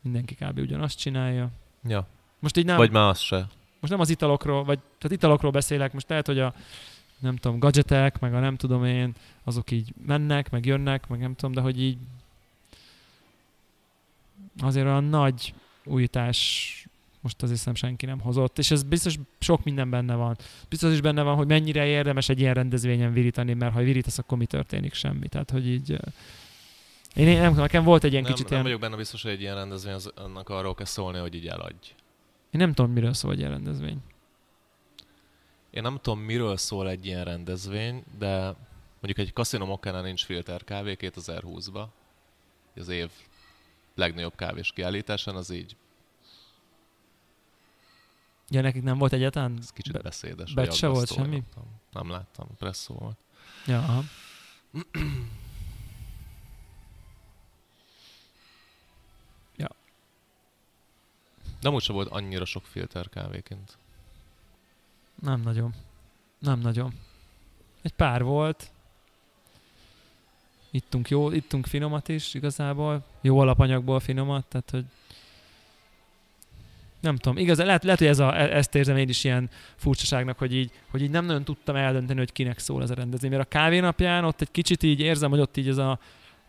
Mindenki 0.00 0.34
kb. 0.34 0.58
ugyanazt 0.58 0.98
csinálja. 0.98 1.48
Ja. 1.84 2.06
Most 2.38 2.56
így 2.56 2.64
nem, 2.64 2.76
Vagy 2.76 2.90
már 2.90 3.08
az 3.08 3.18
se. 3.18 3.46
Most 3.80 3.92
nem 3.92 4.00
az 4.00 4.10
italokról, 4.10 4.64
vagy 4.64 4.78
tehát 4.78 5.16
italokról 5.16 5.50
beszélek, 5.50 5.92
most 5.92 6.08
lehet, 6.08 6.26
hogy 6.26 6.38
a 6.38 6.54
nem 7.18 7.36
tudom, 7.36 7.58
gadgetek, 7.58 8.18
meg 8.20 8.34
a 8.34 8.40
nem 8.40 8.56
tudom 8.56 8.84
én, 8.84 9.14
azok 9.44 9.70
így 9.70 9.92
mennek, 10.06 10.50
meg 10.50 10.66
jönnek, 10.66 11.08
meg 11.08 11.20
nem 11.20 11.34
tudom, 11.34 11.52
de 11.52 11.60
hogy 11.60 11.82
így 11.82 11.98
azért 14.60 14.86
olyan 14.86 15.04
nagy 15.04 15.54
újítás 15.84 16.72
most 17.20 17.42
azért 17.42 17.58
hiszem 17.58 17.74
senki 17.74 18.06
nem 18.06 18.20
hozott, 18.20 18.58
és 18.58 18.70
ez 18.70 18.82
biztos 18.82 19.14
sok 19.38 19.64
minden 19.64 19.90
benne 19.90 20.14
van. 20.14 20.36
Biztos 20.68 20.92
is 20.92 21.00
benne 21.00 21.22
van, 21.22 21.36
hogy 21.36 21.46
mennyire 21.46 21.86
érdemes 21.86 22.28
egy 22.28 22.40
ilyen 22.40 22.54
rendezvényen 22.54 23.12
virítani, 23.12 23.54
mert 23.54 23.72
ha 23.72 23.82
virítasz, 23.82 24.18
akkor 24.18 24.38
mi 24.38 24.46
történik? 24.46 24.94
Semmi. 24.94 25.28
Tehát, 25.28 25.50
hogy 25.50 25.68
így... 25.68 25.90
Én, 27.14 27.28
én 27.28 27.40
nem 27.40 27.54
nekem 27.54 27.84
volt 27.84 28.04
egy 28.04 28.10
ilyen 28.10 28.22
nem, 28.22 28.32
kicsit 28.32 28.48
nem 28.48 28.52
ilyen... 28.52 28.64
vagyok 28.64 28.80
benne 28.80 28.96
biztos, 28.96 29.22
hogy 29.22 29.30
egy 29.30 29.40
ilyen 29.40 29.54
rendezvény 29.54 29.92
az, 29.92 30.12
annak 30.14 30.48
arról 30.48 30.74
kell 30.74 30.86
szólni, 30.86 31.18
hogy 31.18 31.34
így 31.34 31.46
eladj. 31.46 31.94
Én 32.50 32.60
nem 32.60 32.72
tudom, 32.72 32.90
miről 32.90 33.12
szól 33.14 33.32
egy 33.32 33.38
ilyen 33.38 33.50
rendezvény. 33.50 33.98
Én 35.70 35.82
nem 35.82 35.98
tudom, 36.02 36.18
miről 36.20 36.56
szól 36.56 36.88
egy 36.88 37.06
ilyen 37.06 37.24
rendezvény, 37.24 38.04
de 38.18 38.42
mondjuk 39.00 39.18
egy 39.26 39.32
Casino 39.32 39.66
Mokkánál 39.66 40.02
nincs 40.02 40.24
filter 40.24 40.64
kávé 40.64 40.96
2020-ba. 41.00 41.84
Az 42.76 42.88
év 42.88 43.10
legnagyobb 43.94 44.34
kávés 44.36 44.72
kiállításán, 44.72 45.36
az 45.36 45.50
így 45.50 45.76
Ja, 48.50 48.60
nekik 48.60 48.82
nem 48.82 48.98
volt 48.98 49.12
egyáltalán? 49.12 49.56
ez 49.60 49.70
kicsit 49.70 49.92
Be- 49.92 50.02
beszédes. 50.02 50.54
bet 50.54 50.72
se 50.74 50.86
volt 50.86 51.12
semmi? 51.12 51.42
Nem, 51.54 51.64
nem 51.92 52.10
láttam, 52.10 52.46
presszó 52.58 52.94
volt. 52.94 53.16
Ja, 53.66 53.78
aha. 53.78 54.02
De 61.60 61.78
sem 61.78 61.94
volt 61.94 62.08
annyira 62.08 62.44
sok 62.44 62.66
filter 62.66 63.08
kávéként. 63.08 63.76
Nem 65.22 65.40
nagyon. 65.40 65.74
Nem 66.38 66.58
nagyon. 66.58 66.92
Egy 67.82 67.92
pár 67.92 68.22
volt. 68.22 68.70
Ittunk 70.70 71.08
jó, 71.08 71.30
ittunk 71.30 71.66
finomat 71.66 72.08
is 72.08 72.34
igazából. 72.34 73.04
Jó 73.20 73.38
alapanyagból 73.38 74.00
finomat, 74.00 74.46
tehát 74.46 74.70
hogy 74.70 74.84
nem 77.00 77.16
tudom, 77.16 77.38
igaz, 77.38 77.58
lehet, 77.58 77.84
lehet, 77.84 77.98
hogy 77.98 78.08
ez 78.08 78.18
a, 78.18 78.40
e- 78.40 78.56
ezt 78.56 78.74
érzem 78.74 78.96
én 78.96 79.08
is 79.08 79.24
ilyen 79.24 79.50
furcsaságnak, 79.76 80.38
hogy 80.38 80.54
így, 80.54 80.70
hogy 80.90 81.02
így 81.02 81.10
nem 81.10 81.24
nagyon 81.24 81.44
tudtam 81.44 81.76
eldönteni, 81.76 82.18
hogy 82.18 82.32
kinek 82.32 82.58
szól 82.58 82.82
ez 82.82 82.90
a 82.90 82.94
rendezvény. 82.94 83.30
Mert 83.30 83.42
a 83.42 83.48
kávénapján 83.48 84.24
ott 84.24 84.40
egy 84.40 84.50
kicsit 84.50 84.82
így 84.82 85.00
érzem, 85.00 85.30
hogy 85.30 85.40
ott 85.40 85.56
így 85.56 85.68
ez 85.68 85.76
a 85.76 85.98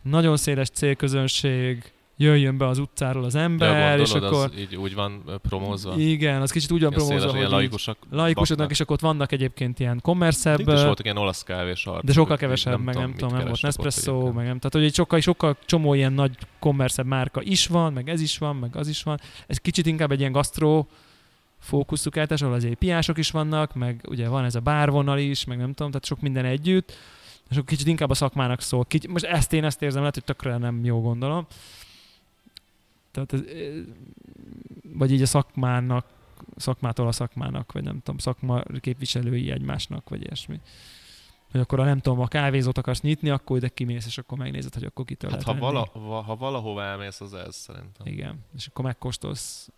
nagyon 0.02 0.38
széles 0.38 0.70
célközönség, 0.70 1.92
jöjjön 2.20 2.58
be 2.58 2.68
az 2.68 2.78
utcáról 2.78 3.24
az 3.24 3.36
ember, 3.36 3.98
ja, 3.98 4.04
és 4.04 4.12
akkor... 4.12 4.46
az 4.46 4.52
így 4.58 4.76
úgy 4.76 4.94
van 4.94 5.24
promózva? 5.42 5.94
Igen, 5.98 6.42
az 6.42 6.52
kicsit 6.52 6.72
úgy 6.72 6.82
van 6.82 6.92
promózva, 6.92 7.20
széles, 7.20 7.42
hogy 7.42 7.52
laikusak. 7.52 7.98
laikusoknak, 8.12 8.72
és 8.72 8.80
akkor 8.80 8.96
ott 8.96 9.02
vannak 9.02 9.32
egyébként 9.32 9.80
ilyen 9.80 10.00
kommerszebb, 10.02 10.60
Itt 10.60 10.72
is 10.72 10.84
voltak 10.84 11.06
ilyen 11.06 11.18
olasz 11.18 11.44
kávés 11.44 11.86
arcok, 11.86 12.04
de 12.04 12.14
sokkal 12.14 12.38
kevesebb, 12.38 12.84
meg 12.84 12.96
nem 12.96 13.08
mit 13.08 13.18
tudom, 13.18 13.36
nem 13.36 13.46
volt 13.46 13.60
kerestek 13.60 13.86
ott 13.86 13.94
Nespresso, 13.94 14.32
meg 14.32 14.46
nem, 14.46 14.58
tehát 14.58 14.74
hogy 14.74 14.84
egy 14.84 14.94
sokkal, 14.94 15.20
sokkal 15.20 15.58
csomó 15.66 15.94
ilyen 15.94 16.14
nagy 16.14 16.38
kommerszebb 16.60 17.06
márka 17.06 17.42
is 17.44 17.68
van, 17.68 17.94
meg 17.94 18.10
ez 18.10 18.22
is 18.22 18.38
van, 18.38 18.56
meg 18.56 18.76
az 18.76 18.88
is 18.88 19.04
van. 19.04 19.20
Ez 19.48 19.58
kicsit 19.58 19.86
inkább 19.86 20.12
egy 20.12 20.20
ilyen 20.20 20.32
gasztró 20.32 20.88
fókuszú 21.60 22.10
keltés, 22.10 22.42
ahol 22.42 22.54
azért 22.54 22.76
piások 22.76 23.18
is 23.18 23.32
vannak, 23.32 23.76
meg 23.76 24.06
ugye 24.10 24.28
van 24.28 24.44
ez 24.44 24.56
a 24.56 24.60
bárvonal 24.60 25.18
is, 25.18 25.46
meg 25.46 25.58
nem 25.58 25.74
tudom, 25.74 25.92
tehát 25.92 26.06
sok 26.06 26.22
minden 26.22 26.46
együtt, 26.46 26.98
és 27.50 27.56
akkor 27.56 27.70
kicsit 27.70 27.88
inkább 27.88 28.10
a 28.10 28.14
szakmának 28.14 28.62
szól. 28.62 28.86
Kicsit, 28.86 29.12
most 29.12 29.26
ezt 29.26 29.54
én 29.54 29.64
ezt 29.64 29.82
érzem, 29.82 30.00
lehet, 30.00 30.14
hogy 30.14 30.24
tökre 30.24 30.58
nem 30.58 30.86
jó 30.86 31.02
gondolom. 31.02 31.48
Tehát 33.26 33.46
ez, 33.48 33.74
vagy 34.84 35.12
így 35.12 35.22
a 35.22 35.26
szakmának, 35.26 36.06
szakmától 36.56 37.08
a 37.08 37.12
szakmának, 37.12 37.72
vagy 37.72 37.84
nem 37.84 37.98
tudom, 38.00 38.18
szakma 38.18 38.62
képviselői 38.80 39.52
egymásnak, 39.52 40.10
vagy 40.10 40.22
ilyesmi. 40.22 40.60
Hogy 41.52 41.60
akkor, 41.60 41.80
ha 41.80 41.86
nem 41.86 42.00
tudom, 42.00 42.20
a 42.20 42.28
kávézót 42.28 42.78
akarsz 42.78 43.02
nyitni, 43.02 43.30
akkor 43.30 43.58
ide 43.58 43.68
kimész, 43.70 44.06
és 44.06 44.18
akkor 44.18 44.38
megnézed, 44.38 44.74
hogy 44.74 44.84
akkor 44.84 45.06
kitől 45.06 45.32
Hát 45.32 45.44
ha, 45.44 45.54
vala, 45.58 45.90
va- 45.94 46.26
ha 46.26 46.36
valahova 46.36 46.84
elmész, 46.84 47.22
az 47.22 47.34
ez 47.34 47.56
szerintem. 47.56 48.08
Igen, 48.08 48.40
és 48.56 48.68
akkor 48.68 48.86
megkóstolsz, 48.86 49.70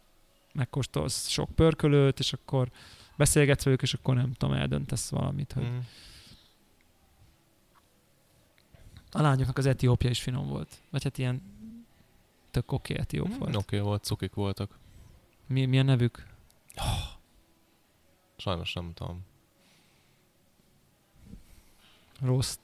megkóstolsz 0.53 1.27
sok 1.27 1.49
pörkölőt, 1.55 2.19
és 2.19 2.33
akkor 2.33 2.71
beszélgetsz 3.17 3.63
velük, 3.63 3.81
és 3.81 3.93
akkor 3.93 4.15
nem 4.15 4.33
tudom, 4.33 4.55
eldöntesz 4.55 5.09
valamit, 5.09 5.51
hogy 5.53 5.63
Mm. 5.69 5.77
a 9.11 9.21
lányoknak 9.21 9.57
az 9.57 9.65
etiópia 9.65 10.09
is 10.09 10.21
finom 10.21 10.47
volt. 10.47 10.81
Vagy 10.89 11.03
hát 11.03 11.17
ilyen 11.17 11.41
tök 12.51 12.71
oké 12.71 12.99
etióp 12.99 13.27
Mm, 13.27 13.37
volt. 13.37 13.55
Oké 13.55 13.79
volt, 13.79 14.03
cukik 14.03 14.33
voltak. 14.33 14.79
Mi, 15.47 15.65
mi 15.65 15.79
a 15.79 15.83
nevük? 15.83 16.27
Sajnos 18.37 18.73
nem 18.73 18.93
tudom. 18.93 19.25
Roast 22.19 22.59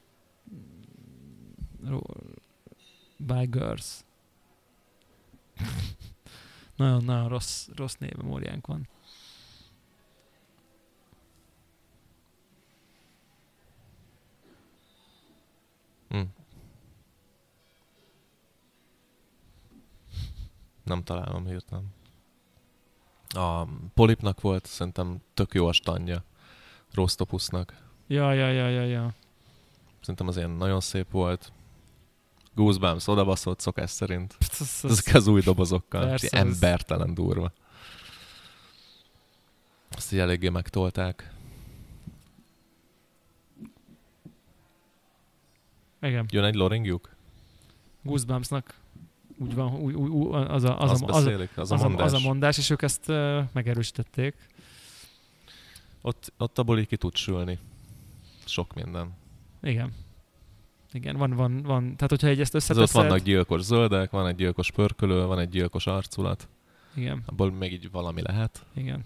ro, 1.83 2.01
by 3.17 3.45
girls. 3.45 4.03
nagyon, 6.75 7.03
nagyon 7.03 7.27
rossz, 7.27 7.67
rossz 7.75 7.95
névmemóriánk 7.95 8.67
van. 8.67 8.87
Mm. 16.13 16.21
Nem 20.87 21.03
találom 21.03 21.45
hirtelen. 21.45 21.93
A 23.29 23.65
Polipnak 23.93 24.41
volt 24.41 24.65
szerintem 24.65 25.21
tök 25.33 25.53
jó 25.53 25.67
a 25.67 25.71
standja. 25.71 26.23
Rostopusnak. 26.93 27.85
Ja, 28.07 28.33
ja, 28.33 28.51
ja, 28.51 28.69
ja, 28.69 28.83
ja. 28.83 29.13
Szerintem 29.99 30.27
az 30.27 30.37
ilyen 30.37 30.49
nagyon 30.49 30.79
szép 30.79 31.11
volt. 31.11 31.51
Goosebumps 32.53 33.07
odabaszott 33.07 33.59
szokás 33.59 33.89
szerint. 33.89 34.37
Ezek 34.83 35.15
az 35.15 35.27
új 35.27 35.41
dobozokkal. 35.41 36.05
Persze, 36.05 36.37
embertelen 36.37 37.13
durva. 37.13 37.51
Azt 39.89 40.13
így 40.13 40.19
eléggé 40.19 40.49
megtolták. 40.49 41.33
Igen. 46.01 46.25
Jön 46.29 46.43
egy 46.43 46.55
loringjuk? 46.55 47.15
Goosebumpsnak 48.01 48.73
úgy 49.37 49.55
van, 49.55 49.75
úgy, 49.75 49.93
úgy, 49.93 50.35
az, 50.35 50.63
a, 50.63 50.81
az, 50.81 50.89
a, 50.89 50.93
az, 50.93 51.01
beszélik? 51.01 51.57
Az, 51.57 51.71
az, 51.71 51.81
a 51.81 51.85
a, 51.85 51.87
mondás. 51.87 52.05
az 52.05 52.13
a 52.13 52.19
mondás, 52.19 52.57
és 52.57 52.69
ők 52.69 52.81
ezt 52.81 53.09
uh, 53.09 53.39
megerősítették. 53.53 54.35
Ott, 56.01 56.33
ott 56.37 56.57
abból 56.57 56.79
így 56.79 56.87
ki 56.87 56.97
tud 56.97 57.15
sülni. 57.15 57.59
Sok 58.45 58.73
minden. 58.73 59.13
Igen. 59.61 59.93
Igen, 60.91 61.17
van, 61.17 61.33
van, 61.33 61.61
van. 61.61 61.95
Tehát, 61.95 62.09
hogyha 62.09 62.27
egy 62.27 62.39
ezt 62.39 62.55
Ez 62.55 62.65
ott 62.65 62.71
összeteszed... 62.71 63.09
vannak 63.09 63.23
gyilkos 63.25 63.61
zöldek, 63.61 64.09
van 64.09 64.27
egy 64.27 64.35
gyilkos 64.35 64.71
pörkölő, 64.71 65.25
van 65.25 65.39
egy 65.39 65.49
gyilkos 65.49 65.87
arculat. 65.87 66.47
Igen, 66.93 67.23
Abból 67.25 67.51
még 67.51 67.71
így 67.71 67.91
valami 67.91 68.21
lehet. 68.21 68.65
igen. 68.73 69.03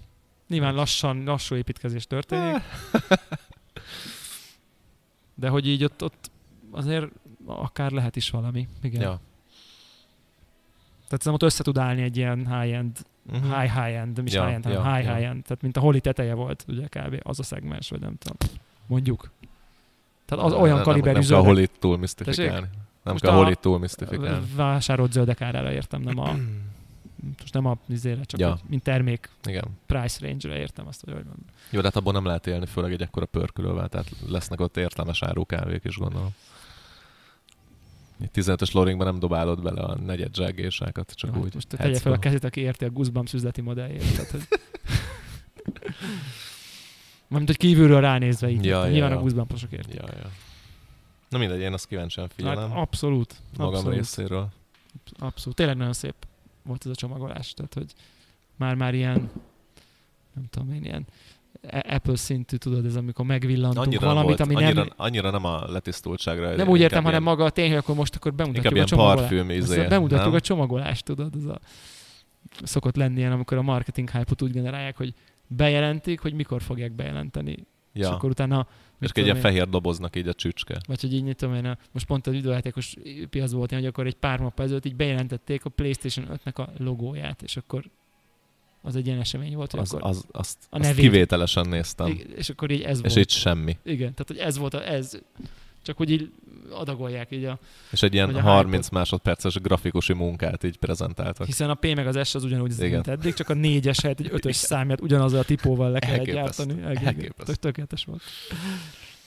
Nyilván 0.48 0.74
lassan, 0.74 1.24
lassú 1.24 1.56
építkezés 1.56 2.08
történik. 2.08 2.56
Eh. 2.56 2.64
De 5.36 5.50
hogy 5.50 5.68
így 5.68 5.84
ott, 5.84 6.04
ott 6.04 6.32
azért 6.72 7.08
akár 7.46 7.92
lehet 7.92 8.16
is 8.16 8.30
valami. 8.30 8.68
Igen. 8.82 9.02
Ja. 9.02 9.20
Tehát 11.12 11.24
szerintem 11.24 11.34
ott 11.34 11.44
össze 11.44 11.64
tud 11.64 11.78
állni 11.78 12.02
egy 12.02 12.18
ilyen 12.18 12.38
high-end, 12.62 12.98
Uh-huh. 13.34 13.60
high 13.62 13.74
high-end, 13.74 14.16
nem 14.16 14.26
is 14.26 14.34
Ja, 14.34 14.44
high-end, 14.44 14.64
hanem 14.64 14.80
ja, 14.86 14.94
high 14.96 15.06
ja. 15.08 15.18
Tehát 15.30 15.62
mint 15.62 15.78
a 15.78 15.80
holi 15.80 16.00
teteje 16.02 16.34
volt, 16.34 16.66
ugye 16.68 16.88
kb. 16.88 17.20
az 17.24 17.40
a 17.40 17.44
szegmens, 17.44 17.90
vagy 17.90 18.00
nem 18.00 18.16
tudom. 18.18 18.38
Mondjuk. 18.88 19.32
Tehát 20.26 20.46
az 20.46 20.54
olyan 20.54 20.82
kaliberű 20.82 21.06
Nem 21.12 21.14
kell 21.14 21.24
zöldek. 21.30 21.46
holit 21.48 21.72
túl 21.80 21.98
misztifikálni. 21.98 22.68
Nem 23.04 23.14
Most 23.14 23.24
kell 23.24 23.34
a- 23.34 23.36
holit 23.36 23.60
túl 23.60 23.80
misztifikálni. 23.80 24.46
vásárolt 24.56 25.12
zöldek 25.12 25.42
árára 25.42 25.72
értem, 25.72 26.02
nem 26.02 26.20
a, 26.20 26.36
most 27.42 27.54
nem 27.54 27.66
a 27.66 27.78
izére, 27.88 28.24
csak 28.24 28.40
Ja. 28.40 28.48
ja. 28.48 28.58
mint 28.68 28.84
termék 28.84 29.30
Igen. 29.46 29.64
price 29.86 30.28
range-re 30.28 30.58
értem 30.58 30.88
azt, 30.88 31.04
hogy 31.04 31.14
hogy 31.14 31.24
mondom. 31.24 31.46
Jó, 31.70 31.80
de 31.80 31.86
hát 31.86 31.96
abból 31.96 32.14
nem 32.14 32.26
lehet 32.26 32.48
élni, 32.48 32.66
főleg 32.66 32.92
egy 32.92 33.02
ekkora 33.02 33.26
pörkölővel, 33.26 33.88
tehát 33.90 34.12
lesznek 34.28 34.60
ott 34.60 34.78
értelmes 34.78 35.24
áru 35.24 35.46
kávék 35.46 35.84
is, 35.84 35.98
gondolom. 35.98 36.30
Egy 38.22 38.30
15-ös 38.34 38.72
loringban 38.74 39.08
nem 39.08 39.20
dobálod 39.20 39.62
bele 39.62 39.82
a 39.82 39.96
negyed 39.98 40.36
zságésákat, 40.36 41.12
csak 41.12 41.36
Jó, 41.36 41.42
úgy. 41.42 41.54
Most 41.54 41.68
tegye 41.68 42.00
fel 42.00 42.12
a 42.14 42.20
kezét, 42.20 42.44
aki 42.44 42.60
érti 42.62 42.86
a 42.86 42.90
Goosebumps 42.90 43.34
üzleti 43.34 43.62
modelljét. 43.62 44.12
Tehát, 44.16 44.32
hogy... 44.32 44.48
Mármint, 47.28 47.50
hogy 47.50 47.58
kívülről 47.60 48.02
ránézve 48.02 48.50
így. 48.50 48.66
Ja, 48.66 48.86
Ja, 48.86 48.92
Nyilván 48.92 49.12
ja. 49.12 49.18
a 49.18 49.20
Goosebumposok 49.20 49.72
értik. 49.72 49.94
Ja, 49.94 50.06
ja. 50.08 50.30
Na 51.30 51.38
mindegy, 51.38 51.60
én 51.60 51.74
azt 51.74 51.88
kíváncsian 51.88 52.26
Hát 52.26 52.36
figyelem. 52.36 52.78
abszolút. 52.78 53.36
magam 53.58 53.74
abszolút, 53.74 53.96
részéről. 53.98 54.48
abszolút. 55.20 55.56
Tényleg 55.58 55.78
nagyon 55.78 55.94
szép 55.94 56.16
volt 56.64 56.86
ez 56.86 56.92
a 56.92 56.96
csomagolás. 56.96 57.54
Tehát, 57.54 57.74
hogy 57.74 57.94
már-már 58.56 58.94
ilyen, 58.94 59.30
nem 60.34 60.46
tudom 60.50 60.74
én, 60.74 60.84
ilyen 60.84 61.06
Apple 61.70 62.16
szintű, 62.16 62.56
tudod, 62.56 62.86
ez 62.86 62.96
amikor 62.96 63.26
megvillantunk 63.26 63.86
Annyira 63.86 64.06
valamit, 64.06 64.38
volt, 64.38 64.40
ami 64.40 64.56
annyira, 64.56 64.74
nem, 64.74 64.94
annyira 64.96 65.32
nem 65.32 65.46
a 65.46 65.72
letisztultságra. 65.72 66.56
nem 66.56 66.68
úgy 66.68 66.80
értem, 66.80 67.04
hanem 67.04 67.24
maga 67.24 67.44
a 67.44 67.50
tény, 67.50 67.68
hogy 67.68 67.78
akkor 67.78 67.96
most 67.96 68.16
akkor 68.16 68.34
bemutatjuk 68.34 68.76
a 68.76 68.86
csomagolást. 68.86 69.32
izé, 69.32 69.88
bemutatjuk 69.88 70.26
nem? 70.26 70.36
a 70.36 70.40
csomagolást, 70.40 71.06
tudod, 71.06 71.36
ez 71.36 71.46
a 71.46 71.60
szokott 72.64 72.96
lenni 72.96 73.18
ilyen, 73.18 73.32
amikor 73.32 73.58
a 73.58 73.62
marketing 73.62 74.10
hype-ot 74.10 74.42
úgy 74.42 74.52
generálják, 74.52 74.98
hogy 74.98 75.14
bejelentik, 75.48 76.20
hogy 76.20 76.34
mikor 76.34 76.62
fogják 76.62 76.92
bejelenteni. 76.92 77.58
Ja. 77.94 78.08
És 78.08 78.14
akkor 78.14 78.30
utána... 78.30 78.68
És 79.00 79.10
egy 79.10 79.24
ilyen 79.24 79.36
fehér 79.36 79.70
doboznak 79.70 80.16
így 80.16 80.28
a 80.28 80.34
csücske. 80.34 80.78
Vagy 80.88 81.02
hogy 81.02 81.14
így, 81.14 81.24
mit 81.24 81.36
tudom 81.36 81.56
én, 81.56 81.66
a- 81.66 81.78
most 81.92 82.06
pont 82.06 82.28
a 82.28 82.32
videójátékos 82.32 82.96
piac 83.30 83.52
volt 83.52 83.72
hogy 83.72 83.86
akkor 83.86 84.06
egy 84.06 84.16
pár 84.16 84.40
nap 84.40 84.60
ezelőtt 84.60 84.86
így 84.86 84.96
bejelentették 84.96 85.66
a 85.66 85.70
PlayStation 85.70 86.40
5-nek 86.46 86.56
a 86.56 86.70
logóját, 86.78 87.42
és 87.42 87.58
akkor 87.58 87.84
az 88.82 88.96
egy 88.96 89.06
ilyen 89.06 89.20
esemény 89.20 89.56
volt, 89.56 89.72
hogy 89.72 89.80
Az, 89.80 89.94
akkor... 89.94 90.10
az, 90.10 90.26
azt, 90.32 90.58
a 90.70 90.80
azt 90.80 90.96
kivételesen 90.96 91.68
néztem. 91.70 92.08
Igen, 92.08 92.28
és 92.36 92.50
akkor 92.50 92.72
így 92.72 92.82
ez 92.82 92.98
És 93.04 93.14
volt. 93.14 93.18
így 93.18 93.30
semmi. 93.30 93.78
Igen, 93.84 94.00
tehát 94.14 94.28
hogy 94.28 94.38
ez 94.38 94.58
volt, 94.58 94.74
a, 94.74 94.88
ez, 94.90 95.12
csak 95.84 95.98
hogy 95.98 96.10
így 96.10 96.32
adagolják 96.72 97.32
így 97.32 97.44
a, 97.46 97.60
És 97.92 98.02
egy 98.02 98.14
ilyen 98.14 98.26
Hogy 98.26 98.36
a 98.36 98.42
30 98.42 98.74
hype-ot. 98.76 98.92
másodperces 98.92 99.54
grafikusi 99.56 100.14
munkát 100.14 100.64
így 100.64 100.78
prezentáltak. 100.78 101.46
hiszen 101.46 101.70
a 101.70 101.74
P 101.74 101.96
meg 101.96 102.08
az 102.08 102.28
S 102.28 102.36
az 102.36 102.44
ugyanúgy 102.44 102.72
az 102.72 102.78
mint 102.78 103.08
eddig, 103.08 103.34
csak 103.34 103.50
a 103.50 103.54
négyes 103.54 104.00
helyett 104.00 104.20
egy 104.20 104.30
ötös 104.32 104.56
számját 104.56 105.02
ugyanazzal 105.02 105.40
a 105.40 105.44
tipóval 105.44 105.92
le 105.92 106.00
kellett 106.00 106.18
Elképesztő. 106.18 106.64
gyártani. 106.66 106.92
Igen, 106.92 107.06
Elképesztő. 107.06 107.44
tök- 107.44 107.60
tökéletes 107.60 108.06
volt. 108.06 108.22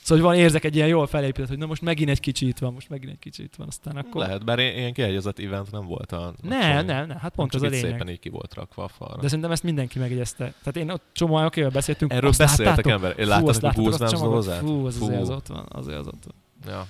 Szóval 0.05 0.23
hogy 0.23 0.33
van, 0.33 0.43
érzek 0.43 0.63
egy 0.63 0.75
ilyen 0.75 0.87
jól 0.87 1.07
felépített, 1.07 1.47
hogy 1.47 1.57
na 1.57 1.65
most 1.65 1.81
megint 1.81 2.09
egy 2.09 2.19
kicsi 2.19 2.47
itt 2.47 2.57
van, 2.57 2.73
most 2.73 2.89
megint 2.89 3.11
egy 3.11 3.19
kicsi 3.19 3.43
itt 3.43 3.55
van, 3.55 3.67
aztán 3.67 3.95
akkor... 3.95 4.21
Lehet, 4.21 4.45
bár 4.45 4.59
ilyen 4.59 4.93
kihegyezett 4.93 5.39
event 5.39 5.71
nem 5.71 5.85
volt 5.85 6.11
a... 6.11 6.33
Ne, 6.41 6.59
csomó. 6.59 6.81
ne, 6.81 7.05
ne, 7.05 7.19
hát 7.19 7.35
pont 7.35 7.53
az 7.53 7.61
a 7.61 7.67
lényeg. 7.67 7.91
szépen 7.91 8.09
így 8.09 8.19
ki 8.19 8.29
volt 8.29 8.53
rakva 8.53 8.83
a 8.83 8.87
falra. 8.87 9.21
De 9.21 9.27
szerintem 9.27 9.51
ezt 9.51 9.63
mindenki 9.63 9.99
megjegyezte. 9.99 10.43
Tehát 10.43 10.75
én 10.75 10.89
ott 10.89 11.01
csomó 11.11 11.45
okével 11.45 11.69
beszéltünk. 11.69 12.11
Erről 12.13 12.29
azt 12.29 12.39
beszéltek 12.39 12.87
ember. 12.87 13.19
Én 13.19 13.27
láttam 13.27 13.45
Goosebumps 13.45 13.97
csomagot? 13.97 14.19
dolgozát? 14.19 14.59
Fú, 14.59 14.85
az 14.85 15.01
azért 15.01 15.21
az 15.21 15.29
ott 15.29 15.47
van, 15.47 15.65
azért 15.69 15.97
az 15.97 16.07
ott 16.07 16.23
van. 16.23 16.73
Ja. 16.73 16.87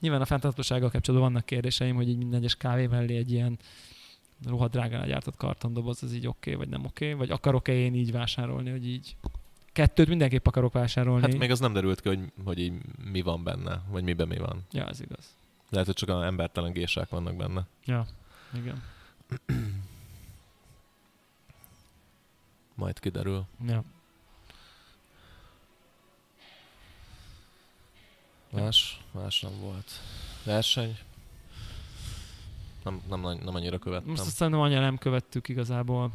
Nyilván 0.00 0.20
a 0.20 0.24
fenntarthatósággal 0.24 0.90
kapcsolatban 0.90 1.30
vannak 1.30 1.46
kérdéseim, 1.46 1.94
hogy 1.94 2.08
így 2.08 2.18
minden 2.18 2.38
egyes 2.38 2.54
kávé 2.54 2.86
mellé 2.86 3.16
egy 3.16 3.32
ilyen 3.32 3.58
rohadt 4.48 4.72
drágán 4.72 5.06
gyártott 5.06 5.36
kartondoboz, 5.36 6.02
az 6.02 6.14
így 6.14 6.26
oké, 6.26 6.52
okay, 6.52 6.54
vagy 6.54 6.68
nem 6.68 6.84
oké, 6.84 7.04
okay, 7.04 7.18
vagy 7.18 7.30
akarok-e 7.30 7.72
én 7.72 7.94
így 7.94 8.12
vásárolni, 8.12 8.70
hogy 8.70 8.88
így 8.88 9.16
kettőt 9.74 10.08
mindenképp 10.08 10.46
akarok 10.46 10.72
vásárolni. 10.72 11.22
Hát 11.30 11.38
még 11.38 11.50
az 11.50 11.60
nem 11.60 11.72
derült 11.72 12.00
ki, 12.00 12.08
hogy, 12.08 12.20
hogy 12.44 12.58
így 12.58 12.72
mi 13.10 13.22
van 13.22 13.44
benne, 13.44 13.82
vagy 13.88 14.02
miben 14.02 14.28
mi 14.28 14.38
van. 14.38 14.66
Ja, 14.72 14.88
ez 14.88 15.00
igaz. 15.00 15.34
Lehet, 15.68 15.86
hogy 15.86 15.96
csak 15.96 16.08
a 16.08 16.24
embertelen 16.24 16.72
gésák 16.72 17.08
vannak 17.08 17.36
benne. 17.36 17.66
Ja, 17.84 18.06
igen. 18.54 18.82
Majd 22.74 23.00
kiderül. 23.00 23.46
Ja. 23.66 23.84
Más, 28.50 29.00
más 29.10 29.40
nem 29.40 29.60
volt. 29.60 29.90
Verseny? 30.44 30.98
nem, 32.84 33.00
nem, 33.08 33.20
nem 33.20 33.54
annyira 33.54 33.78
követtem. 33.78 34.10
Most 34.10 34.20
azt 34.20 34.40
nem 34.40 34.60
annyira 34.60 34.80
nem 34.80 34.98
követtük 34.98 35.48
igazából. 35.48 36.12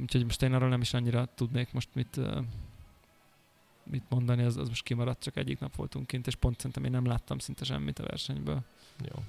Úgyhogy 0.00 0.24
most 0.24 0.42
én 0.42 0.52
arról 0.52 0.68
nem 0.68 0.80
is 0.80 0.94
annyira 0.94 1.28
tudnék 1.34 1.72
most 1.72 1.88
mit, 1.92 2.20
mit 3.82 4.02
mondani, 4.08 4.42
az, 4.42 4.56
az 4.56 4.68
most 4.68 4.82
kimaradt, 4.82 5.22
csak 5.22 5.36
egyik 5.36 5.58
nap 5.58 5.76
voltunk 5.76 6.06
kint, 6.06 6.26
és 6.26 6.34
pont 6.34 6.56
szerintem 6.56 6.84
én 6.84 6.90
nem 6.90 7.06
láttam 7.06 7.38
szinte 7.38 7.64
semmit 7.64 7.98
a 7.98 8.02
versenyből. 8.02 8.60
Jó. 8.98 9.22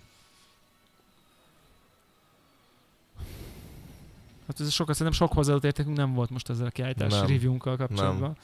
Hát 4.47 4.59
ez 4.59 4.71
sokat, 4.71 4.95
szerintem 4.95 5.27
sok 5.27 5.35
hozzáadott 5.35 5.63
értékünk 5.63 5.97
nem 5.97 6.13
volt 6.13 6.29
most 6.29 6.49
ezzel 6.49 6.65
a 6.65 6.69
kiállítási 6.69 7.15
Nem. 7.15 7.27
review-unkkal 7.27 7.77
kapcsolatban. 7.77 8.37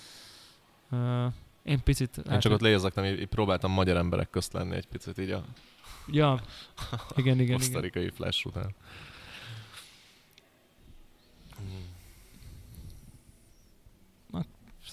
Uh, 0.89 1.33
én 1.63 1.83
picit... 1.83 2.17
Én 2.31 2.39
csak 2.39 2.51
ott 2.51 2.61
lézektem, 2.61 3.03
így, 3.05 3.19
így 3.19 3.27
próbáltam 3.27 3.71
magyar 3.71 3.97
emberek 3.97 4.29
közt 4.29 4.53
lenni 4.53 4.75
egy 4.75 4.87
picit 4.87 5.17
így 5.17 5.31
a 5.31 5.45
Ja, 6.07 6.41
igen, 7.15 7.33
igen, 7.33 7.39
igen. 7.39 7.57
kosztarikai 7.57 8.09
flash 8.09 8.45
után. 8.45 8.75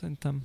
Szerintem 0.01 0.40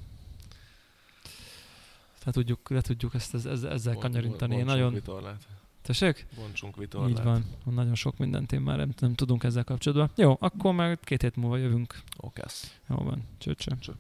le 2.25 2.31
tudjuk, 2.31 2.69
le 2.69 2.81
tudjuk 2.81 3.13
ezt, 3.13 3.33
ez, 3.33 3.45
ez, 3.45 3.63
ezzel 3.63 3.93
Bon- 3.93 4.05
kanyarintani. 4.05 4.55
Bontsunk 4.55 4.75
nagyon... 4.77 4.93
Vitorlát. 4.93 5.47
Tessék? 5.81 6.27
Bontsunk 6.35 6.75
vitorlát. 6.75 7.09
Így 7.09 7.23
van. 7.23 7.45
Nagyon 7.65 7.95
sok 7.95 8.17
mindent 8.17 8.51
én 8.51 8.61
már 8.61 8.77
nem, 8.77 8.93
nem 8.99 9.13
tudunk 9.13 9.43
ezzel 9.43 9.63
kapcsolatban. 9.63 10.09
Jó, 10.15 10.37
akkor 10.39 10.73
már 10.73 10.99
két 10.99 11.21
hét 11.21 11.35
múlva 11.35 11.57
jövünk. 11.57 12.01
Okász. 12.17 12.79
Jó 12.89 12.95
van. 12.95 13.23
Cső. 13.37 13.53
Cső. 13.53 13.93